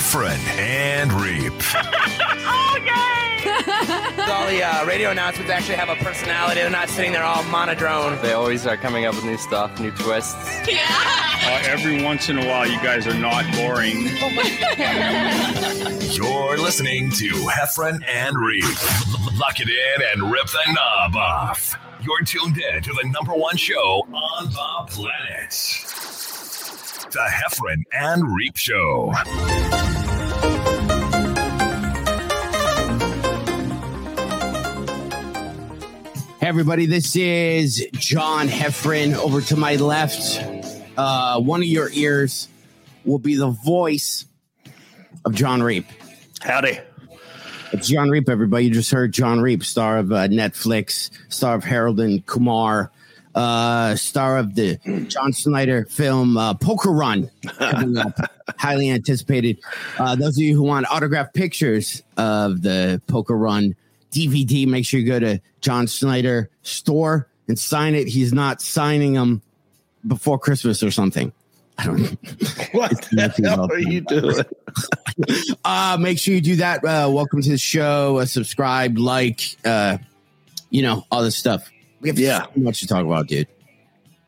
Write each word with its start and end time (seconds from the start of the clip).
Heffron 0.00 0.38
and 0.58 1.12
Reep. 1.12 1.52
oh, 1.74 2.78
yay! 2.86 4.30
all 4.32 4.46
the 4.46 4.62
uh, 4.62 4.86
radio 4.86 5.10
announcements 5.10 5.50
actually 5.50 5.74
have 5.74 5.90
a 5.90 5.94
personality. 5.96 6.62
They're 6.62 6.70
not 6.70 6.88
sitting 6.88 7.12
there 7.12 7.22
all 7.22 7.42
monodrone. 7.44 8.20
They 8.22 8.32
always 8.32 8.66
are 8.66 8.78
coming 8.78 9.04
up 9.04 9.14
with 9.14 9.26
new 9.26 9.36
stuff, 9.36 9.78
new 9.78 9.90
twists. 9.90 10.66
Yeah. 10.66 10.86
Uh, 10.88 11.64
every 11.66 12.02
once 12.02 12.30
in 12.30 12.38
a 12.38 12.46
while, 12.46 12.66
you 12.66 12.78
guys 12.78 13.06
are 13.06 13.12
not 13.12 13.44
boring. 13.56 14.06
You're 16.14 16.56
listening 16.56 17.10
to 17.10 17.28
Heffron 17.50 18.02
and 18.08 18.38
Reep. 18.38 18.64
Lock 19.38 19.60
it 19.60 19.68
in 19.68 20.02
and 20.14 20.32
rip 20.32 20.46
the 20.46 20.72
knob 20.72 21.14
off. 21.14 21.76
You're 22.00 22.22
tuned 22.22 22.56
in 22.56 22.82
to 22.84 22.92
the 22.94 23.06
number 23.10 23.34
one 23.34 23.58
show 23.58 24.06
on 24.10 24.46
the 24.46 24.92
planet. 24.94 25.50
The 27.10 27.28
Heffron 27.28 27.82
and 27.92 28.36
Reep 28.36 28.56
Show. 28.56 29.12
Everybody, 36.50 36.86
this 36.86 37.14
is 37.14 37.86
John 37.92 38.48
Heffron. 38.48 39.14
Over 39.14 39.40
to 39.40 39.56
my 39.56 39.76
left, 39.76 40.42
uh, 40.96 41.40
one 41.40 41.60
of 41.60 41.68
your 41.68 41.88
ears 41.92 42.48
will 43.04 43.20
be 43.20 43.36
the 43.36 43.50
voice 43.50 44.24
of 45.24 45.32
Jon 45.32 45.62
Reep. 45.62 45.86
Howdy. 46.40 46.80
It's 47.70 47.86
Jon 47.86 48.10
Reep, 48.10 48.28
everybody. 48.28 48.64
You 48.64 48.72
just 48.72 48.90
heard 48.90 49.12
Jon 49.12 49.40
Reep, 49.40 49.62
star 49.62 49.98
of 49.98 50.10
uh, 50.10 50.26
Netflix, 50.26 51.10
star 51.28 51.54
of 51.54 51.62
Harold 51.62 52.00
and 52.00 52.26
Kumar, 52.26 52.90
uh, 53.36 53.94
star 53.94 54.36
of 54.36 54.56
the 54.56 54.76
John 55.06 55.32
Snyder 55.32 55.84
film 55.84 56.36
uh, 56.36 56.54
Poker 56.54 56.90
Run, 56.90 57.30
highly 58.58 58.90
anticipated. 58.90 59.60
Uh, 60.00 60.16
those 60.16 60.36
of 60.36 60.42
you 60.42 60.56
who 60.56 60.64
want 60.64 60.84
autographed 60.90 61.32
pictures 61.32 62.02
of 62.16 62.62
the 62.62 63.00
Poker 63.06 63.38
Run 63.38 63.76
DVD, 64.10 64.66
make 64.66 64.84
sure 64.84 65.00
you 65.00 65.06
go 65.06 65.18
to 65.20 65.40
John 65.60 65.86
Snyder 65.86 66.50
store 66.62 67.28
and 67.48 67.58
sign 67.58 67.94
it. 67.94 68.08
He's 68.08 68.32
not 68.32 68.60
signing 68.62 69.14
them 69.14 69.42
before 70.06 70.38
Christmas 70.38 70.82
or 70.82 70.90
something. 70.90 71.32
I 71.78 71.86
don't 71.86 72.00
know. 72.00 72.08
What 72.72 72.90
the 73.10 73.32
hell 73.44 73.70
are 73.70 73.78
you 73.78 74.00
doing? 74.02 74.44
uh, 75.64 75.96
make 75.98 76.18
sure 76.18 76.34
you 76.34 76.40
do 76.40 76.56
that. 76.56 76.84
Uh, 76.84 77.10
welcome 77.10 77.40
to 77.42 77.48
the 77.50 77.58
show. 77.58 78.18
Uh, 78.18 78.26
subscribe, 78.26 78.98
like, 78.98 79.56
uh, 79.64 79.98
you 80.70 80.82
know, 80.82 81.04
all 81.10 81.22
this 81.22 81.36
stuff. 81.36 81.68
We 82.00 82.08
have 82.08 82.18
Yeah. 82.18 82.44
so 82.54 82.60
much 82.60 82.80
to 82.80 82.86
talk 82.86 83.04
about, 83.04 83.28
dude. 83.28 83.48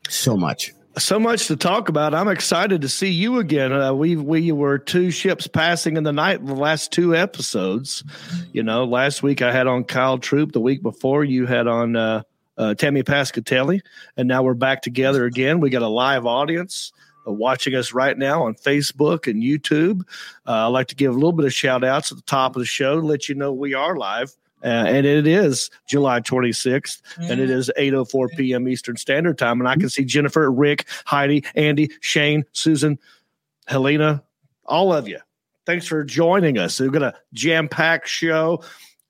So 0.09 0.37
much. 0.37 0.73
So 0.99 1.19
much 1.19 1.47
to 1.47 1.57
talk 1.57 1.89
about. 1.89 2.15
I'm 2.15 2.29
excited 2.29 2.83
to 2.83 2.89
see 2.89 3.09
you 3.09 3.39
again. 3.39 3.73
Uh, 3.73 3.95
we 3.95 4.15
we 4.17 4.53
were 4.53 4.79
two 4.79 5.11
ships 5.11 5.47
passing 5.47 5.97
in 5.97 6.05
the 6.05 6.13
night 6.13 6.45
the 6.45 6.55
last 6.55 6.93
two 6.93 7.17
episodes. 7.17 8.05
You 8.53 8.63
know, 8.63 8.85
last 8.85 9.23
week 9.23 9.41
I 9.41 9.53
had 9.53 9.67
on 9.67 9.85
Kyle 9.85 10.19
Troop. 10.19 10.53
The 10.53 10.61
week 10.61 10.83
before 10.83 11.25
you 11.25 11.47
had 11.47 11.67
on 11.67 11.97
uh, 11.97 12.23
uh, 12.59 12.75
Tammy 12.75 13.03
Pescatelli, 13.03 13.81
and 14.19 14.29
now 14.29 14.43
we're 14.43 14.53
back 14.53 14.83
together 14.83 15.25
again. 15.25 15.61
We 15.61 15.71
got 15.71 15.81
a 15.81 15.89
live 15.89 16.27
audience 16.27 16.93
uh, 17.27 17.33
watching 17.33 17.75
us 17.75 17.95
right 17.95 18.19
now 18.19 18.43
on 18.43 18.55
Facebook 18.55 19.27
and 19.27 19.43
YouTube. 19.43 20.03
Uh, 20.47 20.67
I'd 20.67 20.73
like 20.73 20.89
to 20.89 20.95
give 20.95 21.13
a 21.13 21.15
little 21.15 21.33
bit 21.33 21.47
of 21.47 21.55
shout 21.55 21.85
outs 21.85 22.13
at 22.13 22.19
the 22.19 22.25
top 22.25 22.55
of 22.55 22.61
the 22.61 22.67
show 22.67 23.01
to 23.01 23.07
let 23.07 23.31
you 23.31 23.35
know 23.35 23.51
we 23.51 23.73
are 23.73 23.97
live. 23.97 24.35
Uh, 24.65 24.85
and 24.87 25.05
it 25.07 25.27
is 25.27 25.71
July 25.89 26.21
26th, 26.21 27.01
and 27.19 27.41
it 27.41 27.51
is 27.51 27.71
8:04 27.79 28.29
p.m. 28.37 28.69
Eastern 28.69 28.97
Standard 28.97 29.39
Time. 29.39 29.61
And 29.61 29.69
I 29.69 29.75
can 29.77 29.89
see 29.89 30.05
Jennifer, 30.05 30.51
Rick, 30.51 30.87
Heidi, 31.05 31.45
Andy, 31.55 31.91
Shane, 32.01 32.45
Susan, 32.53 32.99
Helena, 33.67 34.23
all 34.65 34.93
of 34.93 35.09
you. 35.09 35.19
Thanks 35.67 35.87
for 35.87 36.03
joining 36.05 36.59
us. 36.59 36.81
We've 36.81 36.93
got 36.93 37.03
a 37.03 37.15
jam-packed 37.35 38.09
show. 38.09 38.63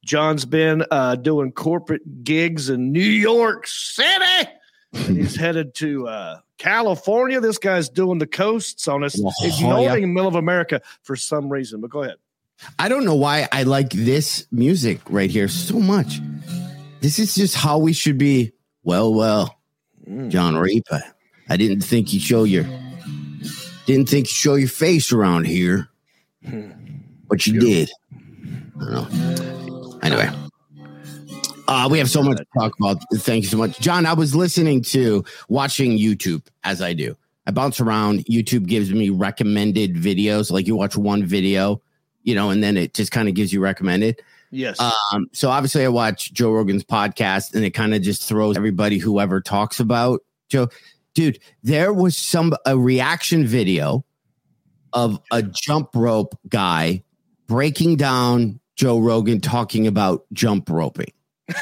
John's 0.04 0.44
been 0.44 0.84
uh, 0.90 1.16
doing 1.16 1.52
corporate 1.52 2.24
gigs 2.24 2.68
in 2.70 2.92
New 2.92 3.00
York 3.00 3.66
City. 3.66 4.50
And 4.92 5.16
he's 5.16 5.36
headed 5.44 5.74
to 5.76 6.08
uh, 6.08 6.38
California. 6.58 7.40
This 7.40 7.56
guy's 7.58 7.88
doing 7.88 8.18
the 8.18 8.26
coasts 8.26 8.86
on 8.88 9.02
us, 9.04 9.18
Oh, 9.18 9.30
ignoring 9.42 9.84
yeah. 9.84 9.94
the 9.96 10.06
middle 10.06 10.28
of 10.28 10.34
America 10.34 10.82
for 11.02 11.16
some 11.16 11.48
reason. 11.48 11.80
But 11.80 11.90
go 11.90 12.02
ahead. 12.02 12.16
I 12.78 12.88
don't 12.88 13.04
know 13.04 13.14
why 13.14 13.48
I 13.52 13.64
like 13.64 13.90
this 13.90 14.46
music 14.50 15.00
right 15.08 15.30
here 15.30 15.48
so 15.48 15.78
much. 15.78 16.20
This 17.00 17.18
is 17.18 17.34
just 17.34 17.56
how 17.56 17.78
we 17.78 17.92
should 17.92 18.18
be. 18.18 18.52
Well, 18.84 19.12
well, 19.12 19.58
John 20.28 20.56
Reap. 20.56 20.84
I, 21.48 21.56
didn't 21.56 21.82
think 21.82 22.12
you 22.12 22.20
show 22.20 22.44
your 22.44 22.64
didn't 23.86 24.08
think 24.08 24.26
you 24.26 24.34
show 24.34 24.54
your 24.54 24.68
face 24.68 25.12
around 25.12 25.46
here, 25.46 25.88
but 27.28 27.46
you 27.46 27.60
did. 27.60 27.90
I 28.80 28.84
don't 28.84 28.92
know. 28.92 29.98
Anyway, 30.02 30.30
uh, 31.68 31.88
we 31.90 31.98
have 31.98 32.10
so 32.10 32.22
much 32.22 32.38
to 32.38 32.46
talk 32.58 32.74
about. 32.78 32.98
Thank 33.14 33.44
you 33.44 33.48
so 33.48 33.56
much, 33.56 33.78
John. 33.80 34.06
I 34.06 34.12
was 34.12 34.34
listening 34.34 34.82
to 34.84 35.24
watching 35.48 35.98
YouTube 35.98 36.46
as 36.64 36.80
I 36.82 36.92
do. 36.92 37.16
I 37.46 37.50
bounce 37.50 37.80
around. 37.80 38.24
YouTube 38.26 38.66
gives 38.66 38.92
me 38.92 39.10
recommended 39.10 39.96
videos. 39.96 40.50
Like 40.50 40.66
you 40.66 40.76
watch 40.76 40.96
one 40.96 41.24
video, 41.24 41.80
you 42.22 42.34
know, 42.34 42.50
and 42.50 42.62
then 42.62 42.76
it 42.76 42.94
just 42.94 43.12
kind 43.12 43.28
of 43.28 43.34
gives 43.34 43.52
you 43.52 43.60
recommended. 43.60 44.20
Yes. 44.50 44.78
Um, 44.78 45.28
so 45.32 45.48
obviously 45.48 45.84
I 45.84 45.88
watch 45.88 46.32
Joe 46.32 46.52
Rogan's 46.52 46.84
podcast 46.84 47.54
and 47.54 47.64
it 47.64 47.70
kind 47.70 47.94
of 47.94 48.02
just 48.02 48.28
throws 48.28 48.56
everybody 48.56 48.98
whoever 48.98 49.40
talks 49.40 49.80
about 49.80 50.20
Joe. 50.48 50.68
Dude, 51.14 51.38
there 51.62 51.92
was 51.92 52.16
some 52.16 52.54
a 52.66 52.76
reaction 52.76 53.46
video 53.46 54.04
of 54.92 55.20
a 55.32 55.42
jump 55.42 55.90
rope 55.94 56.38
guy 56.48 57.02
breaking 57.46 57.96
down 57.96 58.60
Joe 58.76 58.98
Rogan 58.98 59.40
talking 59.40 59.86
about 59.86 60.24
jump 60.32 60.68
roping. 60.68 61.12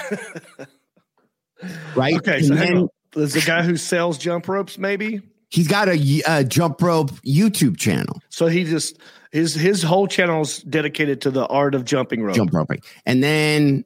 right? 1.95 2.17
okay. 2.17 2.43
So 2.43 2.53
And 2.53 2.59
hang 2.59 2.75
then. 2.75 2.89
There's 3.13 3.37
a 3.37 3.41
guy 3.41 3.63
who 3.63 3.77
sells 3.77 4.19
jump 4.19 4.49
ropes, 4.49 4.79
maybe. 4.79 5.21
he's 5.49 5.67
got 5.67 5.89
a, 5.89 6.23
a 6.29 6.45
jump 6.45 6.81
rope 6.81 7.11
YouTube 7.23 7.77
channel. 7.77 8.21
So 8.29 8.47
he 8.47 8.65
just 8.65 8.99
his 9.31 9.55
his 9.55 9.83
whole 9.83 10.07
channel 10.07 10.43
is 10.43 10.59
dedicated 10.63 11.21
to 11.23 11.31
the 11.31 11.47
art 11.47 11.75
of 11.75 11.85
jumping 11.85 12.23
rope. 12.23 12.37
jump 12.37 12.53
roping. 12.53 12.83
And 13.07 13.23
then 13.23 13.85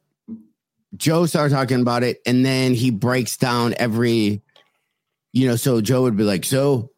Joe 0.97 1.27
started 1.27 1.55
talking 1.55 1.81
about 1.81 2.03
it, 2.03 2.21
and 2.27 2.45
then 2.45 2.75
he 2.75 2.91
breaks 2.91 3.37
down 3.37 3.75
every, 3.79 4.43
you 5.33 5.47
know. 5.49 5.57
So 5.57 5.81
Joe 5.81 6.03
would 6.03 6.17
be 6.17 6.23
like, 6.25 6.45
"So, 6.45 6.91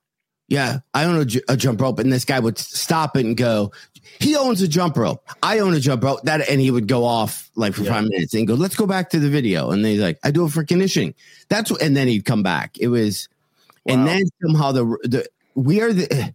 yeah, 0.48 0.80
I 0.94 1.04
own 1.04 1.16
a, 1.16 1.52
a 1.52 1.56
jump 1.56 1.80
rope," 1.80 1.98
and 1.98 2.12
this 2.12 2.24
guy 2.24 2.38
would 2.38 2.58
stop 2.58 3.16
it 3.16 3.24
and 3.24 3.36
go, 3.36 3.72
"He 4.20 4.36
owns 4.36 4.60
a 4.62 4.68
jump 4.68 4.96
rope. 4.96 5.26
I 5.42 5.60
own 5.60 5.74
a 5.74 5.80
jump 5.80 6.04
rope." 6.04 6.22
That, 6.24 6.48
and 6.48 6.60
he 6.60 6.70
would 6.70 6.88
go 6.88 7.04
off 7.04 7.50
like 7.56 7.74
for 7.74 7.82
Yeah. 7.82 7.94
five 7.94 8.04
minutes 8.04 8.34
and 8.34 8.46
go, 8.46 8.54
"Let's 8.54 8.76
go 8.76 8.86
back 8.86 9.10
to 9.10 9.18
the 9.18 9.30
video." 9.30 9.70
And 9.70 9.84
then 9.84 9.92
he's 9.92 10.02
like, 10.02 10.18
"I 10.22 10.30
do 10.30 10.44
it 10.44 10.50
for 10.52 10.62
conditioning." 10.62 11.14
That's 11.48 11.70
what, 11.70 11.80
and 11.82 11.96
then 11.96 12.06
he'd 12.06 12.26
come 12.26 12.42
back. 12.42 12.76
It 12.78 12.88
was, 12.88 13.28
and 13.86 14.06
then 14.06 14.24
somehow 14.42 14.72
the 14.72 14.84
the 15.04 15.26
we 15.54 15.80
are 15.80 15.92
the 15.92 16.34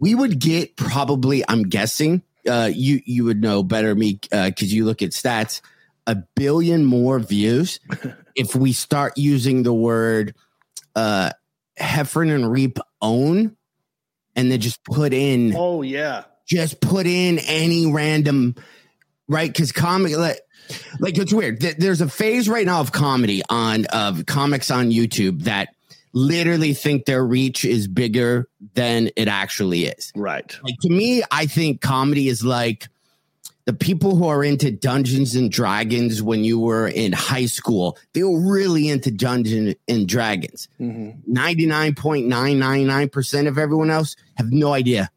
we 0.00 0.14
would 0.14 0.38
get 0.40 0.76
probably 0.76 1.44
i'm 1.48 1.62
guessing 1.64 2.22
uh 2.48 2.70
you 2.72 3.00
you 3.04 3.24
would 3.24 3.40
know 3.40 3.62
better 3.62 3.94
me 3.94 4.18
uh 4.32 4.48
because 4.48 4.72
you 4.72 4.84
look 4.84 5.02
at 5.02 5.10
stats 5.10 5.60
a 6.06 6.16
billion 6.34 6.84
more 6.84 7.18
views 7.20 7.78
if 8.34 8.54
we 8.56 8.72
start 8.72 9.16
using 9.16 9.62
the 9.62 9.72
word 9.72 10.34
uh 10.96 11.30
Heffron 11.78 12.34
and 12.34 12.50
Reep 12.50 12.78
own 13.00 13.56
and 14.36 14.50
then 14.50 14.60
just 14.60 14.82
put 14.84 15.12
in 15.12 15.54
Oh 15.56 15.82
yeah. 15.82 16.24
just 16.46 16.80
put 16.80 17.06
in 17.06 17.38
any 17.40 17.90
random 17.90 18.54
right 19.28 19.50
because 19.50 19.72
comic 19.72 20.16
like, 20.16 20.40
like 20.98 21.16
it's 21.18 21.32
weird 21.32 21.60
there's 21.60 22.00
a 22.00 22.08
phase 22.08 22.48
right 22.48 22.66
now 22.66 22.80
of 22.80 22.92
comedy 22.92 23.42
on 23.48 23.86
of 23.86 24.26
comics 24.26 24.70
on 24.70 24.90
youtube 24.90 25.44
that 25.44 25.68
literally 26.12 26.74
think 26.74 27.04
their 27.04 27.24
reach 27.24 27.64
is 27.64 27.86
bigger 27.88 28.48
than 28.74 29.10
it 29.16 29.28
actually 29.28 29.84
is 29.86 30.12
Right. 30.16 30.56
like 30.62 30.74
to 30.82 30.90
me 30.90 31.22
i 31.30 31.46
think 31.46 31.80
comedy 31.80 32.28
is 32.28 32.44
like 32.44 32.88
the 33.66 33.72
people 33.74 34.16
who 34.16 34.26
are 34.26 34.42
into 34.42 34.70
dungeons 34.72 35.36
and 35.36 35.52
dragons 35.52 36.20
when 36.22 36.42
you 36.42 36.58
were 36.58 36.88
in 36.88 37.12
high 37.12 37.46
school 37.46 37.96
they 38.14 38.24
were 38.24 38.40
really 38.40 38.88
into 38.88 39.10
dungeons 39.12 39.74
and 39.86 40.08
dragons 40.08 40.66
Mhm. 40.80 41.18
99.999% 41.28 43.46
of 43.48 43.58
everyone 43.58 43.90
else 43.90 44.16
have 44.36 44.50
no 44.50 44.72
idea 44.72 45.10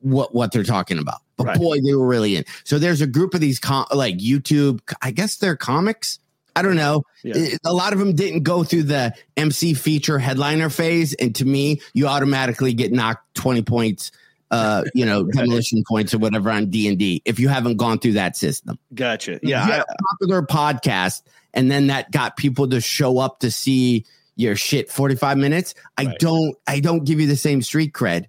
what 0.00 0.34
what 0.34 0.52
they're 0.52 0.64
talking 0.64 0.98
about. 0.98 1.20
But 1.36 1.46
Right. 1.48 1.58
boy, 1.58 1.80
they 1.80 1.94
were 1.94 2.06
really 2.06 2.36
in. 2.36 2.44
So 2.64 2.78
there's 2.78 3.00
a 3.02 3.06
group 3.06 3.34
of 3.34 3.40
these 3.40 3.58
com- 3.58 3.86
like 3.92 4.18
YouTube, 4.18 4.80
I 5.02 5.10
guess 5.10 5.36
they're 5.36 5.56
comics. 5.56 6.18
I 6.56 6.62
don't 6.62 6.76
know. 6.76 7.02
Yeah. 7.22 7.56
A 7.64 7.72
lot 7.72 7.92
of 7.92 7.98
them 7.98 8.14
didn't 8.14 8.42
go 8.42 8.64
through 8.64 8.84
the 8.84 9.14
MC 9.36 9.74
feature 9.74 10.18
headliner 10.18 10.68
phase, 10.70 11.14
and 11.14 11.34
to 11.36 11.44
me, 11.44 11.80
you 11.94 12.06
automatically 12.06 12.72
get 12.74 12.92
knocked 12.92 13.34
twenty 13.34 13.62
points, 13.62 14.10
uh, 14.50 14.84
you 14.94 15.06
know, 15.06 15.22
demolition 15.32 15.82
points 15.88 16.12
or 16.14 16.18
whatever 16.18 16.50
on 16.50 16.66
D 16.70 16.88
and 16.88 16.98
D 16.98 17.22
if 17.24 17.38
you 17.38 17.48
haven't 17.48 17.76
gone 17.76 17.98
through 17.98 18.12
that 18.14 18.36
system 18.36 18.78
Gotcha. 18.94 19.38
Yeah. 19.42 19.78
you 19.78 19.84
popular 20.18 20.42
podcast 20.42 21.22
and 21.54 21.70
then 21.70 21.88
that 21.88 22.10
got 22.10 22.36
people 22.36 22.68
to 22.68 22.80
show 22.80 23.18
up 23.18 23.40
to 23.40 23.50
see 23.50 24.04
your 24.36 24.56
shit 24.56 24.90
45 24.90 25.36
minutes 25.36 25.74
i 25.98 26.04
Right. 26.06 26.18
don't 26.18 26.56
i 26.66 26.80
don't 26.80 27.04
give 27.04 27.20
you 27.20 27.26
the 27.26 27.36
same 27.36 27.60
street 27.60 27.92
cred 27.92 28.26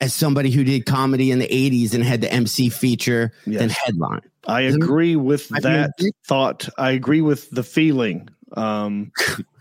as 0.00 0.14
somebody 0.14 0.50
who 0.50 0.62
did 0.62 0.86
comedy 0.86 1.30
in 1.32 1.38
the 1.40 1.48
80s 1.48 1.92
and 1.94 2.04
had 2.04 2.20
the 2.20 2.32
MC 2.32 2.68
feature 2.70 3.32
Yes. 3.46 3.72
headline. 3.84 4.22
I 4.46 4.62
agree 4.62 5.16
with 5.16 5.50
I 5.54 5.60
that 5.60 5.92
agree. 5.98 6.12
thought. 6.26 6.68
I 6.78 6.92
agree 6.92 7.20
with 7.20 7.50
the 7.50 7.62
feeling. 7.62 8.28
Um, 8.56 9.12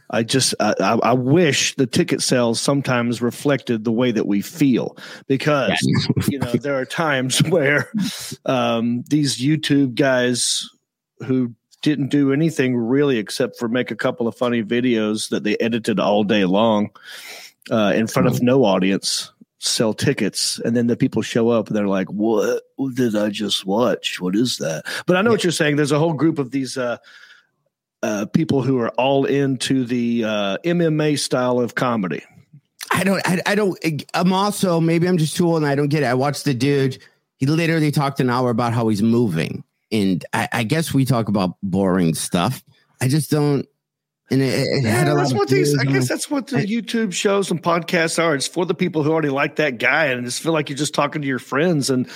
I 0.10 0.24
just 0.24 0.56
I, 0.60 0.74
I, 0.80 0.94
I 1.04 1.14
wish 1.14 1.76
the 1.76 1.86
ticket 1.86 2.22
sales 2.22 2.60
sometimes 2.60 3.22
reflected 3.22 3.84
the 3.84 3.92
way 3.92 4.12
that 4.12 4.26
we 4.26 4.42
feel 4.42 4.98
because 5.28 5.80
you 6.30 6.40
know 6.40 6.54
there 6.54 6.76
are 6.80 6.86
times 6.86 7.44
where 7.50 7.92
um, 8.46 9.04
these 9.10 9.38
YouTube 9.38 9.96
guys 9.96 10.68
who 11.25 11.54
didn't 11.82 12.10
do 12.10 12.34
anything 12.34 12.75
really 12.75 13.18
except 13.18 13.58
for 13.58 13.68
make 13.70 13.92
a 13.92 13.96
couple 13.96 14.28
of 14.28 14.36
funny 14.36 14.64
videos 14.64 15.30
that 15.30 15.44
they 15.44 15.56
edited 15.58 16.00
all 16.00 16.24
day 16.24 16.46
long 16.46 16.90
uh, 17.72 17.94
in 17.96 18.08
front 18.08 18.28
of 18.28 18.42
no 18.42 18.66
audience 18.66 19.32
sell 19.60 19.94
tickets 19.94 20.60
and 20.64 20.76
then 20.76 20.88
the 20.88 20.98
people 20.98 21.22
show 21.22 21.50
up 21.50 21.68
and 21.68 21.76
they're 21.76 21.88
like 21.88 22.08
what 22.08 22.64
did 22.94 23.16
i 23.16 23.30
just 23.30 23.66
watch 23.66 24.20
what 24.22 24.36
is 24.36 24.58
that 24.58 24.84
but 25.06 25.18
i 25.18 25.22
know 25.22 25.30
what 25.30 25.44
you're 25.44 25.52
saying 25.52 25.76
there's 25.76 25.92
a 25.92 26.00
whole 26.00 26.14
group 26.14 26.40
of 26.40 26.52
these 26.52 26.78
uh, 26.78 26.98
uh, 28.02 28.26
people 28.28 28.62
who 28.62 28.80
are 28.80 28.90
all 28.92 29.26
into 29.26 29.84
the 29.84 30.24
uh, 30.24 30.58
mma 30.64 31.20
style 31.20 31.60
of 31.60 31.76
comedy 31.76 32.24
I 32.92 33.04
don't, 33.04 33.22
I, 33.26 33.42
I 33.46 33.56
don't, 33.56 33.78
I'm 34.14 34.34
also, 34.34 34.80
maybe 34.80 35.08
I'm 35.08 35.18
just 35.18 35.36
too 35.38 35.48
old 35.48 35.58
and 35.58 35.66
I 35.66 35.76
don't 35.76 35.90
get 35.90 36.04
it. 36.04 36.08
I 36.08 36.16
watched 36.16 36.46
the 36.46 36.54
dude, 36.54 36.98
he 37.38 37.46
literally 37.46 37.92
talked 37.92 38.20
an 38.20 38.30
hour 38.30 38.50
about 38.50 38.74
how 38.74 38.88
he's 38.88 39.02
moving. 39.02 39.64
And 39.92 40.26
I, 40.34 40.50
I 40.52 40.64
guess 40.64 40.94
we 40.94 41.06
talk 41.06 41.30
about 41.30 41.56
boring 41.64 42.14
stuff. 42.14 42.64
I 43.02 43.08
just 43.08 43.32
don't, 43.32 43.68
and 44.31 44.42
it, 44.42 44.68
it 44.68 44.84
Yeah, 44.84 45.14
that's 45.14 45.34
what 45.34 45.50
these. 45.50 45.78
I 45.78 45.86
guess 45.86 46.08
that's 46.08 46.30
what 46.30 46.48
the 46.48 46.58
YouTube 46.58 47.14
shows 47.14 47.50
and 47.52 47.62
podcasts 47.62 48.22
are. 48.22 48.36
It's 48.36 48.48
for 48.48 48.66
the 48.66 48.76
people 48.76 49.04
who 49.04 49.12
already 49.12 49.30
like 49.30 49.56
that 49.58 49.78
guy 49.78 50.06
and 50.06 50.24
just 50.26 50.42
feel 50.42 50.54
like 50.54 50.70
you're 50.70 50.78
just 50.78 50.94
talking 50.94 51.22
to 51.22 51.28
your 51.28 51.40
friends. 51.40 51.90
And, 51.90 52.08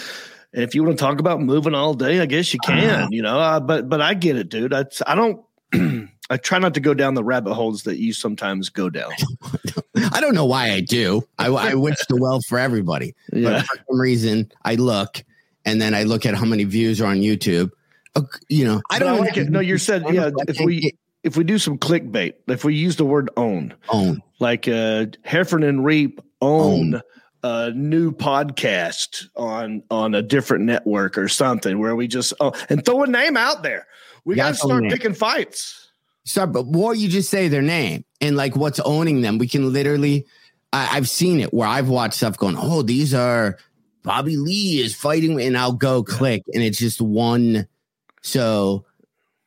and 0.53 0.63
if 0.63 0.75
you 0.75 0.83
want 0.83 0.97
to 0.97 1.03
talk 1.03 1.19
about 1.19 1.41
moving 1.41 1.73
all 1.73 1.93
day, 1.93 2.19
I 2.19 2.25
guess 2.25 2.53
you 2.53 2.59
can. 2.63 3.11
You 3.11 3.21
know, 3.21 3.39
uh, 3.39 3.59
but 3.59 3.89
but 3.89 4.01
I 4.01 4.13
get 4.13 4.35
it, 4.35 4.49
dude. 4.49 4.73
I 4.73 4.85
I 5.07 5.15
don't. 5.15 5.43
I 6.29 6.37
try 6.37 6.57
not 6.57 6.73
to 6.75 6.79
go 6.79 6.93
down 6.93 7.15
the 7.15 7.23
rabbit 7.23 7.53
holes 7.53 7.83
that 7.83 7.97
you 7.97 8.13
sometimes 8.13 8.69
go 8.69 8.89
down. 8.89 9.11
I 10.13 10.21
don't 10.21 10.33
know 10.33 10.45
why 10.45 10.71
I 10.71 10.79
do. 10.79 11.27
I, 11.37 11.47
I 11.47 11.73
wish 11.75 11.97
the 12.07 12.15
well 12.15 12.39
for 12.47 12.57
everybody. 12.57 13.13
Yeah. 13.31 13.49
But 13.49 13.65
for 13.65 13.83
some 13.89 13.99
reason, 13.99 14.51
I 14.63 14.75
look 14.75 15.23
and 15.65 15.81
then 15.81 15.93
I 15.93 16.03
look 16.03 16.25
at 16.25 16.35
how 16.35 16.45
many 16.45 16.63
views 16.63 17.01
are 17.01 17.07
on 17.07 17.17
YouTube. 17.17 17.71
Uh, 18.15 18.21
You 18.47 18.65
know, 18.65 18.81
I 18.89 18.99
don't 18.99 19.19
like 19.19 19.37
it. 19.37 19.49
No, 19.49 19.59
you 19.59 19.77
said 19.77 20.05
yeah. 20.11 20.29
If 20.47 20.59
we 20.63 20.93
if 21.23 21.37
we 21.37 21.43
do 21.43 21.57
some 21.57 21.77
clickbait, 21.77 22.33
if 22.47 22.63
we 22.63 22.75
use 22.75 22.97
the 22.97 23.05
word 23.05 23.29
own, 23.37 23.73
own. 23.89 24.21
like 24.39 24.67
uh 24.67 25.05
Heffron 25.25 25.67
and 25.67 25.83
Reep 25.83 26.21
own 26.41 27.01
a 27.43 27.71
new 27.71 28.11
podcast 28.11 29.25
on 29.35 29.83
on 29.89 30.15
a 30.15 30.21
different 30.21 30.63
network 30.65 31.17
or 31.17 31.27
something 31.27 31.79
where 31.79 31.95
we 31.95 32.07
just 32.07 32.33
oh 32.39 32.53
and 32.69 32.85
throw 32.85 33.03
a 33.03 33.07
name 33.07 33.37
out 33.37 33.63
there. 33.63 33.87
We 34.25 34.35
got 34.35 34.49
to 34.49 34.55
start 34.55 34.85
picking 34.89 35.13
fights. 35.13 35.91
Start, 36.25 36.53
but 36.53 36.67
more 36.67 36.95
you 36.95 37.09
just 37.09 37.29
say 37.29 37.49
their 37.49 37.61
name 37.61 38.05
and 38.21 38.37
like 38.37 38.55
what's 38.55 38.79
owning 38.79 39.21
them. 39.21 39.37
We 39.37 39.47
can 39.49 39.73
literally, 39.73 40.25
I, 40.71 40.95
I've 40.95 41.09
seen 41.09 41.41
it 41.41 41.53
where 41.53 41.67
I've 41.67 41.89
watched 41.89 42.13
stuff 42.13 42.37
going, 42.37 42.55
oh, 42.57 42.81
these 42.81 43.13
are 43.13 43.57
Bobby 44.03 44.37
Lee 44.37 44.79
is 44.79 44.95
fighting, 44.95 45.41
and 45.41 45.57
I'll 45.57 45.73
go 45.73 46.03
click, 46.03 46.43
and 46.53 46.63
it's 46.63 46.77
just 46.77 47.01
one. 47.01 47.67
So 48.21 48.85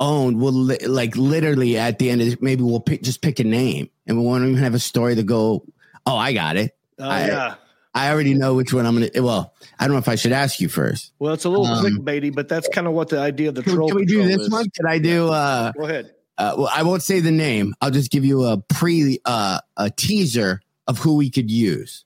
owned 0.00 0.38
will 0.40 0.52
li- 0.52 0.86
like 0.86 1.16
literally 1.16 1.76
at 1.78 1.98
the 1.98 2.10
end 2.10 2.20
of 2.22 2.40
maybe 2.42 2.62
we'll 2.62 2.80
pick 2.80 3.02
just 3.02 3.22
pick 3.22 3.38
a 3.40 3.44
name, 3.44 3.88
and 4.06 4.18
we 4.18 4.24
won't 4.24 4.42
even 4.44 4.56
have 4.56 4.74
a 4.74 4.78
story 4.78 5.14
to 5.14 5.22
go. 5.22 5.64
Oh, 6.06 6.16
I 6.16 6.32
got 6.32 6.56
it. 6.56 6.76
Oh 6.98 7.08
I- 7.08 7.26
yeah. 7.26 7.54
I 7.94 8.10
already 8.10 8.34
know 8.34 8.54
which 8.54 8.74
one 8.74 8.84
I'm 8.84 8.92
gonna. 8.94 9.08
Well, 9.22 9.54
I 9.78 9.84
don't 9.84 9.92
know 9.94 9.98
if 9.98 10.08
I 10.08 10.16
should 10.16 10.32
ask 10.32 10.60
you 10.60 10.68
first. 10.68 11.12
Well, 11.18 11.32
it's 11.32 11.46
a 11.46 11.48
little 11.48 11.64
um, 11.64 11.82
clickbaity, 11.82 12.34
but 12.34 12.46
that's 12.46 12.68
kind 12.68 12.86
of 12.86 12.92
what 12.92 13.08
the 13.08 13.18
idea 13.18 13.48
of 13.48 13.54
the 13.54 13.62
Can, 13.62 13.72
troll. 13.74 13.88
can 13.88 13.96
we 13.96 14.04
do 14.04 14.22
this 14.26 14.36
is. 14.42 14.50
one? 14.50 14.68
Can 14.68 14.84
I 14.86 14.98
do? 14.98 15.28
uh 15.30 15.72
Go 15.72 15.84
ahead. 15.84 16.12
uh, 16.36 16.56
well, 16.58 16.70
I 16.70 16.82
won't 16.82 17.02
say 17.02 17.20
the 17.20 17.30
name. 17.30 17.74
I'll 17.80 17.90
just 17.90 18.10
give 18.10 18.22
you 18.22 18.44
a 18.44 18.58
pre 18.58 19.18
uh, 19.24 19.60
a 19.78 19.88
teaser 19.88 20.60
of 20.86 20.98
who 20.98 21.16
we 21.16 21.30
could 21.30 21.50
use. 21.50 22.04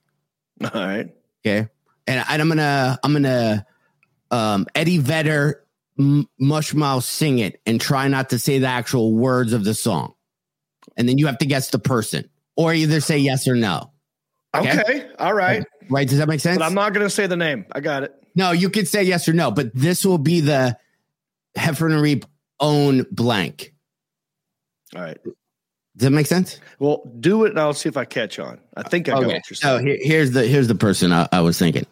All 0.63 0.69
right. 0.73 1.09
Okay, 1.45 1.67
and, 2.07 2.25
and 2.29 2.41
I'm 2.41 2.47
gonna 2.47 2.97
I'm 3.03 3.11
gonna 3.11 3.65
um, 4.31 4.67
Eddie 4.73 4.99
Vedder 4.99 5.61
m- 5.99 6.27
mushmouth 6.41 7.03
sing 7.03 7.39
it 7.39 7.61
and 7.65 7.79
try 7.79 8.07
not 8.07 8.29
to 8.31 8.39
say 8.39 8.59
the 8.59 8.67
actual 8.67 9.13
words 9.13 9.53
of 9.53 9.63
the 9.63 9.73
song, 9.73 10.13
and 10.97 11.07
then 11.07 11.17
you 11.17 11.27
have 11.27 11.37
to 11.39 11.45
guess 11.45 11.69
the 11.69 11.79
person 11.79 12.29
or 12.55 12.73
either 12.73 12.99
say 12.99 13.17
yes 13.17 13.47
or 13.47 13.55
no. 13.55 13.91
Okay. 14.55 14.79
Okay. 14.79 15.09
All 15.19 15.33
right. 15.33 15.63
Right? 15.89 16.07
Does 16.07 16.17
that 16.17 16.27
make 16.27 16.41
sense? 16.41 16.57
But 16.57 16.65
I'm 16.65 16.73
not 16.73 16.93
going 16.93 17.05
to 17.05 17.09
say 17.09 17.27
the 17.27 17.37
name. 17.37 17.65
I 17.71 17.79
got 17.79 18.03
it. 18.03 18.13
no, 18.35 18.51
you 18.51 18.69
could 18.69 18.87
say 18.87 19.03
yes 19.03 19.27
or 19.27 19.33
no, 19.33 19.51
but 19.51 19.73
this 19.73 20.05
will 20.05 20.17
be 20.17 20.41
the 20.41 20.77
Heffron 21.57 21.93
and 21.93 22.01
Reep 22.01 22.25
own 22.59 23.05
blank. 23.11 23.73
All 24.95 25.01
right. 25.01 25.17
Does 25.23 26.05
that 26.05 26.11
make 26.11 26.27
sense? 26.27 26.59
Well, 26.79 27.01
do 27.19 27.43
it, 27.45 27.51
and 27.51 27.59
I'll 27.59 27.73
see 27.73 27.89
if 27.89 27.97
I 27.97 28.05
catch 28.05 28.39
on. 28.39 28.59
I 28.77 28.83
think 28.83 29.09
I 29.09 29.13
got 29.13 29.25
what 29.25 29.49
you're 29.49 29.55
So 29.55 29.77
here, 29.79 29.97
here's 29.99 30.31
the 30.31 30.47
here's 30.47 30.67
the 30.67 30.75
person 30.75 31.11
I, 31.11 31.27
I 31.31 31.41
was 31.41 31.59
thinking 31.59 31.85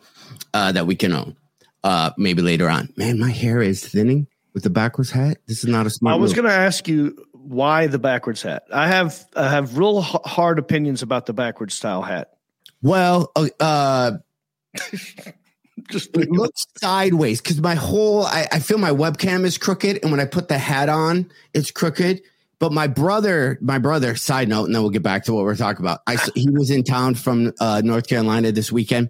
uh, 0.54 0.72
that 0.72 0.88
we 0.88 0.96
can 0.96 1.14
own. 1.14 1.36
Uh, 1.84 2.12
maybe 2.18 2.42
later 2.42 2.70
on. 2.70 2.92
Man, 2.98 3.20
my 3.20 3.32
hair 3.32 3.62
is 3.62 3.86
thinning 3.86 4.28
with 4.54 4.64
the 4.64 4.70
backwards 4.70 5.12
hat. 5.12 5.38
This 5.48 5.60
is 5.60 5.70
not 5.70 5.86
a 5.86 5.90
smart. 5.90 6.14
I 6.14 6.18
was 6.18 6.34
going 6.34 6.48
to 6.48 6.54
ask 6.54 6.88
you 6.88 7.16
why 7.32 7.88
the 7.88 8.00
backwards 8.00 8.42
hat. 8.42 8.64
I 8.72 8.88
have 8.88 9.26
I 9.36 9.50
have 9.50 9.78
real 9.78 10.00
h- 10.00 10.22
hard 10.26 10.60
opinions 10.60 11.02
about 11.02 11.26
the 11.26 11.34
backwards 11.34 11.74
style 11.74 12.02
hat. 12.02 12.34
Well, 12.82 13.32
uh, 13.36 13.48
uh, 13.60 14.12
Just 15.90 16.16
it 16.16 16.30
looks 16.30 16.68
sideways 16.78 17.42
because 17.42 17.62
my 17.62 17.76
whole 17.76 18.26
I, 18.26 18.48
I 18.52 18.60
feel 18.60 18.78
my 18.78 18.92
webcam 18.92 19.44
is 19.44 19.58
crooked, 19.58 20.00
and 20.04 20.12
when 20.12 20.20
I 20.20 20.26
put 20.26 20.48
the 20.48 20.58
hat 20.58 20.90
on, 20.90 21.32
it's 21.54 21.72
crooked. 21.72 22.22
But 22.60 22.74
my 22.74 22.88
brother, 22.88 23.58
my 23.62 23.80
brother. 23.80 24.16
Side 24.16 24.50
note, 24.50 24.66
and 24.66 24.76
then 24.76 24.82
we'll 24.82 24.92
get 24.92 25.04
back 25.04 25.24
to 25.26 25.34
what 25.34 25.46
we're 25.46 25.56
talking 25.56 25.84
about. 25.84 26.02
I 26.06 26.18
he 26.36 26.50
was 26.50 26.70
in 26.70 26.84
town 26.84 27.16
from 27.16 27.54
uh, 27.60 27.82
North 27.84 28.08
Carolina 28.08 28.52
this 28.52 28.72
weekend, 28.72 29.10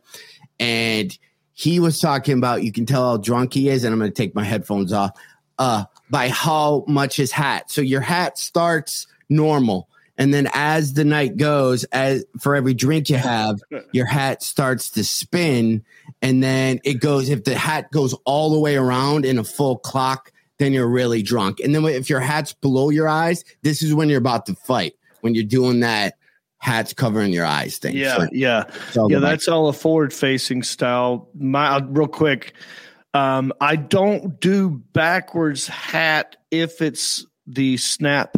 and 0.60 1.18
he 1.60 1.82
was 1.82 2.00
talking 2.00 2.38
about. 2.38 2.64
You 2.64 2.72
can 2.72 2.86
tell 2.86 3.04
how 3.04 3.18
drunk 3.18 3.54
he 3.54 3.68
is, 3.68 3.84
and 3.84 3.92
I'm 3.92 4.00
going 4.00 4.10
to 4.10 4.16
take 4.16 4.34
my 4.34 4.46
headphones 4.46 4.94
off. 4.94 5.12
Uh, 5.58 5.84
by 6.10 6.30
how 6.30 6.86
much 6.88 7.18
his 7.18 7.34
hat. 7.34 7.70
So 7.70 7.82
your 7.82 8.00
hat 8.00 8.38
starts 8.38 9.08
normal, 9.28 9.90
and 10.18 10.34
then 10.34 10.48
as 10.54 10.94
the 10.94 11.04
night 11.04 11.36
goes, 11.36 11.84
as 11.86 12.24
for 12.40 12.56
every 12.56 12.74
drink 12.74 13.10
you 13.10 13.18
have, 13.18 13.60
your 13.92 14.06
hat 14.06 14.42
starts 14.42 14.90
to 14.92 15.04
spin, 15.04 15.84
and 16.22 16.42
then 16.42 16.80
it 16.86 17.02
goes. 17.02 17.28
If 17.28 17.44
the 17.44 17.56
hat 17.56 17.92
goes 17.92 18.14
all 18.24 18.52
the 18.52 18.60
way 18.60 18.78
around 18.78 19.26
in 19.26 19.38
a 19.38 19.44
full 19.44 19.80
clock, 19.80 20.32
then 20.60 20.72
you're 20.72 20.88
really 20.88 21.22
drunk. 21.22 21.60
And 21.60 21.76
then 21.76 21.84
if 21.84 22.10
your 22.10 22.22
hat's 22.22 22.54
below 22.54 22.90
your 22.90 23.10
eyes, 23.10 23.44
this 23.64 23.84
is 23.84 23.94
when 23.94 24.08
you're 24.08 24.20
about 24.20 24.46
to 24.46 24.56
fight. 24.56 24.94
When 25.20 25.36
you're 25.36 25.44
doing 25.44 25.82
that, 25.82 26.16
hats 26.60 26.94
covering 26.94 27.32
your 27.34 27.46
eyes 27.46 27.78
thing. 27.78 27.96
yeah, 27.96 28.18
So 28.18 28.28
yeah, 28.32 28.64
yeah. 29.10 29.20
That's 29.20 29.48
all 29.48 29.68
a 29.70 29.74
forward 29.74 30.14
facing 30.14 30.64
style. 30.64 31.30
My 31.34 31.80
real 31.88 32.08
quick. 32.08 32.54
Um, 33.14 33.52
I 33.60 33.76
don't 33.76 34.40
do 34.40 34.70
backwards 34.94 35.68
hat 35.68 36.36
if 36.52 36.80
it's 36.82 37.26
the 37.48 37.78
snap 37.78 38.38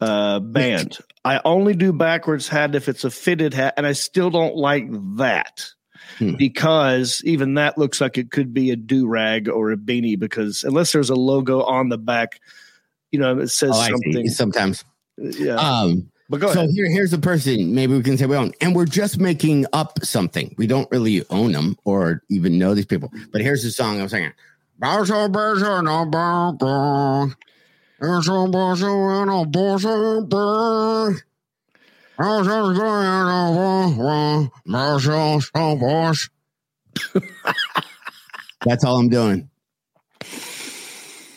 uh, 0.00 0.40
band. 0.40 0.98
I 1.24 1.40
only 1.44 1.74
do 1.74 1.92
backwards 1.92 2.48
hat 2.48 2.74
if 2.74 2.88
it's 2.88 3.04
a 3.04 3.10
fitted 3.10 3.54
hat, 3.54 3.74
and 3.76 3.86
I 3.86 3.92
still 3.92 4.30
don't 4.30 4.56
like 4.56 4.86
that 5.16 5.64
Hmm. 6.18 6.34
because 6.34 7.22
even 7.24 7.54
that 7.54 7.78
looks 7.78 8.00
like 8.00 8.18
it 8.18 8.30
could 8.32 8.52
be 8.52 8.70
a 8.72 8.76
do 8.76 9.06
rag 9.06 9.48
or 9.48 9.70
a 9.70 9.76
beanie. 9.78 10.18
Because 10.18 10.64
unless 10.64 10.92
there's 10.92 11.08
a 11.10 11.14
logo 11.14 11.62
on 11.62 11.88
the 11.88 11.96
back, 11.96 12.40
you 13.12 13.18
know, 13.20 13.38
it 13.38 13.48
says 13.48 13.70
Oh, 13.72 13.88
something. 13.88 14.28
Sometimes. 14.28 14.84
Yeah, 15.16 15.54
Um, 15.54 16.10
but 16.32 16.40
go 16.40 16.52
so 16.54 16.66
here, 16.66 16.90
here's 16.90 17.12
a 17.12 17.18
person. 17.18 17.74
Maybe 17.74 17.94
we 17.94 18.02
can 18.02 18.16
say 18.16 18.24
we 18.24 18.36
own, 18.36 18.52
and 18.62 18.74
we're 18.74 18.86
just 18.86 19.20
making 19.20 19.66
up 19.74 20.02
something. 20.02 20.54
We 20.56 20.66
don't 20.66 20.90
really 20.90 21.22
own 21.28 21.52
them 21.52 21.76
or 21.84 22.22
even 22.30 22.58
know 22.58 22.74
these 22.74 22.86
people. 22.86 23.12
But 23.32 23.42
here's 23.42 23.62
the 23.62 23.70
song 23.70 24.00
I'm 24.00 24.08
singing. 24.08 24.32
That's 38.64 38.84
all 38.84 38.96
I'm 38.98 39.10
doing. 39.10 39.50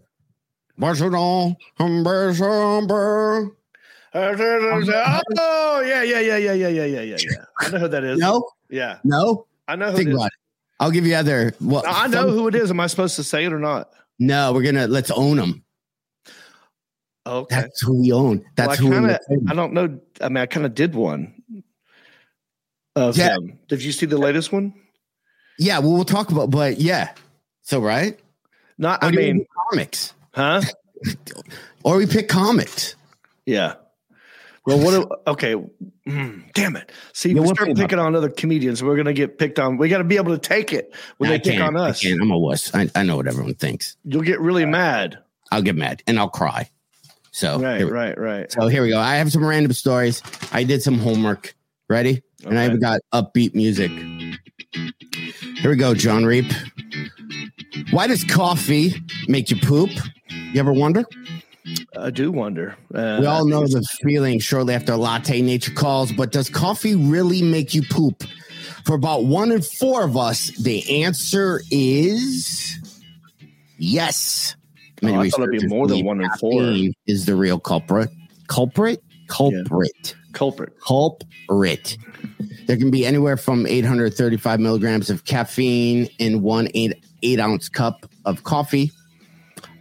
Oh 5.38 5.80
yeah, 5.84 6.02
yeah, 6.02 6.20
yeah, 6.20 6.36
yeah, 6.36 6.52
yeah, 6.52 6.68
yeah, 6.68 6.84
yeah, 6.84 7.02
yeah. 7.02 7.44
I 7.60 7.70
know 7.70 7.78
who 7.78 7.88
that 7.88 8.04
is. 8.04 8.18
No, 8.18 8.48
yeah, 8.70 8.98
no. 9.04 9.46
I 9.66 9.76
know. 9.76 9.90
Who 9.90 9.96
Think 9.96 10.08
it 10.10 10.14
is. 10.14 10.24
It. 10.24 10.32
I'll 10.80 10.90
give 10.90 11.06
you 11.06 11.14
other. 11.14 11.52
Well, 11.60 11.82
I 11.86 12.06
know 12.06 12.28
some, 12.28 12.30
who 12.30 12.48
it 12.48 12.54
is. 12.54 12.70
Am 12.70 12.80
I 12.80 12.86
supposed 12.86 13.16
to 13.16 13.24
say 13.24 13.44
it 13.44 13.52
or 13.52 13.58
not? 13.58 13.92
No, 14.18 14.52
we're 14.52 14.62
gonna 14.62 14.86
let's 14.86 15.10
own 15.10 15.36
them. 15.36 15.64
Okay, 17.26 17.54
that's 17.54 17.82
who 17.82 18.00
we 18.00 18.12
own. 18.12 18.44
That's 18.56 18.80
well, 18.80 18.92
I 18.92 18.94
kinda, 18.94 19.20
who. 19.28 19.42
I 19.48 19.54
don't 19.54 19.72
know. 19.74 19.98
I 20.20 20.28
mean, 20.28 20.38
I 20.38 20.46
kind 20.46 20.64
of 20.64 20.74
did 20.74 20.94
one. 20.94 21.34
Of 22.96 23.16
yeah. 23.18 23.34
Them. 23.34 23.58
Did 23.68 23.82
you 23.82 23.92
see 23.92 24.06
the 24.06 24.18
latest 24.18 24.52
one? 24.52 24.72
Yeah. 25.58 25.80
Well, 25.80 25.92
we'll 25.92 26.04
talk 26.04 26.30
about. 26.30 26.50
But 26.50 26.80
yeah. 26.80 27.12
So 27.62 27.80
right. 27.80 28.18
Not. 28.78 29.02
What 29.02 29.12
I 29.12 29.16
mean, 29.16 29.44
comics 29.70 30.14
huh? 30.34 30.62
or 31.84 31.96
we 31.96 32.06
pick 32.06 32.28
comics. 32.28 32.94
Yeah. 33.46 33.74
Well, 34.66 34.78
what? 34.80 34.90
do- 34.90 35.16
Okay. 35.32 35.54
Mm, 36.06 36.52
damn 36.52 36.76
it. 36.76 36.92
See, 37.14 37.32
Yeah, 37.32 37.40
we 37.40 37.48
start 37.48 37.74
picking 37.74 37.98
on 37.98 38.14
other 38.14 38.28
comedians. 38.28 38.82
We're 38.82 38.96
gonna 38.96 39.12
get 39.14 39.38
picked 39.38 39.58
on. 39.58 39.76
We 39.78 39.88
got 39.88 39.98
to 39.98 40.04
be 40.04 40.16
able 40.16 40.32
to 40.32 40.38
take 40.38 40.72
it 40.72 40.94
when 41.18 41.30
I 41.30 41.38
they 41.38 41.50
pick 41.52 41.60
on 41.60 41.76
us. 41.76 42.00
can't. 42.02 42.20
I'm 42.20 42.30
a 42.30 42.38
wuss. 42.38 42.74
I, 42.74 42.90
I 42.94 43.02
know 43.02 43.16
what 43.16 43.26
everyone 43.26 43.54
thinks. 43.54 43.96
You'll 44.04 44.22
get 44.22 44.40
really 44.40 44.66
mad. 44.66 45.18
I'll 45.50 45.62
get 45.62 45.76
mad 45.76 46.02
and 46.06 46.18
I'll 46.18 46.28
cry. 46.28 46.68
So 47.30 47.60
Right. 47.60 47.78
here 47.78 47.90
Right. 47.90 48.18
Right. 48.18 48.52
So 48.52 48.68
here 48.68 48.82
we 48.82 48.90
go. 48.90 48.98
I 48.98 49.16
have 49.16 49.30
some 49.32 49.44
random 49.44 49.72
stories. 49.72 50.22
I 50.52 50.64
did 50.64 50.82
some 50.82 50.98
homework. 50.98 51.54
Ready? 51.88 52.22
And 52.44 52.58
I 52.58 52.64
Okay. 52.64 52.66
even 52.74 52.80
got 52.80 53.00
upbeat 53.14 53.54
music. 53.54 53.90
Here 55.60 55.70
we 55.70 55.76
go, 55.76 55.94
Jon 55.94 56.24
Reep. 56.26 56.46
Why 57.90 58.06
does 58.06 58.24
coffee 58.24 58.94
make 59.28 59.50
you 59.50 59.56
poop? 59.56 59.90
You 60.30 60.60
ever 60.60 60.72
wonder? 60.72 61.04
I 61.98 62.10
do 62.10 62.32
wonder. 62.32 62.76
Uh, 62.94 63.18
We 63.20 63.26
all 63.26 63.46
know 63.46 63.66
the 63.66 63.82
feeling 64.02 64.38
shortly 64.38 64.74
after 64.74 64.96
latte 64.96 65.42
nature 65.42 65.72
calls, 65.72 66.12
but 66.12 66.32
does 66.32 66.48
coffee 66.48 66.94
really 66.94 67.42
make 67.42 67.74
you 67.74 67.82
poop? 67.82 68.24
For 68.84 68.94
about 68.94 69.24
one 69.26 69.52
in 69.52 69.60
four 69.60 70.02
of 70.04 70.16
us, 70.16 70.48
the 70.62 71.04
answer 71.04 71.60
is 71.70 72.78
yes. 73.76 74.56
Oh, 75.02 75.14
I 75.14 75.28
thought 75.30 75.48
it'd 75.48 75.60
be 75.60 75.66
more 75.66 75.86
than 75.86 76.04
one 76.04 76.22
in 76.22 76.30
four. 76.40 76.62
Is 77.06 77.26
the 77.26 77.36
real 77.36 77.58
culprit? 77.60 78.08
Culprit? 78.48 79.02
Culprit. 79.28 80.14
culprit. 80.32 80.72
Culprit. 80.80 81.98
There 82.66 82.76
can 82.78 82.90
be 82.90 83.04
anywhere 83.04 83.36
from 83.36 83.66
835 83.66 84.58
milligrams 84.58 85.10
of 85.10 85.24
caffeine 85.26 86.08
in 86.18 86.40
one 86.42 86.68
eight, 86.74 86.94
eight 87.22 87.40
ounce 87.40 87.68
cup 87.68 88.06
of 88.24 88.44
coffee. 88.44 88.92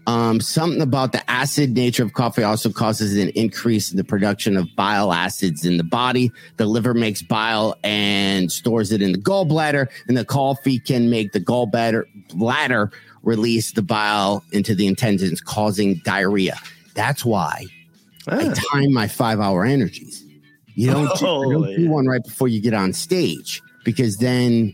Um, 0.07 0.39
something 0.39 0.81
about 0.81 1.11
the 1.11 1.29
acid 1.29 1.75
nature 1.75 2.01
of 2.01 2.13
coffee 2.13 2.41
also 2.41 2.71
causes 2.71 3.17
an 3.17 3.27
increase 3.29 3.91
in 3.91 3.97
the 3.97 4.05
production 4.05 4.55
of 4.55 4.73
bile 4.77 5.11
acids 5.11 5.65
in 5.65 5.75
the 5.75 5.83
body. 5.83 6.31
The 6.55 6.65
liver 6.65 6.93
makes 6.93 7.21
bile 7.21 7.75
and 7.83 8.49
stores 8.49 8.93
it 8.93 9.01
in 9.01 9.11
the 9.11 9.17
gallbladder, 9.17 9.87
and 10.07 10.15
the 10.15 10.23
coffee 10.23 10.79
can 10.79 11.09
make 11.09 11.33
the 11.33 11.41
gallbladder 11.41 12.05
bladder 12.33 12.89
release 13.23 13.73
the 13.73 13.81
bile 13.81 14.45
into 14.53 14.73
the 14.73 14.87
intestines, 14.87 15.41
causing 15.41 15.95
diarrhea. 16.05 16.57
That's 16.93 17.25
why 17.25 17.65
I 18.29 18.47
Ah, 18.47 18.53
time 18.71 18.93
my 18.93 19.09
five 19.09 19.41
hour 19.41 19.65
energies. 19.65 20.23
You 20.75 20.91
don't, 20.91 21.17
do, 21.17 21.25
Oh, 21.27 21.43
you 21.43 21.51
don't 21.51 21.75
do 21.75 21.89
one 21.89 22.05
right 22.05 22.23
before 22.23 22.47
you 22.47 22.61
get 22.61 22.73
on 22.73 22.93
stage 22.93 23.61
because 23.83 24.17
then, 24.17 24.73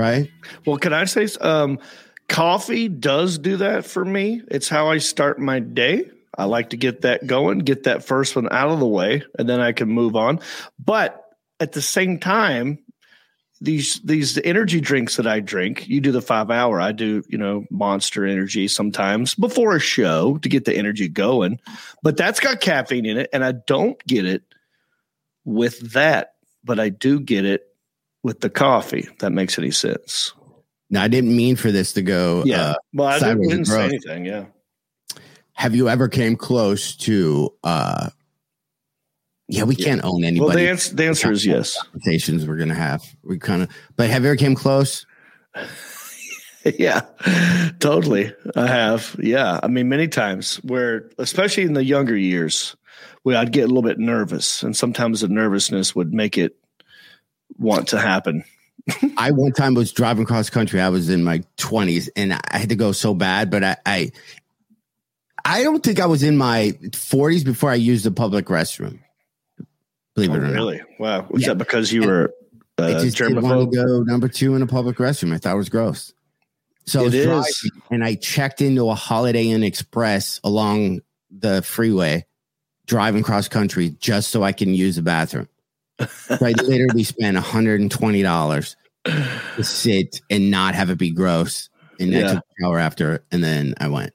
right? 0.00 0.30
well, 0.66 0.78
can 0.78 0.92
I 0.92 1.04
say 1.04 1.28
um, 1.40 1.78
coffee 2.28 2.88
does 2.88 3.38
do 3.38 3.58
that 3.58 3.84
for 3.84 4.04
me? 4.04 4.42
It's 4.50 4.68
how 4.68 4.88
I 4.88 4.98
start 4.98 5.38
my 5.38 5.60
day. 5.60 6.10
I 6.36 6.44
like 6.44 6.70
to 6.70 6.76
get 6.76 7.02
that 7.02 7.26
going, 7.26 7.58
get 7.60 7.84
that 7.84 8.04
first 8.04 8.36
one 8.36 8.48
out 8.50 8.70
of 8.70 8.80
the 8.80 8.86
way, 8.86 9.22
and 9.38 9.48
then 9.48 9.60
I 9.60 9.72
can 9.72 9.88
move 9.88 10.16
on. 10.16 10.40
But 10.78 11.22
at 11.58 11.72
the 11.72 11.82
same 11.82 12.18
time, 12.18 12.78
these 13.60 14.00
these 14.00 14.38
energy 14.38 14.80
drinks 14.80 15.16
that 15.16 15.26
I 15.26 15.40
drink, 15.40 15.86
you 15.86 16.00
do 16.00 16.12
the 16.12 16.22
five 16.22 16.50
hour. 16.50 16.80
I 16.80 16.92
do, 16.92 17.22
you 17.28 17.36
know, 17.36 17.66
Monster 17.70 18.24
Energy 18.24 18.68
sometimes 18.68 19.34
before 19.34 19.76
a 19.76 19.80
show 19.80 20.38
to 20.38 20.48
get 20.48 20.64
the 20.64 20.74
energy 20.74 21.08
going. 21.08 21.60
But 22.02 22.16
that's 22.16 22.40
got 22.40 22.60
caffeine 22.60 23.04
in 23.04 23.18
it, 23.18 23.28
and 23.32 23.44
I 23.44 23.52
don't 23.52 24.02
get 24.06 24.24
it 24.24 24.42
with 25.44 25.92
that, 25.92 26.34
but 26.64 26.80
I 26.80 26.88
do 26.88 27.20
get 27.20 27.44
it 27.44 27.66
with 28.22 28.40
the 28.40 28.50
coffee. 28.50 29.08
That 29.20 29.32
makes 29.32 29.58
any 29.58 29.70
sense. 29.70 30.32
Now, 30.90 31.02
I 31.02 31.08
didn't 31.08 31.34
mean 31.36 31.56
for 31.56 31.70
this 31.70 31.92
to 31.94 32.02
go. 32.02 32.42
Yeah. 32.44 32.62
Uh, 32.70 32.74
well, 32.94 33.08
I 33.08 33.18
didn't, 33.18 33.48
didn't 33.48 33.64
say 33.66 33.84
anything. 33.84 34.24
Yeah. 34.24 34.46
have 35.54 35.74
you 35.74 35.88
ever 35.88 36.08
came 36.08 36.36
close 36.36 36.96
to? 36.96 37.54
uh 37.62 38.10
Yeah, 39.48 39.64
we 39.64 39.76
can't 39.76 40.02
own 40.04 40.20
Well, 40.22 40.28
anybody. 40.28 40.62
the 40.64 40.70
answer, 40.70 40.94
the 40.94 41.04
answer 41.06 41.30
is 41.32 41.46
yes. 41.46 41.80
conversations 41.82 42.46
we're 42.46 42.56
gonna 42.56 42.74
have. 42.74 43.02
We 43.22 43.38
kind 43.38 43.62
of, 43.62 43.68
but 43.96 44.10
have 44.10 44.22
you 44.22 44.28
ever 44.30 44.36
came 44.36 44.54
close? 44.56 45.06
yeah, 46.64 47.00
totally. 47.78 48.32
I 48.56 48.66
have. 48.66 49.16
Yeah. 49.18 49.60
I 49.62 49.68
mean, 49.68 49.88
many 49.88 50.08
times 50.08 50.56
where, 50.56 51.08
especially 51.18 51.64
in 51.64 51.72
the 51.74 51.84
younger 51.84 52.16
years, 52.16 52.76
where 53.22 53.36
I'd 53.36 53.52
get 53.52 53.64
a 53.64 53.66
little 53.68 53.82
bit 53.82 53.98
nervous, 53.98 54.62
and 54.62 54.76
sometimes 54.76 55.20
the 55.20 55.28
nervousness 55.28 55.94
would 55.94 56.12
make 56.12 56.36
it 56.38 56.56
want 57.60 57.88
to 57.88 58.00
happen. 58.00 58.42
I 59.16 59.30
one 59.30 59.52
time 59.52 59.74
was 59.74 59.92
driving 59.92 60.24
cross 60.24 60.50
country. 60.50 60.80
I 60.80 60.88
was 60.88 61.08
in 61.10 61.22
my 61.22 61.44
twenties 61.56 62.08
and 62.16 62.32
I 62.32 62.40
had 62.50 62.70
to 62.70 62.76
go 62.76 62.90
so 62.92 63.14
bad, 63.14 63.50
but 63.50 63.62
I, 63.62 63.76
I, 63.86 64.12
I 65.44 65.62
don't 65.62 65.82
think 65.82 66.00
I 66.00 66.06
was 66.06 66.22
in 66.22 66.36
my 66.36 66.72
forties 66.94 67.44
before 67.44 67.70
I 67.70 67.74
used 67.76 68.04
the 68.04 68.10
public 68.10 68.46
restroom. 68.46 68.98
Believe 70.14 70.30
it 70.32 70.38
or 70.38 70.40
not, 70.40 70.50
Oh, 70.50 70.54
really? 70.54 70.82
Wow. 70.98 71.26
Was 71.30 71.42
Yeah. 71.42 71.48
that 71.50 71.58
because 71.58 71.92
you 71.92 72.02
were 72.02 72.32
I 72.78 72.92
uh, 72.94 73.00
just 73.02 73.16
didn't 73.18 73.42
want 73.42 73.70
to 73.70 73.76
go 73.76 74.02
number 74.02 74.28
two 74.28 74.54
in 74.54 74.62
a 74.62 74.66
public 74.66 74.96
restroom. 74.96 75.34
I 75.34 75.38
thought 75.38 75.54
it 75.54 75.58
was 75.58 75.68
gross. 75.68 76.12
So 76.86 77.00
I 77.00 77.02
was 77.04 77.14
It 77.14 77.24
driving, 77.24 77.40
is. 77.40 77.70
and 77.90 78.02
I 78.04 78.14
checked 78.14 78.62
into 78.62 78.88
a 78.88 78.94
Holiday 78.94 79.48
Inn 79.50 79.62
Express 79.62 80.40
along 80.42 81.00
the 81.30 81.62
freeway, 81.62 82.24
driving 82.86 83.22
cross 83.22 83.48
country 83.48 83.90
just 84.00 84.30
so 84.30 84.42
I 84.42 84.52
can 84.52 84.74
use 84.74 84.96
the 84.96 85.02
bathroom. 85.02 85.48
So 86.08 86.46
I 86.46 86.52
literally 86.52 87.04
spent 87.04 87.36
$120 87.36 88.76
to 89.04 89.64
sit 89.64 90.20
and 90.30 90.50
not 90.50 90.74
have 90.74 90.90
it 90.90 90.98
be 90.98 91.10
gross. 91.10 91.68
And 91.98 92.14
I 92.16 92.20
took 92.34 92.38
a 92.38 92.62
shower 92.62 92.78
after, 92.78 93.24
and 93.30 93.44
then 93.44 93.74
I 93.78 93.88
went. 93.88 94.12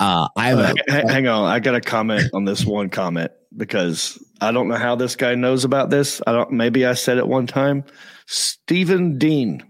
Uh, 0.00 0.28
I 0.36 0.48
have 0.48 0.58
Uh, 0.58 0.74
a, 0.88 0.96
h- 0.98 1.04
hang 1.10 1.26
on, 1.28 1.44
I 1.46 1.58
got 1.60 1.74
a 1.74 1.80
comment 1.80 2.30
on 2.32 2.44
this 2.46 2.64
one 2.64 2.88
comment 2.88 3.30
because 3.56 4.18
I 4.40 4.50
don't 4.50 4.68
know 4.68 4.76
how 4.76 4.96
this 4.96 5.14
guy 5.14 5.34
knows 5.34 5.64
about 5.64 5.90
this. 5.90 6.22
I 6.26 6.32
don't. 6.32 6.52
Maybe 6.52 6.86
I 6.86 6.94
said 6.94 7.18
it 7.18 7.28
one 7.28 7.46
time. 7.46 7.84
Stephen 8.26 9.18
Dean, 9.18 9.62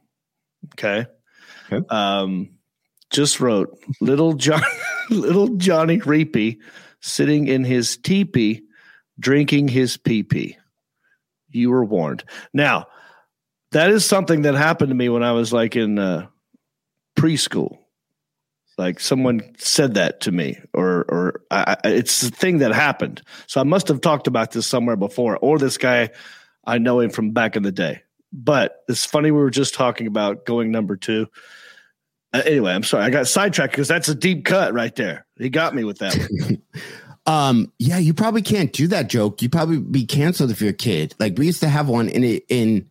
okay, 0.74 1.06
Okay. 1.72 1.84
um, 1.90 2.50
just 3.10 3.40
wrote 3.40 3.76
little 4.00 4.34
John, 4.34 4.62
little 5.10 5.56
Johnny 5.56 5.98
Reapy 5.98 6.58
sitting 7.00 7.48
in 7.48 7.64
his 7.64 7.96
teepee, 7.96 8.62
drinking 9.18 9.66
his 9.68 9.96
pee 9.96 10.22
pee. 10.22 10.56
You 11.58 11.70
were 11.70 11.84
warned. 11.84 12.24
Now, 12.52 12.86
that 13.72 13.90
is 13.90 14.04
something 14.04 14.42
that 14.42 14.54
happened 14.54 14.90
to 14.90 14.94
me 14.94 15.08
when 15.08 15.22
I 15.22 15.32
was 15.32 15.52
like 15.52 15.76
in 15.76 15.98
uh, 15.98 16.26
preschool. 17.18 17.78
Like 18.78 19.00
someone 19.00 19.40
said 19.58 19.94
that 19.94 20.20
to 20.20 20.32
me 20.32 20.56
or 20.72 21.04
or 21.08 21.42
I, 21.50 21.76
it's 21.82 22.20
the 22.20 22.30
thing 22.30 22.58
that 22.58 22.72
happened. 22.72 23.22
So 23.48 23.60
i 23.60 23.64
must 23.64 23.88
have 23.88 24.00
talked 24.00 24.28
about 24.28 24.52
this 24.52 24.68
somewhere 24.68 24.94
before 24.94 25.36
or 25.38 25.58
this 25.58 25.76
guy 25.76 26.10
i 26.64 26.78
know 26.78 27.00
him 27.00 27.10
from 27.10 27.32
back 27.32 27.56
in 27.56 27.64
the 27.64 27.72
day. 27.72 28.02
But 28.32 28.84
it's 28.88 29.04
funny 29.04 29.32
we 29.32 29.40
were 29.40 29.50
just 29.50 29.74
talking 29.74 30.06
about 30.06 30.46
going 30.46 30.70
number 30.70 30.96
two. 30.96 31.26
Uh, 32.32 32.42
anyway 32.44 32.72
i'm 32.72 32.84
sorry 32.84 33.02
i 33.04 33.10
got 33.10 33.26
sidetracked 33.26 33.72
because 33.72 33.88
that's 33.88 34.08
a 34.08 34.14
deep 34.14 34.44
cut 34.44 34.72
right 34.72 34.94
there. 34.94 35.26
He 35.38 35.50
got 35.50 35.74
me 35.74 35.82
with 35.82 35.98
that. 35.98 36.14
Um, 37.28 37.70
yeah, 37.78 37.98
you 37.98 38.14
probably 38.14 38.40
can't 38.40 38.72
do 38.72 38.86
that 38.88 39.08
joke. 39.08 39.42
You'd 39.42 39.52
probably 39.52 39.78
be 39.78 40.06
canceled 40.06 40.50
if 40.50 40.62
you're 40.62 40.70
a 40.70 40.72
kid. 40.72 41.14
Like 41.20 41.36
we 41.36 41.44
used 41.46 41.60
to 41.60 41.68
have 41.68 41.86
one 41.86 42.08
in 42.08 42.24
it 42.24 42.44
in 42.48 42.88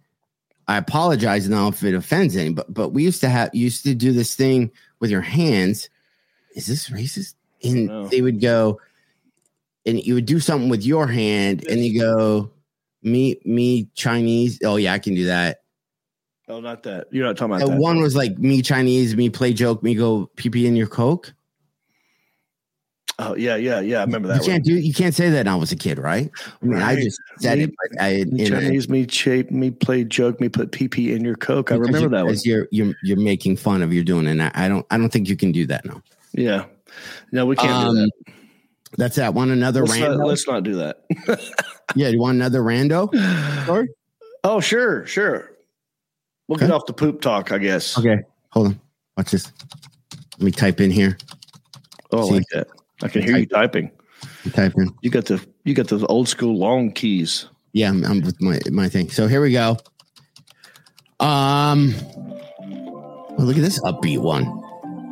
I 0.68 0.78
apologize 0.78 1.50
now 1.50 1.70
if 1.70 1.84
it 1.84 1.96
offends 1.96 2.36
any, 2.38 2.52
but 2.52 2.72
but 2.72 2.90
we 2.90 3.04
used 3.04 3.22
to 3.22 3.30
have 3.30 3.50
used 3.54 3.84
to 3.86 3.96
do 3.96 4.12
this 4.12 4.36
thing 4.36 4.72
with 5.00 5.10
your 5.10 5.22
hands. 5.22 5.90
Is 6.56 6.68
this 6.68 6.90
racist? 6.90 7.34
And 7.64 7.88
No. 7.88 8.08
they 8.08 8.22
would 8.22 8.40
go 8.40 8.80
and 9.88 10.00
you 10.06 10.14
would 10.14 10.28
do 10.28 10.40
something 10.40 10.70
with 10.70 10.86
your 10.86 11.08
hand 11.08 11.66
and 11.68 11.84
you 11.84 12.00
go, 12.00 12.52
me, 13.02 13.40
me 13.44 13.90
Chinese. 13.96 14.60
Oh 14.64 14.76
yeah, 14.76 14.94
I 14.94 15.00
can 15.00 15.16
do 15.16 15.26
that. 15.26 15.62
oh 16.48 16.60
not 16.60 16.84
that 16.84 17.08
you're 17.12 17.26
not 17.26 17.38
talking 17.38 17.56
about 17.56 17.68
And 17.70 17.78
that 17.78 17.82
one 17.82 18.02
was 18.02 18.16
like 18.16 18.38
me 18.38 18.62
Chinese, 18.62 19.16
me 19.16 19.32
play 19.32 19.52
joke, 19.52 19.82
me 19.82 19.96
go 19.96 20.30
pee 20.36 20.52
pee 20.52 20.68
in 20.68 20.76
your 20.76 20.88
coke. 20.88 21.34
Oh 23.20 23.36
yeah 23.36 23.56
yeah 23.56 23.80
yeah 23.80 24.00
i 24.00 24.04
remember 24.04 24.28
that 24.28 24.42
one 24.42 24.46
can't 24.48 24.64
do 24.64 24.74
you 24.74 24.94
can't 24.94 25.16
say 25.16 25.30
that 25.30 25.46
now 25.46 25.62
as 25.62 25.72
a 25.72 25.76
kid, 25.76 25.98
right? 25.98 26.30
I 26.62 26.66
mean, 26.66 26.82
I 26.82 26.96
just 27.02 27.20
said 27.40 27.60
it, 27.60 27.72
but 27.76 28.02
I 28.02 28.26
Me 28.26 28.46
in 28.46 28.54
a- 28.54 28.62
Chinese, 28.62 28.90
me 28.90 29.08
shape, 29.08 29.50
me 29.52 29.72
play 29.72 30.04
joke, 30.04 30.40
me 30.40 30.50
put 30.50 30.72
PP 30.72 31.16
in 31.16 31.24
your 31.24 31.36
coke. 31.36 31.72
I 31.72 31.76
remember 31.76 32.00
you- 32.02 32.10
that 32.10 32.26
one. 32.26 32.36
You're 32.44 32.68
you're 32.72 32.94
you're 33.04 33.18
making 33.20 33.58
fun 33.58 33.82
of 33.82 33.92
you're 33.94 34.04
doing, 34.04 34.28
and 34.28 34.42
I, 34.42 34.52
I 34.54 34.68
don't 34.68 34.86
I 34.92 34.98
don't 34.98 35.10
think 35.10 35.28
you 35.30 35.36
can 35.36 35.52
do 35.52 35.66
that 35.68 35.86
now. 35.86 36.02
Yeah, 36.34 36.66
no, 37.32 37.46
we 37.46 37.56
can't 37.56 37.72
Um, 37.72 37.96
do 37.96 38.02
that. 38.02 38.34
That's 38.98 39.16
that. 39.18 39.34
Want 39.34 39.52
another 39.52 39.82
Let's 39.86 40.00
not, 40.00 40.18
let's 40.18 40.48
not 40.48 40.64
do 40.64 40.76
that. 40.76 41.04
yeah, 41.96 42.08
you 42.10 42.20
want 42.20 42.36
another 42.36 42.62
rando? 42.62 43.14
Sorry? 43.66 43.90
Oh, 44.44 44.60
sure, 44.62 45.06
sure. 45.06 45.52
We'll 46.48 46.56
Okay. 46.58 46.68
get 46.68 46.74
off 46.74 46.86
the 46.86 46.94
poop 46.94 47.20
talk, 47.20 47.52
I 47.52 47.58
guess. 47.58 47.98
Okay, 47.98 48.20
hold 48.50 48.68
on. 48.68 48.80
Watch 49.18 49.32
this. 49.32 49.52
Let 50.38 50.42
me 50.42 50.52
type 50.52 50.80
in 50.80 50.90
here. 50.92 51.18
Oh, 52.12 52.20
I 52.22 52.28
See. 52.28 52.34
like 52.36 52.44
that. 52.54 52.68
I 53.04 53.08
can 53.08 53.22
hear 53.22 53.38
you 53.38 53.46
typing. 53.46 53.92
Type 54.54 54.74
in. 54.78 54.94
You 55.02 55.10
got 55.10 55.26
the 55.26 55.46
you 55.64 55.74
got 55.74 55.88
those 55.88 56.04
old 56.06 56.28
school 56.28 56.58
long 56.58 56.92
keys. 56.92 57.48
Yeah, 57.74 57.90
I'm, 57.90 58.04
I'm 58.04 58.22
with 58.22 58.42
my 58.42 58.60
my 58.72 58.90
thing. 58.90 59.10
So 59.10 59.28
here 59.28 59.42
we 59.42 59.52
go. 59.52 59.78
Um, 61.20 61.94
well, 63.38 63.46
look 63.46 63.58
at 63.58 63.64
this 63.64 63.80
upbeat 63.82 64.20
one. 64.20 64.64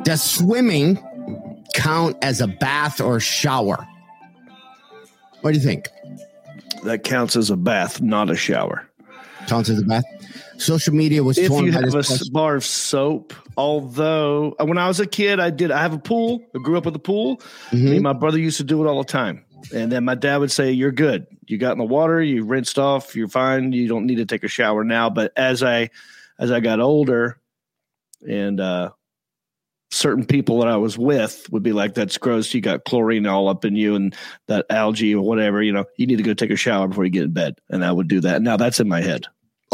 Does 0.02 0.22
swimming 0.22 0.98
count 1.74 2.16
as 2.22 2.40
a 2.40 2.46
bath 2.46 3.00
or 3.00 3.20
shower? 3.20 3.86
What 5.40 5.52
do 5.52 5.58
you 5.58 5.64
think? 5.64 5.88
That 6.84 7.04
counts 7.04 7.36
as 7.36 7.50
a 7.50 7.56
bath, 7.56 8.00
not 8.00 8.30
a 8.30 8.36
shower. 8.36 8.88
Counts 9.48 9.68
as 9.68 9.80
a 9.80 9.84
bath. 9.84 10.04
Social 10.58 10.94
media 10.94 11.22
was 11.22 11.38
If 11.38 11.48
torn 11.48 11.66
you 11.66 11.72
by 11.72 11.80
have 11.80 11.90
this 11.92 12.06
a 12.10 12.12
question. 12.18 12.32
bar 12.32 12.56
of 12.56 12.64
soap, 12.64 13.34
although 13.56 14.54
uh, 14.60 14.64
when 14.66 14.78
I 14.78 14.88
was 14.88 15.00
a 15.00 15.06
kid, 15.06 15.40
I 15.40 15.50
did. 15.50 15.70
I 15.70 15.80
have 15.82 15.92
a 15.92 15.98
pool. 15.98 16.42
I 16.54 16.58
grew 16.58 16.76
up 16.78 16.84
with 16.86 16.96
a 16.96 17.00
pool. 17.00 17.40
Me 17.72 17.80
Mhm. 17.80 17.92
and 17.94 18.02
my 18.02 18.12
brother 18.12 18.38
used 18.38 18.56
to 18.58 18.64
do 18.64 18.84
it 18.84 18.88
all 18.88 18.98
the 19.02 19.08
time. 19.10 19.44
And 19.74 19.90
then 19.90 20.04
my 20.04 20.14
dad 20.14 20.36
would 20.38 20.52
say, 20.52 20.70
"You're 20.72 20.92
good. 20.92 21.26
You 21.46 21.58
got 21.58 21.72
in 21.72 21.78
the 21.78 21.84
water. 21.84 22.22
You 22.22 22.44
rinsed 22.44 22.78
off. 22.78 23.16
You're 23.16 23.28
fine. 23.28 23.72
You 23.72 23.88
don't 23.88 24.06
need 24.06 24.16
to 24.16 24.26
take 24.26 24.44
a 24.44 24.48
shower 24.48 24.84
now." 24.84 25.10
But 25.10 25.32
as 25.36 25.62
I 25.62 25.90
as 26.38 26.50
I 26.50 26.60
got 26.60 26.80
older, 26.80 27.38
and 28.28 28.60
uh, 28.60 28.90
certain 29.90 30.24
people 30.26 30.58
that 30.60 30.68
I 30.68 30.76
was 30.76 30.98
with 30.98 31.46
would 31.50 31.62
be 31.62 31.72
like, 31.72 31.94
"That's 31.94 32.18
gross. 32.18 32.52
You 32.54 32.60
got 32.60 32.84
chlorine 32.84 33.26
all 33.26 33.48
up 33.48 33.64
in 33.64 33.74
you, 33.76 33.94
and 33.94 34.14
that 34.48 34.66
algae 34.70 35.14
or 35.14 35.22
whatever. 35.24 35.62
You 35.62 35.72
know, 35.72 35.84
you 35.96 36.06
need 36.06 36.16
to 36.16 36.22
go 36.22 36.34
take 36.34 36.50
a 36.50 36.56
shower 36.56 36.86
before 36.88 37.04
you 37.04 37.10
get 37.10 37.24
in 37.24 37.32
bed." 37.32 37.54
And 37.70 37.84
I 37.84 37.90
would 37.92 38.08
do 38.08 38.20
that. 38.20 38.42
Now 38.42 38.56
that's 38.56 38.78
in 38.80 38.88
my 38.88 39.00
head. 39.00 39.26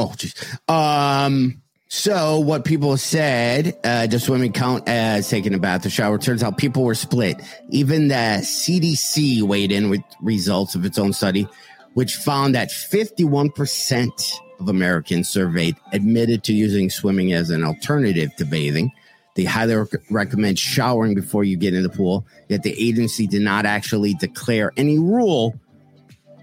Oh, 0.02 0.12
jeez. 0.16 0.70
Um. 0.70 1.62
So 1.94 2.40
what 2.40 2.64
people 2.64 2.96
said, 2.96 3.78
uh, 3.84 4.06
does 4.06 4.24
swimming 4.24 4.52
count 4.54 4.88
as 4.88 5.28
taking 5.28 5.52
a 5.52 5.58
bath 5.58 5.84
or 5.84 5.90
shower? 5.90 6.16
Turns 6.16 6.42
out 6.42 6.56
people 6.56 6.84
were 6.84 6.94
split. 6.94 7.38
Even 7.68 8.08
the 8.08 8.40
CDC 8.40 9.42
weighed 9.42 9.70
in 9.70 9.90
with 9.90 10.00
results 10.22 10.74
of 10.74 10.86
its 10.86 10.98
own 10.98 11.12
study, 11.12 11.46
which 11.92 12.16
found 12.16 12.54
that 12.54 12.70
51% 12.70 14.32
of 14.58 14.70
Americans 14.70 15.28
surveyed 15.28 15.76
admitted 15.92 16.44
to 16.44 16.54
using 16.54 16.88
swimming 16.88 17.34
as 17.34 17.50
an 17.50 17.62
alternative 17.62 18.34
to 18.36 18.46
bathing. 18.46 18.90
They 19.34 19.44
highly 19.44 19.74
rec- 19.74 20.10
recommend 20.10 20.58
showering 20.58 21.14
before 21.14 21.44
you 21.44 21.58
get 21.58 21.74
in 21.74 21.82
the 21.82 21.90
pool, 21.90 22.26
yet 22.48 22.62
the 22.62 22.74
agency 22.82 23.26
did 23.26 23.42
not 23.42 23.66
actually 23.66 24.14
declare 24.14 24.72
any 24.78 24.98
rule 24.98 25.60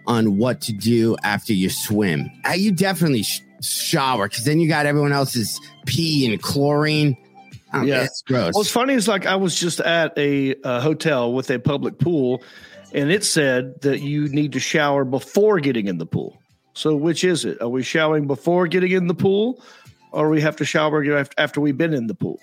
on 0.06 0.38
what 0.38 0.62
to 0.62 0.74
do 0.74 1.16
after 1.24 1.54
you 1.54 1.72
swim. 1.72 2.30
Uh, 2.48 2.52
you 2.52 2.72
definitely 2.72 3.24
sh- 3.24 3.42
shower 3.62 4.28
because 4.28 4.46
then 4.46 4.60
you 4.60 4.68
got 4.68 4.86
everyone 4.86 5.12
else's 5.12 5.60
pee 5.86 6.32
and 6.32 6.42
chlorine. 6.42 7.18
I 7.72 7.84
Yeah. 7.86 8.04
it's 8.04 8.22
gross. 8.24 8.56
What's 8.56 8.72
funny 8.72 8.94
is 8.94 9.08
like 9.08 9.26
I 9.26 9.36
was 9.36 9.60
just 9.60 9.80
at 9.80 10.18
a, 10.18 10.56
uh 10.64 10.82
hotel 10.82 11.34
with 11.34 11.50
a 11.52 11.60
public 11.60 12.00
pool, 12.00 12.42
and 12.94 13.12
it 13.12 13.24
said 13.24 13.82
that 13.82 14.00
you 14.02 14.28
need 14.30 14.54
to 14.54 14.60
shower 14.60 15.06
before 15.06 15.60
getting 15.60 15.88
in 15.88 15.98
the 15.98 16.06
pool. 16.06 16.42
So 16.74 16.96
which 16.96 17.24
is 17.24 17.46
it? 17.46 17.62
Are 17.62 17.70
we 17.70 17.84
showering 17.84 18.26
before 18.28 18.66
getting 18.68 18.92
in 18.92 19.08
the 19.08 19.14
pool, 19.14 19.62
or 20.12 20.30
we 20.30 20.42
have 20.42 20.56
to 20.58 20.66
shower 20.66 21.26
after 21.38 21.62
we've 21.62 21.78
been 21.78 21.94
in 21.94 22.08
the 22.08 22.16
pool? 22.16 22.40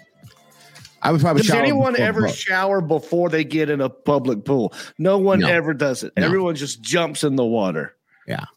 I 1.03 1.13
would 1.13 1.21
probably 1.21 1.43
Does 1.43 1.51
shower 1.51 1.63
anyone 1.63 1.99
ever 1.99 2.29
shower 2.29 2.81
before 2.81 3.29
they 3.29 3.45
get 3.45 3.71
in 3.71 3.81
a 3.81 3.89
public 3.89 4.45
pool? 4.45 4.73
No 4.99 5.19
one 5.19 5.41
No. 5.41 5.49
ever 5.49 5.73
does 5.75 6.03
it. 6.03 6.13
No. 6.17 6.25
Everyone 6.25 6.55
just 6.57 6.83
jumps 6.83 7.23
in 7.23 7.37
the 7.37 7.45
water. 7.45 7.95
But 8.27 8.49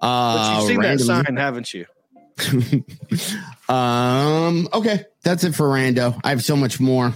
uh, 0.00 0.58
you've 0.58 0.68
seen 0.68 0.80
that 0.80 1.00
sign, 1.00 1.36
haven't 1.36 1.72
you? 1.74 1.86
um. 3.74 4.68
Okay, 4.72 5.04
that's 5.22 5.44
it 5.44 5.54
for 5.54 5.66
rando. 5.66 6.18
I 6.22 6.30
have 6.30 6.44
so 6.44 6.56
much 6.56 6.78
more. 6.80 7.12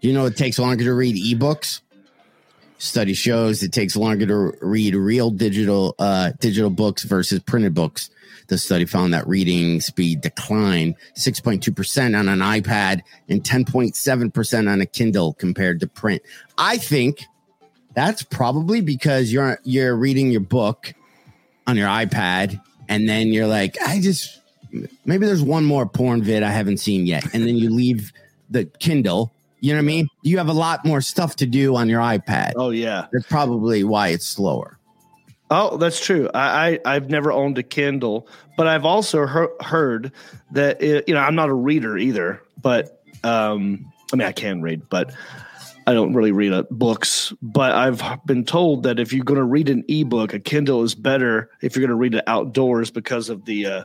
You 0.00 0.12
know, 0.12 0.26
it 0.26 0.36
takes 0.36 0.58
longer 0.58 0.84
to 0.84 0.94
read 0.94 1.16
ebooks. 1.16 1.80
Study 2.78 3.14
shows 3.14 3.62
it 3.62 3.72
takes 3.72 3.96
longer 3.96 4.26
to 4.26 4.52
read 4.60 4.94
real 4.94 5.30
digital 5.30 5.94
uh, 5.98 6.32
digital 6.40 6.70
books 6.70 7.04
versus 7.04 7.40
printed 7.40 7.74
books. 7.74 8.10
The 8.48 8.58
study 8.58 8.84
found 8.84 9.14
that 9.14 9.26
reading 9.26 9.80
speed 9.80 10.20
declined 10.20 10.96
6.2% 11.16 12.18
on 12.18 12.28
an 12.28 12.40
iPad 12.40 13.00
and 13.28 13.42
10.7% 13.42 14.70
on 14.70 14.80
a 14.82 14.86
Kindle 14.86 15.32
compared 15.32 15.80
to 15.80 15.86
print. 15.86 16.20
I 16.58 16.76
think 16.76 17.24
that's 17.94 18.22
probably 18.22 18.80
because 18.80 19.32
you're 19.32 19.58
you're 19.64 19.96
reading 19.96 20.30
your 20.30 20.42
book 20.42 20.92
on 21.66 21.76
your 21.76 21.88
iPad 21.88 22.60
and 22.88 23.08
then 23.08 23.28
you're 23.28 23.46
like, 23.46 23.76
I 23.84 24.00
just 24.00 24.40
maybe 25.04 25.26
there's 25.26 25.42
one 25.42 25.64
more 25.64 25.86
porn 25.86 26.22
vid 26.22 26.42
I 26.42 26.50
haven't 26.50 26.78
seen 26.78 27.06
yet. 27.06 27.24
And 27.34 27.46
then 27.46 27.56
you 27.56 27.70
leave 27.70 28.12
the 28.50 28.64
Kindle. 28.64 29.32
You 29.60 29.72
know 29.72 29.78
what 29.78 29.84
I 29.84 29.86
mean? 29.86 30.08
You 30.22 30.38
have 30.38 30.48
a 30.48 30.54
lot 30.54 30.84
more 30.84 31.00
stuff 31.00 31.36
to 31.36 31.46
do 31.46 31.76
on 31.76 31.88
your 31.88 32.00
iPad. 32.00 32.52
Oh 32.56 32.70
yeah. 32.70 33.06
That's 33.12 33.26
probably 33.26 33.84
why 33.84 34.08
it's 34.08 34.26
slower. 34.26 34.78
Oh, 35.50 35.76
that's 35.76 36.04
true. 36.04 36.28
I, 36.34 36.80
I 36.84 36.96
I've 36.96 37.10
never 37.10 37.30
owned 37.30 37.58
a 37.58 37.62
Kindle, 37.62 38.26
but 38.56 38.66
I've 38.66 38.84
also 38.84 39.26
heard, 39.26 39.50
heard 39.60 40.12
that 40.52 40.82
it, 40.82 41.08
you 41.08 41.14
know 41.14 41.20
I'm 41.20 41.34
not 41.34 41.48
a 41.48 41.54
reader 41.54 41.96
either. 41.96 42.42
But 42.60 43.02
um, 43.22 43.92
I 44.12 44.16
mean 44.16 44.26
I 44.26 44.32
can 44.32 44.62
read, 44.62 44.88
but 44.88 45.14
I 45.86 45.92
don't 45.92 46.14
really 46.14 46.32
read 46.32 46.52
uh, 46.52 46.64
books. 46.70 47.32
But 47.42 47.72
I've 47.72 48.02
been 48.26 48.44
told 48.44 48.84
that 48.84 48.98
if 48.98 49.12
you're 49.12 49.24
going 49.24 49.38
to 49.38 49.44
read 49.44 49.68
an 49.68 49.84
ebook, 49.88 50.32
a 50.34 50.40
Kindle 50.40 50.82
is 50.82 50.94
better 50.94 51.50
if 51.62 51.76
you're 51.76 51.82
going 51.82 51.90
to 51.90 52.00
read 52.00 52.14
it 52.14 52.24
outdoors 52.26 52.90
because 52.90 53.28
of 53.28 53.44
the 53.44 53.66
uh, 53.66 53.84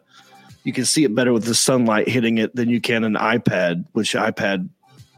you 0.64 0.74
can 0.74 0.86
see 0.86 1.04
it 1.04 1.16
better 1.16 1.34
with 1.34 1.46
the 1.46 1.56
sunlight 1.56 2.08
hitting 2.08 2.38
it 2.38 2.56
than 2.56 2.70
you 2.70 2.82
can 2.82 3.04
an 3.04 3.16
iPad, 3.16 3.86
which 3.94 4.14
iPad 4.14 4.70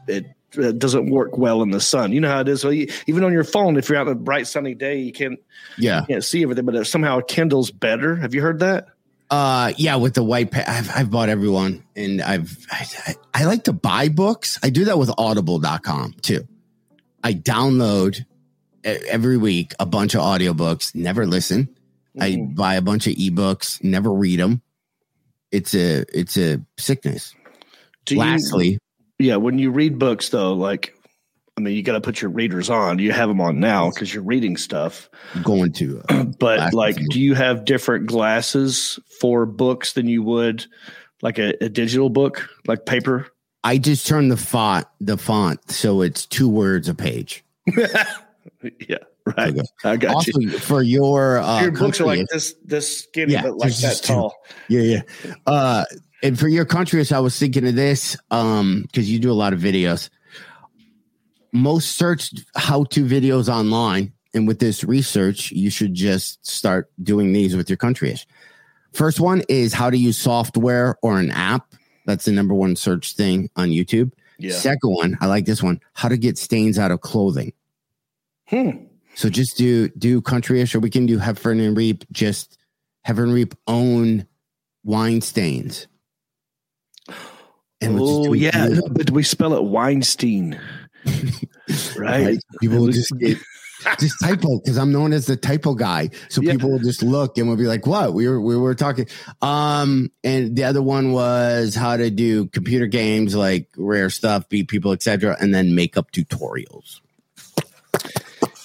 it. 0.08 0.26
It 0.54 0.78
doesn't 0.78 1.08
work 1.08 1.38
well 1.38 1.62
in 1.62 1.70
the 1.70 1.80
sun. 1.80 2.12
You 2.12 2.20
know 2.20 2.28
how 2.28 2.40
it 2.40 2.48
is. 2.48 2.60
So 2.60 2.68
you, 2.68 2.86
even 3.06 3.24
on 3.24 3.32
your 3.32 3.42
phone, 3.42 3.78
if 3.78 3.88
you're 3.88 3.96
out 3.96 4.06
on 4.06 4.12
a 4.12 4.16
bright 4.16 4.46
sunny 4.46 4.74
day, 4.74 4.98
you 4.98 5.10
can't 5.10 5.40
Yeah. 5.78 6.00
you 6.02 6.06
can't 6.08 6.22
see 6.24 6.42
everything, 6.42 6.66
but 6.66 6.86
somehow 6.86 7.20
a 7.20 7.22
Kindle's 7.22 7.70
better. 7.70 8.16
Have 8.16 8.34
you 8.34 8.42
heard 8.42 8.58
that? 8.58 8.88
Uh, 9.30 9.72
yeah, 9.78 9.96
with 9.96 10.12
the 10.12 10.22
white, 10.22 10.50
pa- 10.50 10.64
I've, 10.66 10.90
I've 10.94 11.10
bought 11.10 11.30
everyone 11.30 11.82
and 11.96 12.20
I've, 12.20 12.66
I, 12.70 12.86
I, 13.06 13.14
I 13.32 13.44
like 13.46 13.64
to 13.64 13.72
buy 13.72 14.10
books. 14.10 14.58
I 14.62 14.68
do 14.68 14.84
that 14.84 14.98
with 14.98 15.10
audible.com 15.16 16.16
too. 16.20 16.46
I 17.22 17.34
download 17.34 18.24
every 18.84 19.36
week 19.36 19.74
a 19.78 19.86
bunch 19.86 20.14
of 20.14 20.22
audiobooks, 20.22 20.94
never 20.94 21.26
listen. 21.26 21.68
I 22.20 22.32
Mhm. 22.32 22.54
buy 22.56 22.74
a 22.74 22.82
bunch 22.82 23.06
of 23.06 23.14
ebooks, 23.14 23.82
never 23.82 24.12
read 24.12 24.40
them. 24.40 24.60
It's 25.50 25.74
a, 25.74 26.04
it's 26.12 26.36
a 26.36 26.60
sickness. 26.78 27.34
Do 28.06 28.14
you- 28.16 28.20
Lastly, 28.20 28.78
yeah, 29.18 29.36
when 29.36 29.58
you 29.58 29.70
read 29.70 29.98
books, 29.98 30.28
though, 30.30 30.52
like, 30.52 30.94
I 31.56 31.60
mean, 31.60 31.76
you 31.76 31.82
got 31.82 31.92
to 31.92 32.00
put 32.00 32.20
your 32.22 32.30
readers 32.30 32.70
on. 32.70 32.98
You 32.98 33.12
have 33.12 33.28
them 33.28 33.40
on 33.40 33.60
now 33.60 33.90
because 33.90 34.12
you're 34.12 34.22
reading 34.24 34.56
stuff. 34.56 35.08
going 35.44 35.72
to, 35.74 36.02
uh, 36.08 36.24
But 36.40 36.72
like, 36.74 36.96
do 37.10 37.20
you 37.20 37.34
have 37.34 37.64
different 37.66 38.06
glasses 38.06 38.98
for 39.20 39.44
books 39.46 39.92
than 39.92 40.08
you 40.08 40.22
would 40.22 40.64
like 41.20 41.38
a, 41.38 41.52
a 41.62 41.68
digital 41.68 42.08
book, 42.08 42.48
like 42.66 42.84
paper? 42.86 43.28
I 43.64 43.78
just 43.78 44.06
turned 44.06 44.30
the 44.30 44.36
font, 44.36 44.86
the 45.00 45.16
font. 45.16 45.70
So 45.70 46.02
it's 46.02 46.26
two 46.26 46.48
words 46.48 46.88
a 46.88 46.94
page. 46.94 47.44
yeah, 47.76 48.98
right. 49.36 49.52
Okay. 49.56 49.62
I 49.84 49.96
got 49.96 50.14
also 50.16 50.38
you. 50.40 50.50
for 50.58 50.82
your, 50.82 51.38
uh, 51.38 51.62
Your 51.62 51.70
books 51.70 52.00
are 52.00 52.06
like 52.06 52.26
this, 52.28 52.54
this 52.64 53.04
skinny, 53.04 53.34
Yeah, 53.34 53.42
but 53.42 53.58
like 53.58 53.70
that 53.70 53.80
just 53.80 54.04
two. 54.04 54.14
tall. 54.14 54.34
Yeah, 54.68 54.80
yeah. 55.24 55.34
Uh, 55.46 55.84
and 56.22 56.38
for 56.38 56.48
your 56.48 56.64
country, 56.64 57.04
I 57.12 57.18
was 57.20 57.38
thinking 57.38 57.66
of 57.66 57.74
this 57.74 58.16
um, 58.30 58.82
because 58.82 59.10
you 59.10 59.18
do 59.18 59.30
a 59.30 59.34
lot 59.34 59.52
of 59.52 59.60
videos. 59.60 60.08
Most 61.52 61.96
searched 61.96 62.44
how-to 62.56 63.04
videos 63.04 63.48
online, 63.48 64.12
and 64.32 64.48
with 64.48 64.58
this 64.58 64.82
research, 64.84 65.50
you 65.52 65.68
should 65.68 65.94
just 65.94 66.44
start 66.46 66.90
doing 67.02 67.32
these 67.32 67.54
with 67.56 67.68
your 67.68 67.76
country. 67.76 68.16
First 68.92 69.20
one 69.20 69.42
is 69.48 69.72
how 69.72 69.90
to 69.90 69.96
use 69.96 70.16
software 70.16 70.96
or 71.02 71.18
an 71.18 71.30
app. 71.30 71.71
That's 72.06 72.24
the 72.24 72.32
number 72.32 72.54
one 72.54 72.76
search 72.76 73.14
thing 73.14 73.48
on 73.56 73.68
YouTube. 73.68 74.12
Yeah. 74.38 74.52
Second 74.52 74.90
one, 74.90 75.18
I 75.20 75.26
like 75.26 75.44
this 75.44 75.62
one: 75.62 75.80
how 75.94 76.08
to 76.08 76.16
get 76.16 76.38
stains 76.38 76.78
out 76.78 76.90
of 76.90 77.00
clothing. 77.00 77.52
Hmm. 78.48 78.70
So 79.14 79.28
just 79.28 79.56
do 79.56 79.88
do 79.90 80.20
countryish, 80.20 80.74
or 80.74 80.80
we 80.80 80.90
can 80.90 81.06
do 81.06 81.18
Heffron 81.18 81.64
and 81.64 81.76
Reep. 81.76 82.04
Just 82.12 82.58
Heffron 83.06 83.24
and 83.24 83.34
Reep 83.34 83.54
own 83.66 84.26
wine 84.84 85.20
stains. 85.20 85.86
And 87.80 87.94
we'll 87.94 88.28
Oh 88.28 88.32
yeah, 88.32 88.68
but 88.90 89.10
we 89.10 89.22
spell 89.22 89.54
it 89.54 89.64
Weinstein, 89.64 90.58
right? 91.96 92.38
People 92.60 92.78
will 92.78 92.92
just 92.92 93.16
get 93.18 93.38
just 93.98 94.18
typo 94.20 94.58
because 94.58 94.78
I'm 94.78 94.92
known 94.92 95.12
as 95.12 95.26
the 95.26 95.36
typo 95.36 95.74
guy. 95.74 96.10
So 96.28 96.40
Yeah. 96.42 96.52
people 96.52 96.70
will 96.70 96.78
just 96.78 97.02
look 97.02 97.38
and 97.38 97.48
will 97.48 97.56
be 97.56 97.66
like, 97.66 97.86
"What? 97.86 98.14
We 98.14 98.28
were 98.28 98.40
we 98.40 98.56
were 98.56 98.74
talking." 98.74 99.06
Um, 99.40 100.10
and 100.24 100.56
the 100.56 100.64
other 100.64 100.82
one 100.82 101.12
was 101.12 101.74
how 101.74 101.96
to 101.96 102.10
do 102.10 102.46
computer 102.46 102.86
games 102.86 103.34
like 103.34 103.68
rare 103.76 104.10
stuff, 104.10 104.48
beat 104.48 104.68
people, 104.68 104.92
etc., 104.92 105.36
and 105.40 105.54
then 105.54 105.74
makeup 105.74 106.12
tutorials. 106.12 107.00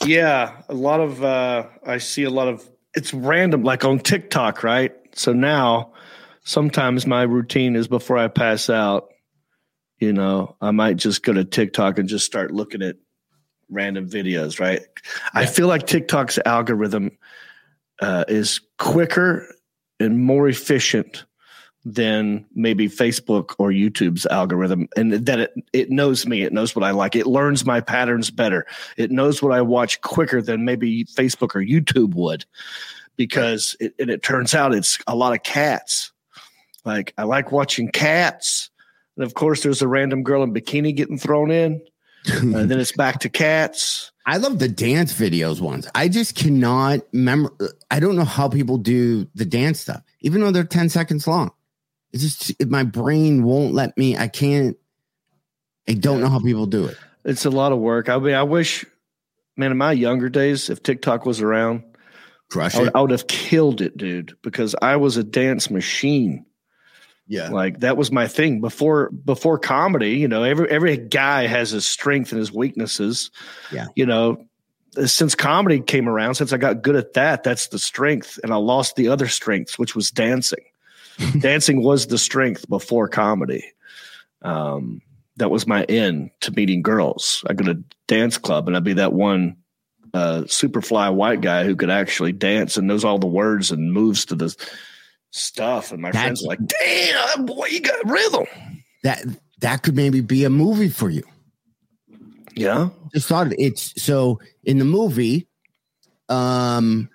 Yeah, 0.06 0.62
a 0.70 0.74
lot 0.74 1.00
of 1.00 1.24
uh 1.24 1.68
I 1.86 1.98
see 1.98 2.24
a 2.24 2.30
lot 2.30 2.48
of 2.48 2.68
it's 2.96 3.14
random 3.14 3.64
like 3.64 3.84
on 3.86 4.00
TikTok, 4.00 4.64
right? 4.64 4.94
So 5.14 5.34
now 5.34 5.94
sometimes 6.44 7.06
my 7.06 7.24
routine 7.24 7.76
is 7.76 7.88
before 7.88 8.18
I 8.18 8.28
pass 8.28 8.70
out, 8.70 9.10
you 10.00 10.14
know, 10.14 10.56
I 10.62 10.72
might 10.72 10.98
just 10.98 11.24
go 11.24 11.34
to 11.34 11.44
TikTok 11.44 12.00
and 12.00 12.08
just 12.08 12.26
start 12.26 12.52
looking 12.52 12.82
at 12.82 12.96
random 13.70 14.10
videos, 14.10 14.60
right? 14.60 14.82
I 15.34 15.46
feel 15.46 15.68
like 15.68 15.88
TikTok's 15.88 16.40
algorithm 16.46 17.18
uh, 18.02 18.26
is 18.28 18.62
quicker 18.78 19.48
and 20.00 20.20
more 20.20 20.48
efficient 20.48 21.26
than 21.86 22.46
maybe 22.54 22.90
Facebook 22.90 23.56
or 23.60 23.70
YouTube's 23.70 24.26
algorithm, 24.26 24.90
and 24.98 25.14
that 25.14 25.40
it 25.40 25.54
it 25.72 25.90
knows 25.90 26.28
me, 26.28 26.44
it 26.44 26.52
knows 26.52 26.76
what 26.76 26.84
I 26.84 26.92
like, 26.92 27.16
it 27.16 27.26
learns 27.26 27.66
my 27.66 27.80
patterns 27.80 28.30
better, 28.30 28.66
it 28.98 29.10
knows 29.10 29.42
what 29.42 29.54
I 29.54 29.62
watch 29.62 30.02
quicker 30.02 30.42
than 30.42 30.66
maybe 30.66 31.06
Facebook 31.06 31.56
or 31.56 31.62
YouTube 31.62 32.14
would, 32.14 32.46
because 33.16 33.78
it, 33.80 33.94
and 34.00 34.10
it 34.10 34.22
turns 34.22 34.54
out 34.54 34.76
it's 34.76 35.00
a 35.08 35.16
lot 35.16 35.34
of 35.34 35.44
cats. 35.44 36.12
Like 36.84 37.14
I 37.18 37.24
like 37.24 37.54
watching 37.54 37.90
cats, 37.90 38.70
and 39.16 39.26
of 39.26 39.34
course 39.34 39.64
there's 39.64 39.82
a 39.82 39.88
random 39.88 40.24
girl 40.24 40.44
in 40.44 40.54
bikini 40.54 40.94
getting 40.94 41.18
thrown 41.18 41.52
in, 41.52 41.82
and 42.30 42.70
then 42.70 42.80
it's 42.80 42.92
back 42.92 43.20
to 43.20 43.30
cats. 43.30 44.12
I 44.26 44.38
love 44.38 44.60
the 44.60 44.68
dance 44.68 45.14
videos 45.14 45.62
ones. 45.62 45.88
I 45.96 46.10
just 46.10 46.36
cannot 46.36 47.02
remember. 47.14 47.52
I 47.90 48.00
don't 48.00 48.16
know 48.16 48.26
how 48.26 48.50
people 48.50 48.78
do 48.78 49.28
the 49.36 49.46
dance 49.46 49.80
stuff, 49.80 50.04
even 50.22 50.42
though 50.42 50.52
they're 50.52 50.64
10 50.64 50.90
seconds 50.90 51.28
long. 51.28 51.52
It's 52.12 52.24
just 52.24 52.62
it, 52.62 52.70
my 52.70 52.84
brain 52.84 53.44
won't 53.44 53.74
let 53.74 53.98
me. 53.98 54.18
I 54.18 54.28
can't. 54.28 54.78
I 55.88 55.94
don't 55.94 56.20
know 56.20 56.30
how 56.30 56.40
people 56.40 56.66
do 56.66 56.86
it. 56.86 56.98
It's 57.24 57.46
a 57.46 57.50
lot 57.50 57.72
of 57.72 57.80
work. 57.80 58.10
I 58.10 58.18
mean, 58.18 58.36
I 58.36 58.44
wish, 58.44 58.86
man, 59.56 59.72
in 59.72 59.78
my 59.78 59.92
younger 59.94 60.30
days, 60.30 60.70
if 60.70 60.84
TikTok 60.84 61.26
was 61.26 61.42
around, 61.42 61.84
Crush 62.50 62.76
I 62.76 62.80
would, 62.80 62.88
it. 62.88 62.96
I 62.96 63.02
would 63.02 63.12
have 63.12 63.28
killed 63.28 63.82
it, 63.82 63.98
dude, 63.98 64.38
because 64.42 64.76
I 64.82 64.96
was 64.96 65.18
a 65.18 65.24
dance 65.24 65.70
machine. 65.70 66.46
Yeah. 67.28 67.50
Like 67.50 67.82
that 67.82 67.98
was 67.98 68.12
my 68.12 68.28
thing 68.28 68.62
before 68.62 69.10
before 69.10 69.60
comedy. 69.60 70.12
You 70.12 70.28
know, 70.28 70.44
every 70.44 70.70
every 70.70 70.98
guy 70.98 71.48
has 71.48 71.72
his 71.72 71.86
strength 71.86 72.32
and 72.32 72.40
his 72.40 72.52
weaknesses. 72.52 73.32
Yeah. 73.72 73.88
You 73.96 74.06
know, 74.06 74.46
since 75.06 75.36
comedy 75.36 75.82
came 75.82 76.08
around, 76.08 76.36
since 76.36 76.54
I 76.54 76.58
got 76.58 76.82
good 76.82 76.96
at 76.96 77.14
that, 77.14 77.44
that's 77.44 77.68
the 77.68 77.80
strength, 77.80 78.40
and 78.44 78.54
I 78.54 78.56
lost 78.56 78.96
the 78.96 79.10
other 79.10 79.28
strengths, 79.28 79.78
which 79.78 79.96
was 79.96 80.10
dancing. 80.10 80.64
dancing 81.40 81.84
was 81.84 82.08
the 82.08 82.18
strength 82.18 82.68
before 82.70 83.08
comedy. 83.08 83.74
Um, 84.42 85.02
that 85.38 85.52
was 85.52 85.68
my 85.68 85.84
end 85.84 86.32
to 86.42 86.52
meeting 86.52 86.82
girls. 86.82 87.44
I 87.48 87.54
go 87.54 87.66
to 87.66 87.84
dance 88.08 88.38
club, 88.38 88.68
and 88.68 88.76
I'd 88.76 88.84
be 88.84 88.94
that 88.94 89.14
one 89.14 89.58
uh, 90.14 90.46
super 90.48 90.82
fly 90.82 91.10
white 91.10 91.42
guy 91.42 91.64
who 91.64 91.76
could 91.76 91.90
actually 91.90 92.32
dance 92.32 92.78
and 92.78 92.88
knows 92.88 93.04
all 93.04 93.20
the 93.20 93.28
words 93.28 93.72
and 93.72 93.92
moves 93.92 94.26
to 94.26 94.36
the 94.36 94.56
stuff. 95.32 95.92
And 95.92 96.02
my 96.02 96.12
friends 96.12 96.42
That's- 96.42 96.60
like, 96.60 96.60
"Damn, 97.36 97.46
boy, 97.46 97.68
you 97.68 97.80
got 97.82 98.10
rhythm." 98.10 98.46
That 99.04 99.26
that 99.62 99.84
could 99.84 99.96
maybe 99.96 100.22
be 100.22 100.44
a 100.44 100.50
movie 100.50 100.90
for 100.90 101.10
you. 101.10 101.24
Yeah, 102.56 102.90
Just 103.14 103.28
thought 103.28 103.48
of 103.48 103.54
it. 103.54 103.60
it's 103.60 104.02
so 104.02 104.40
in 104.64 104.80
the 104.80 104.86
movie, 104.86 105.48
um, 106.28 107.08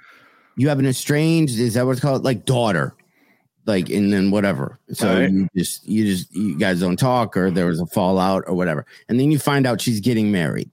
you 0.56 0.68
have 0.68 0.78
an 0.78 0.86
estranged, 0.86 1.58
is 1.58 1.74
that 1.74 1.84
what 1.84 1.92
it's 1.92 2.00
called? 2.00 2.24
Like 2.24 2.44
daughter. 2.44 2.94
Like 3.66 3.90
and 3.90 4.12
then 4.12 4.30
whatever. 4.30 4.80
So 4.92 5.12
right. 5.20 5.30
you 5.30 5.48
just 5.56 5.86
you 5.86 6.04
just 6.04 6.34
you 6.34 6.58
guys 6.58 6.80
don't 6.80 6.98
talk 6.98 7.36
or 7.36 7.50
there 7.50 7.66
was 7.66 7.80
a 7.80 7.86
fallout 7.86 8.44
or 8.46 8.54
whatever. 8.54 8.84
And 9.08 9.20
then 9.20 9.30
you 9.30 9.38
find 9.38 9.66
out 9.66 9.80
she's 9.80 10.00
getting 10.00 10.32
married. 10.32 10.70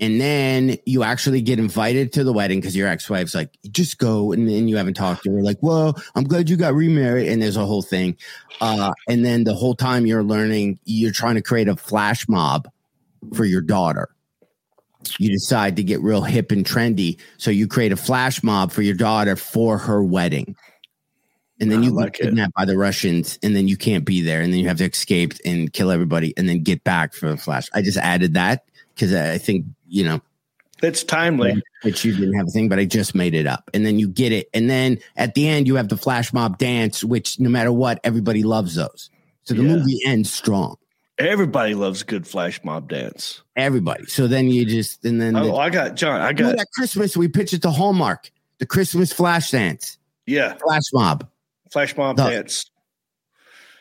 And 0.00 0.20
then 0.20 0.78
you 0.86 1.02
actually 1.02 1.42
get 1.42 1.58
invited 1.58 2.12
to 2.12 2.24
the 2.24 2.32
wedding 2.32 2.60
because 2.60 2.76
your 2.76 2.86
ex-wife's 2.86 3.34
like, 3.34 3.58
just 3.70 3.98
go. 3.98 4.32
And 4.32 4.48
then 4.48 4.68
you 4.68 4.76
haven't 4.76 4.94
talked 4.94 5.24
to 5.24 5.32
her, 5.32 5.42
like, 5.42 5.58
well, 5.60 6.00
I'm 6.14 6.24
glad 6.24 6.48
you 6.48 6.56
got 6.56 6.74
remarried. 6.74 7.28
And 7.28 7.42
there's 7.42 7.56
a 7.56 7.66
whole 7.66 7.82
thing. 7.82 8.16
Uh, 8.60 8.92
and 9.08 9.24
then 9.24 9.44
the 9.44 9.54
whole 9.54 9.74
time 9.74 10.06
you're 10.06 10.22
learning, 10.22 10.78
you're 10.84 11.10
trying 11.10 11.34
to 11.34 11.42
create 11.42 11.68
a 11.68 11.76
flash 11.76 12.28
mob 12.28 12.68
for 13.34 13.44
your 13.44 13.60
daughter. 13.60 14.08
You 15.18 15.30
decide 15.30 15.76
to 15.76 15.82
get 15.82 16.00
real 16.00 16.22
hip 16.22 16.52
and 16.52 16.64
trendy. 16.64 17.18
So 17.36 17.50
you 17.50 17.66
create 17.66 17.92
a 17.92 17.96
flash 17.96 18.42
mob 18.42 18.70
for 18.70 18.82
your 18.82 18.94
daughter 18.94 19.34
for 19.36 19.78
her 19.78 20.02
wedding. 20.02 20.54
And 21.60 21.72
then 21.72 21.80
I 21.80 21.86
you 21.86 21.90
like 21.90 22.12
get 22.12 22.20
it. 22.20 22.24
kidnapped 22.26 22.54
by 22.54 22.64
the 22.64 22.78
Russians, 22.78 23.36
and 23.42 23.56
then 23.56 23.66
you 23.66 23.76
can't 23.76 24.04
be 24.04 24.22
there, 24.22 24.42
and 24.42 24.52
then 24.52 24.60
you 24.60 24.68
have 24.68 24.78
to 24.78 24.84
escape 24.84 25.34
and 25.44 25.72
kill 25.72 25.90
everybody, 25.90 26.32
and 26.36 26.48
then 26.48 26.62
get 26.62 26.84
back 26.84 27.12
for 27.12 27.28
the 27.28 27.36
flash. 27.36 27.68
I 27.74 27.82
just 27.82 27.98
added 27.98 28.34
that 28.34 28.64
because 28.94 29.12
I 29.12 29.38
think 29.38 29.64
you 29.88 30.04
know 30.04 30.20
it's 30.82 31.02
timely. 31.02 31.60
that 31.82 32.04
you 32.04 32.14
didn't 32.14 32.34
have 32.34 32.46
a 32.46 32.50
thing, 32.50 32.68
but 32.68 32.78
I 32.78 32.84
just 32.84 33.12
made 33.14 33.34
it 33.34 33.46
up. 33.48 33.68
And 33.74 33.84
then 33.84 33.98
you 33.98 34.06
get 34.08 34.30
it. 34.30 34.48
And 34.54 34.70
then 34.70 34.98
at 35.16 35.34
the 35.34 35.48
end, 35.48 35.66
you 35.66 35.74
have 35.74 35.88
the 35.88 35.96
flash 35.96 36.32
mob 36.32 36.56
dance, 36.58 37.02
which 37.02 37.40
no 37.40 37.50
matter 37.50 37.72
what, 37.72 37.98
everybody 38.04 38.44
loves 38.44 38.76
those. 38.76 39.10
So 39.42 39.54
the 39.54 39.62
Yeah. 39.64 39.74
movie 39.76 39.98
ends 40.06 40.32
strong. 40.32 40.76
Everybody 41.18 41.74
loves 41.74 42.04
good 42.04 42.28
flash 42.28 42.60
mob 42.62 42.88
dance. 42.88 43.42
Everybody. 43.56 44.06
So 44.06 44.28
then 44.28 44.50
you 44.50 44.64
just, 44.64 45.04
and 45.04 45.20
then 45.20 45.34
Oh, 45.34 45.46
the, 45.46 45.54
I 45.56 45.68
got 45.68 45.96
John. 45.96 46.20
I 46.20 46.32
got 46.32 46.56
that 46.56 46.68
Christmas, 46.74 47.16
we 47.16 47.26
pitched 47.26 47.54
it 47.54 47.62
to 47.62 47.70
Hallmark, 47.72 48.30
the 48.58 48.66
Christmas 48.66 49.12
flash 49.12 49.50
dance, 49.50 49.98
yeah, 50.26 50.54
flash 50.64 50.82
mob, 50.92 51.28
flash 51.72 51.96
mob 51.96 52.18
The- 52.18 52.30
dance. 52.30 52.70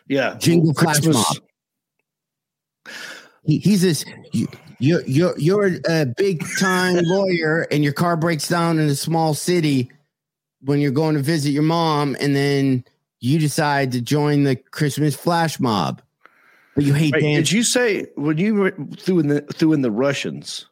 Yeah, 0.07 0.35
jingle 0.39 0.73
flash 0.73 1.03
mob. 1.05 1.25
He, 3.45 3.59
he's 3.59 3.81
this, 3.81 4.03
you, 4.33 4.47
you're, 4.79 5.01
you're, 5.05 5.37
you're 5.37 5.71
a 5.87 6.05
big 6.05 6.43
time 6.59 6.95
lawyer 7.03 7.67
and 7.71 7.83
your 7.83 7.93
car 7.93 8.17
breaks 8.17 8.47
down 8.47 8.79
in 8.79 8.87
a 8.87 8.95
small 8.95 9.33
city 9.33 9.91
when 10.61 10.79
you're 10.79 10.91
going 10.91 11.15
to 11.15 11.21
visit 11.21 11.51
your 11.51 11.63
mom. 11.63 12.15
And 12.19 12.35
then 12.35 12.85
you 13.19 13.39
decide 13.39 13.91
to 13.93 14.01
join 14.01 14.43
the 14.43 14.55
Christmas 14.55 15.15
flash 15.15 15.59
mob, 15.59 16.01
but 16.75 16.83
you 16.83 16.93
hate 16.93 17.13
Wait, 17.13 17.21
dancing. 17.21 17.35
did 17.35 17.51
you 17.51 17.63
say 17.63 18.05
when 18.15 18.37
you 18.37 18.71
threw 18.97 19.19
in 19.19 19.27
the 19.27 19.41
threw 19.41 19.73
in 19.73 19.81
the 19.81 19.91
Russians? 19.91 20.67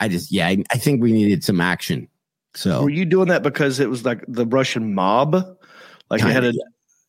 I 0.00 0.08
just, 0.08 0.32
yeah, 0.32 0.48
I, 0.48 0.64
I 0.72 0.78
think 0.78 1.02
we 1.02 1.12
needed 1.12 1.44
some 1.44 1.60
action. 1.60 2.08
So 2.54 2.84
Were 2.84 2.90
you 2.90 3.04
doing 3.04 3.28
that 3.28 3.42
because 3.42 3.78
it 3.78 3.90
was 3.90 4.04
like 4.04 4.24
the 4.26 4.46
Russian 4.46 4.94
mob? 4.94 5.34
Like 6.08 6.22
it 6.22 6.28
had 6.28 6.44
a 6.44 6.52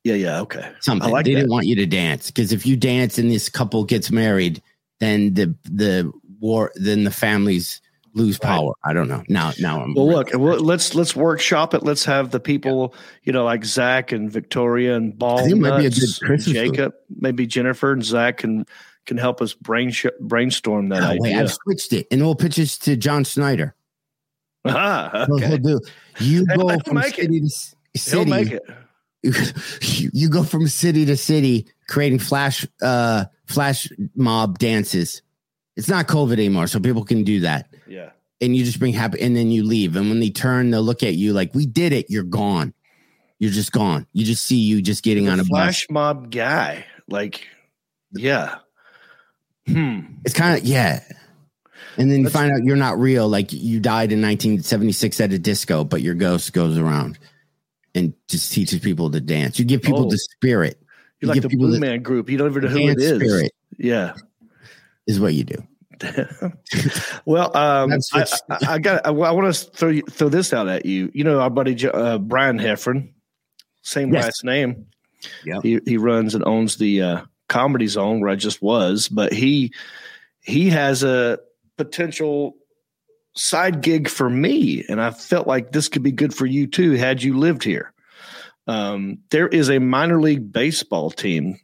yeah, 0.04 0.16
yeah, 0.16 0.42
okay. 0.42 0.72
something. 0.80 1.10
I 1.10 1.12
like 1.12 1.26
they 1.26 1.34
that. 1.34 1.42
didn't 1.42 1.52
want 1.52 1.68
you 1.68 1.76
to 1.76 1.86
dance 1.86 2.30
because 2.32 2.52
if 2.52 2.66
you 2.66 2.76
dance 2.76 3.18
and 3.18 3.32
this 3.32 3.50
couple 3.50 3.84
gets 3.84 4.12
married, 4.12 4.62
then 5.00 5.34
the 5.34 5.56
the 5.64 6.12
war, 6.41 6.71
then 6.75 7.04
the 7.06 7.12
families 7.12 7.80
lose 8.13 8.38
Right. 8.43 8.49
power. 8.49 8.73
I 8.84 8.91
don't 8.91 9.08
know. 9.08 9.23
Now, 9.30 9.54
now 9.60 9.82
I'm 9.84 9.93
Well, 9.93 10.08
look, 10.10 10.32
well, 10.34 10.60
let's 10.60 10.93
let's 10.95 11.15
workshop 11.15 11.73
it. 11.73 11.84
Let's 11.84 12.04
have 12.06 12.32
the 12.32 12.41
people, 12.41 12.93
you 13.23 13.32
know, 13.32 13.45
like 13.45 13.63
Zach 13.63 14.12
and 14.12 14.30
Victoria 14.30 14.95
and 14.97 15.17
Ball. 15.17 15.39
I 15.39 15.43
think 15.43 15.56
it 15.56 15.60
might 15.62 15.77
be 15.80 15.86
a 15.86 15.89
Nuts, 15.89 16.45
Jacob, 16.45 16.93
maybe 17.19 17.47
Jennifer 17.47 17.93
and 17.93 18.04
Zach 18.04 18.38
can 18.39 18.65
can 19.06 19.17
help 19.17 19.41
us 19.41 19.54
brain 19.54 19.91
sh- 19.91 20.08
brainstorm 20.19 20.89
that 20.89 20.99
No, 21.01 21.15
wait, 21.19 21.30
idea. 21.32 21.41
I've 21.43 21.54
switched 21.54 21.93
it, 21.93 22.08
and 22.12 22.21
we'll 22.21 22.36
pitch 22.36 22.58
this 22.58 22.77
to 22.80 22.95
John 22.97 23.23
Snyder. 23.25 23.75
Ah, 24.65 25.25
He'll- 25.27 25.38
he'll 25.38 25.45
okay. 25.54 25.58
do. 25.58 25.80
You 26.19 26.45
He'll 26.54 26.58
go 26.58 26.67
make 26.67 26.86
from 26.86 26.97
it. 26.97 27.15
city 27.15 27.39
to 27.39 28.12
He'll 28.12 28.25
make 28.25 28.47
city. 28.49 28.60
it. 28.67 28.73
You 30.13 30.30
go 30.30 30.43
from 30.43 30.67
city 30.67 31.06
to 31.06 31.15
city, 31.15 31.67
creating 31.88 32.19
flash 32.19 32.67
uh 32.82 33.25
flash 33.47 33.88
mob 34.15 34.60
dances. 34.60 35.21
It's 35.82 35.89
not 35.89 36.08
COVID 36.08 36.34
anymore, 36.34 36.67
so 36.67 36.80
people 36.80 37.04
can 37.04 37.24
do 37.24 37.41
that. 37.41 37.67
Yeah. 37.88 38.12
and 38.39 38.56
you 38.56 38.63
just 38.63 38.80
bring 38.80 38.94
happy 38.94 39.20
and 39.22 39.36
then 39.36 39.52
you 39.52 39.63
leave 39.63 39.96
and 39.96 40.08
when 40.10 40.20
they 40.20 40.30
turn 40.30 40.72
they'll 40.72 40.82
look 40.82 41.04
at 41.04 41.13
you 41.15 41.34
like 41.34 41.54
we 41.54 41.65
did 41.67 41.91
it 41.94 42.06
you're 42.10 42.24
gone 42.24 42.74
you're 43.38 43.52
just 43.52 43.72
gone 43.72 44.08
you 44.13 44.24
just 44.26 44.44
see 44.46 44.56
you 44.56 44.82
just 44.82 45.04
getting 45.04 45.28
on 45.30 45.39
a 45.39 45.44
flash 45.44 45.86
bus 45.88 45.94
mob 45.94 46.32
guy. 46.32 46.86
Like, 47.10 47.46
yeah. 48.13 48.56
Hmm. 49.67 50.00
it's 50.26 50.34
kind 50.34 50.58
of 50.58 50.63
yeah 50.63 51.04
and 51.98 52.10
then 52.12 52.22
you 52.22 52.30
find 52.30 52.52
out 52.52 52.63
you're 52.63 52.76
not 52.78 52.98
real 52.98 53.28
like 53.30 53.52
you 53.54 53.80
died 53.80 54.12
in 54.12 54.22
1976 54.22 55.20
at 55.22 55.34
a 55.34 55.38
disco 55.39 55.84
but 55.84 56.02
your 56.02 56.15
ghost 56.15 56.54
goes 56.54 56.78
around 56.78 57.20
and 57.94 58.13
just 58.28 58.52
teaches 58.54 58.80
people 58.80 59.12
to 59.12 59.20
dance 59.22 59.60
you 59.60 59.65
give 59.65 59.82
people 59.84 60.06
Oh. 60.08 60.10
the 60.10 60.17
spirit 60.17 60.80
You're 61.20 61.28
You 61.28 61.28
like 61.28 61.41
give 61.41 61.52
the 61.52 61.58
Blue 61.58 61.72
the 61.72 61.80
Man 61.80 62.02
Group. 62.02 62.30
You 62.30 62.38
don't 62.38 62.50
even 62.52 62.63
know 62.63 62.70
who 62.70 62.89
it 62.89 63.00
is. 63.00 63.20
spirit 63.22 63.52
Yeah. 63.78 64.13
is 65.06 65.20
what 65.20 65.34
you 65.36 65.44
do 65.44 65.63
well, 67.26 67.56
um, 67.56 67.94
I, 68.14 68.26
I, 68.50 68.58
I 68.70 68.80
got. 68.80 69.06
I, 69.06 69.12
want 69.12 69.54
to 69.54 69.72
throw 69.72 69.90
you, 69.90 70.04
throw 70.10 70.30
this 70.30 70.54
out 70.54 70.68
at 70.68 70.86
you. 70.86 71.12
You 71.14 71.24
know, 71.24 71.40
our 71.40 71.50
buddy 71.50 71.88
uh, 71.88 72.18
Brian 72.18 72.58
Heffron, 72.60 73.12
same 73.82 74.14
Yes. 74.14 74.26
last 74.26 74.44
name. 74.44 74.88
Yep. 75.46 75.64
He 75.64 75.80
he 75.86 75.98
runs 75.98 76.36
and 76.36 76.46
owns 76.46 76.78
the 76.78 77.02
uh, 77.02 77.22
Comedy 77.50 77.88
Zone 77.88 78.20
where 78.22 78.30
I 78.30 78.36
just 78.36 78.62
was, 78.62 79.08
but 79.08 79.34
he 79.34 79.74
he 80.42 80.70
has 80.70 81.04
a 81.04 81.40
potential 81.78 82.56
side 83.36 83.82
gig 83.82 84.10
for 84.10 84.30
me, 84.30 84.84
and 84.90 85.02
I 85.02 85.12
felt 85.12 85.48
like 85.48 85.72
this 85.72 85.88
could 85.88 86.04
be 86.04 86.12
good 86.12 86.34
for 86.34 86.46
you 86.46 86.68
too 86.68 86.94
had 86.94 87.22
you 87.22 87.38
lived 87.38 87.64
here. 87.64 87.94
Um, 88.68 89.20
there 89.32 89.48
is 89.48 89.70
a 89.70 89.80
minor 89.80 90.22
league 90.22 90.52
baseball 90.52 91.12
team 91.12 91.58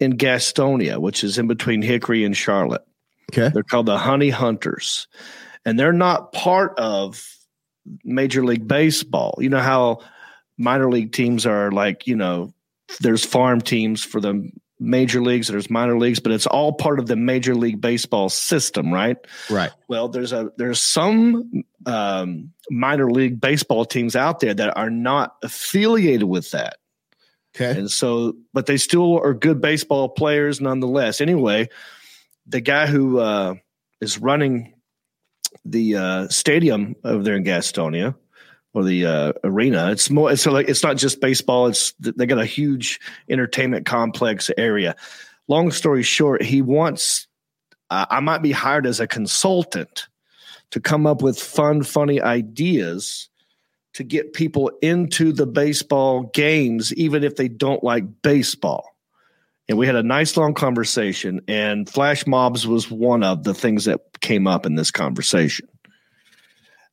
in 0.00 0.16
Gastonia, 0.16 0.98
which 0.98 1.24
is 1.24 1.38
in 1.38 1.46
between 1.46 1.82
Hickory 1.82 2.24
and 2.24 2.36
Charlotte. 2.36 2.84
Okay 3.32 3.50
They're 3.52 3.62
called 3.62 3.86
the 3.86 3.98
Honey 3.98 4.30
Hunters, 4.30 5.08
and 5.64 5.78
they're 5.78 5.92
not 5.92 6.32
part 6.32 6.78
of 6.78 7.24
Major 8.04 8.44
League 8.44 8.66
Baseball. 8.66 9.36
You 9.38 9.48
know 9.48 9.60
how 9.60 10.00
minor 10.58 10.90
league 10.90 11.12
teams 11.12 11.46
are 11.46 11.70
like, 11.70 12.06
you 12.06 12.16
know, 12.16 12.54
there's 13.00 13.24
farm 13.24 13.60
teams 13.60 14.02
for 14.02 14.20
the 14.20 14.50
major 14.78 15.22
leagues, 15.22 15.48
there's 15.48 15.70
minor 15.70 15.98
leagues, 15.98 16.20
but 16.20 16.32
it's 16.32 16.46
all 16.46 16.72
part 16.72 16.98
of 16.98 17.06
the 17.06 17.16
Major 17.16 17.54
League 17.54 17.80
Baseball 17.80 18.28
system, 18.28 18.92
right? 18.92 19.16
Right. 19.50 19.70
Well, 19.88 20.08
there's 20.08 20.32
a 20.32 20.50
there's 20.56 20.80
some 20.80 21.64
um, 21.86 22.52
minor 22.70 23.10
league 23.10 23.40
baseball 23.40 23.84
teams 23.84 24.16
out 24.16 24.40
there 24.40 24.54
that 24.54 24.76
are 24.76 24.90
not 24.90 25.36
affiliated 25.42 26.24
with 26.24 26.50
that. 26.52 26.76
Okay. 27.54 27.78
And 27.78 27.90
so, 27.90 28.36
but 28.52 28.66
they 28.66 28.76
still 28.76 29.18
are 29.18 29.32
good 29.32 29.60
baseball 29.62 30.10
players 30.10 30.60
nonetheless. 30.60 31.22
Anyway, 31.22 31.68
the 32.46 32.60
guy 32.60 32.86
who 32.86 33.18
uh, 33.18 33.54
is 34.00 34.18
running 34.18 34.74
the 35.64 35.96
uh, 35.96 36.28
stadium 36.28 36.94
over 37.04 37.22
there 37.22 37.36
in 37.36 37.44
Gastonia 37.44 38.14
or 38.74 38.84
the 38.84 39.06
uh, 39.06 39.32
arena, 39.42 39.90
it's 39.90 40.10
more. 40.10 40.30
It's 40.30 40.46
like 40.46 40.68
it's 40.68 40.82
not 40.82 40.96
just 40.96 41.20
baseball. 41.20 41.66
It's 41.66 41.92
they 41.98 42.26
got 42.26 42.38
a 42.38 42.46
huge 42.46 43.00
entertainment 43.28 43.86
complex 43.86 44.50
area. 44.56 44.94
Long 45.48 45.70
story 45.70 46.02
short, 46.02 46.42
he 46.42 46.62
wants. 46.62 47.26
Uh, 47.88 48.06
I 48.10 48.20
might 48.20 48.42
be 48.42 48.52
hired 48.52 48.86
as 48.86 49.00
a 49.00 49.06
consultant 49.06 50.08
to 50.72 50.80
come 50.80 51.06
up 51.06 51.22
with 51.22 51.38
fun, 51.38 51.82
funny 51.84 52.20
ideas 52.20 53.28
to 53.94 54.04
get 54.04 54.34
people 54.34 54.70
into 54.82 55.32
the 55.32 55.46
baseball 55.46 56.24
games, 56.34 56.92
even 56.94 57.24
if 57.24 57.36
they 57.36 57.48
don't 57.48 57.82
like 57.82 58.04
baseball. 58.22 58.95
And 59.68 59.76
we 59.76 59.86
had 59.86 59.96
a 59.96 60.02
nice 60.02 60.36
long 60.36 60.54
conversation, 60.54 61.40
and 61.48 61.88
flash 61.88 62.24
mobs 62.26 62.66
was 62.68 62.88
one 62.90 63.24
of 63.24 63.42
the 63.42 63.52
things 63.54 63.86
that 63.86 64.00
came 64.20 64.46
up 64.46 64.64
in 64.64 64.76
this 64.76 64.92
conversation. 64.92 65.66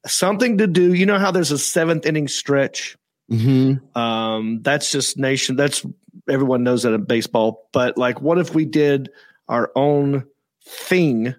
Something 0.06 0.58
to 0.58 0.68
do, 0.68 0.94
you 0.94 1.06
know 1.06 1.20
how 1.20 1.32
there's 1.32 1.52
a 1.52 1.58
seventh 1.58 2.06
inning 2.06 2.28
stretch? 2.28 2.98
Mm-hmm. 3.32 3.98
Um, 3.98 4.62
that's 4.64 4.92
just 4.92 5.18
nation. 5.18 5.56
That's 5.56 5.86
everyone 6.30 6.64
knows 6.64 6.84
that 6.84 6.94
in 6.94 7.04
baseball. 7.04 7.70
But 7.72 7.98
like, 7.98 8.22
what 8.22 8.38
if 8.40 8.54
we 8.56 8.66
did 8.66 9.10
our 9.48 9.72
own 9.76 10.26
thing 10.66 11.36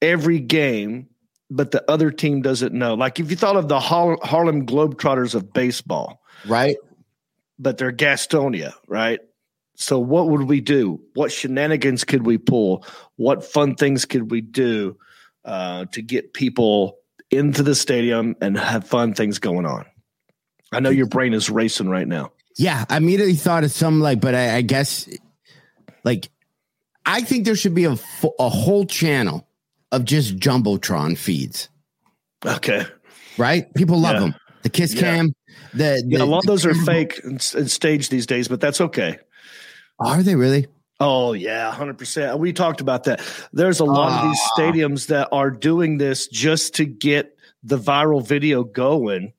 every 0.00 0.38
game, 0.38 1.08
but 1.50 1.70
the 1.70 1.82
other 1.90 2.10
team 2.10 2.42
doesn't 2.42 2.72
know? 2.74 2.94
Like, 2.94 3.18
if 3.18 3.30
you 3.30 3.36
thought 3.36 3.56
of 3.56 3.68
the 3.68 3.80
Har- 3.80 4.18
Harlem 4.22 4.66
Globetrotters 4.66 5.34
of 5.34 5.52
baseball, 5.52 6.20
Right. 6.46 6.76
but 7.58 7.78
they're 7.78 7.92
Gastonia, 7.92 8.74
right? 8.86 9.20
So 9.74 9.98
what 9.98 10.28
would 10.28 10.42
we 10.42 10.60
do? 10.60 11.00
What 11.14 11.32
shenanigans 11.32 12.04
could 12.04 12.26
we 12.26 12.38
pull? 12.38 12.84
What 13.16 13.44
fun 13.44 13.74
things 13.74 14.04
could 14.04 14.30
we 14.30 14.40
do 14.40 14.96
uh, 15.44 15.86
to 15.86 16.02
get 16.02 16.34
people 16.34 16.98
into 17.30 17.62
the 17.62 17.74
stadium 17.74 18.36
and 18.40 18.56
have 18.58 18.86
fun 18.86 19.14
things 19.14 19.38
going 19.38 19.66
on? 19.66 19.86
I 20.72 20.80
know 20.80 20.90
your 20.90 21.06
brain 21.06 21.34
is 21.34 21.50
racing 21.50 21.88
right 21.88 22.06
now. 22.06 22.32
Yeah, 22.56 22.84
I 22.90 22.98
immediately 22.98 23.34
thought 23.34 23.64
of 23.64 23.72
some 23.72 24.00
like, 24.00 24.20
but 24.20 24.34
I, 24.34 24.56
I 24.56 24.62
guess 24.62 25.08
like 26.04 26.28
I 27.06 27.22
think 27.22 27.44
there 27.46 27.56
should 27.56 27.74
be 27.74 27.84
a 27.86 27.96
a 28.38 28.48
whole 28.48 28.84
channel 28.84 29.46
of 29.90 30.04
just 30.04 30.38
jumbotron 30.38 31.16
feeds. 31.16 31.68
Okay. 32.44 32.84
Right? 33.38 33.72
People 33.74 33.98
love 33.98 34.14
Yeah. 34.14 34.20
them. 34.20 34.34
The 34.62 34.68
kiss 34.70 34.94
Yeah. 34.94 35.00
cam. 35.00 35.34
The, 35.74 36.02
Yeah, 36.06 36.22
a 36.22 36.24
lot 36.24 36.38
of 36.40 36.46
those 36.46 36.64
are 36.66 36.74
fake 36.74 37.20
and, 37.24 37.34
and 37.56 37.70
staged 37.70 38.10
these 38.10 38.26
days, 38.26 38.48
but 38.48 38.60
that's 38.60 38.80
okay. 38.80 39.18
Are 40.04 40.22
they 40.22 40.34
really? 40.34 40.66
Oh 41.00 41.32
yeah, 41.32 41.70
hundred 41.72 41.98
percent. 41.98 42.38
We 42.38 42.52
talked 42.52 42.80
about 42.80 43.04
that. 43.04 43.20
There's 43.52 43.80
a 43.80 43.84
lot 43.84 44.22
of 44.22 44.30
these 44.30 44.40
Ah. 44.44 44.54
stadiums 44.56 45.06
that 45.08 45.28
are 45.32 45.50
doing 45.50 45.98
this 45.98 46.28
just 46.28 46.74
to 46.76 46.84
get 46.84 47.36
the 47.64 47.78
viral 47.78 48.24
video 48.26 48.62
going, 48.64 49.32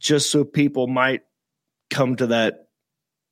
just 0.00 0.30
so 0.30 0.44
people 0.44 0.86
might 0.88 1.22
come 1.90 2.16
to 2.16 2.26
that. 2.28 2.68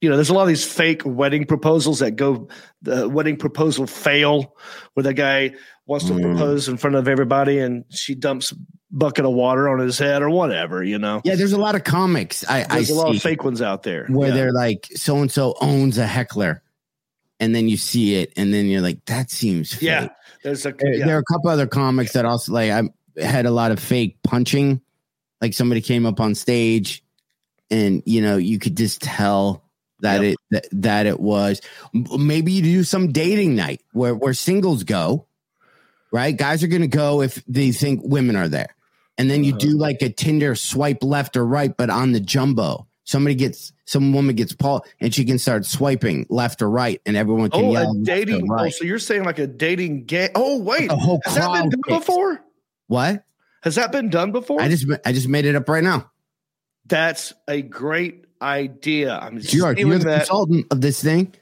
You 0.00 0.10
know, 0.10 0.16
there's 0.16 0.28
a 0.28 0.34
lot 0.34 0.42
of 0.42 0.48
these 0.48 0.64
fake 0.64 1.02
wedding 1.04 1.46
proposals 1.46 1.98
that 2.00 2.12
go. 2.12 2.48
The 2.82 3.08
wedding 3.08 3.36
proposal 3.36 3.86
fail, 3.86 4.54
where 4.92 5.02
the 5.02 5.14
guy 5.14 5.54
wants 5.86 6.04
to 6.06 6.12
Mm. 6.12 6.22
propose 6.22 6.68
in 6.68 6.76
front 6.76 6.94
of 6.96 7.08
everybody, 7.08 7.58
and 7.58 7.84
she 7.90 8.14
dumps 8.14 8.52
a 8.52 8.56
bucket 8.90 9.24
of 9.24 9.32
water 9.32 9.68
on 9.68 9.78
his 9.80 9.98
head 9.98 10.22
or 10.22 10.30
whatever. 10.30 10.84
You 10.84 10.98
know, 10.98 11.20
Yeah, 11.24 11.34
there's 11.34 11.52
a 11.52 11.58
lot 11.58 11.74
of 11.74 11.82
comics 11.84 12.44
I, 12.48 12.60
I 12.60 12.74
there's 12.76 12.90
a 12.90 12.94
lot 12.94 13.14
of 13.14 13.20
fake 13.20 13.42
ones 13.42 13.60
out 13.60 13.82
there 13.82 14.06
where 14.08 14.28
Yeah. 14.28 14.34
they're 14.34 14.52
like 14.52 14.88
so 14.94 15.16
and 15.16 15.32
so 15.32 15.54
owns 15.60 15.98
a 15.98 16.06
heckler, 16.06 16.62
and 17.40 17.54
then 17.54 17.68
you 17.68 17.76
see 17.76 18.16
it, 18.16 18.32
and 18.36 18.52
then 18.54 18.66
you're 18.66 18.80
like, 18.80 19.04
that 19.06 19.30
seems 19.30 19.72
fake. 19.72 19.82
Yeah, 19.82 20.08
there's 20.42 20.64
a 20.66 20.72
There, 20.72 20.94
yeah. 20.94 21.06
there 21.06 21.16
are 21.16 21.20
a 21.20 21.32
couple 21.32 21.50
other 21.50 21.66
comics 21.66 22.12
that 22.12 22.24
also 22.24 22.52
like 22.52 22.70
I 22.70 22.82
had 23.20 23.46
a 23.46 23.50
lot 23.50 23.70
of 23.72 23.78
fake 23.80 24.18
punching. 24.22 24.80
Like 25.40 25.52
somebody 25.54 25.80
came 25.80 26.06
up 26.06 26.20
on 26.20 26.34
stage, 26.34 27.04
and 27.70 28.02
you 28.06 28.22
know 28.22 28.36
you 28.36 28.58
could 28.58 28.76
just 28.76 29.02
tell 29.02 29.62
that 30.00 30.22
Yep. 30.22 30.32
it 30.32 30.36
that, 30.50 30.66
that 30.82 31.06
it 31.06 31.20
was 31.20 31.60
maybe 31.92 32.52
you 32.52 32.62
do 32.62 32.84
some 32.84 33.12
dating 33.12 33.54
night 33.56 33.82
where 33.92 34.14
where 34.14 34.34
singles 34.34 34.84
go, 34.84 35.26
right? 36.12 36.36
Guys 36.36 36.62
are 36.62 36.68
gonna 36.68 36.86
go 36.86 37.20
if 37.22 37.42
they 37.46 37.72
think 37.72 38.00
women 38.04 38.36
are 38.36 38.48
there, 38.48 38.74
and 39.18 39.30
then 39.30 39.44
you 39.44 39.52
Uh-huh. 39.52 39.58
do 39.70 39.76
like 39.78 40.02
a 40.02 40.08
Tinder 40.08 40.54
swipe 40.54 41.02
left 41.02 41.36
or 41.36 41.44
right, 41.44 41.76
but 41.76 41.90
on 41.90 42.12
the 42.12 42.20
jumbo. 42.20 42.86
Somebody 43.04 43.34
gets 43.34 43.72
some 43.84 44.12
woman 44.14 44.34
gets 44.34 44.52
Paul, 44.54 44.84
and 45.00 45.14
she 45.14 45.24
can 45.24 45.38
start 45.38 45.66
swiping 45.66 46.26
left 46.30 46.62
or 46.62 46.70
right, 46.70 47.00
and 47.04 47.16
everyone 47.16 47.50
can 47.50 47.66
Oh, 47.66 47.72
yell 47.72 47.82
a 47.82 47.92
left 47.92 47.98
or 47.98 48.02
dating. 48.04 48.48
Oh, 48.50 48.68
so 48.70 48.84
you're 48.84 48.98
saying 48.98 49.24
like 49.24 49.38
a 49.38 49.46
dating 49.46 50.04
game? 50.06 50.30
Oh, 50.34 50.58
wait, 50.58 50.90
a 50.90 50.96
whole 50.96 51.20
has 51.24 51.34
that 51.34 51.52
been 51.52 51.68
done 51.70 51.80
picks. 51.86 51.98
before? 52.06 52.40
What? 52.86 53.24
Has 53.62 53.74
that 53.76 53.92
been 53.92 54.08
done 54.10 54.32
before? 54.32 54.60
I 54.60 54.68
just 54.68 54.86
I 55.04 55.12
just 55.12 55.28
made 55.28 55.44
it 55.44 55.54
up 55.54 55.68
right 55.68 55.84
now. 55.84 56.10
That's 56.86 57.32
a 57.48 57.62
great 57.62 58.24
idea. 58.42 59.16
I'm 59.18 59.38
You 59.40 59.64
are 59.64 59.74
you're 59.74 59.98
the 59.98 60.04
that. 60.04 60.16
consultant 60.20 60.66
of 60.70 60.80
this 60.80 61.02
thing. 61.02 61.34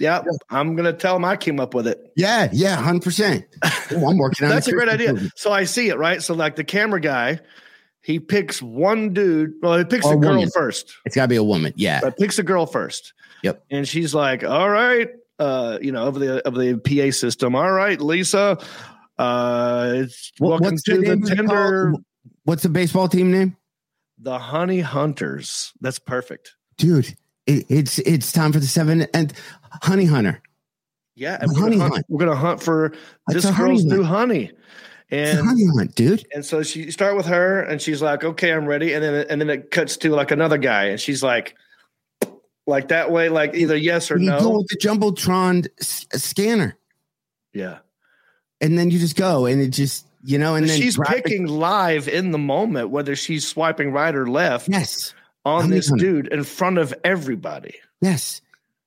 Yeah, 0.00 0.22
I'm 0.50 0.74
gonna 0.74 0.92
tell 0.92 1.14
him 1.16 1.24
I 1.24 1.36
came 1.36 1.60
up 1.60 1.74
with 1.74 1.86
it. 1.86 2.12
Yeah, 2.16 2.48
yeah, 2.52 2.76
hundred 2.76 3.02
percent. 3.02 3.44
Oh, 3.92 4.08
I'm 4.08 4.16
working 4.18 4.46
on. 4.46 4.50
That's 4.50 4.66
a 4.66 4.72
great 4.72 4.88
idea. 4.88 5.14
So 5.36 5.52
I 5.52 5.64
see 5.64 5.88
it 5.90 5.98
right. 5.98 6.20
So 6.22 6.34
like 6.34 6.56
the 6.56 6.64
camera 6.64 7.00
guy, 7.00 7.38
he 8.04 8.20
picks 8.20 8.60
one 8.62 9.12
dude. 9.12 9.54
Well, 9.62 9.78
he 9.78 9.84
picks 9.84 10.06
the 10.08 10.16
girl 10.16 10.34
woman. 10.34 10.50
first. 10.50 10.94
It's 11.04 11.16
got 11.16 11.22
to 11.22 11.28
be 11.28 11.36
a 11.36 11.42
woman. 11.42 11.72
Yeah, 11.76 12.00
But 12.02 12.16
picks 12.18 12.36
the 12.36 12.42
girl 12.42 12.66
first. 12.66 13.12
Yep. 13.42 13.64
And 13.70 13.86
she's 13.88 14.14
like, 14.14 14.44
"All 14.44 14.70
right, 14.70 15.08
uh, 15.38 15.78
you 15.82 15.90
know, 15.92 16.04
over 16.06 16.18
the 16.18 16.46
of 16.46 16.54
the 16.54 16.76
PA 16.78 17.10
system. 17.12 17.54
All 17.56 17.72
right, 17.72 18.00
Lisa, 18.00 18.58
uh, 19.18 20.04
What- 20.38 20.48
welcome 20.50 20.64
what's 20.72 20.82
to 20.84 20.98
the 20.98 21.12
of 21.12 21.22
the 21.22 21.34
tender. 21.34 21.94
What's 22.44 22.62
the 22.62 22.68
baseball 22.68 23.08
team 23.08 23.30
name, 23.30 23.56
the 24.18 24.38
Honey 24.38 24.80
Hunters. 24.80 25.72
That's 25.80 25.98
perfect. 25.98 26.54
dude? 26.78 27.14
It, 27.46 27.66
it's 27.68 27.98
it's 28.00 28.32
time 28.32 28.52
for 28.52 28.58
the 28.58 28.66
seven 28.66 29.02
and 29.12 29.32
honey 29.82 30.06
hunter. 30.06 30.42
Yeah, 31.14 31.38
and 31.40 31.52
we're 31.52 31.60
honey 31.60 31.76
gonna 31.76 31.82
hunt, 31.82 31.94
hunt. 31.94 32.06
we're 32.08 32.18
gonna 32.26 32.34
hunt 32.36 32.62
for 32.62 32.94
this 33.28 33.44
a 33.44 33.52
honey 33.52 33.68
girl's 33.76 33.82
hunt. 33.82 33.92
new 33.94 34.02
honey. 34.02 34.50
And 35.10 35.38
hunt, 35.76 35.94
dude. 35.94 36.26
and 36.34 36.44
so 36.44 36.62
she 36.62 36.90
start 36.90 37.16
with 37.16 37.26
her, 37.26 37.60
and 37.62 37.80
she's 37.80 38.02
like, 38.02 38.24
"Okay, 38.24 38.52
I'm 38.52 38.66
ready." 38.66 38.92
And 38.94 39.04
then 39.04 39.26
and 39.28 39.40
then 39.40 39.50
it 39.50 39.70
cuts 39.70 39.96
to 39.98 40.10
like 40.10 40.30
another 40.30 40.58
guy, 40.58 40.84
and 40.86 41.00
she's 41.00 41.22
like, 41.22 41.54
like 42.66 42.88
that 42.88 43.10
way, 43.12 43.28
like 43.28 43.54
either 43.54 43.76
yes 43.76 44.10
or 44.10 44.18
You 44.18 44.30
go 44.30 44.38
no. 44.40 44.50
with 44.58 44.66
the 44.68 44.78
jumbotron 44.78 45.68
s- 45.80 46.06
scanner, 46.14 46.76
Yeah, 47.52 47.78
and 48.60 48.78
then 48.78 48.90
you 48.90 48.98
just 48.98 49.16
go, 49.16 49.46
and 49.46 49.60
it 49.60 49.68
just 49.68 50.06
you 50.24 50.38
know, 50.38 50.54
and 50.54 50.66
then 50.68 50.80
she's 50.80 50.98
picking 51.06 51.46
live 51.46 52.08
in 52.08 52.30
the 52.30 52.38
moment 52.38 52.88
whether 52.88 53.14
she's 53.14 53.46
swiping 53.46 53.92
right 53.92 54.14
or 54.14 54.26
left 54.26 54.68
Yes, 54.70 55.12
on 55.44 55.62
Honey 55.64 55.76
this 55.76 55.90
hunter. 55.90 56.04
dude 56.04 56.26
in 56.28 56.44
front 56.44 56.78
of 56.78 56.94
everybody. 57.04 57.74
Yes. 58.00 58.40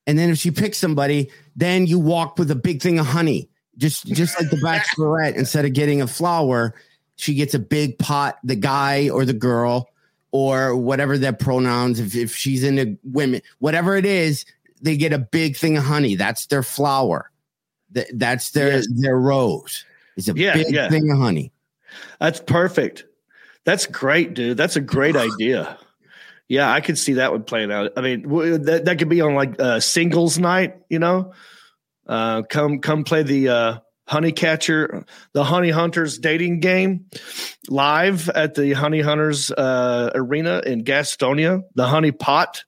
And 0.08 0.18
then 0.18 0.30
if 0.32 0.40
she 0.40 0.50
picks 0.52 0.78
somebody, 0.80 1.30
then 1.56 1.86
you 1.86 2.00
walk 2.00 2.40
with 2.40 2.50
a 2.50 2.56
big 2.56 2.82
thing 2.82 2.98
of 2.98 3.06
honey. 3.06 3.50
Just 3.78 4.08
just 4.08 4.40
like 4.40 4.50
the 4.50 4.58
bachelorette, 4.58 5.36
instead 5.36 5.66
of 5.66 5.74
getting 5.74 6.02
a 6.02 6.08
flower, 6.08 6.74
she 7.16 7.34
gets 7.36 7.54
a 7.54 7.60
big 7.60 7.98
pot, 8.00 8.38
the 8.44 8.56
guy 8.56 9.10
or 9.10 9.24
the 9.26 9.34
girl, 9.34 9.90
or 10.32 10.76
whatever 10.76 11.18
their 11.18 11.34
pronouns, 11.34 12.00
if, 12.00 12.16
if 12.16 12.36
she's 12.36 12.64
into 12.64 12.98
women, 13.04 13.42
whatever 13.60 13.96
it 13.96 14.06
is, 14.06 14.46
they 14.82 14.98
get 14.98 15.14
a 15.14 15.20
big 15.20 15.56
thing 15.56 15.78
of 15.78 15.84
honey. 15.84 16.16
That's 16.16 16.48
their 16.48 16.64
flower. 16.64 17.30
Th- 17.94 18.08
That's 18.14 18.52
their 18.52 18.78
Yes. 18.78 18.88
their 18.96 19.18
rose. 19.20 19.86
It's 20.16 20.28
a 20.28 20.34
Yeah, 20.36 20.54
big 20.56 20.74
yeah. 20.74 20.90
thing 20.90 21.10
of 21.12 21.18
honey. 21.20 21.52
That's 22.20 22.40
perfect. 22.40 23.06
That's 23.64 23.86
great, 23.86 24.34
dude. 24.34 24.58
That's 24.58 24.76
a 24.76 24.82
great 24.82 25.16
idea. 25.28 25.78
Yeah, 26.48 26.72
I 26.72 26.82
could 26.82 26.98
see 26.98 27.14
that 27.14 27.32
one 27.32 27.44
playing 27.44 27.72
out. 27.72 27.92
I 27.98 28.02
mean, 28.02 28.22
that 28.64 28.86
that 28.86 28.98
could 29.00 29.10
be 29.10 29.22
on 29.22 29.36
like 29.36 29.60
uh, 29.60 29.80
singles 29.80 30.40
night, 30.40 30.78
you 30.90 30.98
know. 30.98 31.34
Uh, 32.08 32.44
come 32.44 32.80
come 32.80 33.04
play 33.04 33.24
the 33.24 33.50
uh, 33.50 33.80
honey 34.08 34.32
catcher, 34.32 35.06
the 35.34 35.44
honey 35.44 35.70
hunters 35.70 36.18
dating 36.18 36.60
game 36.60 37.06
live 37.70 38.30
at 38.30 38.56
the 38.56 38.74
honey 38.74 39.02
hunters 39.02 39.52
uh, 39.52 40.12
arena 40.16 40.62
in 40.66 40.84
Gastonia. 40.84 41.62
The 41.76 41.88
honey 41.88 42.12
pot. 42.12 42.64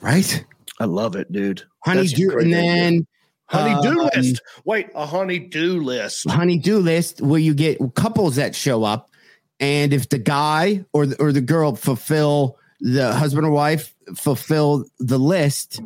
Right? 0.00 0.44
I 0.80 0.84
love 0.84 1.16
it, 1.16 1.30
dude. 1.32 1.64
Honey 1.84 2.02
That's 2.02 2.12
do 2.12 2.38
and 2.38 2.52
then 2.52 3.06
Honey 3.48 3.80
do 3.82 4.00
um, 4.00 4.10
list. 4.14 4.42
Wait, 4.66 4.88
a 4.94 5.06
honey 5.06 5.38
do 5.38 5.80
list. 5.80 6.28
honey-do 6.28 6.78
list 6.80 7.22
where 7.22 7.40
you 7.40 7.54
get 7.54 7.78
couples 7.94 8.36
that 8.36 8.54
show 8.54 8.84
up, 8.84 9.10
and 9.58 9.94
if 9.94 10.10
the 10.10 10.18
guy 10.18 10.84
or 10.92 11.06
the, 11.06 11.16
or 11.20 11.32
the 11.32 11.40
girl 11.40 11.74
fulfill 11.74 12.58
the 12.80 13.14
husband 13.14 13.46
or 13.46 13.50
wife 13.50 13.94
fulfill 14.14 14.84
the 14.98 15.18
list, 15.18 15.80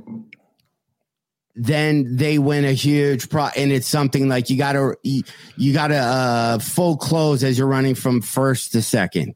then 1.54 2.16
they 2.16 2.38
win 2.38 2.64
a 2.64 2.72
huge 2.72 3.28
pro 3.28 3.48
and 3.56 3.70
it's 3.72 3.86
something 3.86 4.28
like 4.28 4.48
you 4.50 4.56
gotta 4.56 4.96
you, 5.02 5.72
gotta 5.72 5.96
uh 5.96 6.58
full 6.58 6.96
close 6.96 7.42
as 7.42 7.58
you're 7.58 7.66
running 7.66 7.94
from 7.94 8.20
first 8.22 8.72
to 8.72 8.82
second 8.82 9.34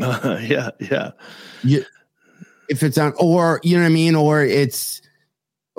Uh, 0.00 0.38
yeah, 0.42 0.70
yeah. 0.78 1.12
you 1.62 1.84
if 2.68 2.82
it's 2.82 2.98
on 2.98 3.14
or 3.18 3.60
you 3.62 3.76
know 3.76 3.82
what 3.82 3.86
i 3.86 3.90
mean 3.90 4.14
or 4.14 4.42
it's 4.42 5.00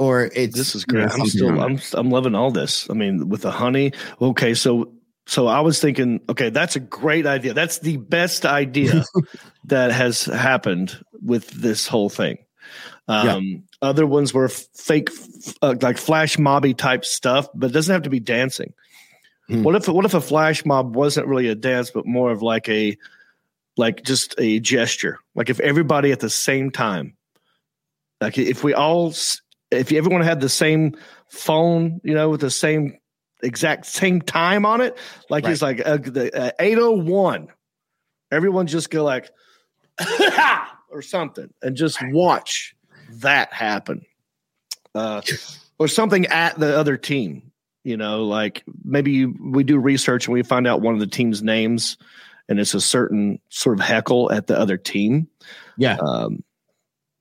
or 0.01 0.31
it's 0.33 0.55
This 0.57 0.73
is 0.73 0.85
you 0.87 0.97
know, 0.97 1.07
great. 1.07 1.19
I'm 1.19 1.27
still 1.27 1.61
I'm 1.61 1.79
I'm 1.93 2.09
loving 2.09 2.33
all 2.33 2.49
this. 2.49 2.89
I 2.89 2.93
mean, 2.93 3.29
with 3.29 3.41
the 3.41 3.51
honey. 3.51 3.93
Okay, 4.19 4.55
so 4.55 4.91
so 5.27 5.45
I 5.45 5.59
was 5.59 5.79
thinking, 5.79 6.21
okay, 6.27 6.49
that's 6.49 6.75
a 6.75 6.79
great 6.79 7.27
idea. 7.27 7.53
That's 7.53 7.79
the 7.79 7.97
best 7.97 8.45
idea 8.45 9.05
that 9.65 9.91
has 9.91 10.23
happened 10.23 10.97
with 11.21 11.49
this 11.51 11.87
whole 11.87 12.09
thing. 12.09 12.39
Um, 13.07 13.63
Other 13.81 14.05
ones 14.05 14.33
were 14.33 14.47
fake, 14.47 15.09
uh, 15.61 15.75
like 15.81 15.97
flash 15.97 16.37
mobby 16.37 16.77
type 16.77 17.03
stuff, 17.03 17.47
but 17.55 17.71
it 17.71 17.73
doesn't 17.73 17.91
have 17.91 18.03
to 18.03 18.09
be 18.09 18.19
dancing. 18.19 18.73
Hmm. 19.47 19.63
What 19.63 19.75
if 19.75 19.87
what 19.87 20.05
if 20.05 20.13
a 20.13 20.21
flash 20.21 20.65
mob 20.65 20.95
wasn't 20.95 21.27
really 21.27 21.47
a 21.47 21.55
dance, 21.55 21.89
but 21.89 22.05
more 22.05 22.31
of 22.31 22.41
like 22.41 22.69
a 22.69 22.95
like 23.77 24.03
just 24.03 24.35
a 24.37 24.59
gesture? 24.59 25.17
Like 25.33 25.49
if 25.49 25.59
everybody 25.59 26.11
at 26.11 26.19
the 26.19 26.29
same 26.29 26.69
time, 26.69 27.15
like 28.19 28.37
if 28.37 28.63
we 28.63 28.73
all 28.73 29.13
if 29.71 29.91
everyone 29.91 30.21
had 30.21 30.41
the 30.41 30.49
same 30.49 30.95
phone, 31.27 32.01
you 32.03 32.13
know, 32.13 32.29
with 32.29 32.41
the 32.41 32.51
same 32.51 32.99
exact 33.41 33.87
same 33.87 34.21
time 34.21 34.65
on 34.65 34.81
it, 34.81 34.97
like 35.29 35.45
it's 35.45 35.61
like 35.61 35.81
uh, 35.85 35.97
the 35.97 36.29
uh, 36.39 36.51
801, 36.59 37.47
everyone 38.31 38.67
just 38.67 38.91
go 38.91 39.03
like 39.03 39.31
or 40.91 41.01
something 41.01 41.51
and 41.61 41.75
just 41.75 41.97
watch 42.11 42.75
that 43.19 43.53
happen. 43.53 44.05
Uh, 44.93 45.21
or 45.79 45.87
something 45.87 46.25
at 46.27 46.59
the 46.59 46.77
other 46.77 46.97
team, 46.97 47.51
you 47.83 47.95
know, 47.97 48.25
like 48.25 48.63
maybe 48.83 49.11
you, 49.11 49.35
we 49.41 49.63
do 49.63 49.77
research 49.77 50.27
and 50.27 50.33
we 50.33 50.43
find 50.43 50.67
out 50.67 50.81
one 50.81 50.93
of 50.93 50.99
the 50.99 51.07
team's 51.07 51.41
names 51.41 51.97
and 52.49 52.59
it's 52.59 52.73
a 52.73 52.81
certain 52.81 53.39
sort 53.49 53.79
of 53.79 53.85
heckle 53.85 54.31
at 54.31 54.47
the 54.47 54.57
other 54.59 54.77
team. 54.77 55.27
yeah 55.77 55.97
Um, 56.01 56.43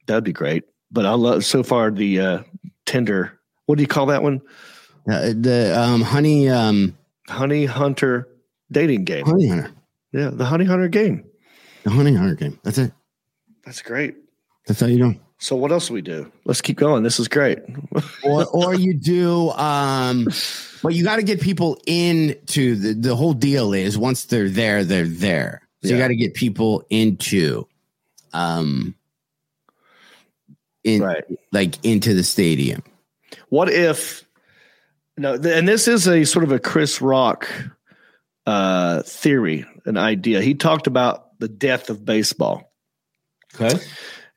that'd 0.07 0.25
be 0.25 0.33
great. 0.33 0.65
But 0.91 1.07
I 1.07 1.13
love 1.13 1.45
so 1.45 1.63
far 1.63 1.91
the 1.93 2.21
uh, 2.21 2.43
Tinder. 2.87 3.39
What 3.67 3.77
do 3.77 3.83
you 3.83 3.89
call 3.89 4.07
that 4.07 4.23
one? 4.25 4.41
Uh, 5.09 5.33
the 5.35 5.73
um 5.81 6.03
honey 6.03 6.49
um 6.49 6.97
Honey 7.29 7.65
Hunter 7.65 8.29
dating 8.73 9.05
game. 9.05 9.25
honey 9.25 9.47
hunter 9.49 9.71
Yeah, 10.13 10.31
the 10.33 10.45
Honey 10.45 10.65
Hunter 10.65 10.89
game. 10.89 11.25
the 11.85 11.91
honey 11.91 12.15
hunter 12.15 12.35
game 12.35 12.59
that's 12.65 12.77
it 12.79 12.93
That's 13.65 13.81
great. 13.83 14.17
that's 14.67 14.81
how 14.81 14.87
you 14.89 14.99
do 14.99 15.15
So 15.41 15.57
what 15.57 15.73
else 15.73 15.89
do 15.89 15.95
we 15.95 16.03
do? 16.03 16.31
Let's 16.45 16.61
keep 16.61 16.77
going. 16.77 17.03
This 17.03 17.19
is 17.19 17.27
great. 17.27 17.61
or 18.25 18.47
or 18.47 18.75
you 18.75 18.95
do 18.95 19.51
um 19.51 20.29
but 20.83 20.95
you 20.95 21.03
got 21.03 21.17
to 21.17 21.23
get 21.23 21.41
people 21.41 21.81
into 21.87 22.77
the 22.77 22.93
the 22.93 23.17
whole 23.17 23.33
deal 23.33 23.73
is 23.73 23.99
once 23.99 24.27
they're 24.27 24.51
there 24.51 24.85
they're 24.85 25.07
there 25.07 25.63
so 25.83 25.89
you 25.89 25.99
got 25.99 26.09
to 26.09 26.17
get 26.17 26.35
people 26.35 26.85
into 26.91 27.67
um 28.35 28.95
in 30.85 31.03
right. 31.03 31.25
like 31.53 31.83
into 31.85 32.13
the 32.13 32.23
stadium 32.23 32.83
What 33.49 33.71
if 33.71 34.25
no? 35.17 35.35
And 35.35 35.67
this 35.67 35.89
is 35.89 36.07
a 36.07 36.25
sort 36.25 36.45
of 36.45 36.53
a 36.53 36.59
Chris 36.59 37.01
Rock 37.01 37.49
uh, 38.47 39.03
theory, 39.03 39.67
an 39.85 39.99
idea. 39.99 40.41
He 40.41 40.55
talked 40.55 40.87
about 40.87 41.39
the 41.39 41.49
death 41.49 41.91
of 41.91 42.05
baseball. 42.05 42.73
okay 43.55 43.81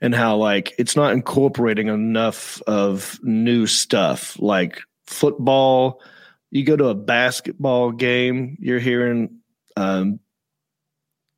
and 0.04 0.13
how 0.13 0.36
like 0.36 0.76
it's 0.78 0.96
not 0.96 1.13
incorporating 1.13 1.88
enough 1.88 2.62
of 2.68 3.20
new 3.24 3.66
stuff 3.66 4.38
like 4.39 4.82
football 5.08 6.00
you 6.52 6.63
go 6.63 6.76
to 6.76 6.88
a 6.88 6.94
basketball 6.94 7.92
game 7.92 8.56
you're 8.60 8.80
hearing 8.80 9.39
um 9.76 10.20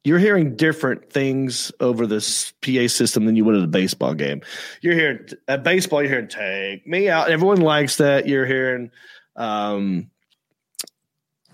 you're 0.03 0.19
hearing 0.19 0.55
different 0.55 1.09
things 1.09 1.71
over 1.79 2.05
this 2.05 2.53
PA 2.61 2.87
system 2.87 3.25
than 3.25 3.35
you 3.35 3.43
would 3.43 3.55
at 3.55 3.63
a 3.63 3.67
baseball 3.67 4.13
game. 4.13 4.41
You're 4.81 4.93
hearing 4.93 5.27
at 5.47 5.63
baseball, 5.63 6.03
you're 6.03 6.11
hearing 6.11 6.27
"Take 6.27 6.85
me 6.85 7.09
out." 7.09 7.31
Everyone 7.31 7.59
likes 7.59 7.97
that. 7.97 8.27
You're 8.27 8.45
hearing 8.45 8.91
um, 9.35 10.11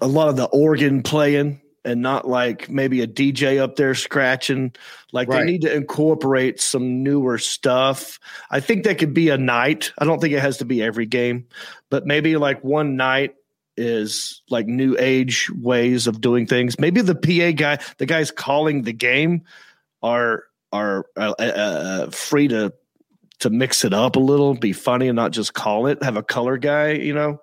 a 0.01 0.07
lot 0.07 0.27
of 0.27 0.35
the 0.35 0.45
organ 0.45 1.01
playing, 1.01 1.60
and 1.83 2.01
not 2.01 2.27
like 2.27 2.69
maybe 2.69 3.01
a 3.01 3.07
DJ 3.07 3.59
up 3.59 3.75
there 3.75 3.95
scratching. 3.95 4.73
Like 5.11 5.27
Right. 5.27 5.39
they 5.39 5.45
need 5.45 5.61
to 5.63 5.73
incorporate 5.73 6.61
some 6.61 7.03
newer 7.03 7.37
stuff. 7.37 8.19
I 8.49 8.59
think 8.59 8.83
that 8.83 8.97
could 8.97 9.13
be 9.13 9.29
a 9.29 9.37
night. 9.37 9.91
I 9.97 10.05
don't 10.05 10.19
think 10.19 10.33
it 10.33 10.41
has 10.41 10.57
to 10.59 10.65
be 10.65 10.81
every 10.81 11.05
game, 11.05 11.47
but 11.89 12.05
maybe 12.05 12.37
like 12.37 12.63
one 12.63 12.95
night 12.95 13.35
is 13.77 14.41
like 14.49 14.67
new 14.67 14.95
age 14.99 15.49
ways 15.55 16.05
of 16.07 16.21
doing 16.21 16.45
things. 16.45 16.79
Maybe 16.79 17.01
the 17.01 17.15
PA 17.15 17.51
guy, 17.51 17.79
the 17.97 18.05
guys 18.05 18.29
calling 18.31 18.83
the 18.83 18.93
game, 18.93 19.43
are 20.03 20.45
are 20.71 21.05
uh, 21.17 21.33
uh, 21.37 21.43
uh, 21.43 22.09
free 22.11 22.47
to 22.49 22.73
to 23.39 23.49
mix 23.49 23.83
it 23.83 23.93
up 23.93 24.15
a 24.15 24.19
little, 24.19 24.53
be 24.53 24.71
funny, 24.73 25.07
and 25.07 25.15
not 25.15 25.31
just 25.31 25.53
call 25.53 25.87
it. 25.87 26.03
Have 26.03 26.15
a 26.15 26.23
color 26.23 26.57
guy, 26.57 26.91
you 26.91 27.13
know. 27.13 27.41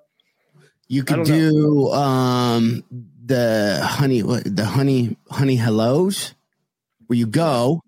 You 0.87 1.03
could 1.03 1.27
don't 1.27 1.29
know. 1.29 1.51
do 1.51 1.93
um 1.93 2.85
the 3.29 3.81
honey 3.83 4.23
the 4.23 4.65
honey 4.65 5.17
honey 5.31 5.57
hellos 5.57 6.35
where 7.07 7.19
you 7.19 7.27
go 7.27 7.81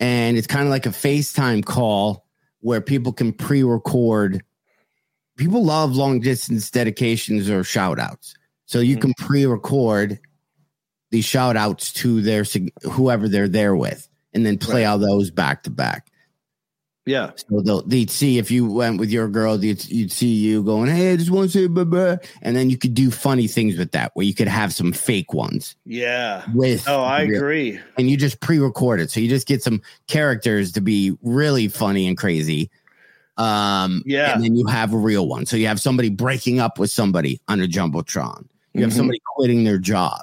and 0.00 0.36
it's 0.36 0.48
kind 0.48 0.64
of 0.64 0.70
like 0.70 0.86
a 0.86 0.90
FaceTime 0.90 1.64
call 1.64 2.26
where 2.60 2.80
people 2.80 3.12
can 3.12 3.32
pre-record. 3.32 4.42
People 5.36 5.64
love 5.64 5.94
long 5.94 6.20
distance 6.20 6.70
dedications 6.70 7.48
or 7.48 7.62
shout 7.62 8.00
outs. 8.00 8.34
So 8.66 8.80
you 8.80 8.96
mm-hmm. 8.96 9.12
can 9.12 9.14
pre-record 9.18 10.18
these 11.10 11.24
shout 11.24 11.56
outs 11.56 11.92
to 11.94 12.20
their 12.20 12.44
whoever 12.82 13.28
they're 13.28 13.48
there 13.48 13.76
with 13.76 14.08
and 14.32 14.44
then 14.44 14.58
play 14.58 14.82
Right. 14.82 14.90
all 14.90 14.98
those 14.98 15.30
back 15.30 15.62
to 15.64 15.70
back. 15.70 16.08
Yeah, 17.04 17.32
So 17.34 17.60
they'll, 17.62 17.82
they'd 17.82 18.10
see 18.10 18.38
if 18.38 18.48
you 18.52 18.64
went 18.64 19.00
with 19.00 19.10
your 19.10 19.26
girl, 19.28 19.62
you'd, 19.64 19.84
you'd 19.90 20.12
see 20.12 20.28
you 20.34 20.62
going, 20.62 20.88
Hey, 20.88 21.12
I 21.12 21.16
just 21.16 21.30
want 21.32 21.50
to 21.50 21.58
say 21.58 21.66
blah, 21.66 21.82
blah. 21.82 22.16
And 22.42 22.54
then 22.54 22.70
you 22.70 22.78
could 22.78 22.94
do 22.94 23.10
funny 23.10 23.48
things 23.48 23.76
with 23.76 23.90
that 23.90 24.12
where 24.14 24.24
you 24.24 24.32
could 24.34 24.46
have 24.46 24.72
some 24.72 24.92
fake 24.92 25.32
ones 25.34 25.74
yeah. 25.84 26.44
with. 26.54 26.88
Oh, 26.88 27.02
I 27.02 27.22
real- 27.22 27.36
agree. 27.38 27.80
And 27.98 28.08
you 28.08 28.16
just 28.16 28.38
pre 28.38 28.60
record 28.60 29.00
it. 29.00 29.10
So 29.10 29.18
you 29.18 29.28
just 29.28 29.48
get 29.48 29.64
some 29.64 29.82
characters 30.06 30.70
to 30.72 30.80
be 30.80 31.16
really 31.22 31.66
funny 31.66 32.06
and 32.06 32.16
crazy. 32.16 32.70
Um, 33.36 34.02
Yeah. 34.06 34.34
And 34.34 34.44
then 34.44 34.54
you 34.54 34.66
have 34.66 34.92
a 34.92 34.96
real 34.98 35.26
one. 35.26 35.44
So 35.46 35.56
you 35.56 35.66
have 35.66 35.80
somebody 35.80 36.08
breaking 36.08 36.60
up 36.60 36.78
with 36.78 36.90
somebody 36.92 37.40
on 37.48 37.60
a 37.60 37.66
Jumbotron. 37.66 38.46
You 38.74 38.82
have 38.82 38.92
Mhm. 38.92 38.96
somebody 38.96 39.20
quitting 39.34 39.64
their 39.64 39.78
job. 39.78 40.20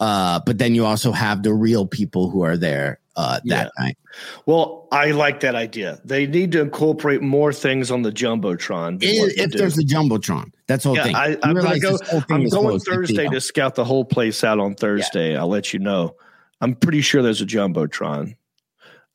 Uh, 0.00 0.40
but 0.44 0.58
then 0.58 0.74
you 0.74 0.84
also 0.86 1.12
have 1.12 1.44
the 1.44 1.52
real 1.54 1.86
people 1.86 2.30
who 2.30 2.42
are 2.42 2.56
there 2.56 2.98
uh, 3.20 3.40
that 3.44 3.70
night. 3.78 3.98
Well, 4.46 4.88
I 4.90 5.10
like 5.10 5.40
that 5.40 5.54
idea. 5.54 6.00
They 6.04 6.26
need 6.26 6.52
to 6.52 6.62
incorporate 6.62 7.20
more 7.20 7.52
things 7.52 7.90
on 7.90 8.02
the 8.02 8.10
jumbotron. 8.10 8.98
If, 9.02 9.38
if 9.38 9.52
there's 9.52 9.78
a 9.78 9.82
jumbotron, 9.82 10.52
that's 10.66 10.84
the 10.84 10.88
whole 10.88 10.96
Yeah, 10.96 11.04
thing. 11.04 11.14
I, 11.14 11.36
I'm, 11.42 11.54
gonna 11.54 11.78
go. 11.78 11.98
whole 12.04 12.20
thing 12.22 12.36
I'm 12.36 12.48
going 12.48 12.80
Thursday 12.80 13.28
to 13.28 13.40
scout 13.40 13.74
the 13.74 13.84
whole 13.84 14.04
place 14.04 14.42
out 14.42 14.58
on 14.58 14.74
Thursday. 14.74 15.36
I'll 15.36 15.48
let 15.48 15.74
you 15.74 15.80
know. 15.80 16.16
I'm 16.62 16.74
pretty 16.74 17.02
sure 17.02 17.22
there's 17.22 17.42
a 17.42 17.46
jumbotron. 17.46 18.36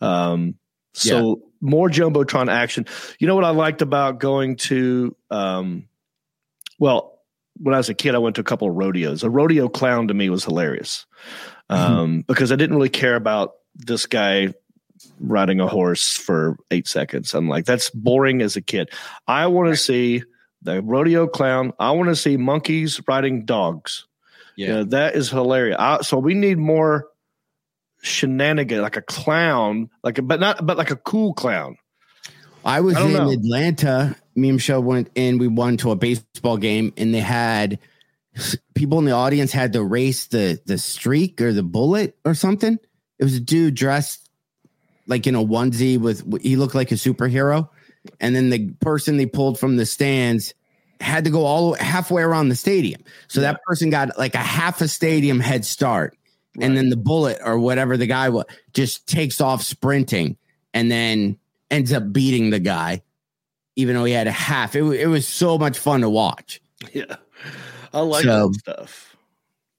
Um, 0.02 0.56
so 0.94 1.42
more 1.62 1.90
jumbotron 1.90 2.52
action. 2.52 2.86
You 3.18 3.28
know 3.28 3.36
what 3.36 3.44
I 3.44 3.50
liked 3.50 3.82
about 3.82 4.20
going 4.20 4.56
to? 4.58 5.16
Um, 5.32 5.88
well, 6.78 7.20
when 7.58 7.74
I 7.74 7.78
was 7.78 7.90
a 7.90 7.94
kid, 7.94 8.14
I 8.14 8.20
went 8.20 8.36
to 8.36 8.42
a 8.42 8.46
couple 8.46 8.70
of 8.70 8.76
rodeos. 8.76 9.24
A 9.24 9.30
rodeo 9.30 9.68
clown 9.68 10.10
to 10.10 10.14
me 10.14 10.30
was 10.30 10.44
hilarious 10.44 11.06
um, 11.70 12.22
because 12.28 12.52
I 12.52 12.56
didn't 12.56 12.76
really 12.76 12.90
care 12.90 13.16
about 13.16 13.56
this 13.76 14.06
guy 14.06 14.54
riding 15.20 15.60
a 15.60 15.68
horse 15.68 16.12
for 16.12 16.58
eight 16.72 16.88
seconds. 16.88 17.34
I'm 17.34 17.48
like, 17.48 17.66
that's 17.66 17.90
boring 17.90 18.42
as 18.42 18.56
a 18.56 18.62
kid. 18.62 18.90
I 19.28 19.48
want 19.48 19.70
to 19.70 19.78
see 19.78 20.24
the 20.62 20.82
rodeo 20.82 21.28
clown. 21.28 21.74
I 21.80 21.92
want 21.92 22.10
to 22.10 22.16
see 22.16 22.38
monkeys 22.38 23.00
riding 23.08 23.46
dogs. 23.46 24.08
Yeah. 24.56 24.68
Yeah, 24.68 24.84
that 24.88 25.16
is 25.16 25.30
hilarious. 25.30 25.78
I, 25.78 26.02
so 26.02 26.18
we 26.18 26.34
need 26.34 26.58
more 26.58 27.08
shenanigan, 28.02 28.82
like 28.82 28.98
a 28.98 29.02
clown, 29.02 29.90
like 30.04 30.18
a, 30.18 30.22
but 30.22 30.40
not, 30.40 30.66
but 30.66 30.78
like 30.78 30.92
a 30.92 30.96
cool 30.96 31.34
clown. 31.34 31.78
I 32.64 32.82
was 32.82 32.96
I 32.96 33.06
in 33.06 33.14
know. 33.14 33.30
Atlanta. 33.30 34.16
Me 34.36 34.50
and 34.50 34.56
Michelle 34.58 34.82
went 34.82 35.10
and 35.16 35.40
We 35.40 35.48
went 35.48 35.82
to 35.82 35.92
a 35.92 35.96
baseball 35.96 36.58
game, 36.58 36.94
and 36.98 37.14
they 37.14 37.20
had 37.20 37.80
people 38.74 39.00
in 39.00 39.06
the 39.06 39.12
audience 39.12 39.52
had 39.52 39.74
to 39.74 39.84
race 39.84 40.28
the 40.28 40.60
the 40.66 40.78
streak 40.78 41.42
or 41.42 41.54
the 41.54 41.64
bullet 41.64 42.18
or 42.26 42.34
something. 42.34 42.80
It 43.20 43.24
was 43.24 43.36
a 43.36 43.40
dude 43.40 43.76
dressed 43.76 44.30
like 45.08 45.28
in 45.28 45.36
a 45.36 45.44
onesie 45.44 46.00
with 46.00 46.42
he 46.42 46.56
looked 46.56 46.76
like 46.76 46.92
a 46.92 46.96
superhero, 46.96 47.70
and 48.20 48.36
then 48.36 48.50
the 48.50 48.72
person 48.82 49.18
they 49.18 49.26
pulled 49.26 49.60
from 49.60 49.78
the 49.78 49.86
stands 49.86 50.54
had 51.02 51.26
to 51.26 51.30
go 51.30 51.46
all 51.46 51.74
halfway 51.76 52.24
around 52.24 52.50
the 52.50 52.56
stadium. 52.56 53.02
So 53.28 53.42
that 53.42 53.60
person 53.68 53.90
got 53.90 54.18
like 54.18 54.34
a 54.36 54.40
half 54.40 54.82
a 54.82 54.88
stadium 54.88 55.40
head 55.40 55.66
start, 55.66 56.18
and 56.60 56.76
then 56.76 56.90
the 56.90 56.98
bullet 56.98 57.40
or 57.44 57.60
whatever 57.60 57.98
the 57.98 58.08
guy 58.08 58.30
was 58.30 58.46
just 58.74 59.08
takes 59.08 59.40
off 59.42 59.62
sprinting, 59.62 60.38
and 60.74 60.90
then 60.92 61.38
ends 61.72 61.92
up 61.94 62.12
beating 62.14 62.50
the 62.50 62.60
guy 62.60 63.02
even 63.78 63.94
though 63.94 64.06
he 64.06 64.14
had 64.14 64.26
a 64.26 64.32
half. 64.32 64.74
It, 64.74 64.84
it 64.84 65.08
was 65.08 65.28
so 65.28 65.58
much 65.58 65.78
fun 65.78 66.00
to 66.00 66.10
watch. 66.10 66.62
Yeah, 66.94 67.18
I 67.94 68.00
like 68.00 68.24
So- 68.24 68.48
that 68.50 68.60
stuff. 68.60 69.15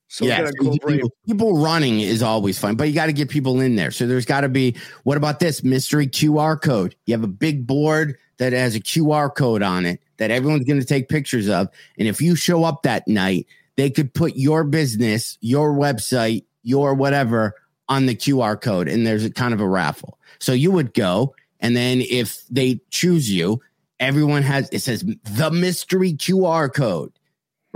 So 0.08 0.24
yeah, 0.24 0.40
we're 0.40 0.44
gonna 0.44 0.52
so 0.58 0.62
you- 0.64 0.72
incorporate. 0.72 0.96
people, 0.96 1.16
people 1.26 1.58
running 1.62 2.00
is 2.00 2.22
always 2.22 2.58
fun, 2.58 2.76
but 2.76 2.88
you 2.88 2.94
got 2.94 3.06
to 3.06 3.12
get 3.12 3.28
people 3.28 3.60
in 3.60 3.76
there. 3.76 3.90
So 3.90 4.06
there's 4.06 4.24
got 4.24 4.42
to 4.42 4.48
be. 4.48 4.76
What 5.04 5.16
about 5.16 5.40
this 5.40 5.62
mystery 5.64 6.06
QR 6.06 6.60
code? 6.60 6.94
You 7.06 7.14
have 7.14 7.24
a 7.24 7.28
big 7.28 7.66
board 7.66 8.16
that 8.38 8.52
has 8.52 8.74
a 8.74 8.80
QR 8.80 9.34
code 9.34 9.62
on 9.62 9.86
it 9.86 10.00
that 10.18 10.30
everyone's 10.30 10.64
going 10.64 10.80
to 10.80 10.86
take 10.86 11.08
pictures 11.08 11.48
of, 11.48 11.68
and 11.98 12.08
if 12.08 12.20
you 12.20 12.36
show 12.36 12.64
up 12.64 12.82
that 12.84 13.06
night, 13.08 13.46
they 13.76 13.90
could 13.90 14.14
put 14.14 14.36
your 14.36 14.64
business, 14.64 15.36
your 15.40 15.72
website, 15.72 16.44
your 16.62 16.94
whatever 16.94 17.54
on 17.88 18.06
the 18.06 18.14
QR 18.14 18.60
code, 18.60 18.88
and 18.88 19.06
there's 19.06 19.24
a 19.24 19.30
kind 19.30 19.52
of 19.54 19.60
a 19.60 19.68
raffle. 19.68 20.18
So 20.38 20.52
you 20.52 20.70
would 20.72 20.94
go, 20.94 21.34
and 21.60 21.76
then 21.76 22.00
if 22.00 22.42
they 22.48 22.80
choose 22.90 23.30
you, 23.30 23.60
everyone 24.00 24.42
has 24.42 24.68
it 24.72 24.80
says 24.80 25.04
the 25.24 25.50
mystery 25.50 26.12
QR 26.12 26.72
code. 26.72 27.12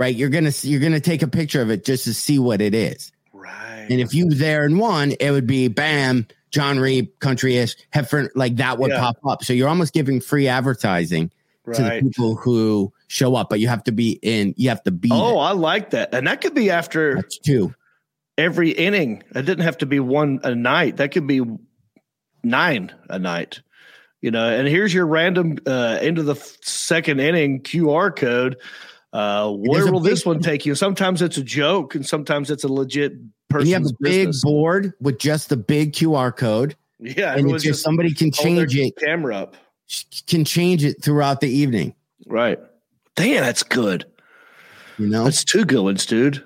Right, 0.01 0.15
you're 0.15 0.29
gonna 0.29 0.51
you're 0.63 0.79
gonna 0.79 0.99
take 0.99 1.21
a 1.21 1.27
picture 1.27 1.61
of 1.61 1.69
it 1.69 1.85
just 1.85 2.05
to 2.05 2.13
see 2.15 2.39
what 2.39 2.59
it 2.59 2.73
is. 2.73 3.11
Right. 3.33 3.85
And 3.87 4.01
if 4.01 4.15
you 4.15 4.31
there 4.31 4.65
and 4.65 4.79
won, 4.79 5.11
it 5.19 5.29
would 5.29 5.45
be 5.45 5.67
bam, 5.67 6.25
Jon 6.49 6.79
Reep, 6.79 7.19
country 7.19 7.57
ish, 7.57 7.75
Heffron, 7.93 8.29
like 8.33 8.55
that 8.55 8.79
would 8.79 8.89
Yeah. 8.89 8.99
pop 8.99 9.17
up. 9.27 9.43
So 9.43 9.53
you're 9.53 9.69
almost 9.69 9.93
giving 9.93 10.19
free 10.19 10.47
advertising 10.47 11.29
to 11.71 11.83
the 11.83 11.99
people 12.01 12.35
who 12.35 12.91
show 13.09 13.35
up, 13.35 13.47
but 13.51 13.59
you 13.59 13.67
have 13.67 13.83
to 13.83 13.91
be 13.91 14.17
in, 14.23 14.55
you 14.57 14.69
have 14.69 14.81
to 14.85 14.91
be 14.91 15.09
Oh, 15.13 15.33
there. 15.35 15.37
I 15.37 15.51
like 15.51 15.91
that, 15.91 16.15
and 16.15 16.25
that 16.25 16.41
could 16.41 16.55
be 16.55 16.71
after 16.71 17.17
That's 17.17 17.37
two. 17.37 17.75
every 18.39 18.71
inning. 18.71 19.21
It 19.35 19.45
didn't 19.45 19.65
have 19.65 19.77
to 19.77 19.85
be 19.85 19.99
one 19.99 20.39
a 20.43 20.55
night. 20.55 20.97
That 20.97 21.11
could 21.11 21.27
be 21.27 21.43
nine 22.43 22.91
a 23.07 23.19
night. 23.19 23.61
You 24.21 24.31
know, 24.31 24.49
and 24.49 24.67
here's 24.67 24.93
your 24.93 25.05
random 25.05 25.57
uh, 25.67 25.99
end 26.01 26.17
of 26.17 26.25
the 26.25 26.35
second 26.61 27.19
inning 27.19 27.61
QR 27.61 28.15
code. 28.15 28.57
Uh, 29.13 29.51
where 29.51 29.91
will 29.91 29.99
this 29.99 30.25
one 30.25 30.39
take 30.39 30.65
you? 30.65 30.73
Sometimes 30.75 31.21
it's 31.21 31.37
a 31.37 31.43
joke, 31.43 31.95
and 31.95 32.05
sometimes 32.05 32.49
it's 32.49 32.63
a 32.63 32.67
legit 32.67 33.13
person. 33.49 33.67
you 33.67 33.73
have 33.73 33.83
a 33.85 33.89
big 33.99 34.27
business. 34.27 34.43
board 34.43 34.93
with 35.01 35.19
just 35.19 35.49
the 35.49 35.57
big 35.57 35.91
QR 35.93 36.35
code, 36.35 36.75
Yeah, 36.99 37.35
and 37.35 37.49
just 37.49 37.65
just 37.65 37.83
somebody 37.83 38.13
can 38.13 38.31
change 38.31 38.75
it, 38.77 38.93
Camera 38.97 39.35
up, 39.35 39.55
can 40.27 40.45
change 40.45 40.83
it 40.85 41.03
throughout 41.03 41.41
the 41.41 41.49
evening. 41.49 41.93
right? 42.27 42.57
Damn, 43.17 43.43
that's 43.43 43.63
good. 43.63 44.05
You 44.97 45.07
know, 45.07 45.25
That's 45.25 45.43
two 45.43 45.65
good 45.65 45.81
ones, 45.83 46.05
dude. 46.05 46.43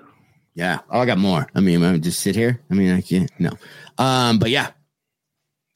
yeah. 0.54 0.80
Oh, 0.90 0.98
I 1.00 1.06
got 1.06 1.18
more. 1.18 1.46
I 1.54 1.60
mean, 1.60 1.84
I 1.84 1.96
just 1.98 2.20
sit 2.20 2.34
here. 2.34 2.60
I 2.70 2.74
mean, 2.74 2.90
I 2.90 3.00
can't. 3.00 3.30
No, 3.38 3.50
um, 3.98 4.38
but 4.40 4.50
yeah, 4.50 4.70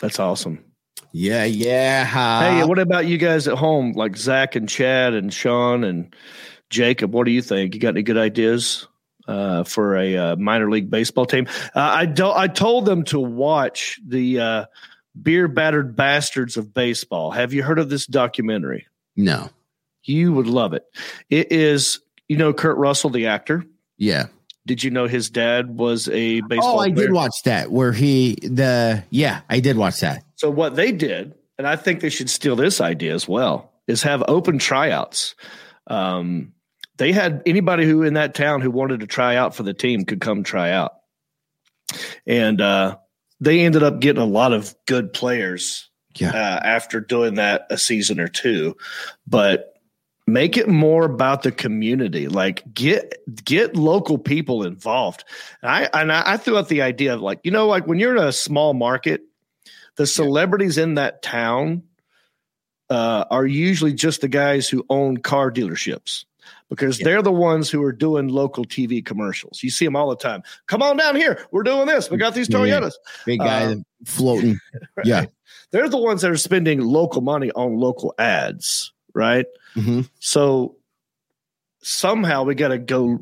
That's 0.01 0.18
awesome. 0.18 0.64
yeah, 1.12 1.45
yeah. 1.45 2.05
Hey, 2.05 2.64
what 2.64 2.78
about 2.80 3.07
you 3.07 3.16
guys 3.18 3.47
at 3.47 3.57
home, 3.59 3.93
like 3.93 4.16
Zach 4.16 4.57
and 4.57 4.68
Chad 4.68 5.14
and 5.14 5.32
Sean 5.32 5.84
and 5.84 6.14
Jacob? 6.71 7.12
What 7.12 7.25
do 7.27 7.33
you 7.33 7.43
think? 7.43 7.75
You 7.75 7.81
got 7.81 7.91
any 7.91 8.03
good 8.03 8.16
ideas 8.16 8.87
uh, 9.29 9.64
for 9.64 9.97
a 9.97 10.16
uh, 10.16 10.37
minor 10.37 10.71
league 10.71 10.91
baseball 10.91 11.27
team? 11.27 11.47
Uh, 11.75 11.81
I 11.81 12.07
don't. 12.07 12.37
I 12.37 12.47
told 12.49 12.87
them 12.87 13.05
to 13.05 13.21
watch 13.21 14.01
the 14.07 14.41
uh, 14.41 14.64
Beer 15.21 15.49
Battered 15.49 15.95
Bastards 15.97 16.57
of 16.57 16.73
Baseball. 16.73 17.31
Have 17.33 17.53
you 17.53 17.62
heard 17.62 17.79
of 17.79 17.91
this 17.91 18.07
documentary? 18.07 18.87
no, 19.16 19.51
You 20.05 20.33
would 20.33 20.47
love 20.47 20.73
it. 20.73 20.85
It 21.29 21.53
is, 21.53 22.01
you 22.29 22.37
know, 22.37 22.53
Kurt 22.55 22.79
Russell, 22.79 23.11
the 23.11 23.27
actor. 23.27 23.64
yeah. 23.99 24.27
Did 24.66 24.85
you 24.85 24.91
know 24.91 25.09
his 25.09 25.31
dad 25.31 25.77
was 25.79 26.07
a 26.11 26.43
baseball? 26.43 26.77
Oh, 26.77 26.79
I 26.79 26.93
player? 26.93 27.07
did 27.07 27.12
watch 27.12 27.43
that 27.45 27.73
where 27.73 27.93
he 27.93 28.37
the 28.43 29.03
yeah, 29.11 29.41
I 29.49 29.59
did 29.59 29.77
watch 29.79 30.01
that. 30.01 30.23
So 30.37 30.49
what 30.51 30.77
they 30.77 30.93
did, 30.93 31.35
and 31.59 31.66
I 31.66 31.77
think 31.77 32.01
they 32.01 32.11
should 32.11 32.29
steal 32.31 32.55
this 32.57 32.81
idea 32.81 33.14
as 33.14 33.27
well, 33.27 33.73
is 33.89 34.03
have 34.03 34.23
open 34.29 34.59
tryouts. 34.59 35.35
Um, 35.87 36.53
they 37.01 37.12
had 37.12 37.42
anybody 37.46 37.86
who 37.86 38.03
in 38.03 38.12
that 38.14 38.34
town 38.34 38.61
who 38.61 38.70
wanted 38.70 39.01
to 39.01 39.07
try 39.07 39.34
out 39.34 39.55
for 39.55 39.62
the 39.62 39.72
team 39.72 40.05
could 40.05 40.20
come 40.20 40.42
try 40.44 40.70
out, 40.70 40.92
and 42.26 42.61
uh, 42.61 42.98
they 43.40 43.61
ended 43.61 43.82
up 43.82 44.01
getting 44.01 44.20
a 44.22 44.26
lot 44.26 44.53
of 44.53 44.74
good 44.86 45.12
players 45.14 45.88
Yeah. 46.16 46.30
uh, 46.30 46.61
after 46.62 47.01
doing 47.01 47.34
that 47.36 47.66
a 47.70 47.78
season 47.78 48.20
or 48.20 48.28
two. 48.28 48.76
But 49.26 49.78
make 50.26 50.59
it 50.59 50.68
more 50.68 51.05
about 51.07 51.42
the 51.42 51.53
community. 51.53 52.28
Like 52.28 52.62
get 52.74 53.14
get 53.44 53.76
local 53.76 54.18
people 54.18 54.62
involved. 54.62 55.24
And 55.62 55.70
i 55.70 55.88
and 55.94 56.12
i 56.12 56.36
threw 56.36 56.59
out 56.59 56.68
the 56.68 56.82
idea 56.82 57.14
of 57.14 57.22
like 57.22 57.40
you 57.44 57.51
know 57.51 57.66
like 57.66 57.86
when 57.86 57.98
you're 57.98 58.14
in 58.16 58.22
a 58.22 58.30
small 58.30 58.74
market 58.74 59.22
the 59.96 60.07
celebrities 60.07 60.76
in 60.78 60.94
that 60.94 61.22
town 61.22 61.82
uh, 62.90 63.24
are 63.30 63.46
usually 63.46 63.92
just 63.94 64.20
the 64.20 64.28
guys 64.28 64.68
who 64.68 64.84
own 64.90 65.16
car 65.16 65.51
dealerships 65.51 66.24
because 66.68 66.98
Yeah. 66.98 67.05
they're 67.05 67.22
the 67.22 67.32
ones 67.32 67.70
who 67.70 67.82
are 67.82 67.92
doing 67.92 68.28
local 68.28 68.64
TV 68.64 69.05
commercials. 69.05 69.62
You 69.62 69.70
see 69.70 69.84
them 69.84 69.96
all 69.96 70.11
the 70.11 70.16
time. 70.16 70.42
Come 70.66 70.82
on 70.82 70.96
down 70.96 71.16
here. 71.16 71.46
We're 71.51 71.62
doing 71.62 71.86
this. 71.86 72.11
We 72.11 72.16
got 72.16 72.34
these 72.34 72.48
Yeah. 72.48 72.59
Toyotas. 72.59 72.92
Big 73.26 73.40
guy 73.40 73.64
Uh, 73.72 73.76
floating. 74.05 74.59
Yeah. 75.05 75.26
They're 75.72 75.88
the 75.88 75.98
ones 75.98 76.22
that 76.22 76.30
are 76.30 76.36
spending 76.36 76.80
local 76.80 77.20
money 77.22 77.51
on 77.53 77.76
local 77.78 78.14
ads, 78.18 78.92
right? 79.14 79.46
Mhm. 79.76 80.09
So 80.18 80.76
somehow 81.82 82.42
we 82.44 82.55
got 82.55 82.68
to 82.68 82.78
go 82.78 83.20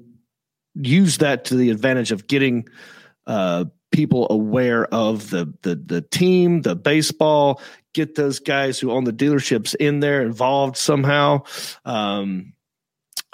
use 0.74 1.18
that 1.18 1.44
to 1.46 1.56
the 1.56 1.70
advantage 1.70 2.12
of 2.12 2.26
getting 2.26 2.68
uh, 3.26 3.64
people 3.90 4.26
aware 4.30 4.86
of 4.86 5.30
the, 5.30 5.52
the 5.62 5.74
the 5.74 6.00
team, 6.00 6.62
the 6.62 6.74
baseball. 6.76 7.60
Get 7.94 8.14
those 8.14 8.38
guys 8.38 8.78
who 8.78 8.90
own 8.90 9.04
the 9.04 9.12
dealerships 9.12 9.74
in 9.74 10.00
there 10.00 10.22
involved 10.22 10.76
somehow. 10.76 11.42
Um, 11.84 12.52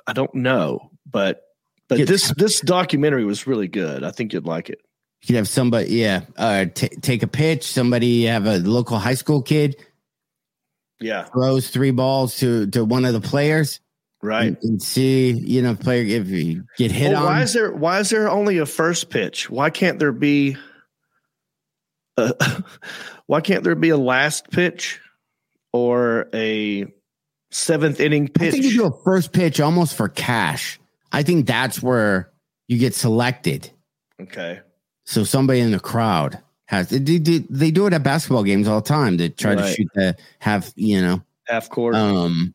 I 0.07 0.13
don't 0.13 0.35
know, 0.35 0.91
but 1.11 1.43
but 1.89 1.99
Get- 1.99 2.09
this 2.09 2.33
this 2.37 2.61
documentary 2.61 3.25
was 3.25 3.47
really 3.47 3.69
good. 3.69 4.05
I 4.05 4.11
think 4.11 4.33
you'd 4.33 4.47
like 4.47 4.71
it. 4.71 4.81
You 5.23 5.27
could 5.29 5.37
have 5.37 5.49
somebody, 5.49 5.91
yeah, 5.95 6.23
uh, 6.37 6.67
t- 6.67 6.89
take 6.89 7.23
a 7.23 7.27
pitch. 7.27 7.65
Somebody 7.65 8.25
have 8.25 8.47
a 8.47 8.59
local 8.59 8.99
high 8.99 9.15
school 9.15 9.41
kid 9.41 9.77
Yeah, 11.01 11.25
throws 11.25 11.71
three 11.71 11.93
balls 11.93 12.37
to 12.39 12.67
to 12.69 12.85
one 12.85 13.05
of 13.07 13.15
the 13.15 13.21
players, 13.23 13.81
right. 14.23 14.49
and, 14.49 14.57
and 14.63 14.83
see, 14.83 15.31
you 15.31 15.63
know, 15.63 15.75
player 15.77 16.05
if 16.21 16.29
you 16.29 16.65
get 16.77 16.91
hit 16.93 17.13
Well, 17.13 17.21
on. 17.21 17.25
why 17.25 17.43
is 17.43 17.53
there 17.55 17.73
why 17.73 18.01
is 18.01 18.11
there 18.11 18.29
only 18.29 18.59
a 18.59 18.67
first 18.67 19.09
pitch? 19.09 19.49
Why 19.49 19.71
can't 19.71 19.99
there 19.99 20.13
be 20.13 20.57
a, 22.19 22.35
why 23.27 23.41
can't 23.41 23.65
there 23.65 23.75
be 23.75 23.89
a 23.91 23.97
last 23.97 24.51
pitch 24.51 25.01
or 25.73 26.29
a 26.35 26.87
seventh 27.55 28.01
inning 28.01 28.31
I 28.41 28.51
think 28.51 28.65
you 28.65 28.73
do 28.73 28.87
a 28.87 29.03
first 29.05 29.33
pitch 29.33 29.61
almost 29.61 29.95
for 29.97 30.09
cash. 30.09 30.79
I 31.13 31.23
think 31.23 31.47
that's 31.47 31.83
where 31.83 32.31
you 32.69 32.79
get 32.79 32.95
selected. 32.95 33.71
okay. 34.21 34.61
So 35.07 35.23
somebody 35.25 35.61
in 35.61 35.71
the 35.71 35.79
crowd 35.81 36.39
has 36.67 36.89
they 36.89 36.99
do, 37.19 37.41
they 37.51 37.71
do 37.71 37.87
it 37.87 37.93
at 37.93 38.03
basketball 38.03 38.43
games 38.43 38.67
all 38.67 38.81
the 38.81 38.89
time 38.89 39.19
to 39.19 39.29
try 39.29 39.55
to 39.55 39.67
shoot 39.73 39.89
the 39.95 40.17
half, 40.39 40.73
you 40.77 41.01
know, 41.03 41.23
Half 41.47 41.69
court. 41.69 41.95
um, 41.95 42.55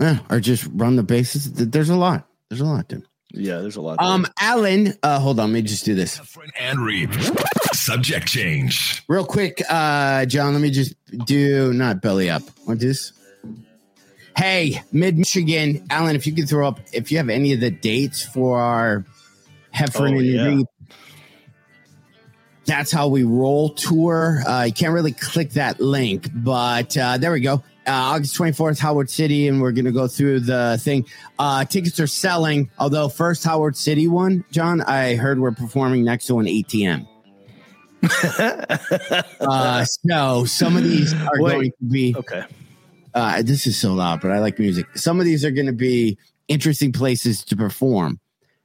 yeah, 0.00 0.20
or 0.30 0.40
just 0.40 0.66
run 0.72 0.96
the 0.96 1.02
bases. 1.02 1.52
There's 1.52 1.90
a 1.90 1.94
lot. 1.96 2.26
There's 2.48 2.62
a 2.62 2.64
lot, 2.64 2.88
dude. 2.88 3.04
yeah, 3.32 3.58
there's 3.60 3.76
a 3.76 3.82
lot. 3.82 3.98
Um, 4.00 4.26
Alan, 4.40 4.94
uh, 5.02 5.20
hold 5.20 5.38
on, 5.38 5.52
let 5.52 5.54
me 5.54 5.62
just 5.62 5.84
do 5.84 5.94
this 5.94 6.18
Heffron 6.18 6.48
and 6.58 6.80
Reep. 6.80 7.12
Subject 7.74 8.26
change. 8.26 9.02
real 9.08 9.26
quick. 9.26 9.62
Uh, 9.68 10.24
John, 10.24 10.52
let 10.54 10.62
me 10.62 10.70
just 10.70 10.94
do 11.26 11.72
not 11.74 12.00
belly 12.00 12.30
up. 12.30 12.42
What 12.64 12.80
this? 12.80 13.12
Hey, 14.36 14.82
Mid 14.92 15.16
Michigan, 15.16 15.86
Alan, 15.90 16.16
if 16.16 16.26
you 16.26 16.34
could 16.34 16.48
throw 16.48 16.66
up 16.66 16.80
if 16.92 17.12
you 17.12 17.18
have 17.18 17.28
any 17.28 17.52
of 17.52 17.60
the 17.60 17.70
dates 17.70 18.24
for 18.24 18.60
our 18.60 19.04
Heffron 19.74 20.16
Oh, 20.16 20.20
yeah. 20.20 20.62
That's 22.66 22.90
how 22.90 23.08
we 23.08 23.24
roll 23.24 23.70
tour. 23.70 24.42
Uh, 24.46 24.64
you 24.64 24.72
can't 24.72 24.94
really 24.94 25.12
click 25.12 25.50
that 25.50 25.80
link, 25.80 26.30
but 26.34 26.96
uh, 26.96 27.18
there 27.18 27.32
we 27.32 27.40
go. 27.40 27.62
Uh, 27.86 28.16
August 28.16 28.34
24th, 28.36 28.78
Howard 28.78 29.10
City, 29.10 29.46
and 29.48 29.60
we're 29.60 29.72
going 29.72 29.84
to 29.84 29.92
go 29.92 30.08
through 30.08 30.40
the 30.40 30.78
thing. 30.80 31.04
Uh, 31.38 31.66
tickets 31.66 32.00
are 32.00 32.06
selling, 32.06 32.70
although 32.78 33.10
first 33.10 33.44
Howard 33.44 33.76
City 33.76 34.08
one, 34.08 34.44
John, 34.50 34.80
I 34.80 35.16
heard 35.16 35.38
we're 35.38 35.52
performing 35.52 36.04
next 36.04 36.26
to 36.28 36.38
an 36.38 36.46
ATM. 36.46 37.06
uh, 39.40 39.84
so 39.84 40.44
some 40.46 40.76
of 40.76 40.84
these 40.84 41.12
are 41.12 41.30
Wait. 41.38 41.52
going 41.52 41.70
to 41.70 41.84
be 41.84 42.14
okay. 42.16 42.44
Uh, 43.14 43.42
this 43.42 43.66
is 43.66 43.78
so 43.78 43.94
loud, 43.94 44.20
but 44.20 44.30
I 44.32 44.40
like 44.40 44.58
music. 44.58 44.86
Some 44.96 45.20
of 45.20 45.26
these 45.26 45.44
are 45.44 45.50
going 45.52 45.66
to 45.66 45.72
be 45.72 46.18
interesting 46.48 46.92
places 46.92 47.44
to 47.44 47.56
perform. 47.56 48.18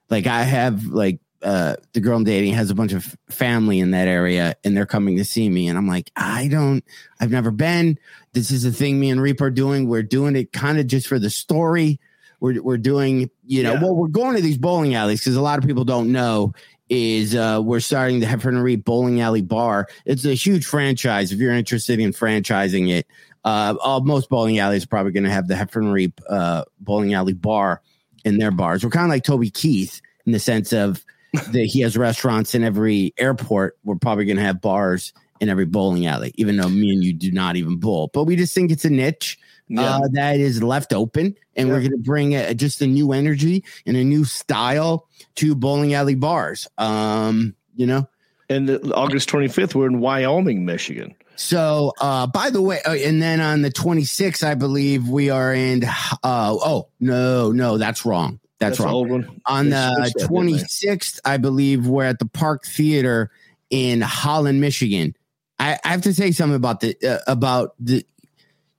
Like 0.09 0.25
I 0.27 0.43
have 0.43 0.85
like 0.85 1.19
uh, 1.43 1.75
the 1.93 2.01
girl 2.01 2.17
I'm 2.17 2.23
dating 2.23 2.53
has 2.55 2.69
a 2.71 2.75
bunch 2.75 2.91
of 2.91 3.15
family 3.29 3.79
in 3.79 3.91
that 3.91 4.07
area, 4.07 4.55
and 4.63 4.75
they're 4.75 4.85
coming 4.87 5.17
to 5.17 5.23
see 5.25 5.49
me, 5.49 5.67
and 5.67 5.77
I'm 5.77 5.87
like, 5.87 6.11
I 6.15 6.47
don't, 6.47 6.83
I've 7.21 7.31
never 7.31 7.51
been. 7.51 7.97
This 8.33 8.49
is 8.51 8.65
a 8.65 8.71
thing 8.71 8.99
me 8.99 9.09
and 9.11 9.21
Reep 9.21 9.39
are 9.41 9.51
doing. 9.51 9.87
We're 9.87 10.03
doing 10.03 10.35
it 10.35 10.51
kind 10.51 10.79
of 10.79 10.87
just 10.87 11.07
for 11.07 11.19
the 11.19 11.29
story. 11.29 11.99
We're 12.39 12.61
we're 12.61 12.77
doing, 12.77 13.29
you 13.45 13.63
know, 13.63 13.73
Yeah. 13.73 13.83
well, 13.83 13.95
we're 13.95 14.07
going 14.07 14.35
to 14.35 14.41
these 14.41 14.57
bowling 14.57 14.95
alleys 14.95 15.19
because 15.21 15.35
a 15.35 15.41
lot 15.41 15.59
of 15.59 15.65
people 15.65 15.85
don't 15.85 16.11
know. 16.11 16.53
is 16.89 17.35
uh, 17.35 17.61
we're 17.63 17.79
starting 17.81 18.19
the 18.19 18.25
Heffron 18.25 18.55
and 18.55 18.63
Reep 18.63 18.83
Bowling 18.83 19.21
Alley 19.21 19.43
Bar. 19.43 19.87
It's 20.05 20.25
a 20.25 20.33
huge 20.33 20.65
franchise. 20.65 21.31
If 21.31 21.37
you're 21.39 21.53
interested 21.53 21.99
in 21.99 22.11
franchising 22.13 22.89
it, 22.89 23.05
uh, 23.43 23.75
all, 23.81 24.01
most 24.01 24.29
bowling 24.29 24.59
alleys 24.59 24.83
are 24.83 24.87
probably 24.87 25.11
going 25.11 25.23
to 25.23 25.29
have 25.31 25.47
the 25.47 25.55
Heffron 25.55 25.91
Reep 25.91 26.19
uh, 26.29 26.63
Bowling 26.79 27.13
Alley 27.13 27.33
Bar 27.33 27.81
in 28.25 28.37
their 28.37 28.51
bars. 28.51 28.83
We're 28.83 28.89
kind 28.89 29.05
of 29.05 29.09
like 29.09 29.23
Toby 29.23 29.49
Keith 29.49 30.01
in 30.25 30.31
the 30.31 30.39
sense 30.39 30.73
of 30.73 31.05
that 31.33 31.65
he 31.65 31.81
has 31.81 31.95
restaurants 31.95 32.55
in 32.55 32.63
every 32.63 33.13
airport. 33.17 33.77
We're 33.83 33.95
probably 33.95 34.25
going 34.25 34.37
to 34.37 34.43
have 34.43 34.61
bars 34.61 35.13
in 35.39 35.47
every 35.47 35.65
bowling 35.65 36.05
alley, 36.05 36.33
even 36.35 36.57
though 36.57 36.67
me 36.69 36.91
and 36.91 37.03
you 37.03 37.13
do 37.13 37.31
not 37.31 37.55
even 37.55 37.77
bowl. 37.77 38.09
But 38.13 38.25
we 38.25 38.35
just 38.35 38.53
think 38.53 38.71
it's 38.71 38.83
a 38.83 38.89
niche 38.89 39.39
Yeah. 39.69 39.97
uh, 39.97 40.07
that 40.13 40.37
is 40.37 40.61
left 40.61 40.91
open, 40.91 41.35
and 41.55 41.69
we're 41.69 41.79
going 41.79 41.91
to 41.91 41.97
bring 41.97 42.35
a, 42.35 42.53
just 42.53 42.81
a 42.81 42.87
new 42.87 43.13
energy 43.13 43.63
and 43.85 43.95
a 43.95 44.03
new 44.03 44.25
style 44.25 45.07
to 45.35 45.55
bowling 45.55 45.93
alley 45.93 46.15
bars. 46.15 46.67
Um, 46.77 47.55
you 47.75 47.85
know. 47.85 48.07
And 48.49 48.67
the, 48.67 48.93
August 48.93 49.29
25th, 49.29 49.75
we're 49.75 49.85
in 49.85 49.99
Wyoming, 49.99 50.65
Michigan. 50.65 51.15
So, 51.39 51.93
uh, 52.01 52.27
by 52.27 52.49
the 52.49 52.61
way, 52.61 52.81
uh, 52.85 52.95
and 52.95 53.21
then 53.21 53.39
on 53.39 53.61
the 53.61 53.71
26th, 53.71 54.45
I 54.45 54.55
believe 54.55 55.07
we 55.07 55.29
are 55.29 55.53
in. 55.53 55.85
Uh, 55.85 56.17
oh 56.21 56.89
no, 56.99 57.53
no, 57.53 57.77
that's 57.77 58.05
wrong. 58.05 58.41
That's, 58.59 58.77
the 58.77 58.83
wrong. 58.83 59.39
On 59.45 59.69
the 59.69 60.11
switched 60.11 60.17
that, 60.19 60.29
26th, 60.29 61.19
I 61.23 61.37
believe 61.37 61.87
we're 61.87 62.03
at 62.03 62.19
the 62.19 62.25
Park 62.25 62.65
Theater 62.65 63.31
in 63.69 64.01
Holland, 64.01 64.59
Michigan. 64.59 65.15
I, 65.57 65.79
I 65.85 65.87
have 65.91 66.01
to 66.01 66.13
say 66.13 66.31
something 66.31 66.57
about 66.57 66.81
the 66.81 66.97
uh, 67.01 67.19
about 67.25 67.73
the. 67.79 68.05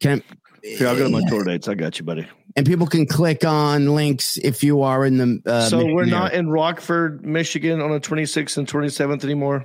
Can 0.00 0.22
Here, 0.62 0.86
I'll 0.86 0.96
go 0.96 1.04
to 1.04 1.08
my 1.08 1.22
tour 1.30 1.44
dates. 1.44 1.66
I 1.66 1.74
got 1.74 1.98
you, 1.98 2.04
buddy. 2.04 2.28
and 2.56 2.66
people 2.66 2.86
can 2.86 3.06
click 3.06 3.42
on 3.42 3.94
links 3.94 4.36
if 4.36 4.62
you 4.62 4.82
are 4.82 5.06
in 5.06 5.16
the. 5.16 5.50
Uh, 5.50 5.62
so 5.62 5.82
we're 5.86 6.04
not 6.04 6.32
area. 6.32 6.40
in 6.40 6.50
Rockford, 6.50 7.24
Michigan 7.24 7.80
on 7.80 7.90
the 7.90 8.00
26th 8.00 8.58
and 8.58 8.68
27th 8.68 9.24
anymore. 9.24 9.64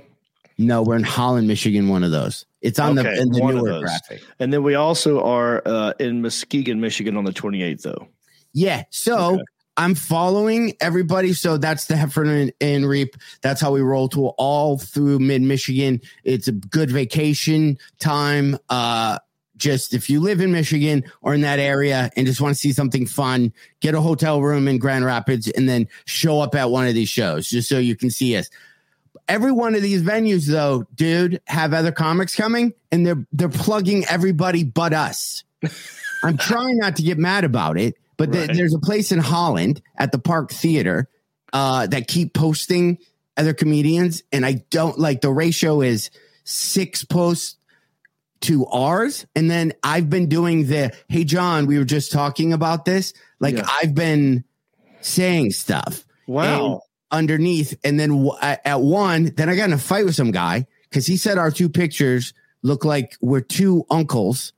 No, 0.58 0.82
we're 0.82 0.96
in 0.96 1.02
Holland, 1.02 1.46
Michigan. 1.46 1.88
One 1.88 2.02
of 2.02 2.10
those. 2.10 2.46
It's 2.66 2.80
on 2.80 2.98
Okay, 2.98 3.14
the 3.14 3.22
in 3.22 3.30
the 3.30 3.40
newer 3.40 3.80
graphic. 3.80 4.22
And 4.40 4.52
then 4.52 4.64
we 4.64 4.74
also 4.74 5.22
are 5.22 5.62
uh, 5.64 5.92
in 6.00 6.20
Muskegon, 6.20 6.80
Michigan 6.80 7.16
on 7.16 7.24
the 7.24 7.32
28th, 7.32 7.82
though. 7.82 8.08
Yeah. 8.52 8.82
So 8.90 9.34
Okay. 9.34 9.42
I'm 9.76 9.94
following 9.94 10.72
everybody. 10.80 11.32
So 11.32 11.58
that's 11.58 11.84
the 11.84 11.94
Heffron 11.94 12.42
and, 12.42 12.52
and 12.60 12.88
Reep. 12.88 13.14
That's 13.42 13.60
how 13.60 13.72
we 13.72 13.82
roll 13.82 14.08
to 14.10 14.28
all 14.30 14.78
through 14.78 15.20
mid 15.20 15.42
Michigan. 15.42 16.00
It's 16.24 16.48
a 16.48 16.52
good 16.52 16.90
vacation 16.90 17.78
time. 18.00 18.58
Uh, 18.68 19.18
just 19.56 19.94
if 19.94 20.10
you 20.10 20.20
live 20.20 20.40
in 20.40 20.50
Michigan 20.50 21.04
or 21.22 21.34
in 21.34 21.42
that 21.42 21.58
area 21.58 22.10
and 22.16 22.26
just 22.26 22.40
want 22.40 22.54
to 22.54 22.58
see 22.58 22.72
something 22.72 23.06
fun, 23.06 23.52
get 23.80 23.94
a 23.94 24.00
hotel 24.00 24.42
room 24.42 24.66
in 24.66 24.78
Grand 24.78 25.04
Rapids 25.04 25.48
and 25.48 25.68
then 25.68 25.86
show 26.04 26.40
up 26.40 26.54
at 26.54 26.70
one 26.70 26.86
of 26.86 26.94
these 26.94 27.08
shows 27.08 27.48
just 27.48 27.68
so 27.68 27.78
you 27.78 27.96
can 27.96 28.10
see 28.10 28.36
us. 28.36 28.50
Every 29.28 29.50
one 29.52 29.74
of 29.74 29.82
these 29.82 30.02
venues, 30.02 30.46
though, 30.46 30.86
dude, 30.94 31.40
have 31.46 31.74
other 31.74 31.90
comics 31.92 32.34
coming 32.34 32.72
and 32.92 33.04
they're 33.06 33.26
they're 33.32 33.48
plugging 33.48 34.04
everybody 34.06 34.62
but 34.64 34.92
us. 34.92 35.42
I'm 36.22 36.36
trying 36.38 36.76
not 36.78 36.96
to 36.96 37.02
get 37.02 37.18
mad 37.18 37.44
about 37.44 37.78
it, 37.78 37.94
but 38.16 38.32
th- 38.32 38.48
Right. 38.48 38.56
there's 38.56 38.74
a 38.74 38.78
place 38.78 39.10
in 39.12 39.18
Holland 39.18 39.82
at 39.96 40.12
the 40.12 40.18
Park 40.18 40.52
Theater 40.52 41.08
uh, 41.52 41.86
that 41.88 42.06
keep 42.08 42.34
posting 42.34 42.98
other 43.36 43.52
comedians, 43.52 44.22
and 44.32 44.46
I 44.46 44.64
don't 44.70 44.98
like 44.98 45.20
the 45.22 45.30
ratio 45.30 45.80
is 45.82 46.10
six 46.44 47.04
posts 47.04 47.56
to 48.42 48.66
ours, 48.66 49.26
and 49.34 49.50
then 49.50 49.72
I've 49.82 50.08
been 50.08 50.28
doing 50.28 50.66
the 50.66 50.92
hey 51.08 51.24
John, 51.24 51.66
we 51.66 51.78
were 51.78 51.84
just 51.84 52.12
talking 52.12 52.52
about 52.52 52.84
this. 52.84 53.12
Like 53.40 53.56
Yeah. 53.56 53.66
I've 53.82 53.94
been 53.94 54.44
saying 55.00 55.50
stuff 55.50 56.04
Wow. 56.26 56.82
Underneath, 57.16 57.76
and 57.84 57.98
then 57.98 58.10
w- 58.10 58.38
at 58.40 58.80
one, 58.80 59.32
then 59.36 59.48
I 59.48 59.56
got 59.56 59.64
in 59.64 59.72
a 59.72 59.78
fight 59.78 60.04
with 60.04 60.14
some 60.14 60.30
guy 60.30 60.66
because 60.90 61.06
he 61.06 61.16
said 61.16 61.38
our 61.38 61.50
two 61.50 61.68
pictures 61.68 62.32
look 62.62 62.84
like 62.84 63.16
we're 63.20 63.40
two 63.40 63.84
uncles, 63.90 64.52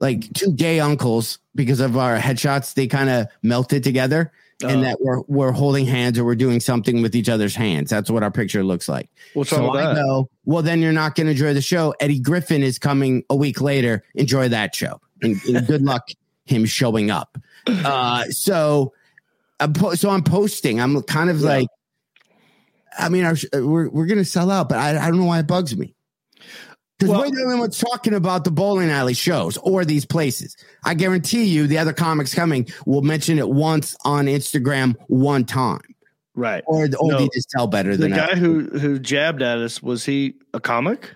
like 0.00 0.32
two 0.32 0.52
gay 0.52 0.80
uncles, 0.80 1.38
because 1.54 1.80
of 1.80 1.96
our 1.96 2.16
headshots. 2.18 2.74
They 2.74 2.86
kind 2.86 3.10
of 3.10 3.26
melted 3.42 3.82
together, 3.84 4.32
and 4.62 4.80
Oh. 4.80 4.82
that 4.82 4.98
we're 5.00 5.20
we're 5.28 5.52
holding 5.52 5.86
hands 5.86 6.18
or 6.18 6.24
we're 6.24 6.34
doing 6.36 6.60
something 6.60 7.02
with 7.02 7.14
each 7.16 7.28
other's 7.28 7.54
hands. 7.54 7.90
That's 7.90 8.10
what 8.10 8.22
our 8.22 8.30
picture 8.30 8.62
looks 8.64 8.88
like. 8.88 9.08
What's 9.34 9.50
So 9.50 9.70
I 9.70 9.94
go, 9.94 10.28
well, 10.44 10.62
then 10.62 10.80
you're 10.80 10.92
not 10.92 11.14
going 11.14 11.26
to 11.26 11.32
enjoy 11.32 11.54
the 11.54 11.60
show. 11.62 11.94
Eddie 12.00 12.20
Griffin 12.20 12.62
is 12.62 12.78
coming 12.78 13.24
a 13.30 13.36
week 13.36 13.60
later. 13.60 14.04
Enjoy 14.14 14.48
that 14.48 14.74
show, 14.74 15.00
and, 15.22 15.40
and 15.48 15.66
good 15.66 15.82
luck 15.82 16.08
him 16.44 16.64
showing 16.64 17.10
up. 17.10 17.36
Uh, 17.66 18.24
so, 18.30 18.94
I'm 19.60 19.72
po- 19.74 19.94
so 19.94 20.08
I'm 20.10 20.22
posting. 20.22 20.80
I'm 20.80 21.02
kind 21.02 21.28
of 21.28 21.40
Yeah. 21.40 21.48
like, 21.48 21.68
I 22.98 23.08
mean, 23.08 23.24
our, 23.24 23.32
uh, 23.54 23.66
we're 23.66 23.88
we're 23.88 24.06
going 24.06 24.18
to 24.18 24.24
sell 24.24 24.50
out, 24.50 24.68
but 24.68 24.78
I, 24.78 24.90
I 24.98 25.08
don't 25.08 25.18
know 25.18 25.26
why 25.26 25.38
it 25.38 25.46
bugs 25.46 25.76
me. 25.76 25.94
Because 26.98 27.12
Well- 27.12 27.20
we're 27.20 27.30
the 27.36 27.42
only 27.44 27.58
ones 27.60 27.78
talking 27.78 28.12
about 28.14 28.44
the 28.44 28.50
bowling 28.50 28.90
alley 28.90 29.14
shows 29.14 29.56
or 29.58 29.84
these 29.84 30.04
places. 30.04 30.56
I 30.84 30.94
guarantee 30.94 31.44
you, 31.44 31.66
the 31.68 31.78
other 31.78 31.92
comics 31.92 32.34
coming 32.34 32.66
will 32.86 33.02
mention 33.02 33.38
it 33.38 33.48
once 33.48 33.96
on 34.04 34.26
Instagram 34.26 34.96
one 35.06 35.44
time, 35.44 35.80
Right. 36.34 36.64
or, 36.66 36.86
or 36.98 37.12
No. 37.12 37.18
they 37.18 37.28
just 37.32 37.50
tell 37.50 37.68
better 37.68 37.92
The 37.96 38.02
than 38.02 38.10
the 38.10 38.16
guy 38.16 38.32
us. 38.32 38.38
who 38.38 38.64
who 38.78 38.98
jabbed 38.98 39.42
at 39.42 39.58
us 39.58 39.80
was 39.82 40.04
he 40.04 40.34
a 40.54 40.60
comic? 40.60 41.10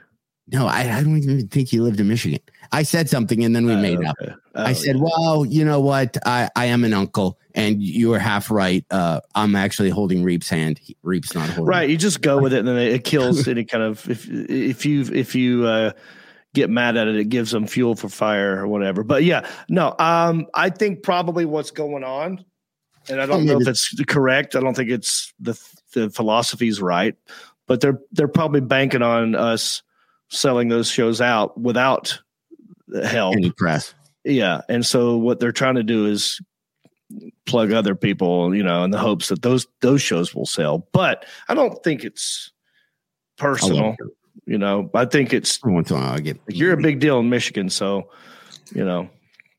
No, 0.48 0.66
I, 0.66 0.82
I 0.98 1.02
don't 1.02 1.16
even 1.18 1.48
think 1.48 1.68
he 1.68 1.80
lived 1.80 1.98
in 1.98 2.06
Michigan. 2.08 2.40
I 2.72 2.82
said 2.84 3.08
something 3.10 3.44
and 3.44 3.54
then 3.54 3.66
we 3.66 3.76
made 3.76 4.02
up. 4.02 4.16
Okay. 4.22 4.32
I 4.54 4.70
Oh, 4.70 4.72
said, 4.74 4.96
yeah. 4.96 5.02
well, 5.02 5.44
you 5.46 5.64
know 5.64 5.80
what? 5.80 6.16
I, 6.26 6.48
I 6.56 6.66
am 6.66 6.84
an 6.84 6.94
uncle 6.94 7.38
and 7.54 7.82
you 7.82 8.08
were 8.08 8.18
half 8.18 8.50
right. 8.50 8.84
Uh, 8.90 9.20
I'm 9.34 9.54
actually 9.56 9.90
holding 9.90 10.24
Reep's 10.24 10.48
hand. 10.48 10.78
He- 10.78 10.96
Reep's 11.02 11.34
not 11.34 11.48
holding. 11.50 11.66
right. 11.66 11.88
You 11.88 11.96
just 11.98 12.22
go 12.22 12.38
with 12.38 12.52
it, 12.54 12.60
and 12.60 12.68
then 12.68 12.76
it 12.78 13.04
kills 13.04 13.46
any 13.48 13.64
kind 13.64 13.84
of 13.84 14.08
if 14.08 14.26
if 14.30 14.86
you 14.86 15.02
if 15.12 15.34
you 15.34 15.66
uh, 15.66 15.92
get 16.54 16.70
mad 16.70 16.96
at 16.96 17.08
it, 17.08 17.16
it 17.16 17.28
gives 17.28 17.50
them 17.50 17.66
fuel 17.66 17.94
for 17.94 18.08
fire 18.08 18.58
or 18.62 18.66
whatever. 18.68 19.04
But 19.04 19.24
yeah, 19.24 19.46
no. 19.68 19.94
Um, 19.98 20.46
I 20.54 20.70
think 20.70 21.02
probably 21.02 21.44
what's 21.44 21.70
going 21.72 22.04
on, 22.04 22.42
and 23.10 23.20
I 23.20 23.26
don't 23.26 23.44
know 23.44 23.60
if 23.60 23.68
it's 23.68 23.94
correct. 24.06 24.56
I 24.56 24.60
don't 24.60 24.74
think 24.74 24.90
it's 24.90 25.34
the 25.38 25.60
the 25.92 26.08
philosophy's 26.08 26.80
right, 26.80 27.14
but 27.66 27.82
they're 27.82 27.98
they're 28.12 28.28
probably 28.28 28.60
banking 28.62 29.02
on 29.02 29.34
us 29.34 29.82
selling 30.30 30.68
those 30.68 30.88
shows 30.88 31.20
out 31.20 31.60
without 31.60 32.18
help. 33.04 33.36
Any 33.36 33.50
press. 33.50 33.94
Yeah, 34.24 34.60
and 34.68 34.86
so 34.86 35.16
what 35.16 35.40
they're 35.40 35.52
trying 35.52 35.74
to 35.76 35.82
do 35.82 36.06
is 36.06 36.40
plug 37.46 37.72
other 37.72 37.94
people, 37.94 38.54
you 38.54 38.62
know, 38.62 38.84
in 38.84 38.90
the 38.90 38.98
hopes 38.98 39.28
that 39.28 39.42
those 39.42 39.66
those 39.80 40.02
shows 40.02 40.34
will 40.34 40.46
sell. 40.46 40.86
But 40.92 41.26
I 41.48 41.54
don't 41.54 41.82
think 41.82 42.04
it's 42.04 42.52
personal. 43.36 43.96
You 44.46 44.58
know, 44.58 44.90
I 44.94 45.04
think 45.04 45.32
it's 45.32 45.60
once 45.62 45.90
in 45.90 45.96
a 45.96 46.00
while 46.00 46.14
I 46.14 46.20
get. 46.20 46.40
you're 46.48 46.72
a 46.72 46.80
big 46.80 47.00
deal 47.00 47.18
in 47.18 47.28
Michigan, 47.28 47.70
so 47.70 48.10
you 48.74 48.84
know. 48.84 49.08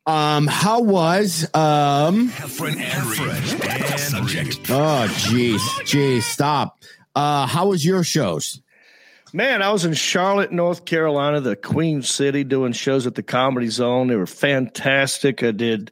Um, 0.06 0.48
how 0.48 0.82
was 0.82 1.44
um? 1.54 2.30
Heffron 2.30 2.78
and 2.78 4.00
Subject. 4.00 4.60
Oh, 4.70 5.08
jeez, 5.10 5.60
jeez, 5.86 6.24
stop. 6.24 6.80
Uh, 7.16 7.46
how 7.46 7.68
was 7.68 7.86
your 7.86 8.04
shows? 8.04 8.62
Man, 9.36 9.64
I 9.64 9.72
was 9.72 9.84
in 9.84 9.94
Charlotte, 9.94 10.52
North 10.52 10.86
Carolina, 10.86 11.42
the 11.42 11.56
Queen 11.56 12.04
City, 12.04 12.44
doing 12.44 12.72
shows 12.72 13.08
at 13.08 13.16
the 13.16 13.24
Comedy 13.24 13.68
Zone. 13.68 14.08
They 14.08 14.16
were 14.16 14.28
fantastic. 14.28 15.42
I 15.42 15.50
did 15.50 15.90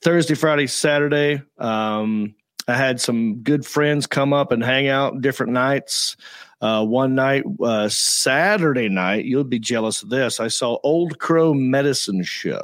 Thursday, 0.00 0.34
Friday, 0.34 0.68
Saturday. 0.68 1.42
Um, 1.58 2.36
I 2.68 2.76
had 2.76 3.00
some 3.00 3.42
good 3.42 3.66
friends 3.66 4.06
come 4.06 4.32
up 4.32 4.52
and 4.52 4.62
hang 4.62 4.86
out 4.86 5.20
different 5.20 5.52
nights. 5.52 6.16
Uh, 6.60 6.84
one 6.84 7.16
night, 7.16 7.42
uh, 7.60 7.88
Saturday 7.88 8.88
night, 8.88 9.24
you'll 9.24 9.42
be 9.42 9.58
jealous 9.58 10.02
of 10.04 10.08
this. 10.08 10.38
I 10.38 10.46
saw 10.48 10.78
Old 10.84 11.18
Crow 11.18 11.52
Medicine 11.52 12.22
Show. 12.22 12.62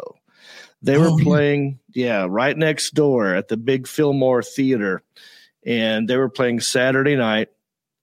They 0.80 0.96
were 0.96 1.08
Oh, 1.10 1.18
playing, 1.20 1.80
yeah, 1.92 2.26
right 2.30 2.56
next 2.56 2.94
door 2.94 3.34
at 3.34 3.48
the 3.48 3.56
big 3.56 3.88
Fillmore 3.88 4.42
Theater, 4.44 5.02
and 5.66 6.08
they 6.08 6.16
were 6.16 6.30
playing 6.30 6.60
Saturday 6.60 7.16
night 7.16 7.48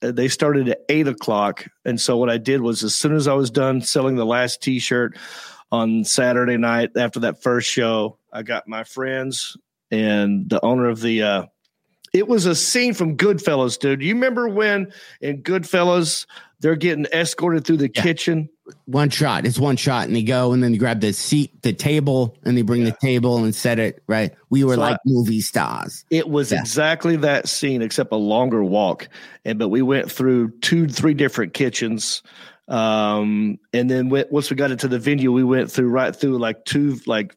they 0.01 0.27
started 0.27 0.69
at 0.69 0.81
eight 0.89 1.07
o'clock. 1.07 1.67
And 1.85 1.99
so 1.99 2.17
what 2.17 2.29
I 2.29 2.37
did 2.37 2.61
was 2.61 2.83
as 2.83 2.95
soon 2.95 3.15
as 3.15 3.27
I 3.27 3.33
was 3.33 3.49
done 3.49 3.81
selling 3.81 4.15
the 4.15 4.25
last 4.25 4.61
t-shirt 4.61 5.17
on 5.71 6.03
Saturday 6.03 6.57
night 6.57 6.91
after 6.95 7.19
that 7.21 7.41
first 7.41 7.69
show, 7.69 8.17
I 8.31 8.43
got 8.43 8.67
my 8.67 8.83
friends 8.83 9.57
and 9.91 10.49
the 10.49 10.63
owner 10.63 10.89
of 10.89 11.01
the 11.01 11.23
uh 11.23 11.45
it 12.13 12.27
was 12.27 12.45
a 12.45 12.55
scene 12.55 12.93
from 12.93 13.17
Goodfellas, 13.17 13.77
dude. 13.77 14.01
You 14.01 14.13
remember 14.13 14.47
when 14.47 14.91
in 15.21 15.43
Goodfellas 15.43 16.25
they're 16.59 16.75
getting 16.75 17.05
escorted 17.13 17.65
through 17.65 17.77
the 17.77 17.91
Yeah. 17.93 18.01
kitchen? 18.01 18.49
One 18.85 19.09
shot. 19.09 19.45
It's 19.45 19.59
one 19.59 19.77
shot, 19.77 20.07
and 20.07 20.15
they 20.15 20.23
go, 20.23 20.51
and 20.53 20.61
then 20.61 20.73
they 20.73 20.77
grab 20.77 20.99
the 20.99 21.13
seat, 21.13 21.61
the 21.61 21.71
table, 21.71 22.35
and 22.43 22.57
they 22.57 22.63
bring 22.63 22.83
the 22.83 22.95
table 23.01 23.43
and 23.43 23.55
set 23.55 23.79
it 23.79 24.03
right. 24.07 24.33
We 24.49 24.63
were 24.65 24.73
So 24.75 24.81
like 24.81 24.95
I- 24.95 24.99
movie 25.05 25.39
stars. 25.41 26.03
It 26.09 26.27
was 26.27 26.51
Yeah. 26.51 26.59
exactly 26.59 27.15
that 27.17 27.47
scene, 27.47 27.81
except 27.81 28.11
a 28.11 28.17
longer 28.17 28.63
walk. 28.63 29.07
And 29.45 29.57
but 29.59 29.69
we 29.69 29.81
went 29.81 30.11
through 30.11 30.51
two, 30.61 30.87
three 30.89 31.13
different 31.13 31.53
kitchens. 31.53 32.23
Um, 32.67 33.59
and 33.71 33.89
then 33.89 34.09
went, 34.09 34.29
once 34.31 34.49
we 34.49 34.57
got 34.57 34.71
into 34.71 34.89
the 34.89 34.99
venue, 34.99 35.31
we 35.31 35.43
went 35.45 35.71
through 35.71 35.87
right 35.87 36.13
through 36.13 36.37
like 36.37 36.65
two 36.65 36.99
like 37.05 37.33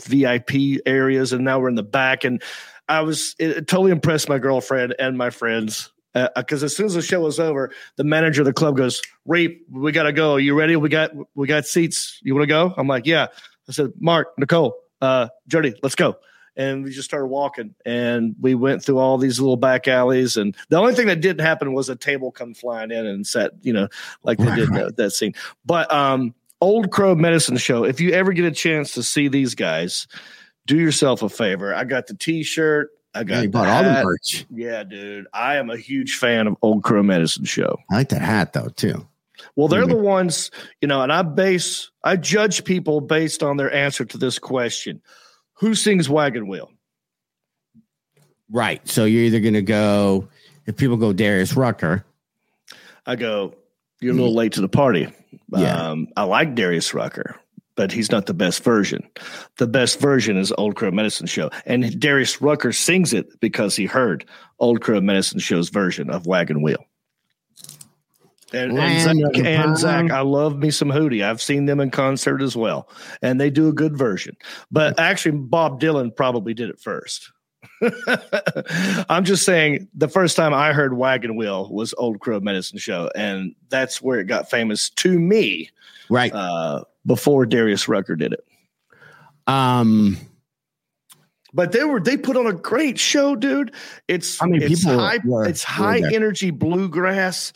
VIP 0.00 0.80
areas, 0.86 1.34
and 1.34 1.44
now 1.44 1.60
we're 1.60 1.68
in 1.68 1.74
the 1.74 1.82
back. 1.82 2.24
And 2.24 2.42
I 2.88 3.02
was 3.02 3.34
it, 3.38 3.50
it 3.50 3.68
totally 3.68 3.92
impressed 3.92 4.30
my 4.30 4.38
girlfriend 4.38 4.94
and 4.98 5.18
my 5.18 5.28
friends. 5.28 5.92
Because 6.36 6.62
as 6.62 6.76
soon 6.76 6.86
as 6.86 6.94
the 6.94 7.02
show 7.02 7.20
was 7.20 7.40
over, 7.40 7.70
the 7.96 8.04
manager 8.04 8.42
of 8.42 8.46
the 8.46 8.52
club 8.52 8.76
goes, 8.76 9.00
"Reep, 9.26 9.66
we 9.70 9.92
gotta 9.92 10.12
go. 10.12 10.34
Are 10.34 10.40
you 10.40 10.54
ready? 10.54 10.76
We 10.76 10.88
got 10.88 11.10
we 11.34 11.46
got 11.46 11.66
seats. 11.66 12.18
You 12.22 12.34
want 12.34 12.42
to 12.42 12.48
go?" 12.48 12.74
I'm 12.76 12.86
like, 12.86 13.06
"Yeah." 13.06 13.28
I 13.68 13.72
said, 13.72 13.92
"Mark, 13.98 14.28
Nicole, 14.38 14.74
uh, 15.00 15.28
Jody, 15.48 15.74
let's 15.82 15.94
go." 15.94 16.16
And 16.54 16.84
we 16.84 16.90
just 16.90 17.08
started 17.08 17.28
walking, 17.28 17.74
and 17.86 18.36
we 18.38 18.54
went 18.54 18.84
through 18.84 18.98
all 18.98 19.16
these 19.16 19.40
little 19.40 19.56
back 19.56 19.88
alleys. 19.88 20.36
And 20.36 20.54
the 20.68 20.76
only 20.76 20.94
thing 20.94 21.06
that 21.06 21.22
didn't 21.22 21.44
happen 21.44 21.72
was 21.72 21.88
a 21.88 21.96
table 21.96 22.30
come 22.30 22.52
flying 22.52 22.90
in 22.90 23.06
and 23.06 23.26
sat, 23.26 23.52
you 23.62 23.72
know, 23.72 23.88
like 24.22 24.36
they 24.36 24.54
did 24.54 24.68
that, 24.74 24.96
that 24.96 25.10
scene. 25.12 25.32
But 25.64 25.90
um, 25.90 26.34
Old 26.60 26.90
Crow 26.90 27.14
Medicine 27.14 27.56
Show. 27.56 27.84
If 27.84 28.00
you 28.00 28.12
ever 28.12 28.32
get 28.32 28.44
a 28.44 28.52
chance 28.52 28.92
to 28.92 29.02
see 29.02 29.28
these 29.28 29.54
guys, 29.54 30.06
do 30.66 30.76
yourself 30.76 31.22
a 31.22 31.28
favor. 31.28 31.74
I 31.74 31.84
got 31.84 32.06
the 32.06 32.14
T-shirt. 32.14 32.90
I 33.14 33.24
got 33.24 33.42
you 33.42 33.50
bought 33.50 33.68
all 33.68 33.82
the 33.82 34.04
merch. 34.04 34.46
Yeah, 34.50 34.84
dude. 34.84 35.26
I 35.32 35.56
am 35.56 35.70
a 35.70 35.76
huge 35.76 36.16
fan 36.16 36.46
of 36.46 36.56
Old 36.62 36.82
Crow 36.82 37.02
Medicine 37.02 37.44
Show. 37.44 37.78
I 37.90 37.96
like 37.96 38.08
that 38.10 38.22
hat 38.22 38.52
though 38.52 38.68
too. 38.68 39.06
Well, 39.56 39.68
they're 39.68 39.86
the 39.86 39.96
ones, 39.96 40.50
you 40.80 40.88
know, 40.88 41.02
and 41.02 41.12
I 41.12 41.22
base 41.22 41.90
I 42.04 42.16
judge 42.16 42.64
people 42.64 43.00
based 43.00 43.42
on 43.42 43.56
their 43.56 43.72
answer 43.72 44.04
to 44.04 44.18
this 44.18 44.38
question. 44.38 45.02
Who 45.54 45.74
sings 45.74 46.08
Wagon 46.08 46.48
Wheel? 46.48 46.70
Right. 48.50 48.86
So 48.88 49.04
you're 49.04 49.24
either 49.24 49.40
gonna 49.40 49.62
go 49.62 50.28
if 50.66 50.76
people 50.76 50.96
go 50.96 51.12
Darius 51.12 51.54
Rucker. 51.54 52.04
I 53.04 53.16
go, 53.16 53.54
you're 54.00 54.12
a 54.12 54.16
little 54.16 54.34
late 54.34 54.52
to 54.52 54.60
the 54.60 54.68
party. 54.68 55.08
Yeah. 55.48 55.90
Um, 55.90 56.08
I 56.16 56.22
like 56.24 56.54
Darius 56.54 56.94
Rucker, 56.94 57.36
but 57.74 57.92
he's 57.92 58.10
not 58.10 58.26
the 58.26 58.34
best 58.34 58.62
version. 58.62 59.08
The 59.58 59.66
best 59.66 60.00
version 60.00 60.36
is 60.36 60.52
Old 60.58 60.76
Crow 60.76 60.90
Medicine 60.90 61.26
Show. 61.26 61.50
And 61.66 61.98
Darius 61.98 62.40
Rucker 62.40 62.72
sings 62.72 63.12
it 63.12 63.40
because 63.40 63.76
he 63.76 63.86
heard 63.86 64.24
Old 64.58 64.80
Crow 64.80 65.00
Medicine 65.00 65.38
Show's 65.40 65.68
version 65.68 66.10
of 66.10 66.26
Wagon 66.26 66.62
Wheel. 66.62 66.84
And, 68.54 68.78
and, 68.78 69.00
Zach, 69.00 69.46
and 69.46 69.78
Zach, 69.78 70.10
I 70.10 70.20
love 70.20 70.58
me 70.58 70.70
some 70.70 70.88
Hootie. 70.88 71.24
I've 71.24 71.40
seen 71.40 71.64
them 71.64 71.80
in 71.80 71.90
concert 71.90 72.42
as 72.42 72.54
well, 72.54 72.86
and 73.22 73.40
they 73.40 73.48
do 73.48 73.68
a 73.68 73.72
good 73.72 73.96
version. 73.96 74.36
But 74.70 74.98
actually, 75.00 75.38
Bob 75.38 75.80
Dylan 75.80 76.14
probably 76.14 76.52
did 76.52 76.68
it 76.68 76.78
first. 76.78 77.32
I'm 79.08 79.24
just 79.24 79.44
saying 79.46 79.88
the 79.94 80.08
first 80.08 80.36
time 80.36 80.52
I 80.52 80.74
heard 80.74 80.98
Wagon 80.98 81.34
Wheel 81.34 81.72
was 81.72 81.94
Old 81.96 82.20
Crow 82.20 82.40
Medicine 82.40 82.78
Show, 82.78 83.10
and 83.16 83.54
that's 83.70 84.02
where 84.02 84.20
it 84.20 84.26
got 84.26 84.50
famous 84.50 84.90
to 84.90 85.18
me 85.18 85.70
Right. 86.10 86.32
uh, 86.32 86.84
before 87.06 87.46
Darius 87.46 87.88
Rucker 87.88 88.16
did 88.16 88.32
it. 88.32 88.44
um 89.46 90.16
But 91.54 91.72
they 91.72 91.84
were 91.84 92.00
they 92.00 92.16
put 92.16 92.36
on 92.36 92.46
a 92.46 92.52
great 92.52 92.98
show, 92.98 93.36
dude. 93.36 93.74
It's 94.08 94.40
I 94.42 94.46
mean, 94.46 94.62
it's 94.62 94.84
high 94.84 95.18
were- 95.24 95.46
it's 95.46 95.62
high 95.64 96.02
energy 96.12 96.50
bluegrass. 96.50 97.52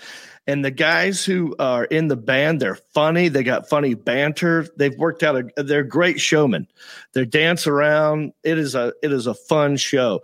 And 0.48 0.64
the 0.64 0.70
guys 0.70 1.24
who 1.24 1.56
are 1.58 1.86
in 1.86 2.06
the 2.06 2.14
band, 2.16 2.60
they're 2.60 2.76
funny. 2.94 3.26
They 3.28 3.42
got 3.42 3.68
funny 3.68 3.94
banter. 3.94 4.68
They've 4.76 4.96
worked 4.96 5.24
out 5.24 5.34
a 5.56 5.62
they're 5.64 5.82
great 5.82 6.20
showmen. 6.20 6.68
They 7.14 7.24
dance 7.24 7.66
around. 7.66 8.32
It 8.44 8.56
is 8.56 8.76
a 8.76 8.92
it 9.02 9.10
is 9.12 9.26
a 9.26 9.34
fun 9.34 9.76
show. 9.76 10.20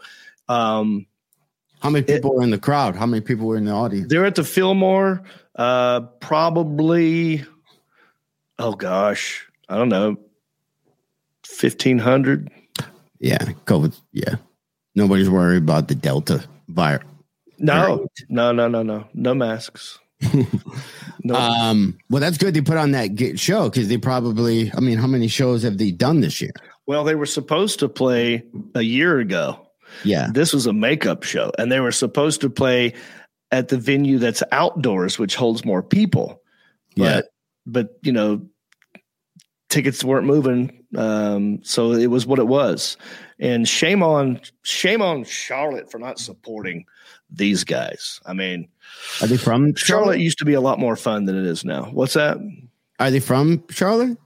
Um, 0.49 1.07
how 1.81 1.91
many 1.91 2.05
people 2.05 2.37
were 2.37 2.43
in 2.43 2.51
the 2.51 2.59
crowd? 2.59 2.95
How 2.95 3.07
many 3.07 3.21
people 3.21 3.49
were 3.49 3.57
in 3.57 3.65
the 3.65 3.73
audience? 3.73 4.09
they're 4.09 4.25
at 4.25 4.37
the 4.37 4.45
Fillmore, 4.45 5.25
uh, 5.57 6.03
probably 6.21 7.45
oh 8.63 8.73
gosh, 8.73 9.47
I 9.69 9.77
don't 9.77 9.89
know, 9.89 10.17
fifteen 11.45 11.99
hundred. 11.99 12.51
Yeah, 13.19 13.45
COVID. 13.67 13.99
Yeah. 14.13 14.37
Nobody's 14.95 15.31
worried 15.31 15.63
about 15.63 15.89
the 15.89 15.95
Delta 15.95 16.45
virus. 16.69 17.07
No, 17.59 18.07
no, 18.29 18.53
no, 18.53 18.69
no, 18.69 18.83
no, 18.83 19.07
no 19.15 19.35
masks. 19.35 19.99
no, 21.25 21.35
Um, 21.35 21.99
well, 22.11 22.21
that's 22.21 22.37
good. 22.37 22.55
They 22.55 22.61
put 22.61 22.77
on 22.77 22.91
that 22.93 23.39
show 23.39 23.69
because 23.69 23.89
they 23.89 23.99
probably. 23.99 24.73
I 24.77 24.81
mean, 24.81 24.99
how 24.99 25.07
many 25.07 25.29
shows 25.29 25.63
have 25.63 25.79
they 25.79 25.91
done 25.93 26.21
this 26.21 26.41
year? 26.41 26.53
Well, 26.87 27.05
they 27.05 27.15
were 27.15 27.27
supposed 27.27 27.79
to 27.79 27.89
play 27.89 28.45
a 28.75 28.83
year 28.83 29.21
ago. 29.21 29.69
Yeah, 30.05 30.29
This 30.33 30.53
was 30.53 30.67
a 30.67 30.73
makeup 30.73 31.23
show, 31.23 31.53
and 31.59 31.71
they 31.71 31.81
were 31.81 31.93
supposed 31.93 32.41
to 32.41 32.51
play 32.51 32.95
at 33.51 33.69
the 33.69 33.77
venue 33.79 34.19
that's 34.19 34.43
outdoors, 34.51 35.19
which 35.19 35.37
holds 35.37 35.65
more 35.65 35.83
people. 35.83 36.43
But, 36.97 37.03
yeah. 37.05 37.21
but 37.67 37.91
you 38.03 38.11
know, 38.11 38.41
tickets 39.73 40.05
weren't 40.05 40.27
moving, 40.27 40.85
um, 40.97 41.59
so 41.65 41.93
it 41.93 42.09
was 42.09 42.27
what 42.27 42.39
it 42.39 42.47
was. 42.47 42.97
And 43.41 43.67
shame 43.67 44.03
on 44.03 44.41
shame 44.63 45.03
on 45.03 45.25
Charlotte 45.25 45.91
for 45.91 45.99
not 45.99 46.19
supporting 46.19 46.85
these 47.31 47.65
guys. 47.65 48.21
I 48.27 48.35
mean, 48.35 48.69
Are 49.21 49.27
they 49.27 49.37
from 49.39 49.75
Charlotte 49.75 49.79
Charlotte? 49.79 50.21
used 50.21 50.39
to 50.39 50.45
be 50.45 50.53
a 50.55 50.61
lot 50.61 50.79
more 50.79 50.95
fun 50.95 51.25
than 51.25 51.37
it 51.37 51.47
is 51.47 51.65
now. 51.65 51.85
What's 51.87 52.15
that? 52.15 52.37
Are 53.01 53.11
they 53.11 53.21
from 53.21 53.65
Charlotte? 53.71 54.19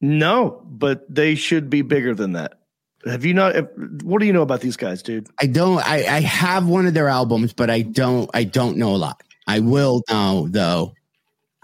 No, 0.00 0.60
but 0.66 1.06
they 1.08 1.34
should 1.36 1.70
be 1.70 1.80
bigger 1.82 2.14
than 2.14 2.32
that. 2.32 2.60
Have 3.06 3.24
you 3.24 3.32
not? 3.34 3.54
What 4.02 4.20
do 4.20 4.26
you 4.26 4.32
know 4.32 4.42
about 4.42 4.60
these 4.60 4.76
guys, 4.76 5.02
dude? 5.02 5.28
I 5.40 5.46
don't. 5.46 5.78
I, 5.78 6.04
I 6.16 6.20
have 6.20 6.66
one 6.66 6.86
of 6.86 6.94
their 6.94 7.08
albums, 7.08 7.52
but 7.52 7.70
I 7.70 7.82
don't. 7.82 8.28
I 8.34 8.44
don't 8.44 8.76
know 8.76 8.94
a 8.94 8.98
lot. 8.98 9.22
I 9.46 9.60
will 9.60 10.02
know 10.10 10.48
though. 10.50 10.94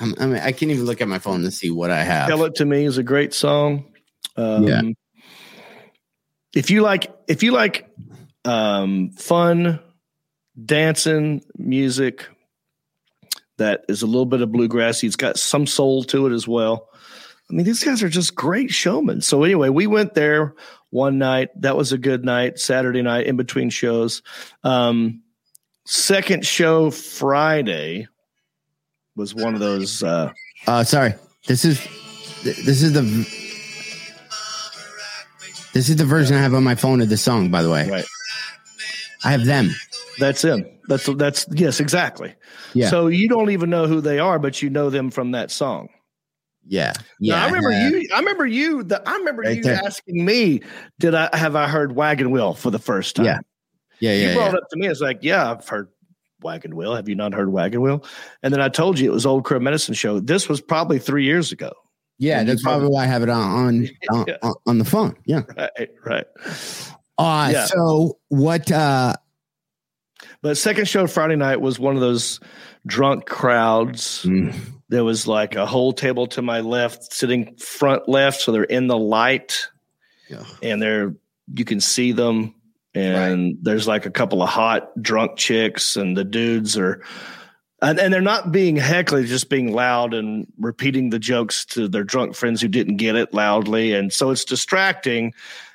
I'm, 0.01 0.15
I 0.19 0.27
mean, 0.27 0.39
I 0.39 0.53
can't 0.53 0.73
even 0.73 0.87
look 0.87 1.01
at 1.01 1.09
my 1.09 1.19
phone 1.19 1.43
to 1.43 1.51
see 1.51 1.71
what 1.71 1.91
I 1.91 2.03
have. 2.03 2.29
Tell 2.29 2.45
It 2.45 2.55
to 2.57 2.65
Me 2.65 2.85
is 2.85 2.99
a 2.99 3.03
great 3.03 3.35
song. 3.35 3.93
Um, 4.37 4.65
Yeah. 4.65 4.83
If 6.55 6.71
you 6.71 6.83
like, 6.83 7.15
if 7.29 7.43
you 7.45 7.53
like 7.53 7.89
um, 8.45 9.11
fun 9.11 9.79
dancing 10.65 11.43
music 11.57 12.27
that 13.59 13.85
is 13.89 14.03
a 14.03 14.07
little 14.07 14.27
bit 14.27 14.41
of 14.41 14.49
bluegrassy, 14.49 15.05
it's 15.05 15.17
got 15.17 15.39
some 15.39 15.67
soul 15.67 16.03
to 16.05 16.27
it 16.27 16.33
as 16.33 16.49
well. 16.49 16.89
I 17.49 17.53
mean, 17.53 17.67
these 17.67 17.85
guys 17.85 18.03
are 18.03 18.09
just 18.09 18.35
great 18.35 18.71
showmen. 18.71 19.21
So 19.21 19.45
anyway, 19.45 19.69
we 19.69 19.87
went 19.87 20.15
there 20.15 20.55
one 20.91 21.19
night. 21.19 21.49
That 21.61 21.77
was 21.77 21.93
a 21.93 21.99
good 21.99 22.25
night. 22.25 22.59
Saturday 22.59 23.03
night 23.03 23.27
in 23.27 23.37
between 23.37 23.71
shows. 23.71 24.23
Um, 24.65 25.23
second 25.85 26.47
show 26.47 26.91
Friday 26.91 28.09
was 29.21 29.35
one 29.35 29.55
of 29.55 29.61
those. 29.61 30.03
Uh, 30.03 30.33
Uh, 30.67 30.83
sorry. 30.83 31.15
This 31.47 31.65
is 31.65 31.79
this 32.43 32.83
is 32.83 32.93
the 32.93 33.03
this 35.73 35.89
is 35.89 35.97
the 35.97 36.05
version 36.05 36.37
I 36.37 36.41
have 36.41 36.55
on 36.55 36.65
my 36.65 36.75
phone 36.75 37.01
of 37.01 37.09
the 37.09 37.17
song. 37.17 37.51
By 37.51 37.63
the 37.63 37.71
way, 37.71 37.89
right. 37.89 38.05
I 39.25 39.31
have 39.31 39.45
them. 39.45 39.71
That's 40.19 40.43
him. 40.43 40.67
That's 40.89 41.07
that's 41.15 41.47
yes, 41.53 41.81
exactly. 41.81 42.35
Yeah. 42.75 42.89
So 42.91 43.07
you 43.07 43.29
don't 43.29 43.51
even 43.51 43.71
know 43.71 43.87
who 43.87 44.01
they 44.01 44.19
are, 44.19 44.39
but 44.39 44.61
you 44.63 44.71
know 44.71 44.91
them 44.91 45.11
from 45.11 45.31
that 45.33 45.51
song. 45.51 45.89
Yeah, 46.67 46.93
Yeah, 47.21 47.37
yeah. 47.37 47.43
I 47.45 47.47
remember 47.47 47.71
uh, 47.71 47.89
you. 47.89 48.09
I 48.15 48.19
remember 48.19 48.47
you. 48.47 48.83
The, 48.83 49.09
I 49.09 49.15
remember 49.17 49.43
Right 49.43 49.57
you 49.57 49.63
there. 49.63 49.81
asking 49.85 50.25
me, 50.25 50.63
"Did 50.99 51.15
I 51.15 51.35
have 51.37 51.57
I 51.57 51.69
heard 51.69 51.95
Wagon 51.97 52.31
Wheel 52.31 52.55
for 52.55 52.71
the 52.71 52.79
first 52.79 53.17
time?" 53.17 53.25
Yeah, 53.27 53.39
Yeah, 54.01 54.13
you 54.13 54.29
yeah, 54.29 54.35
brought 54.35 54.53
yeah. 54.53 54.59
it 54.59 54.63
up 54.63 54.69
to 54.71 54.77
me. 54.79 54.87
It's 54.89 55.01
like, 55.01 55.19
"Yeah, 55.23 55.51
I've 55.51 55.67
heard 55.67 55.89
Wagon 56.43 56.77
Wheel. 56.77 56.95
Have 56.95 57.09
you 57.09 57.15
not 57.15 57.35
heard 57.35 57.51
Wagon 57.53 57.81
Wheel?" 57.81 58.05
And 58.43 58.53
then 58.53 58.61
I 58.61 58.69
told 58.69 58.99
you 58.99 59.11
it 59.11 59.15
was 59.15 59.27
Old 59.27 59.45
Crow 59.45 59.61
Medicine 59.61 59.95
Show. 59.95 60.21
This 60.21 60.49
was 60.49 60.61
probably 60.61 60.99
three 60.99 61.25
years 61.25 61.53
ago. 61.53 61.73
Yeah, 62.19 62.45
that's 62.45 62.63
probably- 62.63 62.89
why 62.89 63.05
I 63.05 63.07
have 63.07 63.23
it 63.23 63.29
on 63.31 63.41
on, 63.43 63.89
on, 64.11 64.25
Yeah. 64.29 64.37
on, 64.43 64.55
on 64.67 64.79
the 64.79 64.85
phone. 64.85 65.17
Yeah. 65.25 65.43
Right, 65.57 65.89
right. 66.05 66.27
Uh, 67.19 67.49
Yeah. 67.53 67.65
So 67.67 68.19
what? 68.29 68.71
uh 68.71 69.15
But 70.43 70.57
second 70.59 70.87
show 70.89 71.07
Friday 71.07 71.37
night 71.37 71.61
was 71.61 71.79
one 71.79 71.95
of 71.95 72.01
those 72.01 72.41
drunk 72.87 73.27
crowds. 73.27 74.23
mm, 74.25 74.55
There 74.89 75.05
was 75.05 75.27
like 75.27 75.55
a 75.55 75.67
whole 75.67 75.93
table 75.93 76.27
to 76.29 76.43
my 76.43 76.61
left, 76.61 77.13
sitting 77.13 77.57
front 77.57 78.09
left, 78.09 78.41
so 78.41 78.53
they're 78.53 78.65
in 78.65 78.87
the 78.87 78.99
light, 78.99 79.69
Yeah. 80.29 80.45
and 80.63 80.81
they're 80.81 81.15
you 81.55 81.65
can 81.65 81.81
see 81.81 82.13
them. 82.13 82.55
And 82.95 83.59
there's 83.63 83.87
like 83.87 84.07
a 84.07 84.11
couple 84.11 84.43
of 84.43 84.49
hot 84.49 84.91
drunk 85.01 85.37
chicks, 85.37 85.97
and 85.97 86.17
the 86.17 86.25
dudes 86.25 86.77
are, 86.77 87.03
and, 87.81 88.01
and 88.01 88.13
they're 88.13 88.21
not 88.21 88.51
being 88.51 88.77
heckly, 88.77 89.25
just 89.25 89.49
being 89.49 89.73
loud 89.73 90.13
and 90.13 90.47
repeating 90.59 91.11
the 91.11 91.19
jokes 91.19 91.65
to 91.67 91.89
their 91.89 92.05
drunk 92.05 92.35
friends 92.35 92.61
who 92.61 92.69
didn't 92.69 92.97
get 92.97 93.15
it 93.15 93.33
loudly, 93.33 93.93
and 93.93 94.13
so 94.13 94.31
it's 94.31 94.45
distracting. 94.45 95.33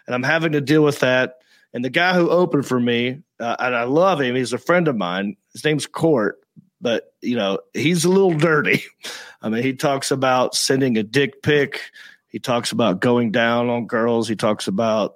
And 0.08 0.14
I'm 0.14 0.24
having 0.24 0.52
to 0.52 0.62
deal 0.62 0.84
with 0.84 1.00
that. 1.00 1.38
And 1.74 1.84
the 1.84 1.90
guy 1.90 2.14
who 2.14 2.30
opened 2.30 2.66
for 2.66 2.80
me, 2.80 3.24
uh, 3.40 3.56
and 3.60 3.76
I 3.76 3.84
love 3.84 4.22
him. 4.22 4.36
He's 4.36 4.54
a 4.54 4.58
friend 4.58 4.88
of 4.88 4.96
mine. 4.96 5.36
His 5.52 5.64
name's 5.64 5.88
Court, 5.88 6.40
but 6.80 7.14
you 7.22 7.36
know 7.36 7.60
he's 7.74 8.06
a 8.06 8.10
little 8.10 8.38
dirty. 8.38 8.84
I 9.42 9.50
mean, 9.50 9.64
he 9.64 9.74
talks 9.74 10.12
about 10.12 10.56
sending 10.56 10.98
a 10.98 11.04
dick 11.04 11.44
pic. 11.44 11.82
He 12.28 12.40
talks 12.40 12.72
about 12.72 13.00
going 13.00 13.32
down 13.32 13.70
on 13.70 13.88
girls. 13.88 14.28
He 14.28 14.36
talks 14.36 14.68
about 14.68 15.16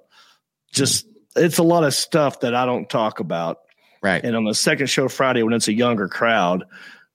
just 0.72 1.06
it's 1.36 1.58
a 1.58 1.62
lot 1.62 1.84
of 1.84 1.94
stuff 1.94 2.40
that 2.40 2.54
I 2.54 2.66
don't 2.66 2.88
talk 2.88 3.20
about. 3.20 3.58
right. 4.02 4.22
And 4.22 4.36
on 4.36 4.44
the 4.44 4.54
second 4.54 4.88
show 4.88 5.08
Friday, 5.08 5.42
when 5.42 5.52
it's 5.52 5.68
a 5.68 5.72
younger 5.72 6.08
crowd, 6.08 6.64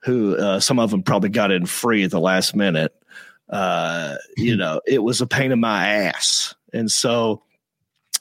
who 0.03 0.37
uh, 0.37 0.59
some 0.59 0.79
of 0.79 0.91
them 0.91 1.01
probably 1.03 1.29
got 1.29 1.51
in 1.51 1.65
free 1.65 2.03
at 2.03 2.11
the 2.11 2.19
last 2.19 2.55
minute, 2.55 2.93
uh, 3.49 4.15
you 4.37 4.55
know, 4.57 4.81
it 4.85 5.03
was 5.03 5.21
a 5.21 5.27
pain 5.27 5.51
in 5.51 5.59
my 5.59 5.87
ass. 5.87 6.53
And 6.73 6.91
so 6.91 7.43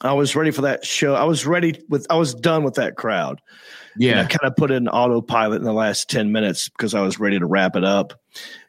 I 0.01 0.12
was 0.12 0.34
ready 0.36 0.51
for 0.51 0.62
that 0.62 0.84
show. 0.84 1.14
I 1.14 1.24
was 1.24 1.47
ready 1.47 1.80
with. 1.88 2.07
I 2.11 2.16
was 2.16 2.34
done 2.34 2.62
with 2.62 2.74
that 2.74 2.97
crowd. 2.97 3.40
And 4.18 4.26
I 4.26 4.28
kind 4.28 4.51
of 4.51 4.57
put 4.57 4.70
in 4.70 4.88
autopilot 4.88 5.59
in 5.59 5.64
the 5.64 5.72
last 5.72 6.11
ten 6.11 6.32
minutes 6.32 6.68
because 6.68 6.95
I 6.95 7.01
was 7.01 7.20
ready 7.20 7.38
to 7.38 7.47
wrap 7.47 7.76
it 7.76 7.84
up. 7.84 8.12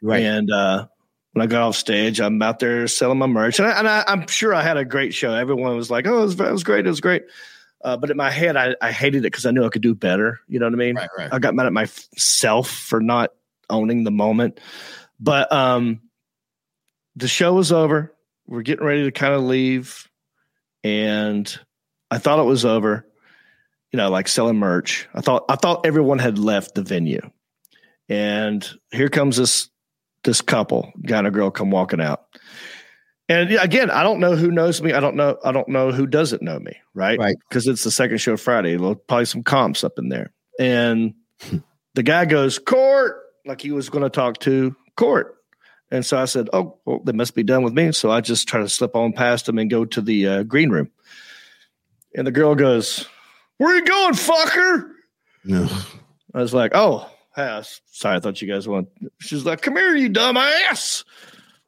Right. 0.00 0.22
And 0.22 0.50
uh, 0.50 0.86
when 1.36 1.42
I 1.42 1.48
got 1.48 1.64
off 1.64 1.76
stage, 1.76 2.18
I'm 2.18 2.40
out 2.40 2.60
there 2.60 2.88
selling 2.88 3.18
my 3.18 3.26
merch, 3.26 3.58
and, 3.58 3.68
I, 3.68 3.78
and 3.78 3.86
I, 3.86 4.04
I'm 4.08 4.26
sure 4.26 4.54
I 4.54 4.62
had 4.62 4.78
a 4.78 4.86
great 4.86 5.12
show. 5.12 5.34
Everyone 5.34 5.76
was 5.76 5.90
like, 5.90 6.06
"Oh, 6.06 6.22
it 6.22 6.24
was, 6.24 6.40
it 6.40 6.50
was 6.50 6.64
great. 6.64 6.86
It 6.86 6.88
was 6.88 7.02
great." 7.02 7.24
Uh, 7.84 7.94
but 7.98 8.10
in 8.10 8.16
my 8.16 8.30
head, 8.30 8.56
I, 8.56 8.74
I 8.80 8.90
hated 8.90 9.18
it 9.18 9.24
because 9.24 9.44
I 9.44 9.50
knew 9.50 9.62
I 9.62 9.68
could 9.68 9.82
do 9.82 9.94
better. 9.94 10.40
You 10.48 10.58
know 10.58 10.64
what 10.64 10.72
I 10.72 10.76
mean? 10.78 10.96
Right, 10.96 11.10
right. 11.18 11.28
I 11.30 11.38
got 11.38 11.54
mad 11.54 11.66
at 11.66 11.74
myself 11.74 12.70
for 12.70 13.02
not 13.02 13.32
owning 13.68 14.04
the 14.04 14.10
moment. 14.10 14.60
But 15.20 15.52
um, 15.52 16.00
the 17.16 17.28
show 17.28 17.52
was 17.52 17.70
over. 17.70 18.14
We're 18.46 18.62
getting 18.62 18.86
ready 18.86 19.04
to 19.04 19.12
kind 19.12 19.34
of 19.34 19.42
leave, 19.42 20.08
and 20.84 21.54
I 22.10 22.16
thought 22.16 22.38
it 22.38 22.44
was 22.44 22.64
over. 22.64 23.06
You 23.92 23.98
know, 23.98 24.08
like 24.08 24.28
selling 24.28 24.56
merch. 24.56 25.06
I 25.12 25.20
thought 25.20 25.44
I 25.50 25.56
thought 25.56 25.84
everyone 25.84 26.18
had 26.18 26.38
left 26.38 26.74
the 26.74 26.82
venue, 26.82 27.30
and 28.08 28.66
here 28.90 29.10
comes 29.10 29.36
this 29.36 29.68
this 30.26 30.42
couple, 30.42 30.92
guy 31.06 31.18
and 31.18 31.26
a 31.26 31.30
girl, 31.30 31.50
come 31.50 31.70
walking 31.70 32.00
out. 32.00 32.26
And 33.28 33.50
again, 33.52 33.90
I 33.90 34.02
don't 34.02 34.20
know 34.20 34.36
who 34.36 34.50
knows 34.50 34.80
me. 34.82 34.92
I 34.92 35.00
don't 35.00 35.16
know. 35.16 35.38
I 35.42 35.50
don't 35.50 35.68
know 35.68 35.90
who 35.90 36.06
doesn't 36.06 36.42
know 36.42 36.58
me, 36.58 36.76
right? 36.94 37.18
Right. 37.18 37.36
Because 37.48 37.66
it's 37.66 37.82
the 37.82 37.90
second 37.90 38.18
show 38.18 38.36
Friday. 38.36 38.76
There'll 38.76 38.94
probably 38.94 39.24
some 39.24 39.42
comps 39.42 39.82
up 39.82 39.98
in 39.98 40.10
there. 40.10 40.32
And 40.60 41.14
the 41.94 42.02
guy 42.02 42.24
goes, 42.26 42.58
Court, 42.58 43.16
like 43.44 43.60
he 43.60 43.72
was 43.72 43.88
going 43.88 44.04
to 44.04 44.10
talk 44.10 44.38
to 44.40 44.76
Court. 44.96 45.34
And 45.90 46.06
so 46.06 46.18
I 46.18 46.26
said, 46.26 46.48
Oh, 46.52 46.78
well, 46.84 47.00
they 47.04 47.12
must 47.12 47.34
be 47.34 47.42
done 47.42 47.64
with 47.64 47.72
me. 47.72 47.90
So 47.92 48.10
I 48.10 48.20
just 48.20 48.46
try 48.46 48.60
to 48.60 48.68
slip 48.68 48.94
on 48.94 49.12
past 49.12 49.48
him 49.48 49.58
and 49.58 49.70
go 49.70 49.84
to 49.84 50.00
the 50.00 50.26
uh, 50.26 50.42
green 50.44 50.70
room. 50.70 50.90
And 52.14 52.26
the 52.26 52.32
girl 52.32 52.54
goes, 52.54 53.08
Where 53.58 53.72
are 53.72 53.76
you 53.76 53.84
going, 53.84 54.14
fucker? 54.14 54.90
No. 55.44 55.68
I 56.32 56.40
was 56.40 56.54
like, 56.54 56.72
Oh, 56.74 57.10
yeah, 57.36 57.62
sorry. 57.86 58.16
I 58.16 58.20
thought 58.20 58.40
you 58.40 58.48
guys 58.48 58.66
want. 58.68 58.88
She's 59.20 59.44
like, 59.44 59.62
Come 59.62 59.76
here, 59.76 59.94
you 59.94 60.08
dumbass. 60.10 61.04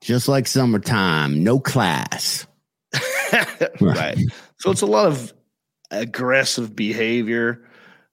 Just 0.00 0.28
like 0.28 0.46
summertime, 0.46 1.42
no 1.42 1.58
class. 1.58 2.46
right. 3.80 4.16
So 4.58 4.70
it's 4.70 4.82
a 4.82 4.86
lot 4.86 5.06
of 5.06 5.32
aggressive 5.90 6.74
behavior. 6.76 7.64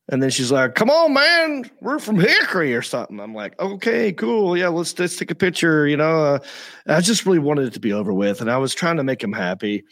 And 0.07 0.21
then 0.21 0.29
she's 0.29 0.51
like, 0.51 0.75
"Come 0.75 0.91
on, 0.91 1.13
man, 1.15 1.69
we're 1.81 1.97
from 1.97 2.19
Hickory 2.19 2.75
or 2.75 2.83
something." 2.83 3.19
I'm 3.19 3.33
like, 3.33 3.59
"Okay, 3.59 4.13
cool, 4.13 4.55
yeah, 4.55 4.67
let's 4.67 4.97
let's 4.99 5.15
take 5.15 5.31
a 5.31 5.35
picture." 5.35 5.87
You 5.87 5.97
know, 5.97 6.23
uh, 6.35 6.39
I 6.85 7.01
just 7.01 7.25
really 7.25 7.39
wanted 7.39 7.65
it 7.65 7.73
to 7.73 7.79
be 7.79 7.91
over 7.91 8.13
with, 8.13 8.39
and 8.39 8.51
I 8.51 8.57
was 8.57 8.75
trying 8.75 8.97
to 8.97 9.03
make 9.03 9.23
him 9.23 9.33
happy, 9.33 9.83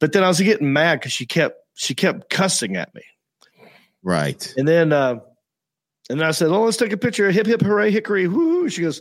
but 0.00 0.12
then 0.12 0.24
I 0.24 0.28
was 0.28 0.40
getting 0.40 0.72
mad 0.72 1.00
because 1.00 1.12
she 1.12 1.26
kept 1.26 1.56
she 1.74 1.94
kept 1.94 2.30
cussing 2.30 2.76
at 2.76 2.94
me, 2.94 3.02
Right. 4.02 4.54
and 4.56 4.66
then 4.66 4.90
uh, 4.90 5.16
and 6.12 6.22
I 6.22 6.30
said, 6.30 6.48
"Oh, 6.48 6.62
let's 6.64 6.76
take 6.76 6.92
a 6.92 6.96
picture. 6.96 7.28
of 7.28 7.34
Hip 7.34 7.46
hip 7.46 7.60
hooray, 7.62 7.90
Hickory!" 7.90 8.28
Woo! 8.28 8.68
She 8.68 8.82
goes, 8.82 9.00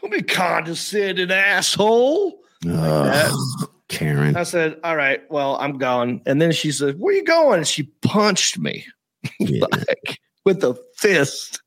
"Don't 0.00 0.10
be 0.10 0.22
condescending, 0.22 1.30
asshole." 1.30 2.40
Karen. 3.88 4.36
I 4.36 4.42
said, 4.44 4.78
"All 4.82 4.96
right, 4.96 5.20
well, 5.30 5.56
I'm 5.60 5.78
gone." 5.78 6.22
And 6.26 6.40
then 6.40 6.52
she 6.52 6.72
said, 6.72 6.98
"Where 6.98 7.14
you 7.14 7.24
going?" 7.24 7.58
And 7.58 7.68
she 7.68 7.84
punched 8.02 8.58
me 8.58 8.84
Yeah. 9.38 9.66
like 9.70 10.18
with 10.44 10.64
a 10.64 10.74
fist 10.96 11.60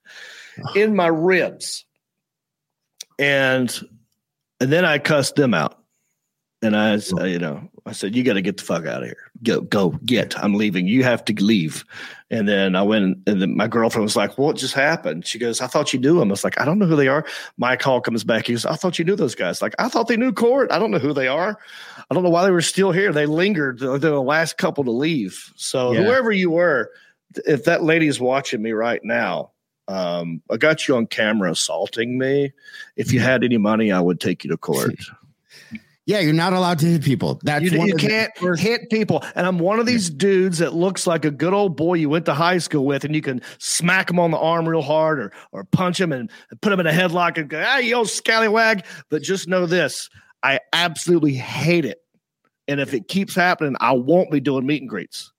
in 0.75 0.95
my 0.95 1.07
ribs, 1.07 1.85
and 3.19 3.71
and 4.59 4.71
then 4.71 4.85
I 4.85 4.97
cussed 4.99 5.35
them 5.35 5.53
out. 5.53 5.77
And 6.61 6.75
I, 6.75 6.95
you 7.25 7.37
know, 7.37 7.69
I 7.87 7.91
said, 7.91 8.15
"You 8.15 8.23
got 8.23 8.33
to 8.33 8.41
get 8.41 8.57
the 8.57 8.63
fuck 8.63 8.85
out 8.87 9.03
of 9.03 9.09
here. 9.09 9.31
Go, 9.43 9.61
go, 9.61 9.91
get. 10.05 10.37
I'm 10.43 10.55
leaving. 10.55 10.87
You 10.87 11.03
have 11.03 11.23
to 11.25 11.33
leave." 11.33 11.85
And 12.31 12.49
then 12.49 12.75
I 12.75 12.81
went, 12.81 13.19
and 13.27 13.41
then 13.41 13.55
my 13.55 13.67
girlfriend 13.67 14.03
was 14.03 14.15
like, 14.15 14.37
"What 14.39 14.55
just 14.55 14.73
happened?" 14.73 15.27
She 15.27 15.37
goes, 15.37 15.61
"I 15.61 15.67
thought 15.67 15.93
you 15.93 15.99
knew 15.99 16.17
them." 16.17 16.29
I 16.29 16.31
was 16.31 16.43
like, 16.43 16.59
"I 16.59 16.65
don't 16.65 16.79
know 16.79 16.87
who 16.87 16.95
they 16.95 17.07
are." 17.07 17.25
My 17.57 17.75
call 17.75 18.01
comes 18.01 18.23
back. 18.23 18.47
He 18.47 18.53
goes, 18.53 18.65
"I 18.65 18.75
thought 18.75 18.97
you 18.97 19.05
knew 19.05 19.15
those 19.15 19.35
guys." 19.35 19.61
Like, 19.61 19.75
I 19.77 19.87
thought 19.87 20.07
they 20.07 20.17
knew 20.17 20.33
Court. 20.33 20.71
I 20.71 20.79
don't 20.79 20.89
know 20.89 20.97
who 20.99 21.13
they 21.13 21.27
are. 21.27 21.59
I 22.09 22.13
don't 22.13 22.23
know 22.23 22.29
why 22.31 22.43
they 22.43 22.51
were 22.51 22.61
still 22.61 22.91
here. 22.91 23.11
They 23.13 23.27
lingered. 23.27 23.79
They're 23.79 23.97
the 23.99 24.19
last 24.21 24.57
couple 24.57 24.83
to 24.83 24.91
leave. 24.91 25.53
So 25.55 25.91
Yeah. 25.91 26.01
whoever 26.03 26.31
you 26.31 26.49
were, 26.49 26.89
if 27.45 27.65
that 27.65 27.83
lady's 27.83 28.19
watching 28.19 28.61
me 28.63 28.71
right 28.71 29.01
now, 29.03 29.51
um, 29.87 30.41
I 30.49 30.57
got 30.57 30.87
you 30.87 30.95
on 30.95 31.05
camera 31.05 31.51
assaulting 31.51 32.17
me. 32.17 32.51
If 32.95 33.13
you 33.13 33.19
had 33.19 33.43
any 33.43 33.57
money, 33.57 33.91
I 33.91 33.99
would 33.99 34.19
take 34.19 34.43
you 34.43 34.49
to 34.49 34.57
court. 34.57 34.95
Yeah, 36.07 36.19
you're 36.19 36.33
not 36.33 36.53
allowed 36.53 36.77
to 36.79 36.85
hit 36.85 37.03
people. 37.03 37.39
That's 37.43 37.63
You, 37.63 37.83
you 37.83 37.95
can't 37.95 38.31
first- 38.37 38.61
hit 38.61 38.91
people. 38.91 39.23
And 39.33 39.47
I'm 39.47 39.57
one 39.57 39.79
of 39.79 39.87
these 39.87 40.09
dudes 40.09 40.59
that 40.59 40.75
looks 40.75 41.07
like 41.07 41.25
a 41.25 41.31
good 41.31 41.53
old 41.53 41.75
boy 41.75 41.95
you 41.95 42.09
went 42.09 42.25
to 42.25 42.35
high 42.35 42.59
school 42.59 42.85
with, 42.85 43.05
and 43.05 43.15
you 43.15 43.21
can 43.21 43.41
smack 43.57 44.11
him 44.11 44.19
on 44.19 44.29
the 44.29 44.37
arm 44.37 44.69
real 44.69 44.83
hard 44.83 45.19
or 45.19 45.31
or 45.51 45.63
punch 45.63 45.99
him 45.99 46.11
and 46.11 46.29
put 46.61 46.71
him 46.71 46.79
in 46.79 46.85
a 46.85 46.91
headlock 46.91 47.37
and 47.39 47.49
go, 47.49 47.63
ah, 47.65 47.77
you 47.79 47.95
old 47.95 48.09
scallywag. 48.09 48.85
But 49.09 49.23
just 49.23 49.47
know 49.47 49.65
this 49.65 50.09
I 50.43 50.59
absolutely 50.73 51.33
hate 51.33 51.85
it. 51.85 51.97
And 52.67 52.79
if 52.79 52.93
it 52.93 53.07
keeps 53.07 53.33
happening, 53.33 53.75
I 53.79 53.93
won't 53.93 54.29
be 54.29 54.39
doing 54.39 54.65
meet 54.65 54.81
and 54.81 54.89
greets. 54.89 55.31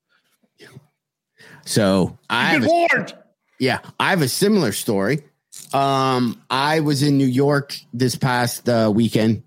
So 1.65 2.19
I 2.31 2.59
been 2.59 2.65
a, 2.65 2.69
warned. 2.69 3.15
yeah, 3.59 3.81
I 3.99 4.11
have 4.11 4.23
a 4.23 4.29
similar 4.29 4.73
story. 4.73 5.25
Um, 5.73 6.41
I 6.49 6.81
was 6.81 7.03
in 7.03 7.19
New 7.19 7.27
York 7.27 7.77
this 7.93 8.15
past 8.17 8.69
uh, 8.69 8.91
weekend. 8.95 9.43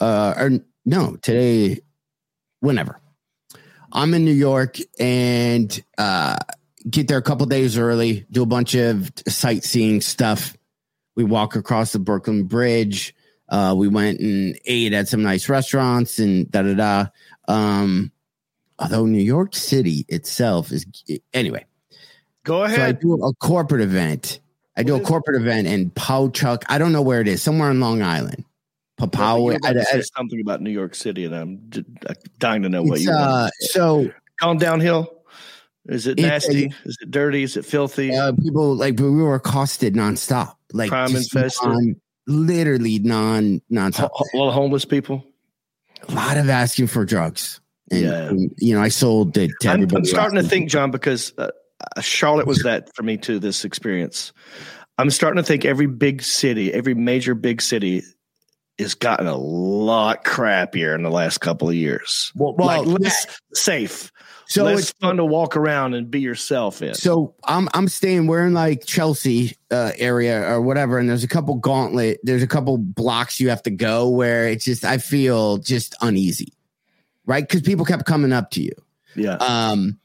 Uh, 0.00 0.34
or 0.36 0.50
no, 0.84 1.16
today, 1.16 1.80
whenever. 2.60 3.00
I'm 3.92 4.14
in 4.14 4.24
New 4.24 4.32
York 4.32 4.76
and 4.98 5.82
uh, 5.96 6.36
get 6.88 7.08
there 7.08 7.18
a 7.18 7.22
couple 7.22 7.46
days 7.46 7.78
early, 7.78 8.26
do 8.30 8.42
a 8.42 8.46
bunch 8.46 8.74
of 8.74 9.10
sightseeing 9.26 10.00
stuff. 10.00 10.56
We 11.14 11.24
walk 11.24 11.56
across 11.56 11.92
the 11.92 11.98
Brooklyn 11.98 12.44
Bridge. 12.44 13.14
Uh, 13.48 13.74
we 13.76 13.88
went 13.88 14.20
and 14.20 14.58
ate 14.66 14.92
at 14.92 15.08
some 15.08 15.22
nice 15.22 15.48
restaurants 15.48 16.18
and 16.18 16.50
da 16.50 16.62
da 16.62 16.74
da. 16.74 17.06
Um, 17.48 18.12
although 18.78 19.06
New 19.06 19.22
York 19.22 19.54
City 19.54 20.04
itself 20.08 20.72
is 20.72 20.84
anyway. 21.32 21.64
Go 22.44 22.68
So 22.68 22.82
I 22.82 22.92
do 22.92 23.14
a 23.14 23.34
corporate 23.34 23.82
event. 23.82 24.40
I 24.76 24.82
do 24.82 24.94
a 24.94 25.00
corporate 25.00 25.40
event 25.40 25.66
in 25.66 25.90
Pauchuck. 25.90 26.64
I 26.68 26.78
don't 26.78 26.92
know 26.92 27.02
where 27.02 27.20
it 27.20 27.28
is. 27.28 27.42
Somewhere 27.42 27.70
in 27.70 27.80
Long 27.80 28.02
Island. 28.02 28.44
Papawa. 28.98 29.42
were 29.44 29.58
I- 29.64 29.72
to 29.74 29.86
I- 29.94 30.00
something 30.16 30.40
about 30.40 30.62
New 30.62 30.70
York 30.70 30.94
City, 30.94 31.24
and 31.24 31.34
I'm 31.34 31.70
dying 32.38 32.62
to 32.62 32.68
know 32.68 32.82
what 32.82 33.00
you 33.00 33.10
uh, 33.10 33.50
so 33.60 34.10
Gone 34.40 34.58
downhill? 34.58 35.12
Is 35.86 36.06
it 36.06 36.18
nasty? 36.18 36.72
Is 36.84 36.98
it 37.00 37.10
dirty? 37.10 37.42
Is 37.42 37.56
it 37.56 37.64
filthy? 37.64 38.14
uh, 38.14 38.32
people 38.42 38.74
like 38.74 38.98
we 38.98 39.08
were 39.10 39.34
accosted 39.36 39.94
nonstop, 39.94 40.54
like 40.72 40.88
Crime 40.90 41.14
infested? 41.14 41.68
non- 41.68 41.96
literally 42.26 42.98
non 42.98 43.60
nonstop. 43.72 44.10
Ho- 44.12 44.24
a 44.34 44.36
lot 44.36 44.48
of 44.48 44.54
homeless 44.54 44.84
people. 44.84 45.24
A 46.08 46.12
lot 46.12 46.36
of 46.36 46.48
asking 46.50 46.88
for 46.88 47.04
drugs, 47.04 47.60
and 47.90 48.02
Yeah. 48.02 48.26
um, 48.28 48.48
you 48.58 48.74
know 48.74 48.82
I 48.82 48.88
sold 48.88 49.36
it 49.38 49.50
to 49.60 49.70
I'm. 49.70 49.86
I'm 49.94 50.04
starting 50.04 50.36
to 50.36 50.46
think, 50.46 50.68
John, 50.68 50.90
because 50.90 51.32
uh, 51.38 51.50
Charlotte 52.00 52.46
was 52.46 52.58
that 52.64 52.94
for 52.96 53.02
me 53.04 53.16
too. 53.16 53.38
This 53.38 53.64
experience, 53.64 54.32
I'm 54.98 55.10
starting 55.10 55.36
to 55.42 55.46
think 55.46 55.64
every 55.64 55.86
big 55.86 56.20
city, 56.22 56.72
every 56.74 56.94
major 56.94 57.34
big 57.34 57.62
city, 57.62 58.02
has 58.78 58.94
gotten 58.94 59.26
a 59.26 59.36
lot 59.36 60.24
crappier 60.24 60.94
in 60.94 61.02
the 61.02 61.10
last 61.10 61.38
couple 61.38 61.68
of 61.68 61.74
years. 61.74 62.32
Well, 62.34 62.54
like 62.58 62.84
well, 62.84 62.96
less 62.96 63.26
safe, 63.54 64.12
so 64.48 64.64
less 64.64 64.80
it's 64.80 64.90
fun 64.92 65.16
to 65.16 65.24
walk 65.24 65.56
around 65.56 65.94
and 65.94 66.10
be 66.10 66.20
yourself 66.20 66.82
in. 66.82 66.94
So 66.94 67.34
I'm 67.44 67.68
I'm 67.74 67.88
staying. 67.88 68.26
We're 68.26 68.46
in 68.46 68.54
like 68.54 68.84
Chelsea 68.86 69.56
uh, 69.70 69.92
area 69.96 70.42
or 70.48 70.60
whatever, 70.60 70.98
and 70.98 71.08
there's 71.08 71.24
a 71.24 71.28
couple 71.28 71.54
gauntlet. 71.56 72.20
There's 72.22 72.42
a 72.42 72.46
couple 72.46 72.78
blocks 72.78 73.40
you 73.40 73.48
have 73.48 73.62
to 73.64 73.70
go 73.70 74.08
where 74.08 74.48
it's 74.48 74.64
just 74.64 74.84
I 74.84 74.98
feel 74.98 75.58
just 75.58 75.94
uneasy, 76.00 76.52
right? 77.24 77.46
Because 77.46 77.62
people 77.62 77.84
kept 77.84 78.04
coming 78.04 78.32
up 78.32 78.50
to 78.52 78.62
you. 78.62 78.72
yeah, 79.14 79.36
Um, 79.36 79.98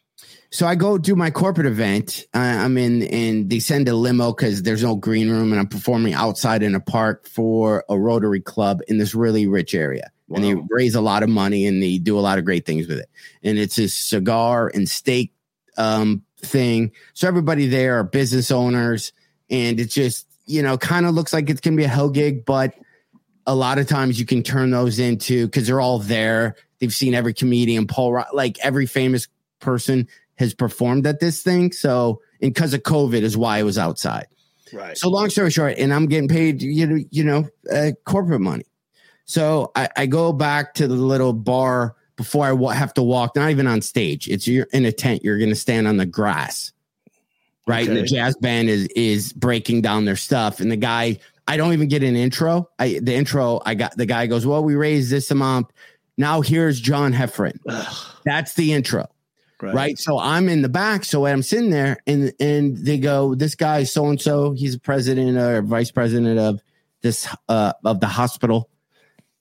so 0.51 0.67
I 0.67 0.75
go 0.75 0.97
do 0.97 1.15
my 1.15 1.31
corporate 1.31 1.65
event. 1.65 2.25
Uh, 2.33 2.39
I'm 2.39 2.77
in, 2.77 3.03
and 3.03 3.49
they 3.49 3.59
send 3.59 3.87
a 3.87 3.95
limo 3.95 4.33
because 4.33 4.63
there's 4.63 4.83
no 4.83 4.95
green 4.95 5.29
room, 5.29 5.51
and 5.51 5.59
I'm 5.59 5.67
performing 5.67 6.13
outside 6.13 6.61
in 6.61 6.75
a 6.75 6.79
park 6.81 7.25
for 7.25 7.85
a 7.87 7.97
Rotary 7.97 8.41
Club 8.41 8.81
in 8.89 8.97
this 8.97 9.15
really 9.15 9.47
rich 9.47 9.73
area. 9.73 10.11
And 10.33 10.45
they 10.45 10.55
raise 10.69 10.95
a 10.95 11.01
lot 11.01 11.23
of 11.23 11.29
money, 11.29 11.65
and 11.65 11.81
they 11.81 11.97
do 11.97 12.17
a 12.17 12.21
lot 12.21 12.37
of 12.37 12.45
great 12.45 12.65
things 12.65 12.87
with 12.87 12.99
it. 12.99 13.09
And 13.43 13.57
it's 13.57 13.77
a 13.77 13.87
cigar 13.87 14.71
and 14.73 14.87
steak 14.89 15.33
um, 15.77 16.23
thing. 16.39 16.91
So 17.13 17.27
everybody 17.27 17.67
there 17.67 17.99
are 17.99 18.03
business 18.03 18.51
owners, 18.51 19.13
and 19.49 19.79
it 19.79 19.89
just 19.89 20.27
you 20.45 20.61
know 20.61 20.77
kind 20.77 21.05
of 21.05 21.13
looks 21.15 21.31
like 21.33 21.49
it's 21.49 21.61
gonna 21.61 21.77
be 21.77 21.85
a 21.85 21.89
hell 21.89 22.09
gig, 22.09 22.45
but 22.45 22.73
a 23.47 23.55
lot 23.55 23.77
of 23.77 23.87
times 23.87 24.19
you 24.19 24.25
can 24.25 24.43
turn 24.43 24.71
those 24.71 24.99
into 24.99 25.45
because 25.47 25.67
they're 25.67 25.81
all 25.81 25.99
there. 25.99 26.55
They've 26.79 26.93
seen 26.93 27.13
every 27.13 27.33
comedian, 27.33 27.87
Paul, 27.87 28.23
like 28.33 28.57
every 28.59 28.85
famous 28.85 29.27
person 29.59 30.07
has 30.41 30.53
performed 30.53 31.07
at 31.07 31.19
this 31.19 31.41
thing. 31.41 31.71
So, 31.71 32.21
and 32.41 32.53
because 32.53 32.73
of 32.73 32.81
COVID 32.81 33.21
is 33.21 33.37
why 33.37 33.59
I 33.59 33.63
was 33.63 33.77
outside. 33.77 34.27
right. 34.73 34.97
So, 34.97 35.07
long 35.09 35.29
story 35.29 35.51
short, 35.51 35.75
and 35.77 35.93
I'm 35.93 36.07
getting 36.07 36.27
paid, 36.27 36.61
you 36.61 36.87
know, 36.87 37.03
you 37.11 37.23
know, 37.23 37.47
uh, 37.73 37.91
corporate 38.05 38.41
money. 38.41 38.65
So 39.25 39.71
I, 39.75 39.87
I 39.95 40.05
go 40.07 40.33
back 40.33 40.73
to 40.73 40.87
the 40.87 40.95
little 40.95 41.31
bar 41.31 41.95
before 42.17 42.47
I 42.47 42.73
have 42.73 42.93
to 42.95 43.03
walk. 43.03 43.35
Not 43.35 43.51
even 43.51 43.67
on 43.67 43.81
stage. 43.81 44.27
It's 44.27 44.47
you're 44.47 44.67
in 44.73 44.83
a 44.83 44.91
tent. 44.91 45.23
You're 45.23 45.37
going 45.37 45.49
to 45.49 45.55
stand 45.55 45.87
on 45.87 45.97
the 45.97 46.05
grass, 46.05 46.73
right? 47.67 47.87
And 47.87 47.95
the 47.95 48.03
jazz 48.03 48.35
band 48.35 48.69
is 48.69 48.87
is 48.87 49.31
breaking 49.31 49.83
down 49.83 50.05
their 50.05 50.17
stuff, 50.17 50.59
and 50.59 50.71
the 50.71 50.75
guy. 50.75 51.19
I 51.47 51.57
don't 51.57 51.73
even 51.73 51.87
get 51.87 52.03
an 52.03 52.15
intro. 52.15 52.69
I 52.77 52.99
the 53.01 53.13
intro. 53.13 53.61
I 53.65 53.75
got 53.75 53.95
the 53.95 54.05
guy 54.05 54.27
goes, 54.27 54.45
"Well, 54.45 54.63
we 54.63 54.75
raised 54.75 55.11
this 55.11 55.31
amount. 55.31 55.67
Now 56.17 56.41
here's 56.41 56.79
John 56.79 57.13
Heffron." 57.13 57.57
That's 58.25 58.53
the 58.55 58.73
intro 58.73 59.07
right. 59.61 59.97
So 59.97 60.19
I'm 60.19 60.49
in 60.49 60.61
the 60.61 60.69
back. 60.69 61.05
So 61.05 61.25
I'm 61.25 61.43
sitting 61.43 61.69
there, 61.69 61.97
and 62.07 62.33
and 62.39 62.77
they 62.77 62.97
go, 62.97 63.35
"This 63.35 63.55
guy, 63.55 63.83
so 63.83 64.07
and 64.07 64.21
so, 64.21 64.51
he's 64.51 64.75
a 64.75 64.79
president 64.79 65.37
or 65.37 65.61
vice 65.61 65.91
president 65.91 66.39
of 66.39 66.61
this 67.01 67.27
uh 67.49 67.73
of 67.85 67.99
the 67.99 68.07
hospital." 68.07 68.69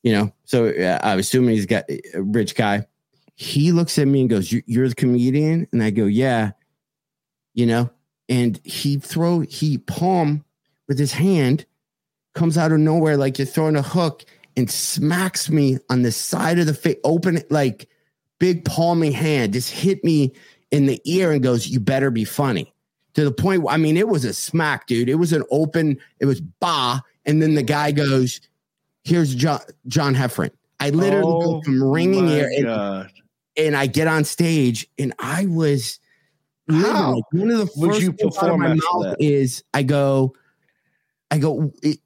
You 0.02 0.12
know, 0.12 0.32
so 0.44 0.68
uh, 0.68 0.98
I'm 1.02 1.18
assuming 1.18 1.54
he's 1.54 1.66
got 1.66 1.84
a 1.90 2.22
rich 2.22 2.54
guy. 2.54 2.86
He 3.34 3.72
looks 3.72 3.98
at 3.98 4.08
me 4.08 4.22
and 4.22 4.30
goes, 4.30 4.52
"You're 4.66 4.88
the 4.88 4.94
comedian," 4.94 5.66
and 5.72 5.82
I 5.82 5.90
go, 5.90 6.06
"Yeah." 6.06 6.52
You 7.54 7.66
know, 7.66 7.90
and 8.28 8.60
he 8.64 8.96
throw 8.98 9.40
he 9.40 9.78
palm 9.78 10.44
with 10.88 10.98
his 10.98 11.12
hand 11.12 11.66
comes 12.34 12.56
out 12.56 12.72
of 12.72 12.78
nowhere 12.78 13.16
like 13.16 13.38
you're 13.38 13.46
throwing 13.46 13.76
a 13.76 13.82
hook 13.82 14.24
and 14.56 14.70
smacks 14.70 15.50
me 15.50 15.78
on 15.88 16.02
the 16.02 16.12
side 16.12 16.58
of 16.58 16.66
the 16.66 16.74
face, 16.74 16.98
open 17.04 17.42
like 17.50 17.88
big 18.41 18.64
palming 18.64 19.12
hand, 19.12 19.53
just 19.53 19.70
hit 19.70 20.03
me 20.03 20.32
in 20.72 20.86
the 20.86 21.01
ear 21.05 21.30
and 21.30 21.41
goes, 21.41 21.68
"You 21.68 21.78
better 21.78 22.11
be 22.11 22.24
funny." 22.24 22.74
To 23.14 23.24
the 23.24 23.30
point, 23.30 23.64
I 23.68 23.76
mean, 23.76 23.97
it 23.97 24.09
was 24.09 24.24
a 24.24 24.34
smack, 24.34 24.88
dude. 24.88 25.09
It 25.09 25.16
was 25.16 25.32
an 25.32 25.45
open, 25.53 25.99
it 26.18 26.26
was 26.26 26.41
bah, 26.41 27.01
and 27.26 27.41
then 27.41 27.55
the 27.55 27.62
guy 27.62 27.93
goes, 27.93 28.41
"Here's 29.05 29.34
John 29.36 29.61
John 29.86 30.16
Heffron." 30.16 30.51
I 30.80 30.91
literally 30.91 31.45
go 31.45 31.57
Oh 31.57 31.62
from 31.62 31.84
ringing 31.84 32.26
ear 32.28 32.51
and, 32.57 33.11
and 33.57 33.76
I 33.76 33.86
get 33.86 34.09
on 34.09 34.24
stage 34.24 34.88
and 34.99 35.12
I 35.20 35.47
was. 35.47 36.01
How 36.70 37.16
Like, 37.16 37.24
one 37.32 37.51
of 37.51 37.59
the 37.59 37.70
would 37.76 37.91
first 37.91 38.01
you 38.03 38.12
things 38.12 38.38
out 38.38 38.51
of 38.51 38.59
my 38.59 38.68
mouth 38.68 39.03
that? 39.03 39.16
is 39.18 39.64
I 39.74 39.82
go, 39.82 40.34
I 41.32 41.38
go, 41.38 41.72
it, 41.82 41.99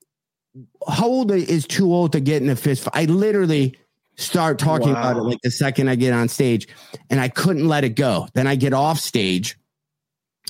how 0.89 1.07
old 1.07 1.30
is 1.30 1.66
too 1.66 1.93
old 1.93 2.12
to 2.12 2.20
get 2.20 2.43
in 2.43 2.49
a 2.49 2.57
fist 2.57 2.85
fight? 2.85 2.93
I 2.95 3.05
literally 3.05 3.76
start 4.16 4.58
talking 4.58 4.90
about 4.90 5.16
it 5.16 5.22
like 5.22 5.40
the 5.42 5.50
second 5.50 5.88
I 5.88 5.94
get 5.96 6.12
on 6.12 6.28
stage 6.28 6.68
and 7.10 7.20
I 7.20 7.28
couldn't 7.28 7.66
let 7.68 7.84
it 7.84 7.90
go. 7.96 8.28
Then 8.34 8.46
I 8.46 8.54
get 8.54 8.72
off 8.72 8.98
stage 8.98 9.58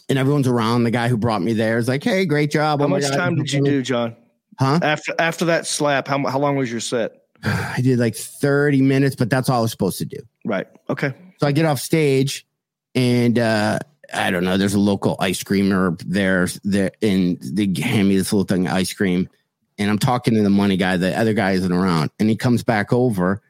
and 0.09 0.19
everyone's 0.19 0.49
around. 0.49 0.85
The 0.85 0.91
guy 0.91 1.09
who 1.09 1.17
brought 1.17 1.43
me 1.43 1.53
there 1.55 1.79
is 1.79 1.89
like, 1.89 2.03
Hey, 2.05 2.27
great 2.27 2.51
job. 2.51 2.81
How 2.81 2.87
Oh 2.87 2.89
much 2.89 3.03
God. 3.03 3.17
time 3.17 3.37
did 3.37 3.53
you 3.53 3.63
do, 3.65 3.83
John? 3.83 4.17
Huh? 4.59 4.79
After 4.83 5.15
after 5.19 5.45
that 5.47 5.67
slap, 5.67 6.07
how 6.07 6.25
how 6.27 6.39
long 6.39 6.57
was 6.57 6.71
your 6.71 6.81
set? 6.81 7.13
I 7.45 7.81
did 7.83 7.99
like 7.99 8.15
30 8.17 8.83
minutes, 8.83 9.17
but 9.17 9.31
that's 9.31 9.49
all 9.49 9.59
I 9.59 9.63
was 9.63 9.71
supposed 9.71 9.99
to 9.99 10.05
do. 10.05 10.19
Right. 10.45 10.67
Okay. 10.89 11.13
So 11.41 11.47
I 11.47 11.53
get 11.53 11.65
off 11.65 11.81
stage 11.81 12.47
and 12.95 13.39
uh 13.39 13.79
I 14.13 14.31
don't 14.31 14.45
know, 14.45 14.59
there's 14.59 14.75
a 14.75 14.79
local 14.81 15.17
ice 15.19 15.43
creamer 15.43 15.97
there 16.05 16.47
there 16.63 16.93
and 17.03 17.39
they 17.43 17.73
hand 17.83 18.09
me 18.09 18.17
this 18.17 18.33
little 18.33 18.45
thing 18.45 18.67
of 18.67 18.73
ice 18.75 18.93
cream. 18.93 19.29
And 19.77 19.91
I'm 19.91 19.99
talking 19.99 20.35
to 20.35 20.43
the 20.43 20.51
money 20.51 20.77
guy, 20.77 20.97
the 20.99 21.19
other 21.19 21.33
guy 21.33 21.53
isn't 21.53 21.73
around. 21.73 22.11
And 22.21 22.29
he 22.31 22.37
comes 22.37 22.63
back 22.63 22.93
over 22.93 23.43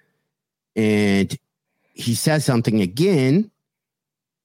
and 0.76 1.36
he 1.92 2.14
says 2.14 2.44
something 2.44 2.80
again 2.80 3.50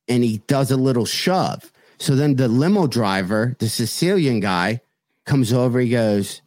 and 0.07 0.23
he 0.23 0.37
does 0.47 0.71
a 0.71 0.77
little 0.77 1.05
shove. 1.05 1.71
So 1.97 2.15
then 2.15 2.35
the 2.35 2.47
limo 2.47 2.87
driver, 2.87 3.55
the 3.59 3.69
Sicilian 3.69 4.39
guy, 4.39 4.81
comes 5.25 5.51
over. 5.51 5.79
He 5.79 5.89
goes, 5.89 6.41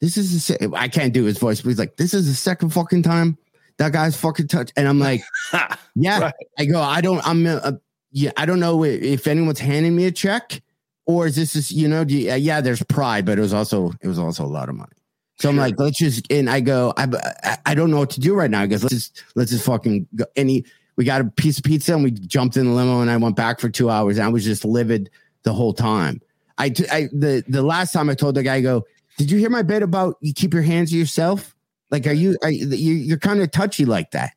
This 0.00 0.16
is 0.16 0.32
the 0.32 0.40
se-" 0.40 0.68
I 0.74 0.88
can't 0.88 1.12
do 1.12 1.24
his 1.24 1.38
voice, 1.38 1.60
but 1.60 1.70
he's 1.70 1.78
like, 1.78 1.96
This 1.96 2.14
is 2.14 2.26
the 2.26 2.34
second 2.34 2.70
fucking 2.70 3.02
time 3.02 3.36
that 3.78 3.92
guy's 3.92 4.16
fucking 4.16 4.48
touch. 4.48 4.72
And 4.76 4.86
I'm 4.86 4.98
like, 4.98 5.22
Yeah. 5.94 6.20
Right. 6.20 6.34
I 6.58 6.64
go, 6.66 6.80
I 6.80 7.00
don't, 7.00 7.26
I'm, 7.26 7.46
uh, 7.46 7.72
yeah, 8.12 8.30
I 8.36 8.46
don't 8.46 8.60
know 8.60 8.84
if, 8.84 9.26
anyone's 9.26 9.58
handing 9.58 9.96
me 9.96 10.04
a 10.06 10.12
check 10.12 10.62
or 11.06 11.26
is 11.26 11.36
this, 11.36 11.54
just, 11.54 11.72
you 11.72 11.88
know, 11.88 12.04
do 12.04 12.16
you, 12.16 12.32
uh, 12.32 12.34
yeah, 12.34 12.60
there's 12.60 12.82
pride, 12.84 13.26
but 13.26 13.38
it 13.38 13.42
was 13.42 13.54
also, 13.54 13.92
it 14.00 14.06
was 14.06 14.18
also 14.18 14.44
a 14.44 14.46
lot 14.46 14.68
of 14.68 14.74
money. 14.74 14.92
So 15.38 15.48
I'm 15.48 15.56
like, 15.56 15.74
let's 15.78 15.98
just, 15.98 16.30
and 16.30 16.48
I 16.48 16.60
go, 16.60 16.92
I, 16.96 17.08
I, 17.42 17.58
I 17.66 17.74
don't 17.74 17.90
know 17.90 17.98
what 17.98 18.10
to 18.10 18.20
do 18.20 18.34
right 18.34 18.50
now. 18.50 18.60
I 18.60 18.66
guess 18.66 18.82
let's 18.82 18.94
just, 18.94 19.24
let's 19.34 19.50
just 19.50 19.64
fucking 19.64 20.06
go. 20.14 20.24
And 20.36 20.48
he, 20.48 20.64
we 20.96 21.04
got 21.04 21.20
a 21.20 21.24
piece 21.24 21.58
of 21.58 21.64
pizza 21.64 21.94
and 21.94 22.04
we 22.04 22.12
jumped 22.12 22.56
in 22.56 22.66
the 22.66 22.72
limo 22.72 23.00
and 23.00 23.10
I 23.10 23.16
went 23.16 23.34
back 23.34 23.58
for 23.58 23.68
two 23.68 23.90
hours. 23.90 24.18
And 24.18 24.26
I 24.26 24.28
was 24.28 24.44
just 24.44 24.64
livid 24.64 25.10
the 25.42 25.52
whole 25.52 25.72
time. 25.72 26.20
I, 26.58 26.68
t- 26.68 26.88
I, 26.92 27.08
the, 27.12 27.42
the 27.48 27.62
last 27.62 27.92
time 27.92 28.08
I 28.08 28.14
told 28.14 28.36
the 28.36 28.42
guy, 28.42 28.56
I 28.56 28.60
go, 28.60 28.84
did 29.18 29.30
you 29.30 29.38
hear 29.38 29.50
my 29.50 29.62
bit 29.62 29.82
about 29.82 30.16
you 30.20 30.32
keep 30.32 30.54
your 30.54 30.62
hands 30.62 30.90
to 30.90 30.96
yourself? 30.96 31.56
Like, 31.90 32.06
are 32.06 32.12
you, 32.12 32.38
are 32.42 32.50
you, 32.50 32.66
you're 32.68 33.18
kind 33.18 33.40
of 33.40 33.50
touchy 33.50 33.84
like 33.84 34.12
that. 34.12 34.34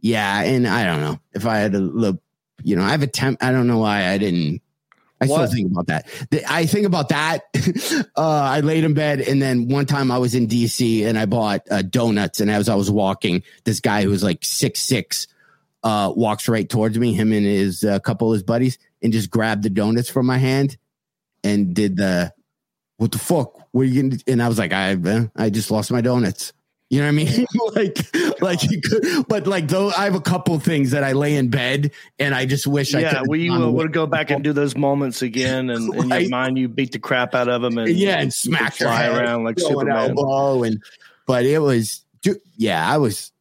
Yeah. 0.00 0.42
And 0.42 0.66
I 0.66 0.84
don't 0.84 1.00
know 1.00 1.20
if 1.34 1.44
I 1.44 1.58
had 1.58 1.74
a 1.74 1.80
look, 1.80 2.22
you 2.62 2.74
know, 2.74 2.84
I've 2.84 3.02
a 3.02 3.06
temp. 3.06 3.42
I 3.42 3.50
don't 3.50 3.66
know 3.66 3.78
why 3.78 4.08
I 4.08 4.18
didn't, 4.18 4.62
I 5.20 5.26
What? 5.26 5.48
still 5.48 5.56
think 5.56 5.72
about 5.72 5.86
that. 5.88 6.06
I 6.48 6.66
think 6.66 6.86
about 6.86 7.08
that. 7.08 7.42
uh, 8.16 8.22
I 8.22 8.60
laid 8.60 8.84
in 8.84 8.94
bed, 8.94 9.20
and 9.20 9.42
then 9.42 9.68
one 9.68 9.86
time 9.86 10.10
I 10.10 10.18
was 10.18 10.34
in 10.34 10.46
DC 10.46 11.04
and 11.06 11.18
I 11.18 11.26
bought 11.26 11.62
uh, 11.70 11.82
donuts. 11.82 12.40
And 12.40 12.50
as 12.50 12.68
I 12.68 12.76
was 12.76 12.90
walking, 12.90 13.42
this 13.64 13.80
guy 13.80 14.02
who 14.02 14.10
was 14.10 14.22
like 14.22 14.44
six 14.44 14.80
six 14.80 15.26
uh, 15.82 16.12
walks 16.14 16.48
right 16.48 16.68
towards 16.68 16.98
me, 16.98 17.14
him 17.14 17.32
and 17.32 17.44
his 17.44 17.82
uh, 17.84 17.98
couple 18.00 18.30
of 18.30 18.34
his 18.36 18.42
buddies, 18.42 18.78
and 19.02 19.12
just 19.12 19.30
grabbed 19.30 19.62
the 19.64 19.70
donuts 19.70 20.08
from 20.08 20.26
my 20.26 20.38
hand 20.38 20.76
and 21.42 21.74
did 21.74 21.96
the 21.96 22.32
what 22.96 23.12
the 23.12 23.18
fuck? 23.18 23.54
What 23.72 23.82
are 23.82 23.84
you 23.84 24.02
gonna? 24.02 24.16
do?" 24.16 24.32
And 24.32 24.42
I 24.42 24.48
was 24.48 24.58
like, 24.58 24.72
I 24.72 24.94
uh, 24.94 25.26
I 25.36 25.50
just 25.50 25.70
lost 25.70 25.90
my 25.90 26.00
donuts. 26.00 26.52
You 26.90 27.00
know 27.00 27.04
what 27.06 27.08
I 27.10 27.12
mean? 27.12 27.46
like, 27.74 28.40
like 28.40 28.62
you 28.70 28.80
could, 28.80 29.28
but 29.28 29.46
like 29.46 29.68
though 29.68 29.90
I 29.90 30.04
have 30.04 30.14
a 30.14 30.20
couple 30.22 30.58
things 30.58 30.90
that 30.92 31.04
I 31.04 31.12
lay 31.12 31.36
in 31.36 31.50
bed 31.50 31.90
and 32.18 32.34
I 32.34 32.46
just 32.46 32.66
wish 32.66 32.94
I 32.94 33.00
yeah, 33.00 33.18
could. 33.20 33.28
we 33.28 33.50
uh, 33.50 33.58
will 33.58 33.72
would 33.72 33.92
go 33.92 34.06
back 34.06 34.30
and 34.30 34.42
do 34.42 34.54
those 34.54 34.74
moments 34.74 35.20
again, 35.20 35.68
and 35.68 35.92
in 36.02 36.08
Right. 36.08 36.22
your 36.22 36.30
mind, 36.30 36.56
you 36.56 36.66
beat 36.68 36.92
the 36.92 36.98
crap 36.98 37.34
out 37.34 37.48
of 37.48 37.60
them, 37.60 37.76
and 37.76 37.90
yeah, 37.90 38.18
and 38.20 38.32
smack 38.32 38.74
fly 38.74 39.02
head, 39.02 39.14
around 39.22 39.44
like 39.44 39.58
Superman. 39.60 40.16
elbow, 40.16 40.62
and 40.62 40.82
but 41.26 41.44
it 41.44 41.58
was, 41.58 42.04
ju- 42.22 42.40
yeah, 42.56 42.90
I 42.90 42.96
was. 42.96 43.32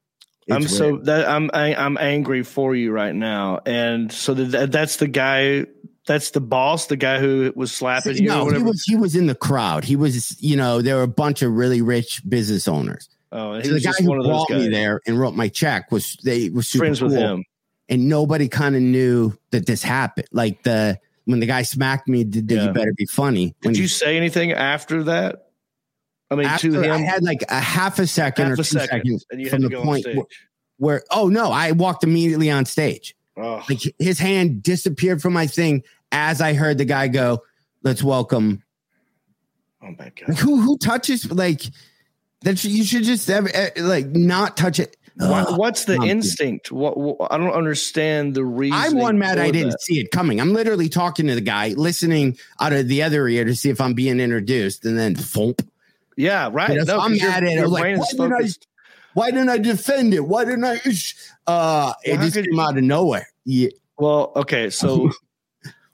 I'm 0.51 0.63
it's 0.63 0.77
so 0.77 0.97
that 1.03 1.27
I'm 1.27 1.49
I, 1.53 1.73
I'm 1.75 1.97
angry 1.97 2.43
for 2.43 2.75
you 2.75 2.91
right 2.91 3.15
now, 3.15 3.59
and 3.65 4.11
so 4.11 4.33
that 4.33 4.71
that's 4.73 4.97
the 4.97 5.07
guy, 5.07 5.65
that's 6.05 6.31
the 6.31 6.41
boss, 6.41 6.87
the 6.87 6.97
guy 6.97 7.19
who 7.19 7.51
was 7.55 7.71
slapping 7.71 8.17
you. 8.17 8.27
no, 8.27 8.49
he 8.49 8.61
was 8.61 8.83
he 8.83 8.95
was 8.97 9.15
in 9.15 9.27
the 9.27 9.35
crowd. 9.35 9.85
He 9.85 9.95
was, 9.95 10.41
you 10.41 10.57
know, 10.57 10.81
there 10.81 10.97
were 10.97 11.03
a 11.03 11.07
bunch 11.07 11.41
of 11.41 11.53
really 11.53 11.81
rich 11.81 12.21
business 12.27 12.67
owners. 12.67 13.07
Oh, 13.31 13.53
and 13.53 13.65
So 13.65 13.73
the 13.73 13.79
guy 13.79 13.91
who 13.99 14.23
brought 14.23 14.49
me 14.49 14.67
there 14.69 15.01
and 15.07 15.19
wrote 15.19 15.35
my 15.35 15.47
check 15.47 15.91
was 15.91 16.17
they 16.23 16.49
were 16.49 16.61
super 16.63 16.83
Friends 16.85 17.01
with 17.01 17.11
cool. 17.13 17.19
him. 17.21 17.45
and 17.89 18.09
nobody 18.09 18.47
kind 18.47 18.75
of 18.75 18.81
knew 18.81 19.33
that 19.51 19.65
this 19.65 19.81
happened. 19.83 20.27
Like 20.31 20.63
the 20.63 20.99
when 21.25 21.39
the 21.41 21.45
guy 21.45 21.61
smacked 21.63 22.07
me, 22.07 22.23
did, 22.23 22.47
did 22.47 22.57
Yeah. 22.57 22.65
you 22.67 22.71
better 22.73 22.93
be 22.93 23.05
funny? 23.05 23.53
When 23.61 23.73
Did 23.73 23.77
he- 23.79 23.83
you 23.83 23.87
say 23.89 24.15
anything 24.17 24.51
after 24.53 25.03
that? 25.03 25.43
I 26.29 26.35
mean, 26.35 26.45
after 26.45 26.69
to 26.71 26.91
I 26.91 26.97
had 26.97 27.23
like 27.23 27.43
a 27.49 27.59
half 27.59 27.99
a 27.99 28.07
second 28.07 28.47
half 28.47 28.51
or 28.51 28.53
a 28.55 28.57
two 28.57 28.63
second, 28.63 28.87
seconds 28.89 29.25
and 29.31 29.41
you 29.41 29.49
from 29.49 29.61
the 29.61 29.69
point 29.81 30.05
where, 30.13 30.25
where 30.77 31.03
oh 31.11 31.29
no, 31.29 31.51
I 31.51 31.71
walked 31.71 32.03
immediately 32.03 32.51
on 32.51 32.65
stage. 32.65 33.15
Oh, 33.37 33.63
Like 33.69 33.79
his 33.99 34.19
hand 34.19 34.61
disappeared 34.63 35.21
from 35.21 35.31
my 35.33 35.47
thing 35.47 35.83
as 36.11 36.41
I 36.41 36.53
heard 36.53 36.77
the 36.79 36.85
guy 36.85 37.07
go, 37.07 37.43
"Let's 37.83 38.03
welcome." 38.03 38.61
oh 39.81 39.87
my 39.97 40.11
god! 40.15 40.29
Like 40.29 40.37
who 40.37 40.59
who 40.61 40.77
touches 40.77 41.31
like 41.31 41.61
that? 42.47 42.63
You 42.63 42.83
should 42.83 43.03
just 43.03 43.27
have, 43.27 43.47
eh, 43.53 43.69
like 43.77 44.07
not 44.07 44.57
touch 44.57 44.79
it. 44.79 44.95
What, 45.19 45.57
what's 45.57 45.85
the 45.85 45.93
I'm- 45.93 46.03
instinct? 46.03 46.71
What, 46.71 46.95
what 46.97 47.31
I 47.31 47.37
don't 47.37 47.51
understand 47.51 48.35
the 48.35 48.45
reason. 48.45 48.77
I'm 48.77 48.95
one 48.97 49.17
mad 49.17 49.39
I 49.39 49.49
didn't 49.49 49.71
That. 49.71 49.81
see 49.81 49.99
it 49.99 50.11
coming. 50.11 50.39
I'm 50.39 50.53
literally 50.53 50.89
talking 50.89 51.25
to 51.27 51.33
the 51.35 51.41
guy, 51.41 51.69
listening 51.69 52.37
out 52.61 52.71
of 52.73 52.87
the 52.87 53.01
other 53.01 53.27
ear 53.27 53.43
to 53.45 53.55
see 53.55 53.69
if 53.71 53.81
I'm 53.81 53.93
being 53.95 54.19
introduced, 54.19 54.85
and 54.85 54.97
then 54.97 55.15
thump. 55.15 55.67
Yeah, 56.15 56.49
right. 56.51 56.67
But 56.67 56.77
if 56.77 56.87
No, 56.87 56.99
I'm 56.99 57.11
'cause 57.13 57.21
your- 57.21 57.29
mad 57.31 57.43
at 57.45 57.49
it, 57.57 57.67
like, 57.67 57.81
why 57.97 58.05
didn't 58.11 58.33
I- 58.33 58.47
Why 59.13 59.31
didn't 59.31 59.49
I 59.49 59.57
defend 59.57 60.13
it? 60.13 60.19
Why 60.19 60.45
didn't 60.45 60.63
I? 60.65 60.79
Ish? 60.85 61.15
Uh, 61.47 61.93
it 62.05 62.11
Well, 62.11 62.17
how 62.19 62.23
just 62.23 62.35
came 62.35 62.45
you- 62.51 62.61
out 62.61 62.77
of 62.77 62.83
nowhere. 62.83 63.27
Yeah, 63.45 63.69
Well, 63.97 64.31
okay, 64.35 64.69
so 64.69 65.09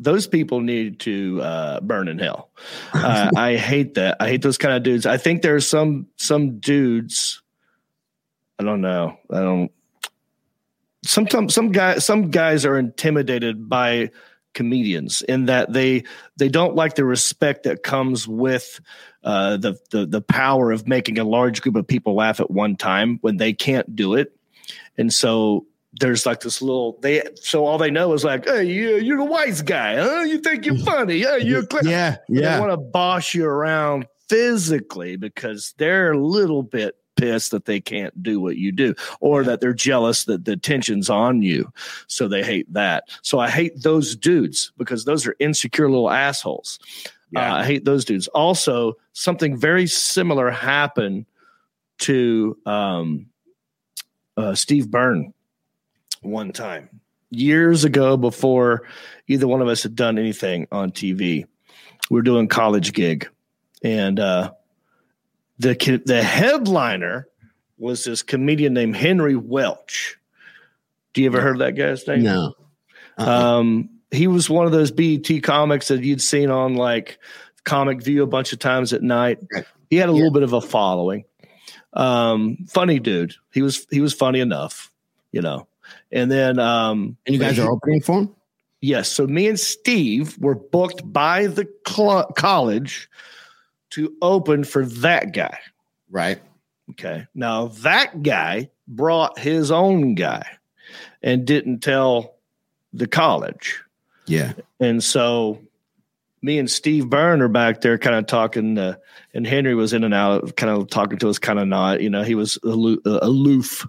those 0.03 0.27
people 0.27 0.61
need 0.61 0.99
to 1.01 1.41
uh, 1.41 1.79
burn 1.79 2.07
in 2.07 2.19
hell. 2.19 2.49
Uh, 2.93 3.29
I 3.35 3.55
hate 3.55 3.95
that. 3.95 4.17
I 4.19 4.27
hate 4.27 4.41
those 4.41 4.57
kind 4.57 4.75
of 4.75 4.83
dudes. 4.83 5.05
I 5.05 5.17
think 5.17 5.41
there's 5.41 5.67
some 5.67 6.07
some 6.17 6.59
dudes. 6.59 7.41
I 8.59 8.63
don't 8.63 8.81
know. 8.81 9.17
I 9.31 9.39
don't. 9.39 9.71
Sometimes 11.05 11.53
some 11.53 11.71
guys 11.71 12.05
some 12.05 12.31
guys 12.31 12.65
are 12.65 12.77
intimidated 12.77 13.69
by 13.69 14.11
comedians 14.53 15.21
in 15.23 15.45
that 15.45 15.73
they 15.73 16.03
they 16.37 16.47
don't 16.47 16.75
like 16.75 16.95
the 16.95 17.05
respect 17.05 17.63
that 17.63 17.83
comes 17.83 18.27
with 18.27 18.79
uh, 19.23 19.57
the, 19.57 19.77
the 19.91 20.05
the 20.05 20.21
power 20.21 20.71
of 20.71 20.87
making 20.87 21.17
a 21.17 21.23
large 21.23 21.61
group 21.61 21.75
of 21.75 21.87
people 21.87 22.15
laugh 22.15 22.39
at 22.39 22.51
one 22.51 22.75
time 22.75 23.17
when 23.21 23.37
they 23.37 23.53
can't 23.53 23.95
do 23.95 24.13
it, 24.13 24.35
and 24.97 25.11
so 25.11 25.65
there's 25.99 26.25
like 26.25 26.39
this 26.39 26.61
little 26.61 26.97
they 27.01 27.21
so 27.35 27.65
all 27.65 27.77
they 27.77 27.91
know 27.91 28.13
is 28.13 28.23
like 28.23 28.45
hey 28.45 28.63
you, 28.63 28.97
you're 28.97 29.17
the 29.17 29.23
wise 29.23 29.61
guy 29.61 29.95
huh 29.95 30.21
you 30.21 30.39
think 30.39 30.65
you're 30.65 30.77
funny 30.85 31.17
yeah 31.17 31.35
you're 31.35 31.65
clever. 31.65 31.89
yeah, 31.89 32.17
they 32.29 32.41
yeah. 32.41 32.59
want 32.59 32.71
to 32.71 32.77
boss 32.77 33.33
you 33.33 33.45
around 33.45 34.07
physically 34.27 35.15
because 35.15 35.73
they're 35.77 36.13
a 36.13 36.17
little 36.17 36.63
bit 36.63 36.95
pissed 37.15 37.51
that 37.51 37.65
they 37.65 37.79
can't 37.79 38.23
do 38.23 38.39
what 38.39 38.57
you 38.57 38.71
do 38.71 38.93
or 39.19 39.43
that 39.43 39.61
they're 39.61 39.73
jealous 39.73 40.25
that 40.25 40.45
the 40.45 40.57
tension's 40.57 41.09
on 41.09 41.41
you. 41.41 41.71
So 42.07 42.27
they 42.27 42.43
hate 42.43 42.71
that. 42.73 43.05
So 43.21 43.39
I 43.39 43.49
hate 43.49 43.81
those 43.81 44.15
dudes 44.15 44.71
because 44.77 45.05
those 45.05 45.27
are 45.27 45.35
insecure 45.39 45.89
little 45.89 46.09
assholes. 46.09 46.79
Yeah. 47.31 47.53
Uh, 47.53 47.57
I 47.59 47.65
hate 47.65 47.85
those 47.85 48.05
dudes. 48.05 48.27
Also, 48.29 48.93
something 49.13 49.57
very 49.57 49.87
similar 49.87 50.49
happened 50.49 51.25
to 51.99 52.57
um, 52.65 53.27
uh, 54.37 54.55
Steve 54.55 54.89
Byrne 54.89 55.33
one 56.23 56.51
time 56.51 56.89
years 57.29 57.83
ago 57.83 58.17
before 58.17 58.83
either 59.27 59.47
one 59.47 59.61
of 59.61 59.67
us 59.67 59.83
had 59.83 59.95
done 59.95 60.17
anything 60.17 60.67
on 60.71 60.91
TV. 60.91 61.45
We 62.09 62.15
were 62.15 62.21
doing 62.21 62.47
college 62.47 62.93
gig, 62.93 63.29
and 63.83 64.19
uh, 64.19 64.51
the 65.59 65.75
ki- 65.75 66.01
the 66.05 66.21
headliner 66.21 67.27
was 67.77 68.03
this 68.03 68.21
comedian 68.21 68.73
named 68.73 68.95
Henry 68.95 69.35
Welch. 69.35 70.17
Do 71.13 71.21
you 71.21 71.27
ever 71.27 71.41
heard 71.41 71.55
of 71.55 71.59
that 71.59 71.75
guy's 71.75 72.07
name? 72.07 72.23
No. 72.23 72.53
Uh-uh. 73.17 73.59
Um, 73.59 73.89
he 74.11 74.27
was 74.27 74.49
one 74.49 74.65
of 74.65 74.71
those 74.71 74.91
BET 74.91 75.43
comics 75.43 75.87
that 75.87 76.03
you'd 76.03 76.21
seen 76.21 76.49
on 76.49 76.75
like 76.75 77.19
Comic 77.63 78.03
View 78.03 78.23
a 78.23 78.27
bunch 78.27 78.53
of 78.53 78.59
times 78.59 78.93
at 78.93 79.01
night. 79.01 79.39
He 79.89 79.97
had 79.97 80.09
a 80.09 80.11
little 80.11 80.31
bit 80.31 80.43
of 80.43 80.53
a 80.53 80.61
following. 80.61 81.25
Um, 81.93 82.57
funny 82.69 82.99
dude. 82.99 83.35
He 83.51 83.61
was 83.61 83.87
he 83.89 84.01
was 84.01 84.13
funny 84.13 84.39
enough, 84.39 84.91
you 85.31 85.41
know. 85.41 85.67
And 86.13 86.31
then 86.31 86.59
um 86.59 87.17
and 87.25 87.33
you 87.35 87.41
guys 87.41 87.59
are 87.59 87.69
opening 87.69 87.99
for 87.99 88.19
him? 88.19 88.35
Yes. 88.79 89.09
So 89.09 89.27
me 89.27 89.47
and 89.47 89.59
Steve 89.59 90.37
were 90.39 90.55
booked 90.55 91.01
by 91.11 91.47
the 91.47 91.67
cl- 91.87 92.27
college 92.35 93.09
to 93.91 94.13
open 94.21 94.63
for 94.63 94.85
that 94.85 95.33
guy. 95.33 95.57
Right. 96.09 96.39
Okay. 96.91 97.25
Now 97.33 97.67
that 97.67 98.23
guy 98.23 98.69
brought 98.87 99.39
his 99.39 99.71
own 99.71 100.15
guy 100.15 100.45
and 101.21 101.45
didn't 101.45 101.79
tell 101.79 102.35
the 102.91 103.07
college. 103.07 103.81
Yeah. 104.27 104.53
And 104.79 105.03
so 105.03 105.61
me 106.41 106.59
and 106.59 106.69
Steve 106.69 107.09
Byrne 107.09 107.41
are 107.41 107.47
back 107.47 107.81
there 107.81 107.97
kind 107.97 108.17
of 108.17 108.27
talking, 108.27 108.77
uh, 108.77 108.95
and 109.33 109.47
Henry 109.47 109.75
was 109.75 109.93
in 109.93 110.03
and 110.03 110.13
out, 110.13 110.57
kind 110.57 110.71
of 110.71 110.89
talking 110.89 111.17
to 111.19 111.29
us, 111.29 111.39
kind 111.39 111.57
of 111.57 111.67
not, 111.67 112.01
you 112.01 112.09
know, 112.09 112.21
he 112.21 112.35
was 112.35 112.59
aloof, 112.63 112.99
uh, 113.05 113.19
aloof 113.21 113.87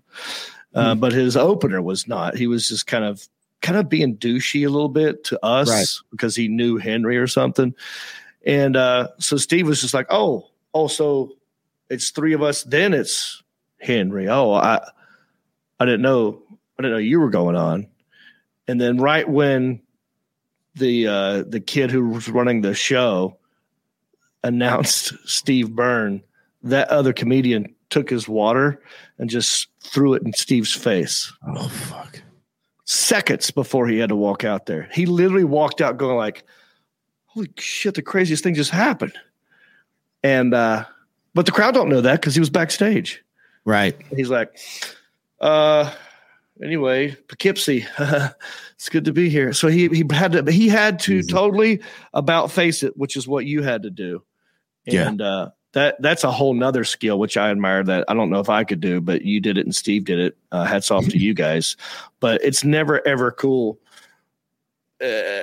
uh, 0.75 0.95
but 0.95 1.13
his 1.13 1.37
opener 1.37 1.81
was 1.81 2.07
not. 2.09 2.37
He 2.37 2.47
was 2.47 2.69
just 2.69 2.87
kind 2.87 3.05
of, 3.05 3.27
kind 3.63 3.79
of 3.79 3.89
being 3.89 4.17
douchey 4.17 4.67
a 4.67 4.71
little 4.71 4.89
bit 4.89 5.25
to 5.25 5.45
us 5.45 5.71
Right. 5.71 5.87
because 6.11 6.37
he 6.37 6.49
knew 6.49 6.77
Henry 6.77 7.17
or 7.17 7.27
something. 7.27 7.75
And 8.47 8.77
uh, 8.77 9.09
so 9.19 9.37
Steve 9.37 9.67
was 9.67 9.81
just 9.81 9.95
like, 9.95 10.07
oh, 10.11 10.51
oh, 10.75 10.87
so 10.89 11.37
it's 11.89 12.11
three 12.11 12.35
of 12.35 12.43
us. 12.43 12.63
Then 12.65 12.93
it's 12.93 13.43
Henry. 13.81 14.29
Oh, 14.29 14.53
I, 14.53 14.87
I 15.81 15.85
didn't 15.85 16.03
know, 16.03 16.43
I 16.79 16.83
didn't 16.83 16.93
know 16.93 16.99
you 16.99 17.21
were 17.21 17.31
going 17.31 17.57
on. 17.57 17.87
And 18.69 18.81
then 18.81 18.99
right 18.99 19.29
when 19.29 19.81
the 20.75 21.07
uh, 21.07 21.43
the 21.47 21.61
kid 21.61 21.91
who 21.91 22.09
was 22.09 22.29
running 22.29 22.63
the 22.63 22.75
show 22.75 23.37
announced 24.43 25.13
Steve 25.25 25.71
Byrne, 25.71 26.23
that 26.63 26.89
other 26.89 27.13
comedian 27.13 27.75
took 27.95 28.11
his 28.11 28.29
water 28.29 28.83
and 29.19 29.31
just 29.31 29.69
threw 29.81 30.15
it 30.15 30.23
in 30.23 30.33
Steve's 30.33 30.73
face 30.75 31.33
Oh 31.47 31.69
fuck. 31.69 32.21
seconds 32.85 33.51
before 33.51 33.87
he 33.89 33.99
had 33.99 34.09
to 34.11 34.17
walk 34.17 34.45
out 34.45 34.67
there. 34.67 34.89
He 34.93 35.07
literally 35.07 35.45
walked 35.45 35.81
out 35.81 35.97
going 35.97 36.17
like, 36.17 36.43
"Holy 37.27 37.49
shit, 37.59 37.95
the 37.95 38.03
craziest 38.03 38.43
thing 38.43 38.55
just 38.55 38.71
happened." 38.71 39.15
And 40.23 40.53
uh 40.55 40.85
but 41.35 41.47
the 41.47 41.53
crowd 41.53 41.75
don't 41.75 41.89
know 41.89 42.01
that 42.03 42.21
cuz 42.23 42.35
he 42.35 42.41
was 42.41 42.51
backstage. 42.51 43.23
Right. 43.65 43.97
He's 44.15 44.29
like, 44.29 44.59
uh, 45.41 45.91
anyway, 46.63 47.17
Poughkeepsie, 47.29 47.87
it's 48.75 48.89
good 48.91 49.07
to 49.07 49.13
be 49.13 49.29
here. 49.31 49.53
So 49.53 49.69
he 49.69 49.89
he 49.89 50.05
had 50.13 50.33
to 50.33 50.53
he 50.53 50.69
had 50.69 50.99
to 51.01 51.23
totally 51.23 51.81
about 52.13 52.51
face 52.53 52.83
it, 52.83 52.97
which 52.97 53.17
is 53.17 53.27
what 53.27 53.47
you 53.47 53.63
had 53.63 53.83
to 53.85 53.91
do. 53.91 54.23
Yeah. 54.85 55.09
And 55.09 55.21
uh 55.23 55.51
that 55.75 56.01
that's 56.01 56.25
a 56.25 56.33
whole 56.33 56.55
nother 56.55 56.85
skill 56.85 57.19
which 57.19 57.37
I 57.37 57.51
admire 57.51 57.85
that 57.85 58.05
I 58.09 58.15
don't 58.15 58.31
know 58.31 58.41
if 58.41 58.49
I 58.49 58.65
could 58.65 58.81
do, 58.81 59.01
but 59.01 59.23
you 59.23 59.41
did 59.41 59.59
it 59.59 59.67
and 59.67 59.75
Steve 59.75 60.05
did 60.05 60.19
it. 60.19 60.37
Uh, 60.51 60.65
hats 60.65 60.91
off 60.91 61.07
to 61.09 61.19
you 61.19 61.35
guys. 61.35 61.77
But 62.21 62.43
it's 62.43 62.65
never 62.65 63.07
ever 63.07 63.31
cool. 63.31 63.79
Uh, 65.03 65.43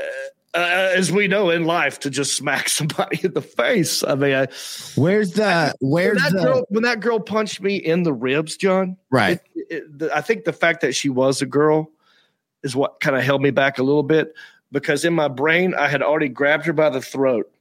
uh, 0.54 0.92
as 0.96 1.14
we 1.14 1.30
know 1.30 1.50
in 1.50 1.64
life, 1.64 2.00
to 2.02 2.10
just 2.10 2.36
smack 2.36 2.68
somebody 2.78 3.22
in 3.24 3.34
the 3.34 3.42
face. 3.42 4.04
I 4.04 4.16
mean, 4.16 4.34
I, 4.34 4.48
Where's 4.96 5.32
the 5.34 5.74
when 5.80 5.92
where's 5.92 6.22
that 6.24 6.34
the 6.34 6.44
girl 6.44 6.66
when 6.70 6.84
that 6.84 7.00
girl 7.00 7.20
punched 7.20 7.62
me 7.62 7.76
in 7.76 8.04
the 8.04 8.14
ribs, 8.14 8.58
John. 8.58 8.98
right? 9.10 9.40
It, 9.56 9.68
it, 9.70 10.00
the, 10.00 10.16
I 10.16 10.22
think 10.22 10.44
the 10.44 10.54
fact 10.54 10.82
that 10.82 10.94
she 10.94 11.10
was 11.10 11.42
a 11.42 11.46
girl 11.46 11.90
is 12.64 12.76
what 12.76 13.00
kind 13.00 13.16
of 13.16 13.24
held 13.24 13.42
me 13.42 13.52
back 13.52 13.80
a 13.80 13.84
little 13.84 14.04
bit 14.04 14.34
because 14.72 15.06
in 15.06 15.14
my 15.14 15.28
brain 15.28 15.74
I 15.74 15.88
had 15.88 16.02
already 16.02 16.30
grabbed 16.30 16.66
her 16.66 16.74
by 16.74 16.90
the 16.90 17.02
throat 17.02 17.52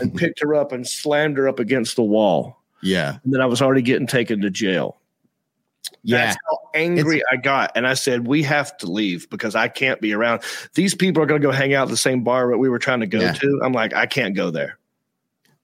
and 0.00 0.14
picked 0.14 0.40
her 0.40 0.54
up 0.54 0.72
and 0.72 0.86
slammed 0.86 1.36
her 1.36 1.48
up 1.48 1.58
against 1.58 1.96
the 1.96 2.02
wall, 2.02 2.62
Yeah. 2.82 3.18
and 3.24 3.32
then 3.32 3.40
I 3.40 3.46
was 3.46 3.62
already 3.62 3.82
getting 3.82 4.06
taken 4.06 4.40
to 4.42 4.50
jail. 4.50 4.98
Yeah. 6.02 6.26
That's 6.26 6.36
how 6.48 6.58
angry 6.74 7.22
I 7.30 7.36
got, 7.36 7.72
and 7.74 7.86
I 7.86 7.94
said, 7.94 8.26
"We 8.26 8.42
have 8.42 8.76
to 8.78 8.86
leave 8.86 9.28
because 9.30 9.54
I 9.54 9.68
can't 9.68 10.00
be 10.00 10.12
around. 10.12 10.42
These 10.74 10.94
people 10.94 11.22
are 11.22 11.26
going 11.26 11.40
to 11.40 11.46
go 11.46 11.52
hang 11.52 11.74
out 11.74 11.84
at 11.84 11.90
the 11.90 11.96
same 11.96 12.22
bar 12.22 12.50
that 12.50 12.58
we 12.58 12.68
were 12.68 12.78
trying 12.78 13.00
to 13.00 13.06
go 13.06 13.20
Yeah. 13.20 13.32
to." 13.32 13.60
I'm 13.62 13.72
like, 13.72 13.94
I 13.94 14.06
can't 14.06 14.34
go 14.34 14.50
there. 14.50 14.78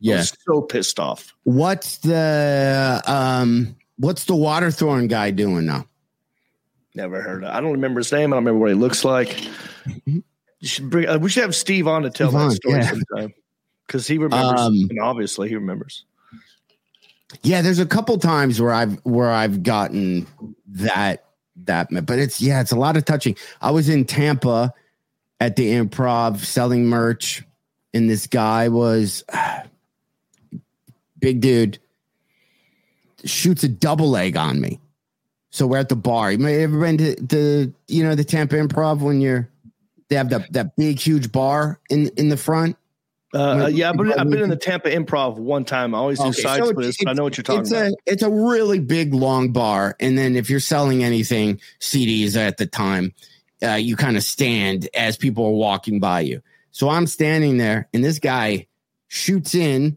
Yeah. 0.03 0.23
so 0.23 0.63
pissed 0.63 0.99
off. 0.99 1.35
What's 1.45 1.99
the 1.99 3.03
um 3.07 3.77
what's 3.99 4.25
the 4.25 4.35
water 4.35 4.71
throwing 4.71 5.09
guy 5.09 5.31
doing 5.31 5.67
now? 5.67 5.87
Never 6.95 7.21
heard 7.21 7.45
of. 7.45 7.51
I 7.51 7.61
don't 7.61 7.73
remember 7.73 8.01
his 8.01 8.11
name. 8.11 8.33
I 8.33 8.37
don't 8.37 8.45
remember 8.45 8.61
what 8.61 8.71
he 8.71 8.75
looks 8.75 9.05
like. 9.05 9.45
You 10.07 10.23
should 10.63 10.89
bring. 10.91 11.07
Uh, 11.07 11.19
we 11.19 11.29
should 11.29 11.43
have 11.43 11.55
Steve 11.55 11.87
on 11.87 12.03
to 12.03 12.11
tell 12.11 12.31
Steve 12.31 12.41
that 12.41 12.53
story 12.53 12.81
yeah. 12.81 12.91
sometime 12.91 13.35
because 13.91 14.07
he 14.07 14.19
remembers. 14.19 14.61
Um, 14.61 14.87
and 14.89 15.01
obviously, 15.01 15.49
he 15.49 15.57
remembers. 15.57 16.05
Yeah, 17.43 17.61
there's 17.61 17.81
a 17.81 17.87
couple 17.87 18.17
times 18.19 18.61
where 18.61 18.73
I've 18.73 19.05
where 19.05 19.31
I've 19.31 19.65
gotten 19.65 20.29
that 20.69 21.25
that 21.65 21.89
but 22.07 22.19
it's 22.19 22.41
yeah, 22.41 22.61
it's 22.61 22.71
a 22.71 22.77
lot 22.77 22.97
of 22.97 23.05
touching. 23.05 23.37
I 23.61 23.73
was 23.73 23.89
in 23.89 24.05
Tampa 24.05 24.73
at 25.41 25.57
the 25.57 25.73
improv 25.73 26.39
selling 26.39 26.87
merch, 26.87 27.43
and 27.93 28.09
this 28.09 28.29
guy 28.29 28.69
was 28.69 29.25
big 31.19 31.41
dude 31.41 31.79
shoots 33.25 33.65
a 33.65 33.69
double 33.69 34.09
leg 34.09 34.37
on 34.37 34.61
me. 34.61 34.81
So 35.51 35.67
we're 35.67 35.79
at 35.79 35.89
the 35.89 35.97
bar. 35.97 36.31
You 36.33 36.39
may 36.39 36.63
ever 36.63 36.79
been 36.79 36.99
to 36.99 37.17
the 37.17 37.73
you 37.89 38.05
know 38.05 38.15
the 38.15 38.25
Tampa 38.25 38.55
improv 38.55 39.01
when 39.01 39.21
you're 39.21 39.49
they 40.09 40.17
have 40.17 40.31
that 40.31 40.53
that 40.53 40.77
big 40.77 41.01
huge 41.01 41.33
bar 41.33 41.81
in 41.91 42.09
in 42.17 42.29
the 42.29 42.37
front. 42.37 42.77
Uh, 43.33 43.39
uh, 43.39 43.67
yeah, 43.69 43.93
but 43.93 44.19
I've 44.19 44.29
been 44.29 44.43
in 44.43 44.51
the 44.51 44.57
Tampa 44.57 44.91
Improv 44.91 45.37
one 45.37 45.65
time. 45.65 45.95
I 45.95 45.99
always 45.99 46.19
do 46.19 46.27
Okay, 46.27 46.43
side 46.43 46.65
so 46.65 46.71
splits, 46.71 46.97
but 47.03 47.11
I 47.11 47.13
know 47.13 47.23
what 47.23 47.37
you're 47.37 47.45
talking 47.45 47.61
it's 47.61 47.71
about. 47.71 47.93
A, 47.93 47.97
it's 48.07 48.23
a 48.23 48.31
really 48.31 48.81
big, 48.81 49.15
long 49.15 49.53
bar. 49.53 49.97
And 50.01 50.19
then 50.19 50.35
if 50.35 50.51
you're 50.51 50.59
selling 50.59 51.05
anything, 51.05 51.61
CDs 51.79 52.37
at 52.37 52.57
the 52.57 52.67
time, 52.67 53.15
uh, 53.63 53.75
you 53.75 53.95
kind 53.95 54.17
of 54.17 54.25
stand 54.25 54.89
as 54.95 55.17
people 55.17 55.47
are 55.47 55.53
walking 55.53 56.01
by 56.01 56.21
you. 56.21 56.43
So 56.73 56.89
I'm 56.89 57.07
standing 57.07 57.59
there, 57.59 57.89
and 57.95 58.03
this 58.03 58.19
guy 58.19 58.67
shoots 59.09 59.55
in. 59.55 59.97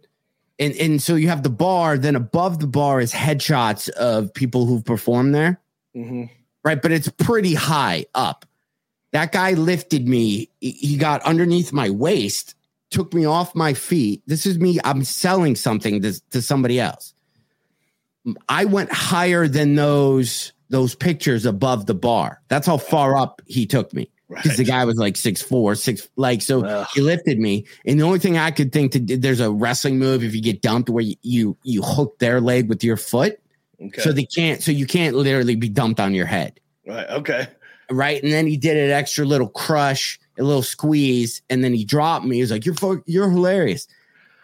And, 0.60 0.76
and 0.76 1.02
so 1.02 1.16
you 1.16 1.30
have 1.30 1.42
the 1.42 1.50
bar, 1.50 1.98
then 1.98 2.16
above 2.16 2.60
the 2.60 2.68
bar 2.68 3.02
is 3.02 3.12
headshots 3.12 3.90
of 3.90 4.32
people 4.34 4.66
who've 4.68 4.86
performed 4.86 5.34
there, 5.34 5.60
Mhm. 5.96 6.30
right? 6.64 6.80
But 6.80 6.92
it's 6.92 7.10
pretty 7.10 7.56
high 7.56 8.06
up. 8.14 8.46
That 9.12 9.32
guy 9.32 9.54
lifted 9.54 10.08
me. 10.08 10.50
He 10.60 10.98
got 10.98 11.24
underneath 11.24 11.74
my 11.74 11.90
waist, 11.90 12.56
took 12.94 13.14
me 13.14 13.26
off 13.26 13.56
my 13.56 13.74
feet. 13.74 14.22
This 14.28 14.46
is 14.46 14.60
me. 14.60 14.80
I'm 14.84 15.04
selling 15.04 15.56
something 15.56 16.02
to, 16.04 16.22
to 16.30 16.42
somebody 16.42 16.80
else. 16.80 17.14
I 18.48 18.66
went 18.66 18.92
higher 18.92 19.48
than 19.48 19.76
those 19.76 20.54
those 20.70 20.96
pictures 20.96 21.46
above 21.46 21.86
the 21.88 21.94
bar. 21.94 22.42
That's 22.48 22.66
how 22.66 22.78
far 22.78 23.18
up 23.18 23.42
he 23.46 23.66
took 23.66 23.94
me. 23.94 24.10
Because 24.30 24.58
the 24.58 24.64
guy 24.64 24.86
was 24.86 24.96
like 24.96 25.18
six 25.18 25.42
four, 25.42 25.76
six 25.76 26.08
like 26.16 26.42
so 26.42 26.66
Ugh. 26.66 26.88
he 26.94 27.02
lifted 27.02 27.38
me. 27.38 27.66
And 27.86 28.00
the 28.00 28.06
only 28.06 28.20
thing 28.20 28.38
I 28.38 28.52
could 28.52 28.72
think 28.72 28.94
to 28.94 29.00
there's 29.00 29.42
a 29.42 29.52
wrestling 29.52 30.00
move 30.00 30.24
if 30.24 30.34
you 30.34 30.42
get 30.42 30.62
dumped 30.62 30.90
where 30.90 31.04
you 31.04 31.16
you, 31.22 31.58
you 31.64 31.82
hook 31.82 32.18
their 32.20 32.40
leg 32.40 32.70
with 32.70 32.84
your 32.84 32.98
foot. 32.98 33.40
Okay. 33.82 34.02
So 34.02 34.14
they 34.14 34.26
can't 34.26 34.64
so 34.64 34.72
you 34.72 34.88
can't 34.88 35.16
literally 35.16 35.56
be 35.56 35.70
dumped 35.70 36.00
on 36.00 36.14
your 36.14 36.26
head 36.26 36.60
right. 36.88 37.10
Okay. 37.10 37.48
right? 37.92 38.22
And 38.24 38.32
then 38.32 38.48
he 38.48 38.58
did 38.58 38.78
an 38.78 38.92
extra 38.92 39.26
little 39.26 39.50
crush, 39.50 40.20
a 40.38 40.44
little 40.44 40.64
squeeze, 40.64 41.42
and 41.50 41.64
then 41.64 41.74
he 41.74 41.86
dropped 41.86 42.26
me. 42.26 42.38
He 42.38 42.42
was 42.42 42.52
like, 42.52 42.66
"You're 42.66 43.04
you're 43.06 43.30
hilarious." 43.30 43.88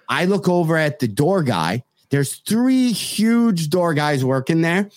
I 0.07 0.25
look 0.25 0.49
over 0.49 0.77
at 0.77 0.99
the 0.99 1.07
door 1.07 1.43
guy. 1.43 1.83
There's 2.09 2.37
three 2.37 2.91
huge 2.91 3.69
door 3.69 3.93
guys 3.93 4.25
working 4.25 4.61
there. 4.61 4.89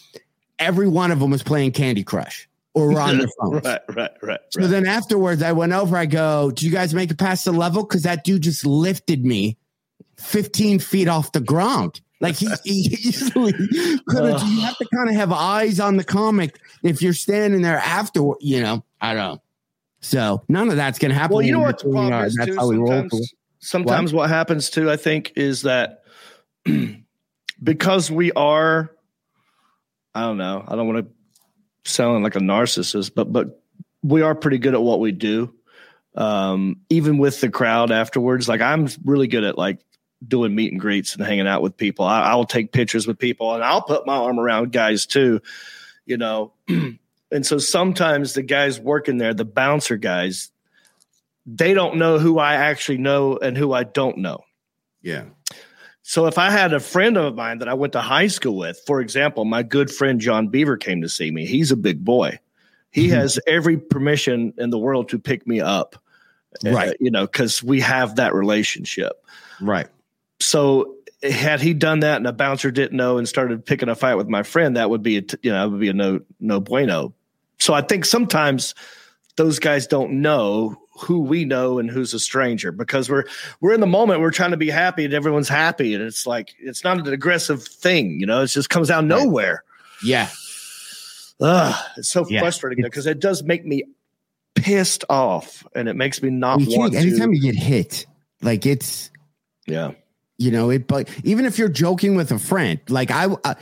Every 0.58 0.88
one 0.88 1.10
of 1.10 1.20
them 1.20 1.30
was 1.30 1.42
playing 1.42 1.72
Candy 1.72 2.04
Crush 2.04 2.48
or 2.74 2.98
on 2.98 3.18
their 3.18 3.28
phones. 3.40 3.64
Right. 3.64 3.80
Right. 3.88 4.10
Right. 4.22 4.40
So 4.50 4.60
right. 4.60 4.70
then 4.70 4.86
afterwards, 4.86 5.42
I 5.42 5.52
went 5.52 5.72
over. 5.72 5.96
I 5.96 6.06
go, 6.06 6.50
"Do 6.50 6.66
you 6.66 6.72
guys 6.72 6.94
make 6.94 7.10
it 7.10 7.18
past 7.18 7.44
the 7.44 7.52
level?" 7.52 7.84
Because 7.84 8.02
that 8.02 8.24
dude 8.24 8.42
just 8.42 8.64
lifted 8.64 9.24
me 9.24 9.56
15 10.18 10.78
feet 10.78 11.08
off 11.08 11.32
the 11.32 11.40
ground. 11.40 12.00
Like 12.20 12.36
he, 12.36 12.48
he 12.64 12.72
easily 13.02 13.52
could 13.52 14.24
have. 14.24 14.42
You 14.48 14.60
have 14.60 14.78
to 14.78 14.86
kind 14.94 15.08
of 15.08 15.14
have 15.16 15.32
eyes 15.32 15.80
on 15.80 15.96
the 15.96 16.04
comic 16.04 16.58
if 16.82 17.02
you're 17.02 17.14
standing 17.14 17.62
there 17.62 17.78
after. 17.78 18.20
You 18.40 18.62
know, 18.62 18.84
I 19.00 19.14
don't 19.14 19.34
know. 19.34 19.42
So 20.02 20.42
none 20.48 20.68
of 20.68 20.76
that's 20.76 20.98
gonna 20.98 21.14
happen. 21.14 21.36
Well, 21.36 21.46
you 21.46 21.52
know 21.52 21.60
what 21.60 21.78
the 21.78 21.90
problem 21.90 22.24
is 22.24 22.34
That's 22.34 22.50
too. 22.50 22.56
how 22.56 22.68
we 22.68 22.76
roll. 22.76 22.88
Sometimes, 22.88 23.34
sometimes 23.60 24.12
what 24.12 24.28
happens 24.28 24.68
too, 24.68 24.90
I 24.90 24.96
think, 24.96 25.32
is 25.36 25.62
that 25.62 26.02
because 27.62 28.10
we 28.10 28.32
are, 28.32 28.90
I 30.14 30.22
don't 30.22 30.38
know, 30.38 30.64
I 30.66 30.74
don't 30.74 30.92
want 30.92 31.06
to 31.06 31.90
sound 31.90 32.24
like 32.24 32.36
a 32.36 32.40
narcissist, 32.40 33.12
but 33.14 33.32
but 33.32 33.62
we 34.02 34.22
are 34.22 34.34
pretty 34.34 34.58
good 34.58 34.74
at 34.74 34.82
what 34.82 35.00
we 35.00 35.12
do. 35.12 35.54
Um, 36.14 36.80
even 36.90 37.18
with 37.18 37.40
the 37.40 37.48
crowd 37.48 37.90
afterwards, 37.90 38.48
like 38.48 38.60
I'm 38.60 38.88
really 39.04 39.28
good 39.28 39.44
at 39.44 39.56
like 39.56 39.78
doing 40.26 40.54
meet 40.54 40.72
and 40.72 40.80
greets 40.80 41.14
and 41.14 41.24
hanging 41.24 41.46
out 41.46 41.62
with 41.62 41.76
people. 41.76 42.04
I, 42.04 42.22
I 42.22 42.34
will 42.34 42.44
take 42.44 42.72
pictures 42.72 43.06
with 43.06 43.18
people 43.18 43.54
and 43.54 43.64
I'll 43.64 43.82
put 43.82 44.06
my 44.06 44.16
arm 44.16 44.38
around 44.38 44.72
guys 44.72 45.06
too, 45.06 45.40
you 46.04 46.16
know. 46.16 46.52
and 47.32 47.44
so 47.46 47.58
sometimes 47.58 48.34
the 48.34 48.42
guys 48.42 48.78
working 48.78 49.18
there, 49.18 49.34
the 49.34 49.44
bouncer 49.44 49.96
guys, 49.96 50.50
they 51.46 51.74
don't 51.74 51.96
know 51.96 52.18
who 52.18 52.38
I 52.38 52.54
actually 52.54 52.98
know 52.98 53.36
and 53.38 53.56
who 53.56 53.72
I 53.72 53.84
don't 53.84 54.18
know. 54.18 54.44
Yeah. 55.02 55.24
So 56.02 56.26
if 56.26 56.36
I 56.38 56.50
had 56.50 56.72
a 56.72 56.80
friend 56.80 57.16
of 57.16 57.34
mine 57.34 57.58
that 57.58 57.68
I 57.68 57.74
went 57.74 57.92
to 57.94 58.00
high 58.00 58.26
school 58.26 58.56
with, 58.56 58.80
for 58.86 59.00
example, 59.00 59.44
my 59.44 59.62
good 59.62 59.90
friend 59.90 60.20
John 60.20 60.48
Beaver 60.48 60.76
came 60.76 61.00
to 61.02 61.08
see 61.08 61.30
me. 61.30 61.46
He's 61.46 61.70
a 61.72 61.76
big 61.76 62.04
boy. 62.04 62.38
He 62.90 63.08
Mhm. 63.08 63.10
has 63.14 63.40
every 63.46 63.78
permission 63.78 64.52
in 64.58 64.70
the 64.70 64.78
world 64.78 65.08
to 65.10 65.18
pick 65.18 65.46
me 65.46 65.60
up. 65.60 65.96
uh, 66.66 66.70
Right. 66.70 66.96
you 67.00 67.10
know, 67.10 67.24
because 67.26 67.62
we 67.62 67.80
have 67.80 68.16
that 68.16 68.34
relationship. 68.34 69.24
Right. 69.58 69.86
So 70.38 70.96
had 71.22 71.62
he 71.62 71.72
done 71.72 72.00
that 72.00 72.16
and 72.18 72.26
a 72.26 72.32
bouncer 72.32 72.70
didn't 72.70 72.94
know 72.94 73.16
and 73.16 73.26
started 73.26 73.64
picking 73.64 73.88
a 73.88 73.94
fight 73.94 74.16
with 74.16 74.28
my 74.28 74.42
friend, 74.42 74.76
that 74.76 74.90
would 74.90 75.02
be 75.02 75.16
a 75.16 75.22
you 75.42 75.50
know, 75.50 75.62
that 75.62 75.70
would 75.70 75.80
be 75.80 75.88
a 75.88 75.94
no 75.94 76.20
no 76.40 76.60
bueno. 76.60 77.14
So 77.62 77.74
I 77.74 77.80
think 77.80 78.04
sometimes 78.04 78.74
those 79.36 79.60
guys 79.60 79.86
don't 79.86 80.20
know 80.20 80.76
who 80.98 81.20
we 81.20 81.44
know 81.44 81.78
and 81.78 81.88
who's 81.88 82.12
a 82.12 82.18
stranger 82.18 82.72
because 82.72 83.08
we're 83.08 83.22
we're 83.60 83.72
in 83.72 83.80
the 83.80 83.86
moment 83.86 84.20
we're 84.20 84.32
trying 84.32 84.50
to 84.50 84.56
be 84.56 84.68
happy 84.68 85.04
and 85.04 85.14
everyone's 85.14 85.48
happy 85.48 85.94
and 85.94 86.02
it's 86.02 86.26
like 86.26 86.54
it's 86.58 86.82
not 86.82 86.98
an 86.98 87.12
aggressive 87.12 87.62
thing 87.62 88.18
you 88.20 88.26
know 88.26 88.42
it 88.42 88.48
just 88.48 88.68
comes 88.68 88.90
out 88.90 89.04
of 89.04 89.08
Right. 89.10 89.22
nowhere 89.22 89.62
Yeah. 90.04 90.28
Ugh, 91.40 91.74
it's 91.96 92.08
so 92.08 92.26
Yeah. 92.28 92.40
frustrating 92.40 92.82
because 92.82 93.06
it 93.06 93.20
does 93.20 93.42
make 93.44 93.64
me 93.64 93.84
pissed 94.56 95.04
off 95.08 95.64
and 95.74 95.88
it 95.88 95.94
makes 95.94 96.20
me 96.20 96.30
not 96.30 96.60
You 96.60 96.78
want 96.78 96.94
anytime 96.96 97.30
to 97.30 97.36
you 97.36 97.52
get 97.52 97.54
hit, 97.56 98.06
like 98.42 98.66
it's 98.66 99.10
yeah 99.66 99.92
you 100.36 100.50
know 100.50 100.68
it 100.70 100.88
but 100.88 101.08
even 101.22 101.44
if 101.44 101.58
you're 101.58 101.68
joking 101.68 102.16
with 102.16 102.32
a 102.32 102.38
friend 102.38 102.80
like 102.88 103.10
i, 103.12 103.28
I 103.44 103.54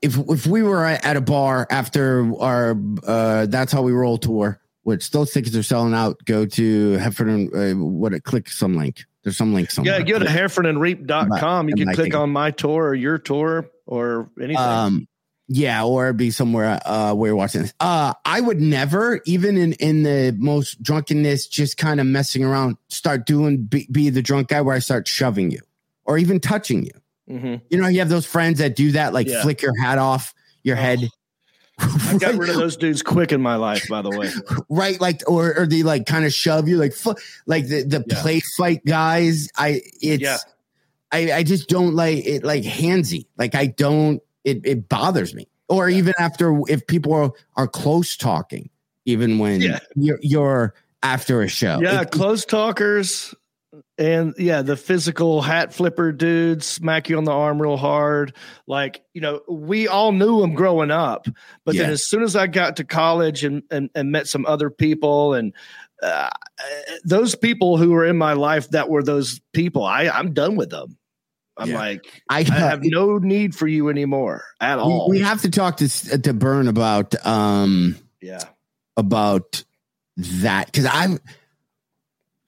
if 0.00 0.16
if 0.28 0.46
we 0.46 0.62
were 0.62 0.84
at 0.84 1.16
a 1.16 1.20
bar 1.20 1.66
after 1.70 2.32
our 2.40 2.76
uh 3.06 3.46
that's 3.46 3.72
how 3.72 3.82
we 3.82 3.92
roll 3.92 4.18
tour 4.18 4.60
which 4.82 5.10
those 5.10 5.30
tickets 5.32 5.54
are 5.56 5.62
selling 5.62 5.94
out 5.94 6.24
go 6.24 6.44
to 6.44 6.96
Heffron 6.98 7.48
uh, 7.54 7.76
what 7.76 8.12
it 8.12 8.24
click 8.24 8.48
some 8.48 8.76
link. 8.76 9.04
There's 9.22 9.36
some 9.36 9.54
link 9.54 9.70
somewhere. 9.70 9.98
Yeah 9.98 10.04
go 10.04 10.18
to 10.18 10.24
heffronandreep.com 10.24 11.68
you 11.68 11.74
can 11.76 11.94
click 11.94 12.14
on 12.14 12.30
my 12.30 12.50
tour 12.50 12.88
or 12.88 12.94
your 12.94 13.18
tour 13.18 13.68
or 13.86 14.30
anything. 14.40 14.56
Um 14.56 15.08
yeah 15.48 15.84
or 15.84 16.12
be 16.12 16.30
somewhere 16.30 16.80
uh 16.84 17.14
where 17.14 17.28
you're 17.28 17.36
watching. 17.36 17.62
This 17.62 17.74
uh 17.80 18.14
i 18.24 18.40
would 18.40 18.60
never 18.60 19.20
even 19.26 19.56
in 19.56 19.72
in 19.74 20.02
the 20.02 20.34
most 20.38 20.82
drunkenness 20.82 21.46
just 21.46 21.76
kind 21.76 22.00
of 22.00 22.06
messing 22.06 22.44
around 22.44 22.76
start 22.88 23.26
doing 23.26 23.64
be, 23.64 23.86
be 23.90 24.10
the 24.10 24.22
drunk 24.22 24.48
guy 24.48 24.60
where 24.60 24.74
i 24.74 24.78
start 24.78 25.06
shoving 25.06 25.50
you 25.50 25.60
or 26.04 26.16
even 26.16 26.40
touching 26.40 26.84
you 26.84 26.92
Mhm. 27.32 27.60
You 27.70 27.80
know, 27.80 27.88
you 27.88 27.98
have 28.00 28.08
those 28.08 28.26
friends 28.26 28.58
that 28.58 28.76
do 28.76 28.92
that, 28.92 29.12
like 29.14 29.26
Yeah. 29.26 29.42
flick 29.42 29.62
your 29.62 29.72
hat 29.80 29.98
off 29.98 30.34
your 30.62 30.76
head. 30.76 31.08
I 31.78 32.16
got 32.18 32.34
rid 32.34 32.50
of 32.50 32.56
those 32.56 32.76
dudes 32.76 33.02
quick 33.02 33.32
in 33.32 33.40
my 33.40 33.56
life, 33.56 33.88
by 33.88 34.02
the 34.02 34.10
way. 34.10 34.30
right, 34.68 35.00
like 35.00 35.22
or 35.26 35.58
or 35.58 35.66
they 35.66 35.82
like 35.82 36.06
kind 36.06 36.24
of 36.24 36.32
shove 36.34 36.68
you, 36.68 36.76
like 36.76 36.92
like 37.46 37.66
the 37.68 37.82
the 37.82 38.04
Yeah. 38.06 38.20
play 38.22 38.40
fight 38.56 38.84
guys. 38.84 39.48
I 39.56 39.80
it's 40.00 40.22
Yeah. 40.22 40.36
I 41.10 41.32
I 41.32 41.42
just 41.42 41.68
don't 41.68 41.94
like 41.94 42.24
it, 42.26 42.44
like 42.44 42.62
handsy. 42.64 43.26
Like 43.38 43.54
I 43.54 43.66
don't. 43.66 44.22
It 44.44 44.60
it 44.64 44.88
bothers 44.88 45.34
me. 45.34 45.48
Or 45.68 45.88
even 45.88 46.12
after 46.18 46.60
if 46.68 46.86
people 46.86 47.14
are, 47.14 47.32
are 47.56 47.66
close 47.66 48.16
talking, 48.16 48.68
even 49.06 49.38
when 49.38 49.60
Yeah. 49.62 49.78
you're 49.96 50.18
you're 50.20 50.74
after 51.02 51.40
a 51.42 51.48
show. 51.48 51.80
Yeah, 51.80 52.02
It- 52.02 52.10
close 52.10 52.44
talkers 52.44 53.34
and 53.98 54.34
yeah, 54.38 54.62
the 54.62 54.76
physical 54.76 55.42
hat 55.42 55.72
flipper 55.72 56.12
dudes 56.12 56.66
smack 56.66 57.08
you 57.08 57.18
on 57.18 57.24
the 57.24 57.32
arm 57.32 57.60
real 57.60 57.76
hard. 57.76 58.34
Like, 58.66 59.02
you 59.14 59.20
know, 59.20 59.40
we 59.48 59.88
all 59.88 60.12
knew 60.12 60.40
them 60.40 60.54
growing 60.54 60.90
up, 60.90 61.26
but 61.64 61.76
then 61.76 61.90
as 61.90 62.04
soon 62.04 62.22
as 62.22 62.34
I 62.34 62.46
got 62.46 62.76
to 62.76 62.84
college 62.84 63.44
and 63.44 63.62
and, 63.70 63.90
and 63.94 64.10
met 64.10 64.26
some 64.26 64.46
other 64.46 64.70
people 64.70 65.34
and 65.34 65.52
uh, 66.02 66.30
those 67.04 67.34
people 67.34 67.76
who 67.76 67.90
were 67.90 68.04
in 68.04 68.16
my 68.18 68.32
life 68.32 68.70
that 68.70 68.88
were 68.88 69.02
those 69.02 69.40
people, 69.52 69.84
I 69.84 70.08
I'm 70.08 70.32
done 70.32 70.56
with 70.56 70.70
them. 70.70 70.98
I'm 71.56 71.68
Yeah. 71.70 71.78
like, 71.78 72.22
I, 72.30 72.38
I 72.38 72.42
have 72.42 72.80
no 72.82 73.18
need 73.18 73.54
for 73.54 73.66
you 73.68 73.88
anymore 73.90 74.44
at 74.60 74.78
we, 74.78 74.82
all. 74.82 75.08
we 75.10 75.20
have 75.20 75.42
to 75.42 75.50
talk 75.50 75.76
to 75.76 75.88
to 76.18 76.32
Byrne 76.32 76.66
about 76.66 77.14
um 77.26 77.96
yeah. 78.20 78.40
about 78.96 79.62
that 80.16 80.66
because 80.66 80.86
I 80.86 81.18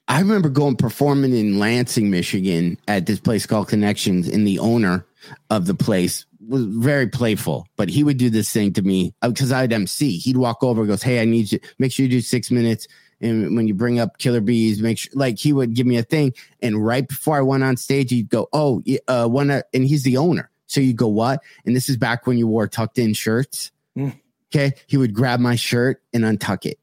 I 0.06 0.20
remember 0.20 0.48
going 0.48 0.76
performing 0.76 1.34
in 1.34 1.58
Lansing, 1.58 2.10
Michigan, 2.10 2.78
at 2.86 3.06
this 3.06 3.20
place 3.20 3.46
called 3.46 3.68
Connections, 3.68 4.28
and 4.28 4.46
the 4.46 4.58
owner 4.58 5.06
of 5.50 5.66
the 5.66 5.74
place 5.74 6.26
was 6.46 6.66
very 6.66 7.06
playful, 7.06 7.66
but 7.76 7.88
he 7.88 8.04
would 8.04 8.18
do 8.18 8.28
this 8.28 8.50
thing 8.50 8.72
to 8.74 8.82
me 8.82 9.14
because 9.22 9.50
I'd 9.50 9.72
MC. 9.72 10.18
He'd 10.18 10.36
walk 10.36 10.62
over, 10.62 10.82
and 10.82 10.88
goes, 10.88 11.02
"Hey, 11.02 11.20
I 11.20 11.24
need 11.24 11.52
you. 11.52 11.58
Make 11.78 11.92
sure 11.92 12.04
you 12.04 12.10
do 12.10 12.20
six 12.20 12.50
minutes." 12.50 12.86
And 13.20 13.56
when 13.56 13.66
you 13.66 13.72
bring 13.72 13.98
up 13.98 14.18
Killer 14.18 14.42
Bees, 14.42 14.82
make 14.82 14.98
sure 14.98 15.12
like 15.14 15.38
he 15.38 15.52
would 15.52 15.74
give 15.74 15.86
me 15.86 15.96
a 15.96 16.02
thing. 16.02 16.34
And 16.60 16.84
right 16.84 17.08
before 17.08 17.38
I 17.38 17.40
went 17.40 17.62
on 17.62 17.78
stage, 17.78 18.10
he'd 18.10 18.28
go, 18.28 18.48
"Oh, 18.52 18.82
uh, 19.08 19.26
one," 19.26 19.50
uh," 19.50 19.62
and 19.72 19.84
he's 19.84 20.02
the 20.02 20.18
owner. 20.18 20.50
So 20.66 20.80
you 20.80 20.92
go, 20.92 21.08
"What?" 21.08 21.40
And 21.64 21.74
this 21.74 21.88
is 21.88 21.96
back 21.96 22.26
when 22.26 22.36
you 22.36 22.46
wore 22.46 22.68
tucked 22.68 22.98
in 22.98 23.14
shirts. 23.14 23.70
Mm. 23.96 24.14
Okay, 24.54 24.74
he 24.86 24.98
would 24.98 25.14
grab 25.14 25.40
my 25.40 25.56
shirt 25.56 26.02
and 26.12 26.24
untuck 26.24 26.66
it. 26.66 26.78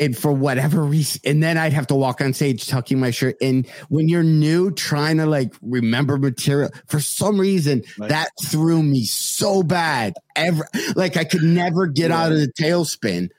And 0.00 0.16
for 0.16 0.32
whatever 0.32 0.82
reason, 0.82 1.20
and 1.24 1.42
then 1.42 1.58
I'd 1.58 1.72
have 1.72 1.86
to 1.88 1.94
walk 1.94 2.20
on 2.20 2.32
stage 2.32 2.66
tucking 2.68 3.00
my 3.00 3.10
shirt. 3.10 3.36
And 3.40 3.66
when 3.88 4.08
you're 4.08 4.22
new, 4.22 4.70
trying 4.70 5.16
to 5.18 5.26
like 5.26 5.52
remember 5.62 6.16
material, 6.18 6.70
for 6.86 7.00
some 7.00 7.38
reason, 7.40 7.82
Right. 7.98 8.08
that 8.10 8.30
threw 8.42 8.82
me 8.82 9.04
so 9.04 9.62
bad. 9.62 10.14
Ever 10.36 10.66
like 10.94 11.16
I 11.16 11.24
could 11.24 11.42
never 11.42 11.86
get 11.86 12.10
out 12.10 12.30
of 12.32 12.38
the 12.38 12.52
tailspin. 12.52 13.30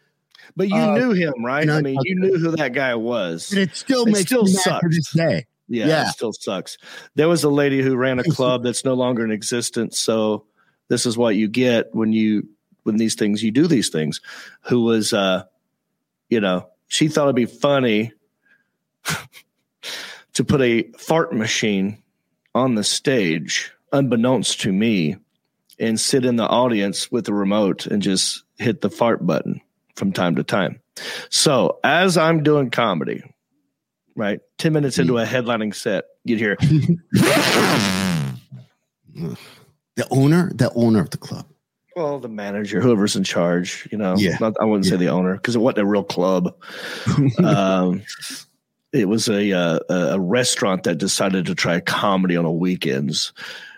But 0.56 0.68
you 0.68 0.76
Uh, 0.76 0.98
knew 0.98 1.12
him, 1.14 1.34
right? 1.46 1.66
no, 1.66 1.78
I 1.78 1.82
mean, 1.82 1.98
you 2.04 2.16
knew 2.20 2.38
who 2.38 2.52
that 2.58 2.74
guy 2.74 2.96
was. 2.96 3.52
And 3.52 3.60
it 3.62 3.76
still 3.76 4.06
It 4.06 4.12
makes 4.12 4.26
still 4.26 4.44
me 4.44 4.52
mad 4.54 4.64
to 4.64 4.70
sucks. 4.70 4.96
this 4.96 5.12
day. 5.12 5.46
Yeah, 5.70 5.88
Yeah. 5.88 6.08
it 6.10 6.14
still 6.14 6.34
sucks. 6.34 6.78
There 7.16 7.30
was 7.30 7.44
a 7.44 7.50
lady 7.50 7.82
who 7.82 7.96
ran 7.96 8.20
a 8.20 8.24
club 8.24 8.64
that's 8.64 8.84
no 8.84 8.96
longer 8.96 9.24
in 9.24 9.32
existence. 9.32 10.00
So 10.00 10.46
this 10.90 11.06
is 11.06 11.16
what 11.18 11.36
you 11.36 11.48
get 11.48 11.94
when 11.94 12.12
you 12.12 12.48
when 12.84 12.98
these 12.98 13.14
things 13.16 13.44
you 13.44 13.52
do 13.52 13.68
these 13.68 13.90
things. 13.90 14.20
Who 14.62 14.82
was 14.82 15.14
uh 15.14 15.44
you 16.30 16.40
know, 16.40 16.68
she 16.88 17.08
thought 17.08 17.26
it'd 17.26 17.36
be 17.36 17.46
funny 17.46 18.12
to 20.34 20.44
put 20.44 20.62
a 20.62 20.84
fart 20.98 21.34
machine 21.34 22.02
on 22.56 22.76
the 22.76 22.84
stage, 22.84 23.72
unbeknownst 23.92 24.62
to 24.62 24.72
me, 24.72 25.18
and 25.80 26.00
sit 26.00 26.26
in 26.26 26.36
the 26.36 26.48
audience 26.48 27.12
with 27.12 27.26
the 27.26 27.34
remote 27.34 27.86
and 27.86 28.02
just 28.02 28.44
hit 28.58 28.82
the 28.82 28.90
fart 28.90 29.26
button 29.26 29.62
from 29.96 30.12
time 30.12 30.36
to 30.36 30.44
time. 30.44 30.82
So 31.30 31.80
as 31.84 32.18
I'm 32.18 32.44
doing 32.44 32.70
comedy, 32.70 33.24
right, 34.16 34.40
10 34.58 34.74
minutes 34.74 35.00
into 35.00 35.18
a 35.18 35.26
headlining 35.26 35.74
set, 35.74 36.06
you'd 36.26 36.40
hear, 36.40 36.58
The 40.00 40.08
owner, 40.12 40.50
the 40.56 40.72
owner 40.76 41.02
of 41.02 41.10
the 41.10 41.18
club. 41.18 41.46
Well, 42.00 42.20
the 42.20 42.30
manager, 42.30 42.80
whoever's 42.80 43.16
in 43.16 43.24
charge, 43.24 43.88
you 43.92 43.98
know, 43.98 44.16
Yeah. 44.18 44.38
not, 44.40 44.56
I 44.62 44.66
wouldn't 44.66 44.86
say 44.86 44.96
the 44.96 45.10
owner 45.10 45.34
because 45.36 45.56
it 45.56 45.60
wasn't 45.60 45.80
a 45.80 45.86
real 45.86 46.04
club. 46.04 46.56
um, 47.44 48.02
it 48.94 49.08
was 49.08 49.28
a, 49.30 49.52
uh, 49.52 49.80
a 49.90 50.20
restaurant 50.20 50.84
that 50.84 50.98
decided 50.98 51.46
to 51.48 51.56
try 51.56 51.80
comedy 51.80 52.36
on 52.38 52.46
the 52.46 52.52
weekends. 52.52 53.34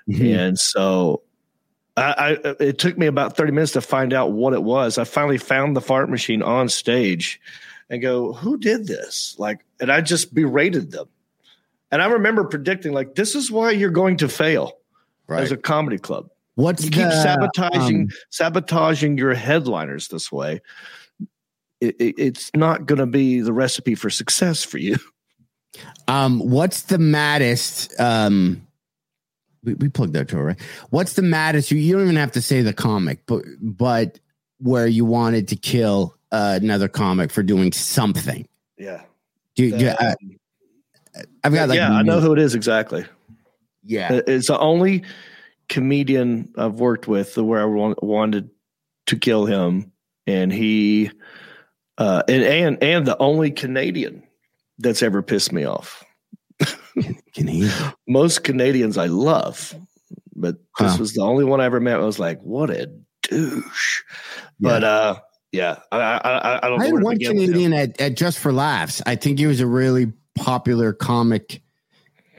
Mhm. 0.09 0.37
And 0.37 0.59
so 0.59 1.21
I, 1.97 2.37
I 2.45 2.53
it 2.59 2.77
took 2.79 2.97
me 2.97 3.07
about 3.07 3.35
30 3.35 3.51
minutes 3.51 3.73
to 3.73 3.81
find 3.81 4.13
out 4.13 4.31
what 4.31 4.53
it 4.53 4.63
was. 4.63 4.97
I 4.97 5.03
finally 5.03 5.37
found 5.37 5.75
the 5.75 5.81
fart 5.81 6.09
machine 6.09 6.41
on 6.41 6.69
stage 6.69 7.41
and 7.89 8.01
go, 8.01 8.31
who 8.33 8.57
did 8.57 8.87
this? 8.87 9.35
Like, 9.37 9.65
and 9.79 9.91
I 9.91 9.99
just 10.01 10.33
berated 10.33 10.91
them. 10.91 11.07
And 11.91 12.01
I 12.01 12.05
remember 12.05 12.45
predicting, 12.45 12.93
like, 12.93 13.15
this 13.15 13.35
is 13.35 13.51
why 13.51 13.71
you're 13.71 13.89
going 13.89 14.17
to 14.17 14.29
fail 14.29 14.77
Right. 15.27 15.43
as 15.43 15.51
a 15.51 15.57
comedy 15.57 15.97
club. 15.97 16.29
What's 16.55 16.83
You 16.83 16.91
keep 16.91 17.03
the, 17.03 17.23
sabotaging 17.23 18.01
um, 18.01 18.09
sabotaging 18.29 19.17
your 19.17 19.33
headliners 19.33 20.07
this 20.09 20.31
way. 20.31 20.61
It, 21.79 21.95
it- 21.99 22.15
it's 22.17 22.51
not 22.55 22.85
going 22.85 22.99
to 22.99 23.05
be 23.05 23.41
the 23.41 23.53
recipe 23.53 23.95
for 23.95 24.09
success 24.09 24.63
for 24.63 24.77
you. 24.77 24.97
Um, 26.07 26.39
what's 26.39 26.83
the 26.83 26.97
maddest 26.97 27.97
um 27.99 28.67
We, 29.63 29.75
we 29.75 29.87
plugged 29.89 30.13
that 30.13 30.27
to 30.29 30.37
right. 30.37 30.59
What's 30.89 31.13
the 31.13 31.21
maddest 31.21 31.71
you? 31.71 31.77
You 31.77 31.93
don't 31.93 32.03
even 32.03 32.15
have 32.17 32.33
to 32.33 32.41
say 32.41 32.61
the 32.61 32.73
comic, 32.73 33.25
but 33.25 33.43
but 33.61 34.19
where 34.59 34.87
you 34.87 35.05
wanted 35.05 35.47
to 35.47 35.55
kill 35.55 36.17
uh, 36.31 36.59
another 36.61 36.87
comic 36.87 37.31
for 37.31 37.43
doing 37.43 37.71
something. 37.71 38.47
Yeah. 38.77 39.01
Do, 39.55 39.77
do, 39.77 39.87
uh, 39.87 40.13
I've 41.43 41.53
got 41.53 41.69
like 41.69 41.77
yeah, 41.77 41.91
I 41.91 42.03
know 42.03 42.19
who 42.19 42.33
it 42.33 42.39
is 42.39 42.55
exactly. 42.55 43.05
Yeah, 43.83 44.21
It's 44.27 44.47
the 44.47 44.59
only 44.59 45.03
comedian 45.71 46.53
I've 46.57 46.75
worked 46.75 47.07
with 47.07 47.35
where 47.37 47.61
I 47.61 47.65
wa- 47.65 47.95
wanted 48.03 48.51
to 49.07 49.15
kill 49.17 49.45
him, 49.47 49.91
and 50.27 50.53
he, 50.53 51.09
uh, 51.97 52.21
and 52.27 52.43
and 52.43 52.83
and 52.83 53.07
the 53.07 53.17
only 53.17 53.49
Canadian 53.49 54.21
that's 54.77 55.01
ever 55.01 55.23
pissed 55.23 55.51
me 55.51 55.63
off. 55.63 56.03
can 57.33 57.47
he? 57.47 57.71
Most 58.07 58.43
Canadians 58.43 58.97
I 58.97 59.07
love, 59.07 59.73
but 60.35 60.55
this 60.77 60.91
Huh. 60.91 60.97
was 60.99 61.13
the 61.13 61.21
only 61.21 61.45
one 61.45 61.61
I 61.61 61.65
ever 61.65 61.79
met. 61.79 61.95
I 61.95 62.05
was 62.05 62.19
like, 62.19 62.39
what 62.41 62.69
a 62.69 62.91
douche. 63.23 64.01
But 64.59 64.83
uh, 64.83 65.19
yeah, 65.51 65.79
I 65.91 65.97
I 65.99 66.17
I, 66.17 66.59
I 66.65 66.69
don't 66.69 66.81
I 66.81 66.85
had 66.85 66.93
one 67.01 67.17
begin 67.17 67.37
with 67.37 67.43
him. 67.45 67.51
Canadian 67.53 67.73
at, 67.73 67.99
at 68.01 68.15
Just 68.15 68.37
for 68.39 68.51
Laughs. 68.53 69.01
I 69.05 69.15
think 69.15 69.39
he 69.39 69.47
was 69.47 69.59
a 69.61 69.67
really 69.67 70.11
popular 70.35 70.93
comic, 70.93 71.61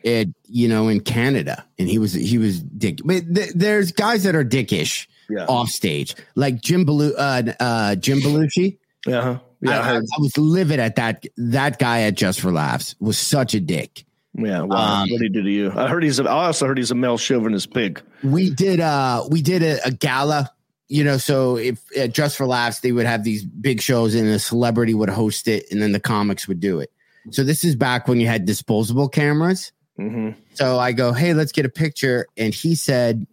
at 0.05 0.29
you 0.45 0.69
know, 0.69 0.89
in 0.89 1.01
Canada, 1.01 1.65
and 1.79 1.89
he 1.89 1.99
was 1.99 2.13
he 2.13 2.39
was 2.39 2.61
dick. 2.63 2.99
But 3.05 3.35
th- 3.35 3.53
there's 3.55 3.93
guys 3.93 4.23
that 4.25 4.35
are 4.35 4.45
dickish 4.45 5.07
Yeah, 5.29 5.47
off 5.47 5.69
stage, 5.69 6.15
like 6.35 6.61
Jim 6.61 6.85
Belu- 6.87 7.15
uh, 7.17 7.53
uh, 7.61 7.95
Jim 7.97 8.19
Belushi. 8.21 8.79
yeah, 9.07 9.21
huh? 9.23 9.39
yeah. 9.61 9.81
I 9.81 9.93
I, 9.93 9.97
I, 9.97 10.21
was 10.21 10.37
livid 10.37 10.81
at 10.81 10.97
that. 10.97 11.25
That 11.37 11.79
guy 11.79 12.03
at 12.03 12.15
Just 12.15 12.41
for 12.41 12.51
Laughs 12.53 12.95
was 13.01 13.19
such 13.19 13.55
a 13.55 13.61
dick. 13.61 14.05
Yeah, 14.35 14.63
wow. 14.63 15.03
um, 15.03 15.11
what 15.11 15.21
did 15.21 15.23
he 15.23 15.29
do 15.29 15.43
to 15.43 15.51
you? 15.51 15.73
I 15.77 15.89
heard 15.89 16.03
he's. 16.03 16.19
A, 16.19 16.25
I 16.25 16.47
also 16.47 16.67
heard 16.67 16.79
he's 16.79 16.91
a 16.91 16.95
male 16.95 17.19
chauvinist 17.19 17.73
pig. 17.75 18.01
we 18.23 18.49
did 18.51 18.81
uh 18.81 19.25
we 19.31 19.43
did 19.43 19.63
a, 19.63 19.79
a 19.87 19.91
gala 19.91 20.51
you 20.89 21.05
know 21.05 21.17
so 21.17 21.57
if 21.57 21.81
uh, 21.99 22.07
just 22.07 22.37
for 22.37 22.47
laughs 22.47 22.81
they 22.81 22.93
would 22.93 23.07
have 23.07 23.25
these 23.25 23.45
big 23.45 23.81
shows 23.81 24.15
and 24.15 24.29
a 24.29 24.39
celebrity 24.39 24.93
would 24.95 25.09
host 25.09 25.49
it 25.49 25.65
and 25.71 25.81
then 25.81 25.93
the 25.93 26.01
comics 26.01 26.47
would 26.49 26.61
do 26.61 26.81
it 26.81 26.91
so 27.31 27.43
this 27.45 27.65
is 27.65 27.75
back 27.77 28.09
when 28.09 28.21
you 28.21 28.27
had 28.27 28.45
disposable 28.45 29.09
cameras 29.09 29.73
hmm 29.97 30.31
so 30.55 30.79
i 30.79 30.93
go 30.93 31.13
hey 31.13 31.35
let's 31.35 31.53
get 31.53 31.67
a 31.67 31.69
picture. 31.71 32.27
And 32.37 32.55
he 32.55 32.75
said 32.75 33.27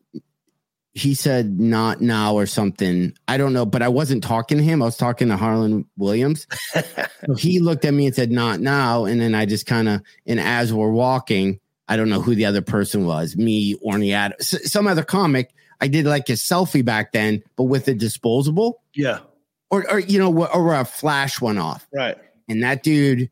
he 0.94 1.14
said 1.14 1.60
not 1.60 2.02
now 2.02 2.34
or 2.34 2.45
something. 2.45 3.14
I 3.27 3.38
don't 3.38 3.53
know 3.53 3.65
but 3.65 3.81
i 3.81 3.88
wasn't 3.88 4.23
talking 4.23 4.57
to 4.57 4.64
him. 4.64 4.81
I 4.81 4.86
was 4.86 4.98
talking 4.98 5.27
to 5.30 5.38
harlan 5.38 5.86
williams. 5.98 6.48
So 7.26 7.36
he 7.36 7.60
looked 7.60 7.84
at 7.86 7.94
me 7.94 8.06
and 8.06 8.15
said 8.15 8.31
not 8.31 8.60
now. 8.60 9.06
And 9.06 9.19
then 9.22 9.36
i 9.36 9.45
just 9.45 9.65
kind 9.65 9.88
of 9.90 10.02
and 10.26 10.40
as 10.40 10.73
we're 10.73 10.90
walking 10.91 11.60
i 11.88 11.95
don't 11.98 12.10
know 12.10 12.22
who 12.22 12.34
the 12.36 12.45
other 12.45 12.61
person 12.61 13.06
was 13.06 13.36
me 13.38 13.76
orny 13.86 14.14
Ad, 14.14 14.36
s- 14.40 14.72
some 14.72 14.88
other 14.88 15.03
comic 15.03 15.52
i 15.81 15.88
did 15.88 16.06
like 16.06 16.30
a 16.30 16.34
selfie 16.34 16.84
back 16.84 17.11
then 17.11 17.44
but 17.56 17.64
with 17.64 17.88
a 17.88 17.94
disposable. 17.94 18.81
Yeah, 18.95 19.19
or, 19.69 19.90
or 19.91 19.99
you 19.99 20.18
know 20.19 20.45
or 20.48 20.73
a 20.76 20.86
flash 20.86 21.40
went 21.41 21.60
off. 21.60 21.86
Right. 21.94 22.18
and 22.48 22.64
that 22.64 22.84
dude 22.84 23.30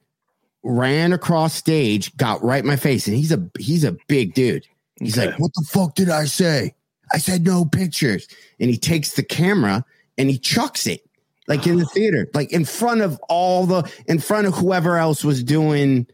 ran 0.68 1.14
across 1.14 1.54
stage 1.54 2.16
got 2.18 2.44
right 2.44 2.60
in 2.62 2.68
my 2.68 2.76
face 2.76 3.08
and 3.08 3.16
he's 3.16 3.32
a 3.32 3.50
he's 3.58 3.84
a 3.84 3.96
big 4.08 4.34
dude 4.34 4.68
he's 5.00 5.18
Okay. 5.18 5.28
like 5.32 5.40
what 5.40 5.52
the 5.56 5.66
fuck 5.70 5.96
did 5.96 6.10
i 6.10 6.26
say 6.26 6.74
i 7.14 7.18
said 7.18 7.46
no 7.46 7.64
pictures 7.64 8.28
and 8.60 8.70
he 8.70 8.78
takes 8.78 9.14
the 9.16 9.24
camera 9.24 9.86
and 10.18 10.30
he 10.30 10.38
chucks 10.38 10.86
it 10.86 11.02
like 11.48 11.66
in 11.66 11.78
the 11.78 11.86
theater 11.94 12.28
like 12.34 12.52
in 12.52 12.66
front 12.66 13.00
of 13.02 13.18
all 13.30 13.66
the 13.66 13.90
in 14.08 14.20
front 14.20 14.46
of 14.46 14.54
whoever 14.56 14.98
else 14.98 15.24
was 15.24 15.44
doing 15.44 16.06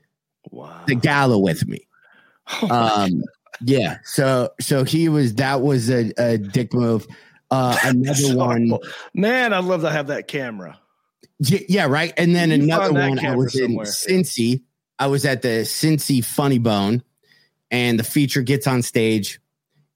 Wow. 0.52 0.84
the 0.88 0.96
gala 0.96 1.40
with 1.40 1.68
me 1.68 1.88
Oh 2.62 2.70
um 2.70 3.24
yeah 3.62 3.98
so 4.04 4.50
so 4.60 4.84
he 4.84 5.10
was 5.10 5.36
that 5.36 5.62
was 5.62 5.90
a, 5.90 6.12
a 6.18 6.38
dick 6.38 6.74
move 6.74 7.08
uh 7.50 7.78
another 7.84 8.14
So 8.20 8.36
one 8.36 8.70
cool. 8.70 8.84
Man, 9.14 9.54
I'd 9.54 9.64
love 9.64 9.82
to 9.82 9.90
have 9.90 10.08
that 10.08 10.28
camera. 10.28 10.78
Yeah, 11.40 11.60
yeah, 11.68 11.86
right. 11.88 12.14
And 12.18 12.36
then 12.36 12.50
You 12.50 12.64
another 12.64 12.94
one, 12.94 13.20
I 13.26 13.36
was 13.36 13.56
in. 13.60 13.72
Cincy. 13.78 14.62
I 15.00 15.08
was 15.08 15.26
at 15.26 15.42
the 15.42 15.64
Cincy 15.66 16.24
Funny 16.24 16.60
Bone, 16.60 17.04
and 17.72 18.00
the 18.00 18.04
feature 18.04 18.42
gets 18.42 18.68
on 18.68 18.82
stage 18.82 19.40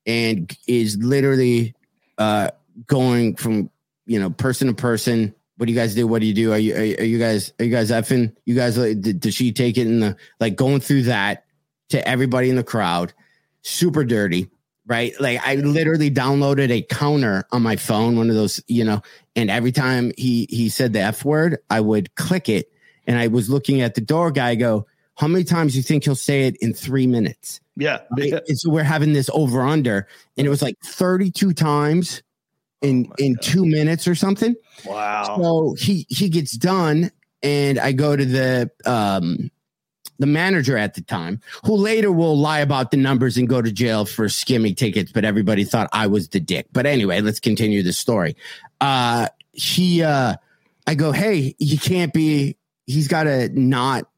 and 0.06 0.56
is 0.68 0.98
literally 0.98 1.76
uh, 2.18 2.50
going 2.88 3.36
from 3.36 3.70
you 4.06 4.20
know 4.20 4.30
person 4.30 4.68
to 4.68 4.74
person. 4.74 5.34
What 5.58 5.66
do 5.68 5.72
you 5.74 5.78
guys 5.80 5.96
do? 5.96 6.06
What 6.08 6.20
do 6.22 6.28
you 6.28 6.34
do? 6.34 6.52
Are 6.52 6.58
you 6.60 6.76
are, 6.76 6.84
you- 6.84 6.98
are 7.00 7.04
you 7.06 7.20
guys 7.20 7.54
are 7.60 7.66
you 7.66 7.72
guys 7.72 7.92
effing? 7.92 8.36
You 8.46 8.56
guys 8.56 8.78
like, 8.78 9.02
did, 9.02 9.20
did 9.20 9.34
she 9.34 9.52
take 9.52 9.78
it 9.78 9.88
in 9.88 10.00
the 10.00 10.16
like 10.40 10.56
going 10.56 10.80
through 10.82 11.04
that 11.04 11.46
to 11.90 12.06
everybody 12.08 12.50
in 12.50 12.56
the 12.56 12.64
crowd? 12.64 13.14
Super 13.64 14.04
dirty, 14.04 14.50
right? 14.88 15.14
Like 15.20 15.46
I 15.46 15.56
literally 15.56 16.10
downloaded 16.10 16.72
a 16.72 16.82
counter 16.82 17.46
on 17.52 17.62
my 17.62 17.76
phone, 17.76 18.18
one 18.18 18.30
of 18.30 18.36
those, 18.36 18.64
you 18.68 18.84
know, 18.84 19.02
and 19.36 19.52
every 19.52 19.72
time 19.72 20.12
he 20.18 20.48
he 20.50 20.70
said 20.70 20.94
the 20.94 21.02
F 21.02 21.24
word, 21.24 21.60
I 21.70 21.82
would 21.82 22.16
click 22.16 22.50
it. 22.50 22.72
And 23.06 23.18
I 23.18 23.28
was 23.28 23.50
looking 23.50 23.82
at 23.82 23.96
the 23.96 24.02
door 24.02 24.32
guy, 24.32 24.56
go, 24.56 24.86
how 25.16 25.28
many 25.28 25.44
times 25.44 25.74
do 25.74 25.78
you 25.78 25.84
think 25.84 26.04
he'll 26.04 26.16
say 26.16 26.48
it 26.48 26.58
in 26.58 26.74
three 26.74 27.08
minutes? 27.08 27.62
Yeah, 27.76 28.00
Right? 28.18 28.34
And 28.34 28.60
so 28.60 28.70
we're 28.70 28.84
having 28.84 29.14
this 29.14 29.30
over 29.34 29.62
under, 29.62 30.08
and 30.36 30.48
it 30.48 30.50
was 30.50 30.62
like 30.62 30.78
32 30.84 31.54
times 31.54 32.24
in 32.82 33.12
in 33.18 33.38
two 33.42 33.66
minutes 33.66 34.08
or 34.08 34.16
something. 34.16 34.56
Wow. 34.86 35.38
So 35.38 35.76
he 35.78 36.06
he 36.10 36.30
gets 36.30 36.54
done, 36.54 37.12
and 37.44 37.80
I 37.80 37.92
go 37.92 38.16
to 38.16 38.26
the 38.26 38.72
um 38.86 39.52
the 40.20 40.26
manager 40.26 40.78
at 40.78 40.96
the 40.96 41.02
time, 41.02 41.42
who 41.66 41.76
later 41.76 42.12
will 42.12 42.38
lie 42.38 42.60
about 42.60 42.92
the 42.92 42.98
numbers 42.98 43.38
and 43.38 43.48
go 43.48 43.62
to 43.62 43.72
jail 43.72 44.06
for 44.06 44.30
skimming 44.30 44.76
tickets, 44.76 45.12
but 45.12 45.26
everybody 45.26 45.64
thought 45.64 45.90
I 45.94 46.08
was 46.08 46.30
the 46.30 46.40
dick. 46.40 46.68
But 46.72 46.86
anyway, 46.86 47.22
let's 47.22 47.40
continue 47.40 47.84
the 47.84 47.94
story. 47.94 48.36
Uh 48.82 49.28
he 49.54 50.04
uh 50.04 50.36
I 50.86 50.96
go, 50.96 51.12
hey, 51.12 51.56
you 51.60 51.78
can't 51.78 52.14
be 52.14 52.58
he's 52.86 53.08
gotta 53.08 53.50
not 53.50 54.10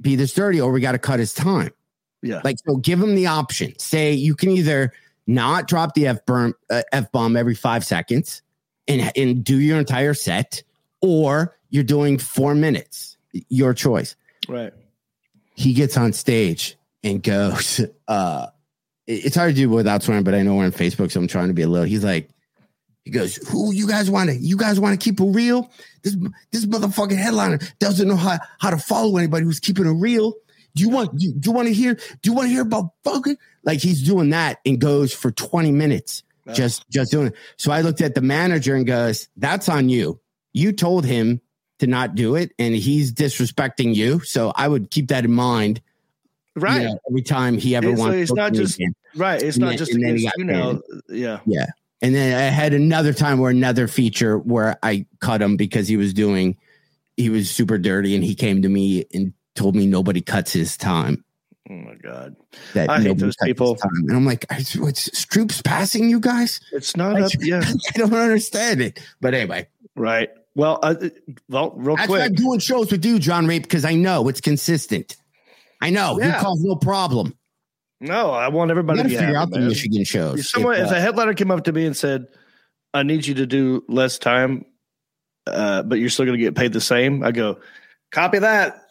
be 0.00 0.16
this 0.16 0.34
dirty 0.34 0.60
or 0.60 0.72
we 0.72 0.80
gotta 0.80 0.98
cut 0.98 1.18
his 1.18 1.34
time. 1.34 1.70
Yeah. 2.22 2.40
Like, 2.42 2.56
so 2.66 2.76
give 2.76 3.00
him 3.00 3.14
the 3.14 3.26
option. 3.26 3.78
Say 3.78 4.14
you 4.14 4.34
can 4.34 4.50
either 4.50 4.92
not 5.26 5.68
drop 5.68 5.94
the 5.94 6.06
f 6.06 6.24
bomb, 6.26 6.54
uh, 6.70 6.82
f 6.92 7.12
bomb 7.12 7.36
every 7.36 7.54
five 7.54 7.84
seconds, 7.84 8.42
and 8.88 9.12
and 9.16 9.44
do 9.44 9.58
your 9.60 9.78
entire 9.78 10.14
set, 10.14 10.62
or 11.00 11.56
you're 11.70 11.84
doing 11.84 12.18
four 12.18 12.54
minutes. 12.54 13.16
Your 13.48 13.74
choice. 13.74 14.16
right. 14.48 14.72
He 15.54 15.72
gets 15.72 15.96
on 15.96 16.12
stage 16.12 16.76
and 17.02 17.22
goes. 17.22 17.80
uh 18.08 18.46
It's 19.06 19.36
hard 19.36 19.54
to 19.54 19.60
do 19.60 19.68
without 19.70 20.02
swearing, 20.02 20.24
but 20.24 20.34
I 20.34 20.42
know 20.42 20.54
we're 20.56 20.64
on 20.64 20.72
Facebook, 20.72 21.10
so 21.12 21.20
I'm 21.20 21.28
trying 21.28 21.48
to 21.48 21.54
be 21.54 21.62
a 21.62 21.68
little. 21.68 21.86
He's 21.86 22.04
like, 22.04 22.30
he 23.04 23.10
goes, 23.10 23.36
"Who 23.50 23.72
you 23.72 23.86
guys 23.86 24.10
want 24.10 24.30
to? 24.30 24.36
You 24.36 24.56
guys 24.56 24.80
want 24.80 24.98
to 24.98 25.04
keep 25.04 25.20
it 25.20 25.24
real? 25.24 25.70
This 26.02 26.16
this 26.52 26.64
motherfucking 26.66 27.16
headliner 27.16 27.58
doesn't 27.78 28.08
know 28.08 28.16
how 28.16 28.38
how 28.58 28.70
to 28.70 28.78
follow 28.78 29.18
anybody 29.18 29.44
who's 29.44 29.60
keeping 29.60 29.84
it 29.86 29.90
real. 29.90 30.32
Do 30.74 30.82
you 30.82 30.88
want 30.88 31.16
do, 31.18 31.32
do 31.32 31.50
you 31.50 31.52
want 31.54 31.68
to 31.68 31.74
hear? 31.74 31.94
Do 31.94 32.30
you 32.30 32.32
want 32.32 32.46
to 32.48 32.52
hear 32.52 32.62
about 32.62 32.90
fucking 33.04 33.36
like 33.62 33.80
he's 33.80 34.02
doing 34.02 34.30
that 34.30 34.58
and 34.64 34.80
goes 34.80 35.12
for 35.12 35.30
20 35.30 35.70
minutes 35.70 36.22
Yeah. 36.46 36.54
just 36.54 36.88
just 36.90 37.10
doing 37.12 37.26
it. 37.28 37.34
So 37.58 37.70
I 37.72 37.82
looked 37.82 38.00
at 38.00 38.14
the 38.14 38.22
manager 38.22 38.74
and 38.74 38.86
goes, 38.86 39.28
"That's 39.36 39.68
on 39.68 39.90
you. 39.90 40.18
You 40.54 40.72
told 40.72 41.04
him 41.04 41.42
to 41.84 41.90
not 41.90 42.14
do 42.14 42.34
it, 42.34 42.52
and 42.58 42.74
he's 42.74 43.12
disrespecting 43.12 43.94
you. 43.94 44.20
So 44.20 44.52
I 44.56 44.68
would 44.68 44.90
keep 44.90 45.08
that 45.08 45.24
in 45.24 45.32
mind. 45.32 45.80
you 46.56 46.62
Right. 46.62 46.84
know, 46.84 46.98
every 47.10 47.22
time 47.22 47.58
he 47.58 47.74
ever 47.74 47.88
It's- 47.88 47.98
wants. 47.98 48.16
it's 48.16 48.32
not 48.32 48.44
work 48.44 48.52
with 48.52 48.58
me 48.60 48.64
just- 48.66 48.76
again. 48.76 48.94
Right. 49.16 49.42
It's 49.42 49.56
And 49.56 49.62
not 49.62 49.68
then- 49.70 49.78
just 49.78 49.92
against 49.92 50.28
you 50.38 50.44
now. 50.44 50.80
Yeah. 51.08 51.40
Yeah. 51.46 51.66
And 52.00 52.14
then 52.14 52.32
I 52.38 52.42
had 52.42 52.72
another 52.74 53.12
time 53.12 53.40
where 53.40 53.50
another 53.50 53.88
feature 53.88 54.38
where 54.38 54.76
I 54.80 55.06
cut 55.20 55.42
him 55.42 55.56
because 55.56 55.88
he 55.88 55.96
was 55.96 56.14
doing, 56.14 56.56
he 57.16 57.28
was 57.28 57.50
super 57.50 57.76
dirty, 57.76 58.14
and 58.14 58.22
he 58.22 58.36
came 58.36 58.62
to 58.62 58.68
me 58.68 59.04
and 59.12 59.32
told 59.56 59.74
me 59.74 59.84
nobody 59.86 60.20
cuts 60.20 60.52
his 60.52 60.76
time. 60.76 61.24
Oh 61.68 61.74
my 61.74 61.94
God. 61.96 62.36
That 62.74 62.88
I 62.88 63.00
hate 63.00 63.18
those 63.18 63.34
people. 63.42 63.76
And 63.82 64.12
I'm 64.12 64.24
like, 64.24 64.46
what's 64.76 65.08
Stroop's 65.10 65.60
passing 65.60 66.08
you 66.08 66.20
guys? 66.20 66.60
It's 66.72 66.96
not 66.96 67.16
I, 67.16 67.22
up. 67.22 67.32
Yeah. 67.40 67.64
I 67.94 67.98
don't 67.98 68.14
understand 68.14 68.80
it. 68.80 69.00
But 69.20 69.34
anyway, 69.34 69.66
Right. 69.96 70.28
Well, 70.56 70.78
uh, 70.82 70.94
well, 71.48 71.72
real 71.76 71.96
that's 71.96 72.08
quick. 72.08 72.22
I'm 72.22 72.34
doing 72.34 72.60
shows 72.60 72.90
with 72.92 73.04
you, 73.04 73.18
Jon 73.18 73.46
Reep, 73.46 73.64
because 73.64 73.84
I 73.84 73.94
know 73.94 74.28
it's 74.28 74.40
consistent. 74.40 75.16
I 75.80 75.90
know 75.90 76.18
Yeah. 76.18 76.36
you 76.36 76.42
cause 76.42 76.62
no 76.62 76.76
problem. 76.76 77.36
No, 78.00 78.30
I 78.30 78.48
want 78.48 78.70
everybody 78.70 79.02
to 79.02 79.08
figure 79.08 79.26
happy, 79.26 79.36
out 79.36 79.50
the 79.50 79.58
man. 79.60 79.68
Michigan 79.68 80.04
shows. 80.04 80.40
If 80.40 80.46
someone, 80.46 80.76
If, 80.76 80.86
if 80.86 80.92
uh, 80.92 80.96
a 80.96 81.00
headliner 81.00 81.34
came 81.34 81.50
up 81.50 81.64
to 81.64 81.72
me 81.72 81.86
and 81.86 81.96
said, 81.96 82.26
"I 82.92 83.02
need 83.02 83.26
you 83.26 83.34
to 83.34 83.46
do 83.46 83.82
less 83.88 84.18
time, 84.18 84.64
uh, 85.46 85.82
but 85.84 85.98
you're 85.98 86.10
still 86.10 86.26
going 86.26 86.38
to 86.38 86.44
get 86.44 86.54
paid 86.54 86.72
the 86.72 86.80
same," 86.80 87.22
I 87.24 87.32
go, 87.32 87.58
"Copy 88.12 88.38
that." 88.40 88.88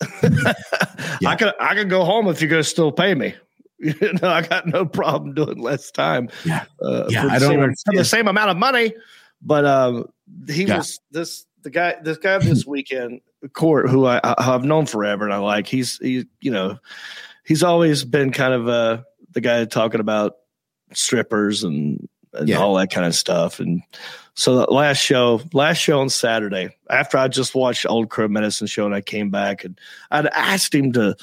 I 0.22 1.36
could 1.36 1.52
I 1.60 1.74
could 1.74 1.90
go 1.90 2.04
home 2.04 2.28
if 2.28 2.40
you're 2.40 2.50
going 2.50 2.62
to 2.62 2.68
still 2.68 2.92
pay 2.92 3.14
me. 3.14 3.34
You 3.80 3.94
know, 4.20 4.28
I 4.28 4.42
got 4.42 4.66
no 4.66 4.84
problem 4.84 5.34
doing 5.34 5.60
less 5.62 5.92
time. 5.92 6.28
Yeah. 6.44 6.64
uh, 6.84 7.04
Yeah, 7.08 7.22
for 7.22 7.28
I 7.30 7.38
don't 7.38 7.76
same, 7.76 7.92
for 7.94 7.96
the 7.96 8.04
same 8.04 8.26
amount 8.26 8.50
of 8.50 8.56
money. 8.56 8.92
But 9.42 9.64
um, 9.64 10.08
he 10.48 10.64
Yeah. 10.64 10.78
was 10.78 10.98
this 11.10 11.46
the 11.62 11.70
guy 11.70 11.96
this 12.02 12.18
guy 12.18 12.38
this 12.38 12.66
weekend 12.66 13.20
court 13.52 13.88
who 13.88 14.06
I, 14.06 14.20
I 14.24 14.42
have 14.42 14.64
known 14.64 14.86
forever 14.86 15.24
and 15.24 15.32
I 15.34 15.38
like. 15.38 15.66
He's 15.66 15.98
he 15.98 16.26
you 16.40 16.50
know 16.50 16.78
he's 17.44 17.62
always 17.62 18.04
been 18.04 18.32
kind 18.32 18.52
of 18.54 18.68
uh 18.68 19.02
the 19.32 19.40
guy 19.40 19.64
talking 19.64 20.00
about 20.00 20.36
strippers 20.92 21.64
and, 21.64 22.08
and 22.32 22.48
Yeah. 22.48 22.58
all 22.58 22.74
that 22.76 22.90
kind 22.90 23.06
of 23.06 23.14
stuff. 23.14 23.60
And 23.60 23.82
so 24.34 24.56
the 24.56 24.72
last 24.72 24.98
show, 24.98 25.40
last 25.52 25.78
show 25.78 26.00
on 26.00 26.08
Saturday, 26.08 26.70
after 26.90 27.18
I 27.18 27.28
just 27.28 27.54
watched 27.54 27.84
Old 27.88 28.08
Crow 28.08 28.28
Medicine 28.28 28.66
Show 28.68 28.86
and 28.86 28.94
I 28.94 29.00
came 29.02 29.28
back 29.30 29.64
and 29.64 29.78
I'd 30.10 30.26
asked 30.28 30.74
him 30.74 30.92
to 30.92 31.14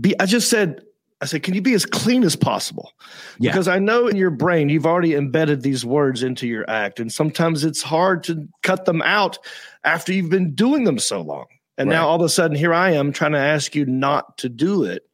be, 0.00 0.18
I 0.20 0.24
just 0.26 0.48
said, 0.48 0.82
I 1.22 1.24
said, 1.24 1.44
can 1.44 1.54
you 1.54 1.62
be 1.62 1.72
as 1.72 1.86
clean 1.86 2.24
as 2.24 2.34
possible? 2.34 2.92
Yeah. 3.38 3.52
Because 3.52 3.68
I 3.68 3.78
know 3.78 4.08
in 4.08 4.16
your 4.16 4.30
brain 4.30 4.68
you've 4.68 4.86
already 4.86 5.14
embedded 5.14 5.62
these 5.62 5.84
words 5.86 6.24
into 6.24 6.48
your 6.48 6.68
act, 6.68 6.98
and 6.98 7.12
sometimes 7.12 7.64
it's 7.64 7.80
hard 7.80 8.24
to 8.24 8.48
cut 8.64 8.84
them 8.84 9.00
out 9.02 9.38
after 9.84 10.12
you've 10.12 10.30
been 10.30 10.52
doing 10.54 10.82
them 10.82 10.98
so 10.98 11.20
long. 11.22 11.46
And 11.78 11.88
now 11.88 12.08
all 12.08 12.16
of 12.16 12.22
a 12.22 12.28
sudden, 12.28 12.56
here 12.56 12.74
I 12.74 12.90
am 12.90 13.12
trying 13.12 13.32
to 13.32 13.38
ask 13.38 13.74
you 13.74 13.86
not 13.86 14.36
to 14.38 14.48
do 14.48 14.84
it. 14.84 15.08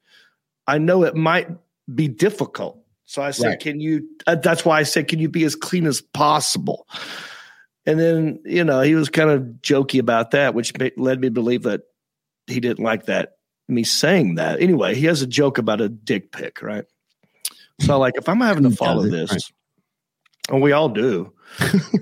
I 0.67 0.79
know 0.79 1.05
it 1.05 1.15
might 1.15 1.49
be 1.95 2.09
difficult. 2.09 2.83
So 3.05 3.23
I 3.23 3.31
said, 3.31 3.47
Right. 3.49 3.61
can 3.61 3.81
you? 3.81 4.07
Uh, 4.27 4.35
that's 4.35 4.65
why 4.65 4.79
I 4.79 4.83
said, 4.83 5.09
can 5.09 5.19
you 5.19 5.29
be 5.29 5.45
as 5.45 5.55
clean 5.55 5.87
as 5.87 6.01
possible? 6.01 6.87
And 7.87 7.99
then, 7.99 8.41
you 8.45 8.65
know, 8.65 8.83
he 8.83 8.95
was 8.95 9.09
kind 9.09 9.31
of 9.31 9.43
jokey 9.63 9.99
about 9.99 10.33
that, 10.33 10.53
which 10.55 10.77
ma- 10.79 10.89
led 10.99 11.21
me 11.21 11.29
to 11.29 11.33
believe 11.33 11.63
that 11.63 11.83
he 12.47 12.61
didn't 12.61 12.85
like 12.85 13.07
that, 13.07 13.38
me 13.69 13.85
saying 13.85 14.36
that. 14.36 14.61
Anyway, 14.61 14.95
he 14.95 15.07
has 15.07 15.23
a 15.23 15.27
joke 15.27 15.59
about 15.59 15.81
a 15.81 15.89
dick 15.89 16.32
pic, 16.32 16.62
right? 16.62 16.85
So, 17.81 17.99
like, 17.99 18.15
if 18.16 18.28
I'm 18.28 18.40
having 18.40 18.65
to 18.65 18.70
follow 18.77 19.03
this, 19.03 19.31
right. 19.31 19.43
and 20.51 20.62
we 20.62 20.73
all 20.73 20.89
do, 20.89 21.32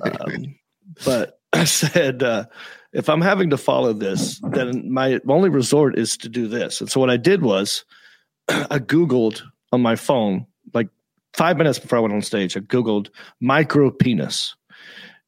um, 0.03 0.55
but 1.05 1.41
I 1.53 1.65
said, 1.65 2.23
uh, 2.23 2.47
if 2.93 3.09
I'm 3.09 3.21
having 3.21 3.51
to 3.51 3.57
follow 3.57 3.93
this, 3.93 4.41
then 4.51 4.91
my 4.91 5.21
only 5.29 5.51
resort 5.51 5.99
is 5.99 6.17
to 6.19 6.29
do 6.29 6.49
this. 6.49 6.81
And 6.81 6.91
so 6.91 7.01
what 7.01 7.11
I 7.11 7.17
did 7.17 7.43
was 7.43 7.85
I 8.49 8.79
Googled 8.79 9.43
on 9.73 9.83
my 9.83 9.97
phone, 9.97 10.47
like 10.73 10.89
five 11.35 11.57
minutes 11.57 11.79
before 11.79 11.99
I 11.99 12.01
went 12.01 12.15
on 12.15 12.23
stage, 12.23 12.57
I 12.57 12.61
Googled 12.61 13.11
micro 13.41 13.91
penis. 13.91 14.55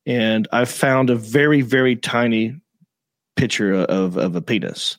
And 0.06 0.48
I 0.52 0.65
found 0.65 1.10
a 1.10 1.16
very, 1.16 1.60
very 1.60 1.94
tiny 1.94 2.59
picture 3.36 3.74
of, 3.74 4.16
of 4.16 4.35
a 4.35 4.40
penis. 4.40 4.97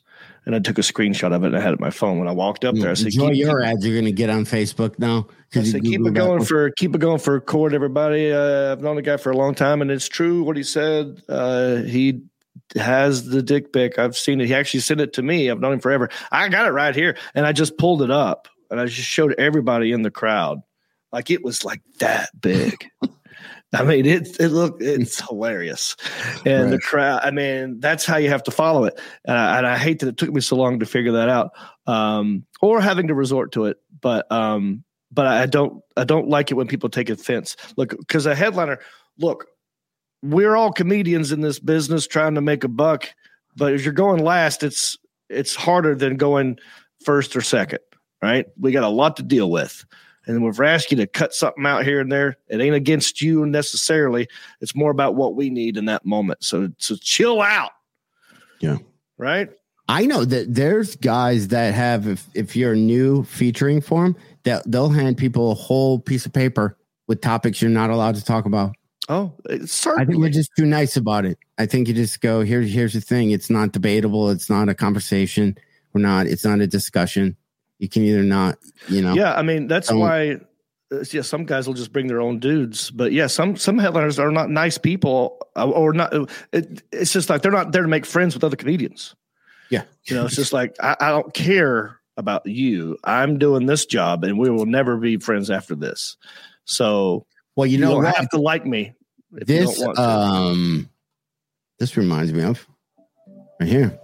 And 0.50 0.56
I 0.56 0.58
took 0.58 0.78
a 0.78 0.80
screenshot 0.80 1.32
of 1.32 1.44
it 1.44 1.46
and 1.46 1.56
I 1.56 1.60
had 1.60 1.74
it 1.74 1.80
on 1.80 1.80
my 1.80 1.90
phone. 1.90 2.18
When 2.18 2.26
I 2.26 2.32
walked 2.32 2.64
up 2.64 2.74
there, 2.74 2.90
I 2.90 2.94
said, 2.94 3.06
Enjoy 3.06 3.30
your 3.30 3.62
ads 3.62 3.86
you're 3.86 3.94
going 3.94 4.04
to 4.04 4.10
get 4.10 4.30
on 4.30 4.44
Facebook 4.44 4.98
now. 4.98 5.28
I 5.54 5.62
said, 5.62 5.84
keep 5.84 6.04
it 6.04 6.12
going 6.12 6.44
for 6.44 6.70
keep 6.72 6.92
it 6.92 6.98
going 6.98 7.20
for 7.20 7.40
court. 7.40 7.72
everybody. 7.72 8.32
Uh, 8.32 8.72
I've 8.72 8.82
known 8.82 8.96
the 8.96 9.02
guy 9.02 9.16
for 9.16 9.30
a 9.30 9.36
long 9.36 9.54
time, 9.54 9.80
and 9.80 9.92
it's 9.92 10.08
true 10.08 10.42
what 10.42 10.56
he 10.56 10.64
said. 10.64 11.22
Uh, 11.28 11.76
he 11.82 12.22
has 12.74 13.26
the 13.26 13.44
dick 13.44 13.72
pic. 13.72 13.96
I've 13.96 14.16
seen 14.16 14.40
it. 14.40 14.48
He 14.48 14.54
actually 14.56 14.80
sent 14.80 15.00
it 15.00 15.12
to 15.12 15.22
me. 15.22 15.48
I've 15.48 15.60
known 15.60 15.74
him 15.74 15.78
forever. 15.78 16.10
I 16.32 16.48
got 16.48 16.66
it 16.66 16.72
right 16.72 16.96
here, 16.96 17.16
and 17.36 17.46
I 17.46 17.52
just 17.52 17.78
pulled 17.78 18.02
it 18.02 18.10
up, 18.10 18.48
and 18.72 18.80
I 18.80 18.86
just 18.86 19.08
showed 19.08 19.36
everybody 19.38 19.92
in 19.92 20.02
the 20.02 20.10
crowd, 20.10 20.62
like 21.12 21.30
it 21.30 21.44
was 21.44 21.64
like 21.64 21.82
that 22.00 22.28
big. 22.40 22.90
I 23.74 23.84
mean, 23.84 24.04
it 24.04 24.40
it 24.40 24.48
look 24.48 24.78
it's 24.80 25.20
hilarious, 25.26 25.96
and 26.44 26.72
the 26.72 26.80
crowd. 26.80 27.20
I 27.22 27.30
mean, 27.30 27.78
that's 27.78 28.04
how 28.04 28.16
you 28.16 28.28
have 28.28 28.42
to 28.44 28.50
follow 28.50 28.84
it, 28.84 28.98
and 29.24 29.36
I, 29.36 29.58
and 29.58 29.66
I 29.66 29.78
hate 29.78 30.00
that 30.00 30.08
it 30.08 30.16
took 30.16 30.32
me 30.32 30.40
so 30.40 30.56
long 30.56 30.80
to 30.80 30.86
figure 30.86 31.12
that 31.12 31.28
out, 31.28 31.52
um, 31.86 32.44
or 32.60 32.80
having 32.80 33.06
to 33.08 33.14
resort 33.14 33.52
to 33.52 33.66
it. 33.66 33.76
But 34.00 34.30
um, 34.32 34.82
but 35.12 35.28
I 35.28 35.46
don't 35.46 35.82
I 35.96 36.02
don't 36.02 36.28
like 36.28 36.50
it 36.50 36.54
when 36.54 36.66
people 36.66 36.88
take 36.88 37.10
offense. 37.10 37.56
Look, 37.76 37.90
because 37.96 38.26
a 38.26 38.34
headliner, 38.34 38.80
look, 39.18 39.46
we're 40.22 40.56
all 40.56 40.72
comedians 40.72 41.30
in 41.30 41.40
this 41.40 41.60
business 41.60 42.08
trying 42.08 42.34
to 42.34 42.40
make 42.40 42.64
a 42.64 42.68
buck, 42.68 43.08
but 43.56 43.72
if 43.72 43.84
you're 43.84 43.92
going 43.92 44.24
last, 44.24 44.64
it's 44.64 44.98
it's 45.28 45.54
harder 45.54 45.94
than 45.94 46.16
going 46.16 46.58
first 47.04 47.36
or 47.36 47.40
second, 47.40 47.80
right? 48.20 48.46
We 48.58 48.72
got 48.72 48.82
a 48.82 48.88
lot 48.88 49.16
to 49.18 49.22
deal 49.22 49.48
with. 49.48 49.84
And 50.26 50.44
we've 50.44 50.60
asked 50.60 50.90
you 50.90 50.96
to 50.98 51.06
cut 51.06 51.34
something 51.34 51.64
out 51.66 51.84
here 51.84 52.00
and 52.00 52.12
there, 52.12 52.36
it 52.48 52.60
ain't 52.60 52.74
against 52.74 53.22
you 53.22 53.46
necessarily. 53.46 54.28
It's 54.60 54.74
more 54.74 54.90
about 54.90 55.14
what 55.14 55.34
we 55.34 55.50
need 55.50 55.76
in 55.76 55.86
that 55.86 56.04
moment. 56.04 56.44
So 56.44 56.70
so 56.78 56.96
chill 56.96 57.40
out. 57.40 57.70
Yeah. 58.60 58.78
Right? 59.16 59.50
I 59.88 60.06
know 60.06 60.24
that 60.24 60.54
there's 60.54 60.94
guys 60.96 61.48
that 61.48 61.74
have 61.74 62.06
if 62.06 62.28
if 62.34 62.54
you're 62.54 62.76
new 62.76 63.24
featuring 63.24 63.80
for 63.80 64.04
them 64.04 64.16
that 64.44 64.62
they'll 64.70 64.90
hand 64.90 65.16
people 65.16 65.50
a 65.50 65.54
whole 65.54 65.98
piece 65.98 66.26
of 66.26 66.32
paper 66.32 66.76
with 67.08 67.20
topics 67.20 67.60
you're 67.60 67.70
not 67.70 67.90
allowed 67.90 68.14
to 68.14 68.24
talk 68.24 68.44
about. 68.44 68.76
Oh, 69.08 69.32
it's 69.46 69.84
I 69.86 69.96
think 69.96 70.10
certainly. 70.10 70.18
we're 70.18 70.28
just 70.28 70.50
too 70.56 70.66
nice 70.66 70.96
about 70.96 71.24
it. 71.24 71.38
I 71.58 71.66
think 71.66 71.88
you 71.88 71.94
just 71.94 72.20
go 72.20 72.42
here's 72.42 72.72
Here's 72.72 72.92
the 72.92 73.00
thing: 73.00 73.32
it's 73.32 73.50
not 73.50 73.72
debatable. 73.72 74.30
It's 74.30 74.48
not 74.48 74.68
a 74.68 74.74
conversation. 74.74 75.58
We're 75.92 76.02
not. 76.02 76.28
It's 76.28 76.44
not 76.44 76.60
a 76.60 76.68
discussion. 76.68 77.36
You 77.80 77.88
can 77.88 78.04
either 78.04 78.22
not. 78.22 78.58
You 78.88 79.02
know. 79.02 79.14
Yeah, 79.14 79.34
I 79.34 79.42
mean 79.42 79.66
that's 79.66 79.90
why. 79.90 80.38
Uh, 80.92 81.04
yeah, 81.12 81.22
some 81.22 81.44
guys 81.44 81.66
will 81.66 81.74
just 81.74 81.92
bring 81.92 82.08
their 82.08 82.20
own 82.20 82.40
dudes, 82.40 82.90
but 82.90 83.12
yeah, 83.12 83.26
some 83.26 83.56
some 83.56 83.78
headliners 83.78 84.18
are 84.18 84.30
not 84.30 84.50
nice 84.50 84.76
people, 84.76 85.38
uh, 85.56 85.68
or 85.68 85.92
not. 85.92 86.12
It, 86.52 86.82
it's 86.92 87.12
just 87.12 87.30
like 87.30 87.42
they're 87.42 87.52
not 87.52 87.72
there 87.72 87.82
to 87.82 87.88
make 87.88 88.04
friends 88.04 88.34
with 88.34 88.44
other 88.44 88.56
comedians. 88.56 89.14
Yeah. 89.70 89.84
You 90.04 90.16
know, 90.16 90.26
it's 90.26 90.34
just 90.34 90.52
like 90.52 90.74
I, 90.80 90.96
I 91.00 91.08
don't 91.10 91.32
care 91.32 92.00
about 92.16 92.44
you. 92.44 92.98
I'm 93.04 93.38
doing 93.38 93.66
this 93.66 93.86
job, 93.86 94.24
and 94.24 94.36
we 94.38 94.50
will 94.50 94.66
never 94.66 94.96
be 94.96 95.16
friends 95.16 95.48
after 95.48 95.74
this. 95.76 96.16
So 96.64 97.24
Well, 97.56 97.66
you 97.66 97.78
you, 97.78 97.84
know 97.84 98.02
don't 98.02 98.14
have 98.16 98.28
to 98.30 98.38
like 98.38 98.66
me. 98.66 98.92
If 99.32 99.48
you 99.48 99.60
this 99.60 99.78
don't 99.78 99.86
want 99.86 99.96
to. 99.96 100.02
um 100.02 100.90
this 101.78 101.96
reminds 101.96 102.32
me 102.32 102.42
of 102.42 102.66
right 103.60 103.68
here 103.68 103.98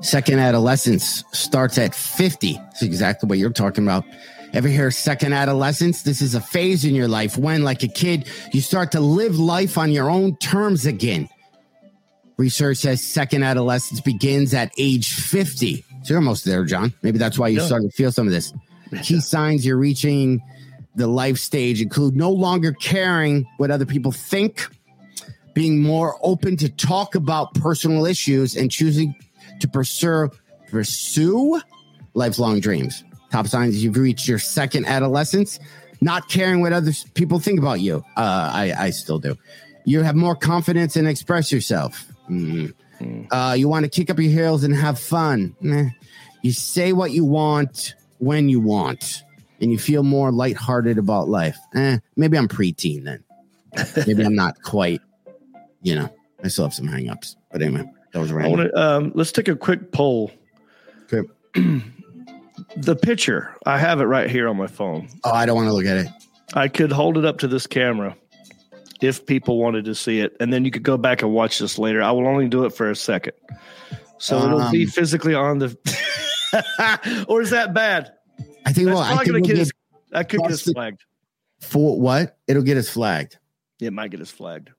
second 0.00 0.38
adolescence 0.38 1.24
starts 1.32 1.76
at 1.78 1.94
50 1.94 2.58
it's 2.70 2.82
exactly 2.82 3.28
what 3.28 3.38
you're 3.38 3.50
talking 3.50 3.84
about. 3.84 4.04
Ever 4.52 4.66
hear 4.68 4.90
second 4.90 5.32
adolescence? 5.32 6.02
This 6.02 6.20
is 6.20 6.34
a 6.34 6.40
phase 6.40 6.84
in 6.84 6.94
your 6.94 7.06
life 7.06 7.36
when 7.36 7.62
like 7.62 7.82
a 7.82 7.88
kid 7.88 8.26
you 8.52 8.60
start 8.60 8.92
to 8.92 9.00
live 9.00 9.38
life 9.38 9.78
on 9.78 9.92
your 9.92 10.10
own 10.10 10.36
terms 10.36 10.86
again. 10.86 11.28
Research 12.36 12.78
says 12.78 13.02
second 13.04 13.42
adolescence 13.42 14.00
begins 14.00 14.54
at 14.54 14.72
age 14.78 15.14
50 15.14 15.84
so 16.02 16.14
you're 16.14 16.18
almost 16.18 16.44
there 16.44 16.64
john. 16.64 16.94
Maybe 17.02 17.18
that's 17.18 17.38
why 17.38 17.48
you're 17.48 17.60
Yeah. 17.60 17.66
starting 17.66 17.90
to 17.90 17.96
feel 17.96 18.10
some 18.12 18.26
of 18.26 18.32
this. 18.32 18.52
Key 19.02 19.20
signs 19.20 19.64
you're 19.64 19.76
reaching 19.76 20.40
the 20.96 21.06
life 21.06 21.38
stage 21.38 21.80
include 21.80 22.16
no 22.16 22.30
longer 22.30 22.72
caring 22.72 23.46
what 23.58 23.70
other 23.70 23.86
people 23.86 24.10
think, 24.10 24.66
being 25.54 25.80
more 25.80 26.16
open 26.22 26.56
to 26.56 26.68
talk 26.68 27.14
about 27.14 27.54
personal 27.54 28.04
issues, 28.06 28.56
and 28.56 28.70
choosing 28.70 29.14
to 29.60 29.68
pursue 29.68 30.30
pursue 30.70 31.60
lifelong 32.14 32.60
dreams. 32.60 33.04
Top 33.30 33.46
signs 33.46 33.82
you've 33.82 33.96
reached 33.96 34.26
your 34.26 34.38
second 34.38 34.86
adolescence, 34.86 35.60
not 36.00 36.28
caring 36.28 36.60
what 36.60 36.72
other 36.72 36.92
people 37.14 37.38
think 37.38 37.58
about 37.58 37.80
you. 37.80 38.04
Uh, 38.16 38.50
I, 38.52 38.74
I 38.76 38.90
still 38.90 39.18
do. 39.18 39.36
You 39.84 40.02
have 40.02 40.16
more 40.16 40.34
confidence 40.34 40.96
and 40.96 41.06
express 41.06 41.52
yourself. 41.52 42.06
Mm. 42.28 42.74
Uh, 43.30 43.54
you 43.56 43.68
want 43.68 43.84
to 43.84 43.88
kick 43.88 44.10
up 44.10 44.18
your 44.18 44.30
heels 44.30 44.64
and 44.64 44.74
have 44.74 44.98
fun. 44.98 45.54
Meh. 45.60 45.90
You 46.42 46.52
say 46.52 46.92
what 46.92 47.12
you 47.12 47.24
want 47.24 47.94
when 48.18 48.48
you 48.48 48.60
want 48.60 49.22
and 49.60 49.70
you 49.70 49.78
feel 49.78 50.02
more 50.02 50.32
lighthearted 50.32 50.98
about 50.98 51.28
life. 51.28 51.58
Eh, 51.74 51.98
maybe 52.16 52.38
I'm 52.38 52.48
preteen 52.48 53.04
then. 53.04 53.24
Maybe 54.06 54.24
I'm 54.24 54.34
not 54.34 54.62
quite, 54.62 55.00
you 55.82 55.94
know, 55.94 56.08
I 56.42 56.48
still 56.48 56.64
have 56.64 56.74
some 56.74 56.88
hangups. 56.88 57.36
But 57.52 57.62
anyway, 57.62 57.84
that 58.12 58.20
was 58.20 58.30
I 58.32 58.34
random. 58.34 58.58
want 58.58 58.70
to 58.72 58.80
um, 58.80 59.12
let's 59.14 59.32
take 59.32 59.48
a 59.48 59.56
quick 59.56 59.92
poll. 59.92 60.30
Okay. 61.12 61.28
the 62.76 62.96
picture, 62.96 63.54
I 63.66 63.78
have 63.78 64.00
it 64.00 64.04
right 64.04 64.30
here 64.30 64.48
on 64.48 64.56
my 64.56 64.66
phone. 64.66 65.08
Oh, 65.24 65.32
I 65.32 65.46
don't 65.46 65.56
want 65.56 65.68
to 65.68 65.72
look 65.74 65.86
at 65.86 65.96
it. 65.96 66.06
I 66.54 66.68
could 66.68 66.92
hold 66.92 67.16
it 67.18 67.24
up 67.24 67.38
to 67.38 67.48
this 67.48 67.66
camera 67.66 68.16
if 69.00 69.24
people 69.26 69.58
wanted 69.58 69.84
to 69.86 69.94
see 69.94 70.20
it, 70.20 70.36
and 70.40 70.52
then 70.52 70.64
you 70.64 70.70
could 70.70 70.82
go 70.82 70.96
back 70.96 71.22
and 71.22 71.32
watch 71.32 71.58
this 71.58 71.78
later. 71.78 72.02
I 72.02 72.10
will 72.10 72.26
only 72.26 72.48
do 72.48 72.64
it 72.64 72.70
for 72.70 72.90
a 72.90 72.96
second, 72.96 73.32
so 74.18 74.38
it'll 74.44 74.70
be 74.70 74.84
Um, 74.84 74.90
physically 74.90 75.34
on 75.34 75.58
the. 75.58 75.76
or 77.28 77.40
is 77.40 77.50
that 77.50 77.72
bad? 77.72 78.12
I 78.66 78.72
think, 78.72 78.88
That's 78.88 78.94
well, 78.96 78.98
I 78.98 79.14
probably 79.24 79.24
think 79.24 79.26
gonna 79.26 79.32
we'll 79.32 79.40
get 79.48 79.54
get 79.56 79.62
us. 79.62 79.70
I 80.12 80.22
could 80.24 80.40
get 80.40 80.50
us 80.50 80.62
flagged. 80.62 81.00
for 81.60 81.98
what? 82.00 82.36
It'll 82.48 82.62
get 82.62 82.76
us 82.76 82.88
flagged. 82.90 83.38
It 83.80 83.92
might 83.92 84.10
get 84.10 84.20
us 84.20 84.30
flagged. 84.30 84.70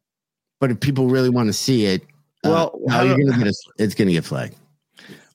But 0.60 0.70
if 0.72 0.80
people 0.80 1.08
really 1.08 1.30
want 1.30 1.48
to 1.48 1.54
see 1.54 1.86
it, 1.86 2.04
uh, 2.44 2.50
Well, 2.50 2.80
no, 2.86 3.04
you're 3.04 3.18
do- 3.18 3.26
gonna 3.26 3.38
get 3.40 3.48
us. 3.48 3.64
It's 3.78 3.96
gonna 3.96 4.12
get 4.12 4.26
flagged. 4.26 4.56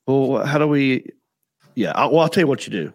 Well, 0.07 0.45
how 0.47 0.59
do 0.59 0.67
we? 0.67 1.07
Yeah, 1.75 1.93
I'll, 1.95 2.11
well, 2.13 2.21
I'll 2.21 2.29
tell 2.29 2.43
you 2.43 2.47
what 2.47 2.67
you 2.67 2.73
do 2.73 2.93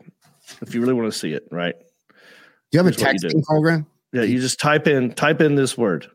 if 0.62 0.74
you 0.74 0.82
really 0.82 0.94
want 0.94 1.12
to 1.12 1.18
see 1.18 1.34
it. 1.34 1.48
Right? 1.52 1.76
Do 1.78 2.78
you 2.78 2.84
have 2.84 2.88
a 2.88 2.90
Here's 2.98 3.22
you 3.24 3.30
texting 3.30 3.44
program? 3.44 3.86
Yeah, 4.14 4.24
you 4.24 4.40
just 4.40 4.60
type 4.60 4.88
in 4.88 5.14
type 5.14 5.42
in 5.42 5.56
this 5.56 5.78
word 5.78 6.10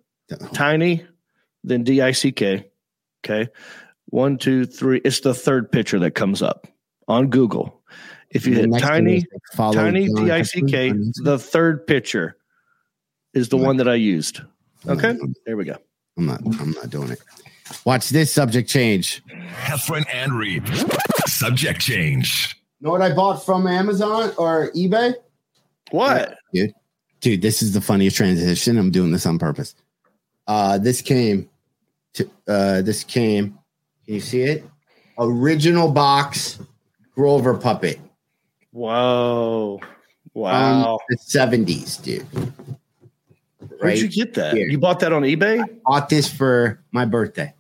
tiny, 0.53 1.05
then 1.65 1.85
D 1.85 2.01
I 2.03 2.13
C 2.13 2.33
K. 2.33 2.69
Okay. 3.25 3.51
One, 4.11 4.39
two, 4.39 4.67
three. 4.67 5.01
It's 5.05 5.21
the 5.21 5.35
third 5.35 5.71
picture 5.73 5.99
that 5.99 6.13
comes 6.13 6.41
up 6.43 6.67
on 7.09 7.29
Google. 7.29 7.83
If 8.31 8.47
you 8.47 8.55
hit 8.55 8.71
tiny, 8.79 9.25
tiny 9.55 10.09
D 10.09 10.31
I 10.31 10.43
C 10.43 10.61
K, 10.63 10.91
Heffron 10.91 10.93
on 10.93 10.99
Instagram. 10.99 11.25
the 11.25 11.39
third 11.39 11.87
picture 11.87 12.37
is 13.35 13.49
the 13.49 13.57
Right. 13.59 13.67
one 13.67 13.77
that 13.79 13.89
I 13.89 13.95
used. 13.95 14.41
I'm 14.85 14.99
Okay. 14.99 15.13
not- 15.15 15.29
There 15.45 15.57
we 15.57 15.65
go. 15.65 15.77
I'm 16.17 16.27
not. 16.27 16.41
I'm 16.61 16.71
not 16.73 16.91
doing 16.91 17.11
it. 17.11 17.19
Watch 17.85 18.11
this 18.11 18.33
subject 18.33 18.69
change. 18.69 19.23
Heffron 19.55 20.05
and 20.13 20.33
Reep. 20.33 20.65
Subject 21.27 21.81
change. 21.81 22.57
Know 22.81 22.91
what 22.91 23.03
I 23.03 23.13
bought 23.15 23.45
from 23.45 23.67
Amazon 23.67 24.33
or 24.39 24.71
eBay? 24.73 25.15
What? 25.91 26.37
dude. 26.53 26.73
Dude, 27.21 27.43
this 27.43 27.63
is 27.63 27.73
the 27.73 27.81
funniest 27.81 28.17
transition. 28.17 28.77
I'm 28.79 28.91
doing 28.91 29.11
this 29.11 29.25
on 29.27 29.39
purpose. 29.39 29.75
Uh, 30.47 30.79
this 30.79 31.01
came 31.03 31.49
to 32.15 32.31
uh, 32.47 32.83
this 32.83 33.03
came. 33.03 33.59
Can 34.05 34.15
you 34.15 34.21
see 34.21 34.43
it? 34.43 34.65
Original 35.19 35.91
box 35.91 36.59
Grover 37.15 37.55
puppet. 37.57 37.99
Whoa. 38.73 39.79
from 40.33 40.43
Wow. 40.43 40.99
the 41.09 41.17
70s, 41.17 42.03
dude. 42.03 42.23
Where'd 43.59 43.83
Right 43.83 43.99
you 43.99 44.09
get 44.09 44.35
that? 44.35 44.55
here. 44.55 44.67
You 44.69 44.79
bought 44.79 45.01
that 45.01 45.13
on 45.15 45.23
eBay? 45.23 45.65
Bought 45.85 46.11
this 46.11 46.31
for 46.31 46.83
my 46.93 47.07
birthday. 47.07 47.53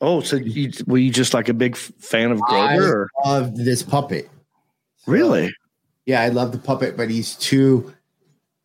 Oh, 0.00 0.20
so 0.20 0.36
you, 0.36 0.70
were 0.86 0.98
you 0.98 1.10
just 1.10 1.34
like 1.34 1.48
a 1.48 1.54
big 1.54 1.76
fan 1.76 2.30
of 2.30 2.40
Grover? 2.40 3.08
I 3.24 3.28
love 3.28 3.56
this 3.56 3.82
puppet. 3.82 4.30
Really? 5.06 5.52
Yeah, 6.06 6.22
I 6.22 6.28
love 6.28 6.52
the 6.52 6.58
puppet, 6.58 6.96
but 6.96 7.10
he's 7.10 7.34
too. 7.34 7.92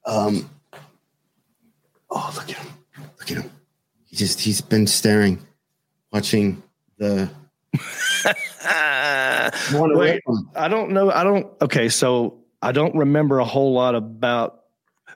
Um. 0.05 0.49
Oh, 2.09 2.31
look 2.35 2.49
at 2.49 2.57
him! 2.57 2.73
Look 3.17 3.31
at 3.31 3.37
him! 3.37 3.51
He 4.05 4.15
just 4.15 4.39
he's 4.39 4.61
been 4.61 4.85
staring, 4.85 5.39
watching 6.11 6.61
the. 6.97 7.29
Wait. 9.73 10.21
I 10.55 10.67
don't 10.67 10.91
know. 10.91 11.09
I 11.11 11.23
don't. 11.23 11.47
Okay, 11.61 11.89
so 11.89 12.37
I 12.61 12.71
don't 12.71 12.95
remember 12.95 13.39
a 13.39 13.45
whole 13.45 13.73
lot 13.73 13.95
about 13.95 14.65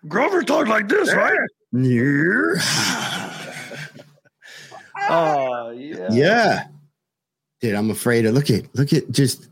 Grover 0.08 0.42
talked 0.42 0.70
like 0.70 0.88
this, 0.88 1.14
right? 1.14 1.38
Oh, 5.10 5.70
yeah. 5.72 6.08
Yeah, 6.12 6.64
dude, 7.62 7.76
I'm 7.76 7.90
afraid 7.92 8.26
of. 8.26 8.34
Look 8.34 8.50
at 8.50 8.64
look 8.76 8.94
at 8.94 9.10
just. 9.12 9.48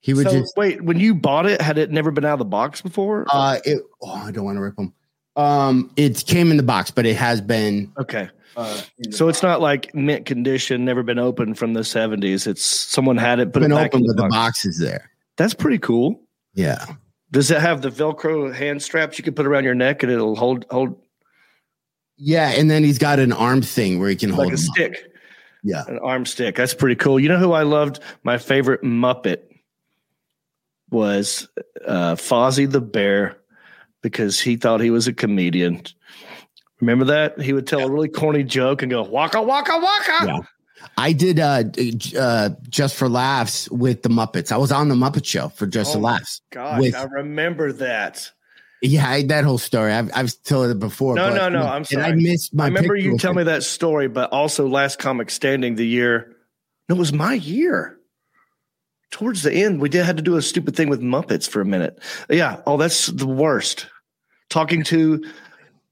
He 0.00 0.14
would 0.14 0.26
So 0.28 0.40
just. 0.40 0.56
wait, 0.56 0.82
when 0.84 1.00
you 1.00 1.14
bought 1.14 1.46
it, 1.46 1.60
had 1.60 1.78
it 1.78 1.90
never 1.90 2.10
been 2.12 2.24
out 2.24 2.34
of 2.34 2.38
the 2.38 2.44
box 2.44 2.80
before? 2.80 3.26
Uh, 3.28 3.58
it. 3.64 3.82
Oh, 4.02 4.12
I 4.12 4.30
don't 4.30 4.44
want 4.44 4.56
to 4.56 4.60
rip 4.62 4.76
them. 4.76 4.92
Um, 5.34 5.90
it 5.96 6.24
came 6.26 6.50
in 6.50 6.56
the 6.56 6.62
box, 6.62 6.90
but 6.90 7.06
it 7.06 7.16
has 7.16 7.40
been. 7.40 7.92
okay. 7.98 8.28
Uh, 8.56 8.80
the 8.98 9.12
So 9.12 9.28
it's 9.28 9.42
not 9.42 9.60
like 9.60 9.94
mint 9.94 10.24
condition, 10.24 10.84
never 10.84 11.02
been 11.02 11.18
opened 11.18 11.58
from 11.58 11.74
the 11.74 11.80
70s. 11.80 12.46
It's 12.46 12.64
someone 12.64 13.18
had 13.18 13.38
it, 13.38 13.52
put 13.52 13.60
been 13.60 13.72
it 13.72 13.74
back 13.74 13.90
open, 13.90 14.00
in 14.00 14.06
the 14.06 14.14
but 14.14 14.22
the 14.22 14.28
box. 14.28 14.34
box 14.34 14.64
is 14.66 14.78
there. 14.78 15.10
That's 15.36 15.52
pretty 15.52 15.78
cool. 15.78 16.22
Yeah. 16.54 16.82
Does 17.32 17.50
it 17.50 17.60
have 17.60 17.82
the 17.82 17.90
Velcro 17.90 18.54
hand 18.54 18.80
straps 18.82 19.18
you 19.18 19.24
can 19.24 19.34
put 19.34 19.44
around 19.46 19.64
your 19.64 19.74
neck 19.74 20.02
and 20.02 20.10
it'll 20.10 20.36
hold 20.36 20.64
hold 20.70 20.96
Yeah, 22.18 22.48
and 22.50 22.70
then 22.70 22.82
he's 22.84 22.98
got 22.98 23.18
an 23.18 23.32
arm 23.32 23.62
thing 23.62 23.98
where 24.00 24.08
he 24.08 24.16
can 24.16 24.30
hold 24.30 24.46
like 24.48 24.54
a 24.54 24.60
him 24.60 24.68
up. 24.70 24.74
stick, 24.74 25.12
Yeah. 25.62 25.84
an 25.86 25.98
arm 25.98 26.24
stick? 26.26 26.56
That's 26.56 26.74
pretty 26.74 26.96
cool. 26.96 27.20
You 27.20 27.28
know 27.28 27.38
who 27.38 27.52
I 27.52 27.62
loved? 27.62 28.00
My 28.24 28.38
favorite 28.38 28.82
Muppet 28.82 29.40
was 30.90 31.48
uh, 31.86 32.14
Fozzie 32.14 32.70
the 32.70 32.80
Bear 32.80 33.36
because 34.02 34.40
he 34.40 34.56
thought 34.56 34.80
he 34.80 34.90
was 34.90 35.08
a 35.08 35.12
comedian. 35.12 35.82
Remember 36.80 37.04
that? 37.06 37.40
He 37.40 37.52
would 37.52 37.66
tell 37.66 37.80
a 37.80 37.90
really 37.90 38.08
corny 38.08 38.44
joke 38.44 38.82
and 38.82 38.90
go 38.90 39.02
waka 39.02 39.40
waka 39.42 39.78
waka. 39.78 40.26
Yeah. 40.26 40.38
I 40.98 41.12
did 41.12 41.40
uh, 41.40 41.64
uh, 42.18 42.50
just 42.68 42.94
for 42.96 43.08
laughs 43.08 43.68
with 43.70 44.02
the 44.02 44.08
Muppets. 44.10 44.52
I 44.52 44.58
was 44.58 44.70
on 44.70 44.88
the 44.88 44.94
Muppet 44.94 45.24
Show 45.24 45.48
for 45.48 45.66
just 45.66 45.92
for 45.92 45.98
Oh, 45.98 46.02
laughs. 46.02 46.42
Gosh, 46.52 46.80
With- 46.80 46.94
I 46.94 47.04
remember 47.04 47.72
that. 47.72 48.30
Yeah, 48.86 49.08
I, 49.08 49.22
that 49.24 49.44
whole 49.44 49.58
story. 49.58 49.92
I've 49.92 50.10
I've 50.14 50.32
told 50.42 50.70
it 50.70 50.78
before. 50.78 51.14
No, 51.14 51.30
but- 51.30 51.36
no, 51.36 51.60
no, 51.60 51.66
I'm 51.66 51.84
And 51.92 52.02
I 52.02 52.12
missed 52.12 52.54
my. 52.54 52.64
I 52.64 52.68
remember 52.68 52.96
you 52.96 53.18
tell 53.18 53.34
me 53.34 53.44
that 53.44 53.62
story, 53.62 54.08
but 54.08 54.32
also 54.32 54.66
last 54.66 54.98
comic 54.98 55.30
standing 55.30 55.74
the 55.74 55.86
year. 55.86 56.36
No, 56.88 56.94
it 56.96 56.98
was 56.98 57.12
my 57.12 57.34
year. 57.34 57.98
Towards 59.10 59.42
the 59.42 59.52
end, 59.52 59.80
we 59.80 59.88
did 59.88 60.04
had 60.04 60.16
to 60.16 60.22
do 60.22 60.36
a 60.36 60.42
stupid 60.42 60.76
thing 60.76 60.88
with 60.88 61.00
Muppets 61.00 61.48
for 61.48 61.60
a 61.60 61.64
minute. 61.64 61.98
Yeah. 62.28 62.60
Oh, 62.66 62.76
that's 62.76 63.06
the 63.06 63.26
worst. 63.26 63.86
Talking 64.50 64.82
to, 64.84 65.24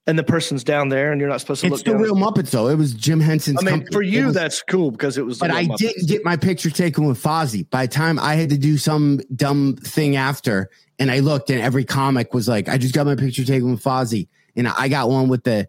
and 0.07 0.19
the 0.19 0.23
person's 0.25 0.63
down 0.65 0.91
there, 0.91 1.13
and 1.13 1.21
you're 1.21 1.31
not 1.31 1.41
supposed 1.41 1.63
to 1.63 1.67
It's 1.69 1.73
look 1.73 1.81
It's 1.81 1.91
the 1.91 1.97
real 1.97 2.15
Muppets 2.15 2.51
though. 2.51 2.69
It 2.69 2.77
was 2.77 2.93
Jim 2.95 3.21
Henson's. 3.21 3.59
I 3.61 3.65
mean, 3.65 3.75
company. 3.81 3.93
for 3.95 4.03
you, 4.03 4.27
was- 4.27 4.35
that's 4.35 4.63
cool 4.63 4.91
because 4.91 5.17
it 5.19 5.25
was. 5.25 5.39
The 5.39 5.47
But 5.47 5.55
I 5.55 5.65
Muppets. 5.67 5.77
didn't 5.79 6.09
get 6.09 6.25
my 6.25 6.37
picture 6.37 6.71
taken 6.71 7.07
with 7.07 7.23
Fozzie. 7.23 7.69
By 7.71 7.87
the 7.87 7.93
time 7.93 8.19
I 8.19 8.35
had 8.35 8.51
to 8.51 8.59
do 8.59 8.77
some 8.77 9.21
dumb 9.35 9.77
thing 9.77 10.17
after, 10.17 10.69
and 10.99 11.11
I 11.11 11.21
looked, 11.21 11.51
and 11.51 11.61
every 11.61 11.85
comic 11.85 12.35
was 12.35 12.49
like, 12.49 12.69
"I 12.69 12.77
just 12.79 12.95
got 12.95 13.07
my 13.07 13.17
picture 13.17 13.45
taken 13.45 13.71
with 13.71 13.83
Fozzie," 13.83 14.29
and 14.57 14.69
I 14.69 14.89
got 14.89 15.09
one 15.09 15.29
with 15.29 15.45
the 15.45 15.69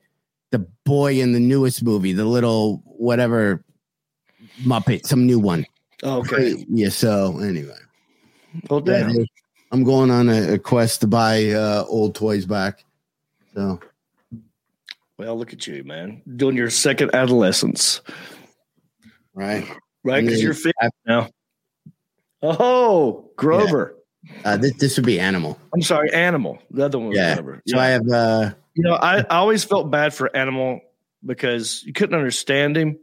the 0.51 0.59
boy 0.85 1.19
in 1.19 1.31
the 1.33 1.39
newest 1.39 1.83
movie, 1.83 2.13
the 2.13 2.25
little 2.25 2.81
whatever 2.85 3.63
Muppet, 4.63 5.05
some 5.05 5.25
new 5.25 5.39
one. 5.39 5.65
Oh, 6.03 6.19
okay. 6.19 6.65
Yeah. 6.69 6.89
So 6.89 7.39
anyway, 7.39 7.75
Well, 8.69 8.79
damn. 8.81 9.25
I'm 9.71 9.83
going 9.83 10.11
on 10.11 10.29
a, 10.29 10.53
a 10.53 10.59
quest 10.59 11.01
to 11.01 11.07
buy 11.07 11.49
uh, 11.51 11.83
old 11.87 12.15
toys 12.15 12.45
back. 12.45 12.85
So 13.53 13.79
Well, 15.17 15.37
look 15.37 15.53
at 15.53 15.65
you, 15.67 15.83
man, 15.83 16.21
doing 16.35 16.57
your 16.57 16.69
second 16.69 17.15
adolescence, 17.15 18.01
right, 19.33 19.65
right? 20.03 20.23
Because 20.25 20.41
you're 20.43 20.53
fit 20.53 20.75
now. 21.07 21.29
Oh, 22.41 23.31
Grover. 23.37 23.95
uh, 24.43 24.57
this 24.57 24.73
this 24.77 24.97
would 24.97 25.05
be 25.05 25.19
Animal. 25.19 25.57
I'm 25.73 25.81
sorry, 25.81 26.11
Animal. 26.13 26.59
The 26.71 26.85
other 26.85 26.99
one 26.99 27.09
was 27.09 27.17
Yeah. 27.17 27.35
Grover. 27.35 27.61
So 27.67 27.77
I 27.79 27.87
have 27.87 28.07
uh, 28.09 28.51
You 28.75 28.83
know, 28.83 28.93
I, 28.95 29.19
I 29.19 29.37
always 29.37 29.63
felt 29.63 29.89
bad 29.89 30.13
for 30.13 30.35
Animal 30.35 30.81
because 31.25 31.81
you 31.85 31.93
couldn't 31.93 32.15
understand 32.15 32.75
him. 32.77 32.99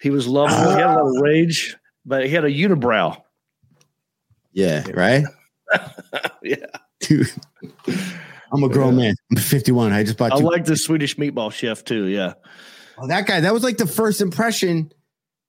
He 0.00 0.10
was 0.10 0.26
lovable. 0.28 0.74
he 0.74 0.80
had 0.80 0.90
a 0.90 1.02
lot 1.02 1.06
of 1.16 1.22
rage, 1.22 1.76
but 2.04 2.26
he 2.26 2.30
had 2.30 2.44
a 2.44 2.50
unibrow. 2.50 3.20
yeah, 4.52 4.84
right. 4.92 5.24
Yeah. 6.42 6.66
Dude, 7.00 7.32
I'm 8.54 8.62
a 8.62 8.68
grown 8.68 8.96
man. 8.96 9.14
I'm 9.30 9.36
51. 9.36 9.92
I 9.92 10.04
just 10.04 10.16
bought 10.16 10.32
I 10.32 10.36
like 10.36 10.64
the 10.64 10.76
Swedish 10.76 11.16
meatball 11.16 11.52
chef 11.52 11.84
too. 11.84 12.06
Yeah. 12.06 12.34
Oh, 12.98 13.08
that 13.08 13.26
guy. 13.26 13.40
That 13.40 13.52
was 13.52 13.64
like 13.64 13.78
the 13.78 13.86
first 13.86 14.20
impression 14.20 14.92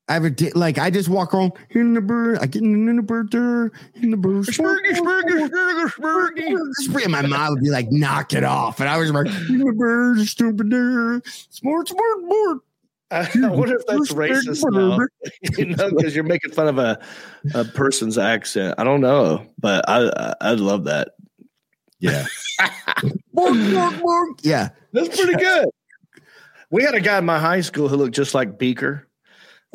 I 0.07 0.15
ever 0.15 0.29
did. 0.29 0.55
Like 0.55 0.77
I 0.77 0.89
just 0.89 1.09
walk 1.09 1.33
around 1.33 1.53
in 1.69 1.93
the 1.93 2.01
bird. 2.01 2.39
I 2.39 2.47
get 2.47 2.63
in 2.63 2.95
the 2.95 3.01
bird 3.01 3.31
there 3.31 3.71
in 3.95 4.11
the 4.11 4.17
bird. 4.17 4.45
Spurgy, 4.45 4.91
spurgy, 4.91 5.49
spurgy, 5.49 6.57
spurgy. 6.81 7.09
My 7.09 7.21
mom 7.21 7.53
would 7.53 7.63
be 7.63 7.69
like, 7.69 7.91
"Knock 7.91 8.33
it 8.33 8.43
off," 8.43 8.79
and 8.79 8.89
I 8.89 8.97
was 8.97 9.11
like, 9.11 9.27
"In 9.49 9.59
the 9.59 9.73
bird, 9.73 10.19
stupid 10.27 10.69
there, 10.69 11.21
smart, 11.49 11.87
smart, 11.87 12.19
smart." 12.21 12.57
I 13.11 13.27
wonder 13.49 13.75
if 13.75 13.85
that's 13.85 14.11
racist 14.13 14.63
now. 14.71 14.99
you 15.57 15.75
know, 15.75 15.91
because 15.91 16.15
you're 16.15 16.23
making 16.23 16.51
fun 16.51 16.67
of 16.67 16.79
a, 16.79 16.99
a 17.53 17.63
person's 17.63 18.17
accent. 18.17 18.75
I 18.79 18.83
don't 18.83 19.01
know, 19.01 19.45
but 19.59 19.87
I, 19.87 20.09
I 20.09 20.51
I'd 20.51 20.59
love 20.59 20.85
that. 20.85 21.09
Yeah. 22.11 22.25
Bark, 23.33 23.53
bark, 23.73 24.01
bark. 24.01 24.29
yeah. 24.41 24.69
That's 24.93 25.15
pretty 25.15 25.35
good. 25.35 25.67
We 26.71 26.83
had 26.83 26.95
a 26.95 27.01
guy 27.01 27.17
in 27.17 27.25
my 27.25 27.39
high 27.39 27.61
school 27.61 27.87
who 27.87 27.95
looked 27.97 28.15
just 28.15 28.33
like 28.33 28.57
Beaker. 28.57 29.07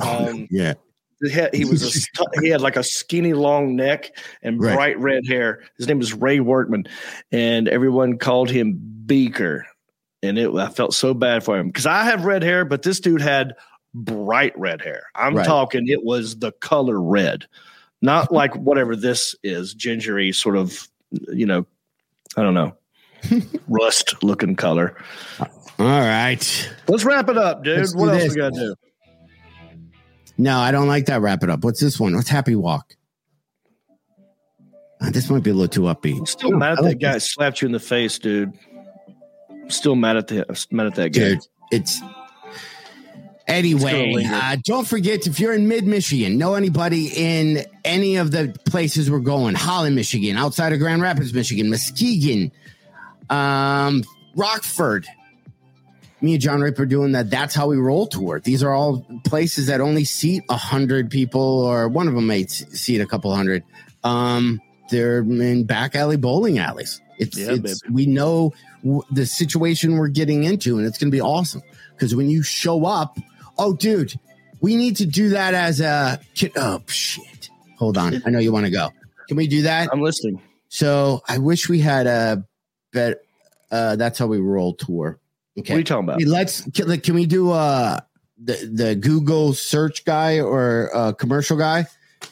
Um, 0.03 0.47
Yeah. 0.51 0.75
he 1.23 1.31
had, 1.31 1.55
he 1.55 1.65
was 1.65 1.83
a 2.17 2.23
he 2.43 2.49
had 2.49 2.61
like 2.63 2.77
a 2.77 2.83
skinny 2.83 3.33
long 3.35 3.77
neck 3.77 4.17
and 4.43 4.61
Right. 4.61 4.75
bright 4.75 4.99
red 4.99 5.27
hair. 5.27 5.63
His 5.79 5.87
name 5.87 5.99
was 5.99 6.13
Ray 6.15 6.41
Workman, 6.41 6.85
and 7.33 7.69
everyone 7.69 8.19
called 8.19 8.51
him 8.51 8.79
Beaker. 9.07 9.67
And 10.23 10.39
it 10.39 10.51
I 10.55 10.69
felt 10.69 10.95
so 10.95 11.15
bad 11.15 11.45
for 11.45 11.59
him 11.59 11.69
because 11.69 11.87
I 11.87 12.05
have 12.05 12.25
red 12.25 12.43
hair, 12.43 12.65
but 12.65 12.83
this 12.83 13.01
dude 13.01 13.23
had 13.23 13.55
bright 13.95 14.59
red 14.59 14.81
hair. 14.83 15.03
I'm 15.15 15.35
Right. 15.37 15.47
talking 15.47 15.89
it 15.89 16.05
was 16.05 16.39
the 16.39 16.53
color 16.53 17.01
red, 17.01 17.47
not 18.03 18.31
like 18.33 18.55
whatever 18.57 18.97
this 18.97 19.35
is, 19.43 19.75
gingery 19.75 20.33
sort 20.33 20.57
of, 20.57 20.89
you 21.33 21.47
know, 21.47 21.67
I 22.37 22.43
don't 22.43 22.55
know, 22.55 22.77
rust 23.69 24.23
looking 24.23 24.57
color. 24.57 24.97
All 25.79 25.87
right. 25.87 26.71
Let's 26.89 27.05
wrap 27.05 27.29
it 27.31 27.39
up, 27.39 27.65
dude. 27.65 27.79
Let's 27.79 27.95
what 27.95 28.11
else 28.13 28.23
this. 28.25 28.35
we 28.35 28.41
got 28.41 28.53
to 28.53 28.61
do? 28.61 28.75
No, 30.37 30.59
I 30.59 30.71
don't 30.73 30.89
like 30.89 31.07
that. 31.07 31.21
Wrap 31.23 31.43
it 31.43 31.51
up. 31.51 31.65
What's 31.65 31.81
this 31.81 31.99
one? 31.99 32.15
What's 32.15 32.29
Happy 32.29 32.55
Walk? 32.55 32.95
Uh, 35.01 35.11
this 35.11 35.31
might 35.31 35.43
be 35.43 35.51
a 35.51 35.55
little 35.55 35.69
too 35.69 35.83
upbeat. 35.83 36.19
I'm 36.19 36.27
still 36.27 36.53
mad 36.53 36.73
I 36.79 36.83
at 36.83 36.83
that 36.85 36.95
guy 36.97 37.13
this. 37.15 37.31
slapped 37.33 37.63
you 37.63 37.67
in 37.67 37.73
the 37.73 37.81
face, 37.81 38.19
dude. 38.19 38.53
I'm 39.51 39.71
still 39.71 39.97
mad 39.97 40.17
at 40.17 40.29
the 40.29 40.67
mad 40.71 40.87
at 40.87 40.95
that 40.97 41.11
guy. 41.11 41.21
dude. 41.21 41.41
It's 41.73 42.01
anyway. 43.51 44.25
Uh, 44.27 44.57
don't 44.65 44.87
forget 44.87 45.27
if 45.27 45.41
you're 45.41 45.53
in 45.53 45.69
mid 45.69 45.87
Michigan, 45.87 46.39
know 46.39 46.55
anybody 46.55 47.09
in 47.15 47.65
any 47.85 48.17
of 48.17 48.31
the 48.31 48.57
places 48.67 49.11
we're 49.11 49.19
going: 49.21 49.55
Holland, 49.55 49.97
Michigan, 49.97 50.37
outside 50.37 50.73
of 50.73 50.79
Grand 50.79 51.03
Rapids, 51.03 51.35
Michigan, 51.35 51.71
Muskegon, 51.71 52.53
um, 53.29 54.05
Rockford. 54.35 55.07
Me 56.23 56.35
and 56.35 56.43
John 56.43 56.61
Raper 56.61 56.85
doing 56.85 57.13
that. 57.13 57.31
That's 57.31 57.55
how 57.55 57.69
we 57.69 57.79
roll 57.79 58.07
tour. 58.07 58.41
These 58.41 58.63
are 58.63 58.73
all 58.75 59.07
places 59.25 59.69
that 59.69 59.81
only 59.81 60.05
seat 60.05 60.45
a 60.51 60.57
hundred 60.57 61.11
people, 61.11 61.41
or 61.41 61.89
one 61.89 62.09
of 62.09 62.15
them 62.15 62.27
may 62.27 62.47
seat 62.47 63.01
a 63.01 63.07
couple 63.07 63.35
hundred. 63.35 63.65
Um, 64.05 64.61
they're 64.91 65.21
in 65.21 65.65
back 65.65 65.95
alley 65.95 66.17
bowling 66.19 66.59
alleys. 66.59 67.01
It's, 67.19 67.39
Yeah, 67.39 67.53
it's 67.53 67.81
we 67.89 68.05
know 68.05 68.53
w- 68.83 69.03
the 69.11 69.25
situation 69.25 69.97
we're 69.97 70.09
getting 70.09 70.45
into, 70.45 70.77
and 70.77 70.87
it's 70.87 70.99
going 70.99 71.11
to 71.11 71.15
be 71.15 71.23
awesome. 71.23 71.63
Because 71.93 72.15
when 72.15 72.29
you 72.29 72.43
show 72.43 72.85
up, 72.85 73.19
oh, 73.61 73.75
dude, 73.75 74.19
we 74.61 74.77
need 74.77 74.97
to 74.97 75.07
do 75.07 75.29
that 75.31 75.55
as 75.55 75.81
a 75.81 76.21
kid. 76.35 76.53
Oh 76.57 76.83
shit! 76.87 77.49
Hold 77.79 77.97
on, 77.97 78.23
I 78.27 78.31
know 78.31 78.39
you 78.39 78.53
want 78.53 78.67
to 78.67 78.73
go. 78.73 78.91
Can 79.29 79.37
we 79.37 79.47
do 79.47 79.63
that? 79.63 79.89
I'm 79.93 80.01
listening. 80.01 80.43
So 80.69 81.23
I 81.29 81.39
wish 81.39 81.69
we 81.69 81.79
had 81.81 82.07
a 82.07 82.45
bet 82.93 83.23
uh 83.71 83.97
that's 83.97 84.19
how 84.19 84.27
we 84.27 84.39
roll 84.39 84.75
tour. 84.75 85.19
Okay. 85.59 85.73
What 85.73 85.77
are 85.77 85.79
you 85.79 85.85
talking 85.85 86.05
about? 86.05 86.21
Hey, 86.21 86.27
let's 86.27 86.69
can, 86.71 86.89
like, 86.89 87.03
can 87.03 87.15
we 87.15 87.27
do 87.27 87.51
uh 87.51 88.01
the 88.43 88.71
the 88.73 88.95
Google 88.97 89.55
search 89.55 90.05
guy 90.05 90.41
or 90.41 90.91
uh 90.95 91.13
commercial 91.13 91.57
guy 91.57 91.87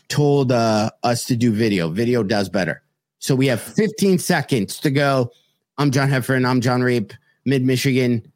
told 0.08 0.52
uh 0.52 0.90
us 1.02 1.24
to 1.24 1.36
do 1.36 1.52
video. 1.52 1.88
Video 1.88 2.22
does 2.22 2.48
better. 2.48 2.82
So 3.20 3.34
we 3.34 3.46
have 3.46 3.60
15 3.60 4.18
seconds 4.18 4.78
to 4.80 4.90
go. 4.90 5.30
I'm 5.76 5.90
John 5.90 6.08
Heffron. 6.08 6.46
I'm 6.46 6.60
Jon 6.60 6.82
Reep, 6.82 7.12
Mid 7.44 7.64
Michigan. 7.64 8.32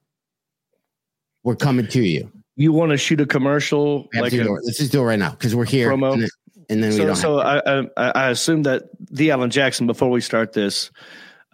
We're 1.44 1.56
coming 1.56 1.86
to 1.88 2.02
you. 2.02 2.30
You 2.56 2.72
want 2.72 2.90
to 2.90 2.98
shoot 2.98 3.20
a 3.20 3.26
commercial 3.26 4.08
like 4.14 4.32
a. 4.32 4.44
Let's 4.44 4.78
just 4.78 4.92
do 4.92 5.00
it 5.00 5.04
right 5.04 5.18
now 5.18 5.30
because 5.30 5.54
we're 5.54 5.64
here. 5.64 5.90
promo? 5.90 6.12
And 6.12 6.22
then, 6.22 6.28
and 6.68 6.82
then 6.82 6.90
we 6.90 6.96
so, 6.96 7.06
don't. 7.06 7.16
so 7.16 7.38
have, 7.38 7.62
I, 7.96 8.02
I 8.02 8.10
I 8.10 8.30
assume 8.30 8.62
that 8.64 8.84
the 9.10 9.30
Alan 9.30 9.50
Jackson. 9.50 9.86
Before 9.86 10.10
we 10.10 10.20
start 10.20 10.52
this, 10.52 10.90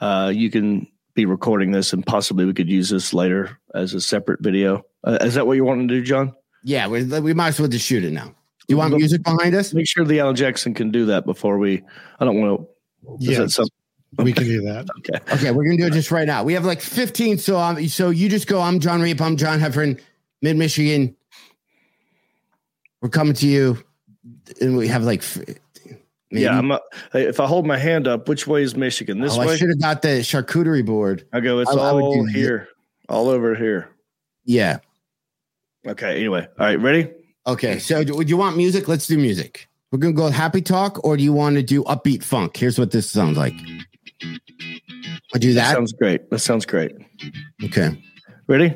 uh, 0.01 0.33
you 0.35 0.51
can 0.51 0.87
be 1.15 1.25
recording 1.25 1.71
this, 1.71 1.93
and 1.93 2.05
possibly 2.05 2.45
we 2.45 2.53
could 2.53 2.69
use 2.69 2.91
this 2.91 3.15
later 3.15 3.59
as 3.75 3.95
a 3.95 4.01
separate 4.01 4.43
video. 4.43 4.85
Uh, 5.05 5.19
is 5.21 5.35
that 5.35 5.47
what 5.47 5.55
you 5.55 5.65
want 5.65 5.81
to 5.81 5.87
do, 5.87 6.03
John? 6.03 6.35
yeah, 6.65 6.89
we, 6.89 7.05
we 7.05 7.33
might 7.35 7.49
as 7.49 7.61
well 7.61 7.69
just 7.69 7.87
shoot 7.87 8.05
it 8.05 8.13
now. 8.13 8.27
Do 8.27 8.75
you 8.75 8.77
want 8.77 8.91
Go- 8.91 8.99
music 8.99 9.23
behind 9.23 9.55
us? 9.55 9.73
Make 9.73 9.89
sure 9.89 10.05
the 10.05 10.21
Alan 10.21 10.37
Jackson 10.37 10.75
can 10.75 10.91
do 10.91 11.07
that 11.07 11.25
before 11.25 11.59
we. 11.59 11.83
I 12.21 12.25
don't 12.25 12.41
want 12.41 12.61
to. 12.61 12.69
Yeah, 13.21 13.43
Is 13.43 13.59
we 14.19 14.33
can 14.33 14.45
do 14.45 14.61
that. 14.63 14.87
okay. 14.99 15.35
Okay, 15.35 15.51
we're 15.51 15.65
gonna 15.65 15.79
do 15.79 15.87
it 15.87 15.93
just 15.93 16.11
right 16.11 16.27
now. 16.27 16.43
We 16.45 16.53
have 16.53 16.65
like 16.65 16.81
15. 16.81 17.39
So 17.39 17.59
um, 17.59 17.89
so 17.89 18.11
you 18.11 18.29
just 18.29 18.47
go. 18.47 18.61
I'm 18.61 18.81
Jon 18.81 19.01
Reep. 19.01 19.21
I'm 19.21 19.37
John 19.37 19.59
Heffron, 19.61 19.99
Mid 20.43 20.57
Michigan. 20.57 21.17
We're 23.01 23.09
coming 23.09 23.35
to 23.35 23.47
you, 23.47 23.79
and 24.61 24.77
we 24.77 24.89
have 24.89 25.05
like. 25.05 25.23
maybe- 26.31 26.43
Yeah, 26.43 26.59
I'm. 26.59 26.71
Hey, 27.13 27.27
if 27.27 27.41
I 27.41 27.47
hold 27.47 27.67
my 27.67 27.79
hand 27.79 28.07
up, 28.09 28.29
which 28.29 28.47
way 28.47 28.63
is 28.63 28.77
Michigan? 28.77 29.21
This 29.21 29.37
oh, 29.37 29.41
I 29.43 29.57
should 29.57 29.69
have 29.69 29.81
got 29.81 30.03
the 30.03 30.19
charcuterie 30.21 30.85
board. 30.85 31.27
I 31.33 31.41
go. 31.41 31.61
It's 31.61 31.71
I- 31.71 31.75
I 31.75 31.91
all 31.91 32.25
do- 32.25 32.33
here, 32.33 32.69
all 33.09 33.29
over 33.29 33.55
here. 33.55 33.89
Yeah. 34.45 34.79
Okay. 35.87 36.17
Anyway, 36.17 36.47
all 36.59 36.67
right. 36.67 36.81
Ready? 36.81 37.11
Okay. 37.47 37.79
So 37.79 38.03
do, 38.05 38.23
do 38.23 38.29
you 38.29 38.37
want 38.37 38.57
music? 38.57 38.89
Let's 38.89 39.07
do 39.07 39.17
music. 39.17 39.69
We're 39.91 39.99
gonna 39.99 40.13
go 40.13 40.29
happy 40.31 40.61
talk, 40.61 41.03
or 41.05 41.17
do 41.17 41.23
you 41.23 41.33
want 41.33 41.57
to 41.57 41.63
do 41.63 41.83
upbeat 41.85 42.23
funk? 42.23 42.57
Here's 42.57 42.79
what 42.79 42.91
this 42.91 43.09
sounds 43.11 43.39
like. 43.39 43.55
I 45.35 45.39
do 45.39 45.55
that. 45.55 45.75
sounds 45.75 45.93
great. 45.93 46.29
That 46.31 46.41
sounds 46.41 46.67
great. 46.67 46.93
okay. 47.65 48.03
Ready? 48.49 48.75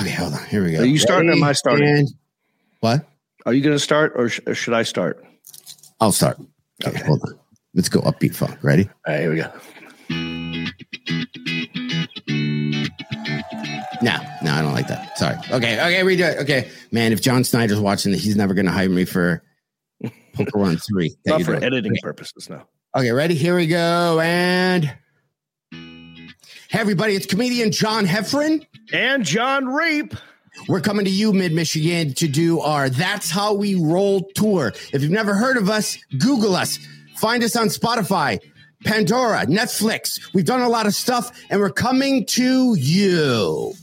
Okay. 0.00 0.10
Hold 0.10 0.34
on. 0.34 0.44
Here 0.46 0.62
we 0.64 0.72
go. 0.72 0.80
Are 0.80 0.84
you 0.84 0.98
starting 0.98 1.30
or 1.30 1.32
am 1.34 1.42
I 1.44 1.52
starting? 1.52 1.88
And- 1.88 2.08
what? 2.80 3.06
Are 3.46 3.52
you 3.54 3.62
going 3.62 3.74
to 3.76 3.80
start 3.80 4.12
or, 4.16 4.28
sh- 4.28 4.40
or 4.46 4.54
should 4.54 4.74
I 4.74 4.82
start? 4.82 5.24
I'll 6.00 6.12
start. 6.12 6.38
Okay, 6.84 6.98
Hold 7.06 7.22
on. 7.26 7.38
Let's 7.74 7.88
go 7.88 8.00
upbeat 8.02 8.34
funk. 8.34 8.58
Ready? 8.62 8.88
All 9.06 9.14
right. 9.14 9.20
Here 9.20 9.30
we 9.30 9.36
go. 9.36 9.50
No, 14.02 14.14
no, 14.42 14.52
I 14.52 14.62
don't 14.62 14.74
like 14.74 14.88
that. 14.88 15.16
Sorry. 15.16 15.36
Okay, 15.50 15.74
okay, 15.80 16.02
redo 16.02 16.30
it. 16.32 16.38
Okay, 16.42 16.70
man, 16.92 17.12
if 17.12 17.22
John 17.22 17.44
Snyder's 17.44 17.80
watching 17.80 18.12
this, 18.12 18.22
he's 18.22 18.36
never 18.36 18.52
going 18.52 18.66
to 18.66 18.72
hire 18.72 18.88
me 18.90 19.04
for 19.06 19.42
Poker 20.34 20.58
Run 20.58 20.76
3. 20.76 21.16
Not 21.26 21.42
for 21.42 21.54
editing 21.54 21.92
Okay. 21.92 22.00
purposes. 22.02 22.48
No. 22.50 22.62
Okay, 22.94 23.10
ready? 23.12 23.34
Here 23.34 23.56
we 23.56 23.66
go. 23.66 24.20
And 24.20 24.94
hey, 26.70 26.80
everybody, 26.80 27.14
it's 27.14 27.26
comedian 27.26 27.70
John 27.72 28.06
Heffron. 28.06 28.66
And 28.92 29.24
Jon 29.24 29.66
Reep. 29.66 30.14
We're 30.68 30.80
coming 30.80 31.04
to 31.04 31.10
you, 31.10 31.32
Mid 31.32 31.52
Michigan, 31.52 32.14
to 32.14 32.28
do 32.28 32.60
our 32.60 32.88
That's 32.88 33.30
How 33.30 33.52
We 33.54 33.74
Roll 33.74 34.22
tour. 34.34 34.72
If 34.92 35.02
you've 35.02 35.10
never 35.10 35.34
heard 35.34 35.56
of 35.58 35.68
us, 35.68 35.98
Google 36.18 36.56
us. 36.56 36.78
Find 37.16 37.44
us 37.44 37.56
on 37.56 37.66
Spotify, 37.68 38.40
Pandora, 38.84 39.44
Netflix. 39.46 40.32
We've 40.34 40.44
done 40.46 40.62
a 40.62 40.68
lot 40.68 40.86
of 40.86 40.94
stuff, 40.94 41.30
and 41.50 41.60
we're 41.60 41.70
coming 41.70 42.24
to 42.26 42.74
you. 42.78 43.74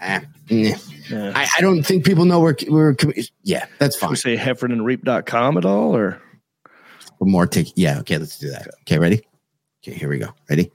Ah. 0.00 0.22
Yeah. 0.48 0.76
I, 1.10 1.46
I 1.58 1.60
don't 1.60 1.82
think 1.82 2.04
people 2.04 2.24
know 2.24 2.40
we're 2.40 2.56
we're 2.68 2.96
yeah, 3.42 3.66
that's 3.78 3.96
Should 3.96 4.00
fine. 4.00 4.10
we 4.10 4.16
say 4.16 4.36
heffronandreep.com 4.36 5.58
at 5.58 5.64
all 5.64 5.94
or? 5.94 6.20
For 7.18 7.26
more 7.26 7.46
take 7.46 7.72
yeah, 7.76 7.98
okay, 8.00 8.18
let's 8.18 8.38
do 8.38 8.50
that. 8.50 8.68
Okay, 8.82 8.98
ready? 8.98 9.22
Okay, 9.84 9.96
here 9.98 10.08
we 10.08 10.18
go. 10.18 10.28
Ready? 10.48 10.70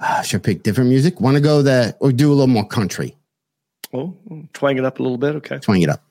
Uh, 0.00 0.20
should 0.22 0.40
I 0.40 0.42
pick 0.42 0.62
different 0.62 0.90
music? 0.90 1.18
Want 1.20 1.36
to 1.36 1.40
go 1.40 1.62
the 1.62 1.96
or 2.00 2.12
do 2.12 2.28
a 2.28 2.34
little 2.34 2.46
more 2.46 2.66
country? 2.66 3.16
Oh, 3.94 4.14
twang 4.52 4.76
it 4.76 4.84
up 4.84 4.98
a 4.98 5.02
little 5.02 5.16
bit. 5.16 5.34
Okay. 5.36 5.58
Twang 5.60 5.80
it 5.80 5.88
up. 5.88 6.02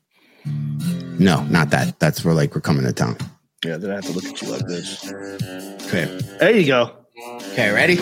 No, 1.19 1.43
not 1.43 1.69
that. 1.69 1.99
That's 1.99 2.19
for 2.19 2.33
like 2.33 2.55
we're 2.55 2.61
coming 2.61 2.85
to 2.85 2.93
town. 2.93 3.17
Yeah. 3.63 3.77
Then 3.77 3.91
I 3.91 3.95
have 3.95 4.05
to 4.05 4.13
look 4.13 4.25
at 4.25 4.41
you 4.41 4.49
like 4.49 4.65
this. 4.65 5.11
Okay. 5.87 6.05
There 6.39 6.55
you 6.55 6.65
go. 6.65 6.95
Okay, 7.51 7.71
ready? 7.71 7.97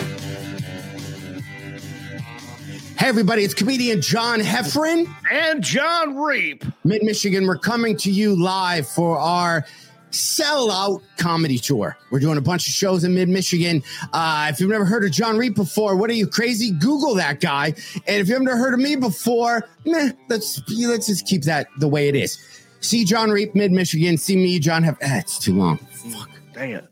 Hey 2.96 3.08
everybody, 3.08 3.42
it's 3.42 3.52
comedian 3.52 4.00
John 4.00 4.40
Heffron. 4.40 5.12
And 5.30 5.62
Jon 5.62 6.16
Reep. 6.16 6.64
Mid 6.84 7.02
Michigan, 7.02 7.46
we're 7.46 7.58
coming 7.58 7.96
to 7.98 8.10
you 8.10 8.40
live 8.40 8.86
for 8.88 9.18
our 9.18 9.66
sellout 10.12 11.02
comedy 11.18 11.58
tour. 11.58 11.96
We're 12.10 12.20
doing 12.20 12.38
a 12.38 12.42
bunch 12.42 12.66
of 12.66 12.72
shows 12.72 13.04
in 13.04 13.14
Mid 13.14 13.28
Michigan. 13.28 13.82
Uh, 14.12 14.48
if 14.50 14.60
you've 14.60 14.70
never 14.70 14.84
heard 14.84 15.04
of 15.04 15.10
Jon 15.10 15.36
Reep 15.36 15.54
before, 15.54 15.96
what 15.96 16.10
are 16.10 16.14
you 16.14 16.26
crazy? 16.26 16.70
Google 16.70 17.14
that 17.16 17.40
guy. 17.40 17.74
And 18.06 18.20
if 18.20 18.28
you've 18.28 18.40
never 18.42 18.56
heard 18.56 18.74
of 18.74 18.80
me 18.80 18.96
before, 18.96 19.68
meh, 19.84 20.12
let's 20.28 20.62
let's 20.70 21.06
just 21.06 21.26
keep 21.26 21.42
that 21.42 21.66
the 21.78 21.88
way 21.88 22.08
it 22.08 22.14
is. 22.14 22.38
See 22.80 23.04
Jon 23.04 23.30
Reep, 23.30 23.54
Mid 23.54 23.72
Michigan. 23.72 24.16
See 24.16 24.36
me, 24.36 24.58
John 24.58 24.82
Have 24.82 24.96
Ah, 25.02 25.18
it's 25.18 25.38
too 25.38 25.54
long. 25.54 25.78
Fuck. 25.78 26.30
Dang 26.52 26.70
it. 26.70 26.86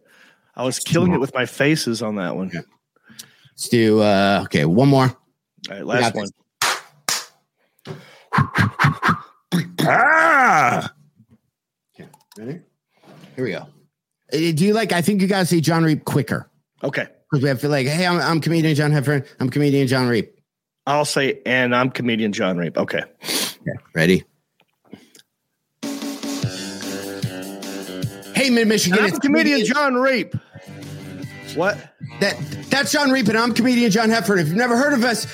I 0.57 0.65
was 0.65 0.79
killing 0.79 1.13
it 1.13 1.21
with 1.21 1.33
my 1.35 1.47
faces 1.47 2.03
on 2.03 2.17
that 2.17 2.37
one. 2.37 2.51
Let's 2.51 3.69
do 3.69 4.01
uh, 4.01 4.41
okay. 4.45 4.65
One 4.65 4.89
more. 4.89 5.05
All 5.05 5.77
right. 5.77 5.87
Last 5.87 6.15
one. 6.15 6.27
this. 6.27 6.35
Ah. 9.83 10.93
Ready? 12.39 12.61
Here 13.41 13.47
we 13.47 13.53
go. 13.53 13.67
Uh, 14.33 14.53
Do 14.55 14.67
you 14.67 14.75
like? 14.75 14.93
I 14.93 15.01
think 15.01 15.23
you 15.23 15.27
gotta 15.27 15.47
say 15.47 15.63
Jon 15.63 15.83
Reep 15.83 16.05
quicker 16.05 16.47
Okay. 16.85 17.07
because 17.31 17.43
we 17.43 17.49
have 17.49 17.59
to 17.63 17.71
like, 17.71 17.87
hey, 17.87 18.07
I'm, 18.07 18.21
I'm 18.21 18.41
comedian 18.43 18.75
John 18.75 18.91
Heffron. 18.93 19.27
I'm 19.41 19.49
comedian 19.49 19.87
Jon 19.87 20.09
Reep. 20.09 20.39
I'll 20.87 21.07
say, 21.07 21.41
and 21.47 21.75
I'm 21.75 21.91
comedian 21.91 22.33
Jon 22.35 22.59
Reep. 22.59 22.77
Okay. 22.77 22.99
Okay, 23.03 23.79
ready? 23.95 24.25
Hey, 28.35 28.51
Mid 28.51 28.69
Michigan, 28.69 28.99
I'm 28.99 29.07
it's 29.07 29.19
comedian 29.19 29.65
Jon 29.65 29.95
Reep. 29.95 30.35
What? 31.55 31.79
That 32.21 32.37
that's 32.69 32.93
Jon 32.93 33.11
Reep, 33.11 33.27
and 33.29 33.39
I'm 33.39 33.55
comedian 33.55 33.91
John 33.91 34.11
Heffron. 34.11 34.39
If 34.39 34.49
you've 34.49 34.57
never 34.57 34.77
heard 34.77 34.93
of 34.93 35.03
us, 35.03 35.27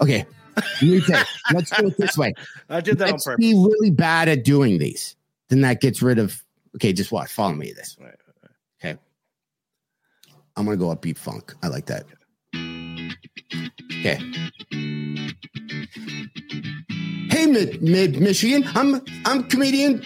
okay, 0.00 0.24
new 0.80 1.02
take. 1.02 1.26
Let's 1.52 1.68
do 1.70 1.86
it 1.88 1.98
this 1.98 2.16
way. 2.16 2.32
I 2.70 2.80
did 2.80 2.96
that 2.98 3.08
on 3.08 3.10
Let's 3.12 3.24
purpose. 3.26 3.44
be 3.44 3.52
really 3.52 3.90
bad 3.90 4.28
at 4.28 4.42
doing 4.42 4.78
these. 4.78 5.16
Then 5.48 5.60
that 5.62 5.82
gets 5.82 6.00
rid 6.02 6.18
of. 6.18 6.42
Okay, 6.76 6.92
just 6.92 7.12
watch. 7.12 7.30
Follow 7.32 7.54
me. 7.54 7.72
This. 7.72 7.96
Right, 8.00 8.14
Okay. 8.82 8.98
I'm 10.56 10.64
gonna 10.64 10.76
go 10.76 10.94
upbeat 10.94 11.16
funk. 11.18 11.54
I 11.62 11.68
like 11.68 11.86
that. 11.86 12.04
Okay. 14.00 14.20
Hey, 17.30 17.46
Mid 17.46 17.82
Mid 17.82 18.20
Michigan. 18.20 18.64
I'm 18.74 19.00
I'm 19.24 19.44
comedian 19.44 20.02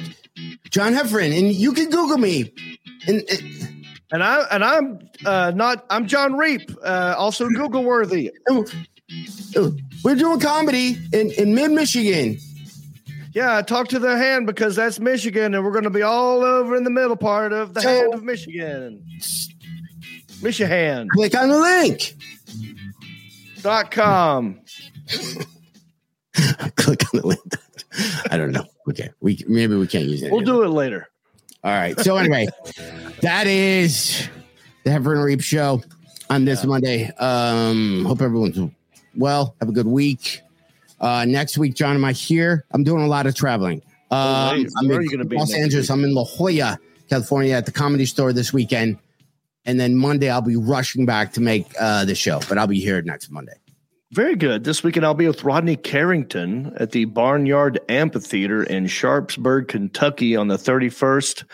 John 0.70 0.92
Heffron, 0.94 1.36
and 1.36 1.52
you 1.52 1.72
can 1.72 1.90
Google 1.90 2.18
me. 2.18 2.52
And 3.06 3.22
uh, 3.30 3.36
And 4.12 4.22
I 4.22 4.42
and 4.50 4.64
I'm 4.64 4.98
uh, 5.24 5.52
not. 5.54 5.84
I'm 5.90 6.06
Jon 6.06 6.34
Reep. 6.36 6.70
Uh, 6.84 7.14
also 7.16 7.48
Google 7.48 7.84
worthy. 7.84 8.30
uh, 8.50 8.62
we're 10.04 10.16
doing 10.16 10.40
comedy 10.40 10.98
in 11.12 11.30
in 11.32 11.54
Mid 11.54 11.70
Michigan. 11.72 12.38
Yeah, 13.34 13.62
talk 13.62 13.88
to 13.88 13.98
the 13.98 14.16
hand 14.16 14.46
because 14.46 14.76
that's 14.76 15.00
Michigan, 15.00 15.54
and 15.54 15.64
we're 15.64 15.70
going 15.72 15.84
to 15.84 15.90
be 15.90 16.02
all 16.02 16.42
over 16.44 16.76
in 16.76 16.84
the 16.84 16.90
middle 16.90 17.16
part 17.16 17.52
of 17.52 17.72
the 17.74 17.80
So- 17.80 17.88
hand 17.88 18.14
of 18.14 18.22
Michigan. 18.22 19.02
Michigan. 20.42 21.08
Click 21.12 21.34
on 21.36 21.48
the 21.48 21.58
link. 21.58 22.14
Dot 23.62 23.90
com. 23.90 24.60
Click 26.76 27.02
on 27.14 27.20
the 27.20 27.26
link. 27.26 27.40
I 28.30 28.36
don't 28.36 28.50
know. 28.52 28.66
Okay, 28.88 29.10
we 29.20 29.42
maybe 29.46 29.76
we 29.76 29.86
can't 29.86 30.06
use 30.06 30.22
it. 30.22 30.32
We'll 30.32 30.40
do 30.40 30.62
it 30.62 30.68
later. 30.68 31.08
All 31.62 31.70
right. 31.70 31.98
So 32.00 32.16
anyway, 32.16 32.48
that 33.22 33.46
is 33.46 34.28
the 34.84 34.90
Heffron 34.90 35.16
and 35.16 35.24
Reep 35.24 35.40
show 35.42 35.80
on 36.28 36.44
this 36.44 36.64
Monday. 36.64 37.10
Um, 37.18 38.04
hope 38.04 38.20
everyone's 38.20 38.58
well. 39.14 39.54
Have 39.60 39.68
a 39.68 39.72
good 39.72 39.86
week. 39.86 40.40
Uh, 41.02 41.24
next 41.26 41.58
week, 41.58 41.74
John, 41.74 41.96
am 41.96 42.04
I 42.04 42.12
here? 42.12 42.64
I'm 42.70 42.84
doing 42.84 43.02
a 43.02 43.08
lot 43.08 43.26
of 43.26 43.34
traveling. 43.34 43.82
Um, 44.10 44.18
Oh, 44.18 44.52
wait. 44.52 44.68
I'm 44.78 44.88
Where 44.88 45.00
in 45.00 45.08
are 45.08 45.10
you 45.18 45.24
be 45.24 45.36
Los 45.36 45.52
Angeles. 45.52 45.88
week? 45.88 45.90
I'm 45.98 46.04
in 46.04 46.14
La 46.14 46.24
Jolla, 46.24 46.78
California, 47.10 47.54
at 47.54 47.66
the 47.66 47.72
Comedy 47.72 48.06
Store 48.06 48.32
this 48.32 48.52
weekend, 48.52 48.98
and 49.64 49.80
then 49.80 49.96
Monday 49.96 50.30
I'll 50.30 50.40
be 50.42 50.56
rushing 50.56 51.04
back 51.06 51.32
to 51.34 51.40
make 51.40 51.66
uh, 51.80 52.04
the 52.04 52.14
show. 52.14 52.40
But 52.48 52.56
I'll 52.58 52.66
be 52.66 52.78
here 52.80 53.02
next 53.02 53.30
Monday. 53.30 53.54
Very 54.12 54.36
good. 54.36 54.62
This 54.64 54.84
weekend 54.84 55.06
I'll 55.06 55.14
be 55.14 55.26
with 55.26 55.42
Rodney 55.42 55.74
Carrington 55.74 56.74
at 56.76 56.90
the 56.90 57.06
Barnyard 57.06 57.80
Amphitheater 57.88 58.62
in 58.62 58.86
Sharpsburg, 58.86 59.68
Kentucky 59.68 60.36
on 60.36 60.48
the 60.48 60.58
31st. 60.58 61.44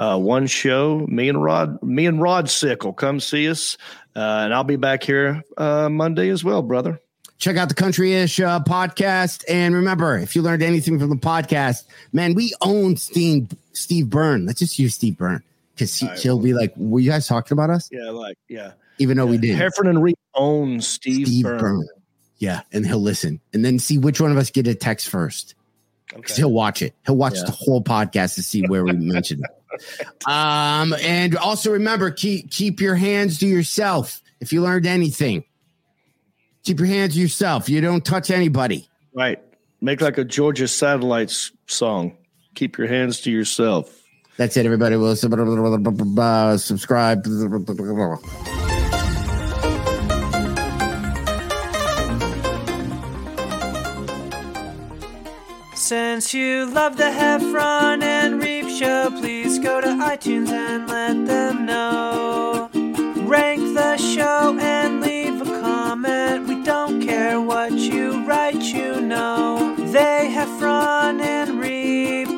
Uh, 0.00 0.18
one 0.18 0.48
show. 0.48 1.06
Me 1.08 1.28
and 1.28 1.40
Rod, 1.40 1.80
me 1.80 2.06
and 2.06 2.20
Rod 2.20 2.50
Sickle, 2.50 2.92
come 2.92 3.20
see 3.20 3.48
us. 3.48 3.76
Uh, 4.16 4.40
and 4.42 4.52
I'll 4.52 4.64
be 4.64 4.74
back 4.74 5.04
here 5.04 5.44
uh, 5.56 5.88
Monday 5.88 6.28
as 6.30 6.42
well, 6.42 6.60
brother. 6.60 7.00
Check 7.38 7.56
out 7.56 7.68
the 7.68 7.74
Country 7.74 8.14
Ish 8.14 8.40
uh, 8.40 8.60
podcast. 8.60 9.44
And 9.48 9.74
remember, 9.74 10.18
if 10.18 10.34
you 10.34 10.42
learned 10.42 10.62
anything 10.62 10.98
from 10.98 11.10
the 11.10 11.16
podcast, 11.16 11.84
man, 12.12 12.34
we 12.34 12.52
own 12.60 12.96
Steve, 12.96 13.48
Steve 13.72 14.10
Byrne. 14.10 14.44
Let's 14.44 14.58
just 14.58 14.78
use 14.78 14.94
Steve 14.94 15.16
Byrne 15.16 15.42
because 15.74 15.96
he, 15.96 16.06
right. 16.08 16.24
will 16.24 16.40
be 16.40 16.52
like, 16.52 16.72
were 16.76 16.98
you 16.98 17.10
guys 17.10 17.28
talking 17.28 17.54
about 17.54 17.70
us? 17.70 17.88
Yeah, 17.92 18.10
like, 18.10 18.36
yeah. 18.48 18.72
Even 18.98 19.16
though 19.16 19.26
we 19.26 19.38
did. 19.38 19.56
Heffron 19.56 19.88
and 19.88 20.02
Reep 20.02 20.18
own 20.34 20.80
Steve, 20.80 21.28
Steve 21.28 21.44
Byrne. 21.44 21.60
Byrne. 21.60 21.88
Yeah, 22.38 22.62
and 22.72 22.84
he'll 22.84 22.98
listen 23.02 23.40
and 23.52 23.64
then 23.64 23.78
see 23.78 23.98
which 23.98 24.20
one 24.20 24.32
of 24.32 24.36
us 24.36 24.50
get 24.50 24.66
a 24.66 24.74
text 24.74 25.08
first. 25.08 25.54
Because 26.08 26.32
Okay. 26.32 26.42
he'll 26.42 26.52
watch 26.52 26.82
it. 26.82 26.94
He'll 27.06 27.16
watch 27.16 27.34
Yeah. 27.36 27.44
the 27.44 27.52
whole 27.52 27.82
podcast 27.82 28.34
to 28.36 28.42
see 28.42 28.62
where 28.62 28.84
we 28.84 28.92
mentioned 28.94 29.44
it. 29.44 30.28
Um, 30.28 30.94
and 31.00 31.36
also 31.36 31.70
remember, 31.72 32.10
keep 32.10 32.50
keep 32.50 32.80
your 32.80 32.96
hands 32.96 33.38
to 33.40 33.46
yourself. 33.46 34.20
If 34.40 34.52
you 34.52 34.62
learned 34.62 34.86
anything, 34.86 35.44
keep 36.64 36.78
your 36.78 36.88
hands 36.88 37.14
to 37.14 37.20
yourself. 37.20 37.68
You 37.68 37.80
don't 37.80 38.04
touch 38.04 38.30
anybody. 38.30 38.88
Right. 39.14 39.42
Make 39.80 40.00
like 40.00 40.18
a 40.18 40.24
Georgia 40.24 40.68
Satellites 40.68 41.52
song. 41.66 42.16
Keep 42.54 42.78
your 42.78 42.88
hands 42.88 43.20
to 43.22 43.30
yourself. 43.30 44.02
That's 44.36 44.56
it, 44.56 44.66
everybody. 44.66 44.96
Will 44.96 45.16
subscribe. 45.16 47.24
Since 55.74 56.34
you 56.34 56.66
love 56.66 56.96
the 56.96 57.04
Heffron 57.04 58.02
and 58.02 58.42
Reep 58.42 58.68
show, 58.68 59.10
please 59.10 59.58
go 59.58 59.80
to 59.80 59.86
iTunes 59.86 60.50
and 60.50 60.88
let 60.88 61.26
them 61.26 61.66
know. 61.66 62.68
Rank 63.26 63.74
the 63.74 63.96
show 63.96 64.56
and 64.60 64.87
care 67.38 67.46
what 67.46 67.72
you 67.72 68.24
write, 68.24 68.62
you 68.62 69.00
know. 69.00 69.74
They 69.76 70.30
Heffron 70.32 71.20
and 71.20 71.60
Reep, 71.60 72.28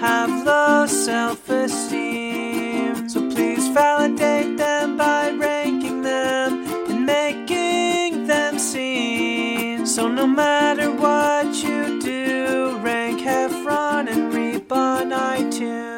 have 0.00 0.44
low 0.44 0.86
self 0.86 1.48
esteem. 1.48 3.08
So 3.08 3.20
please 3.30 3.68
validate 3.68 4.56
them 4.56 4.96
by 4.96 5.30
ranking 5.30 6.02
them 6.02 6.66
and 6.90 7.06
making 7.06 8.26
them 8.26 8.58
seen. 8.58 9.86
So 9.86 10.08
no 10.08 10.26
matter 10.26 10.90
what 10.90 11.46
you 11.62 12.00
do, 12.00 12.78
rank 12.78 13.20
have 13.20 13.64
run 13.64 14.08
and 14.08 14.32
Reap 14.32 14.72
on 14.72 15.10
iTunes. 15.10 15.95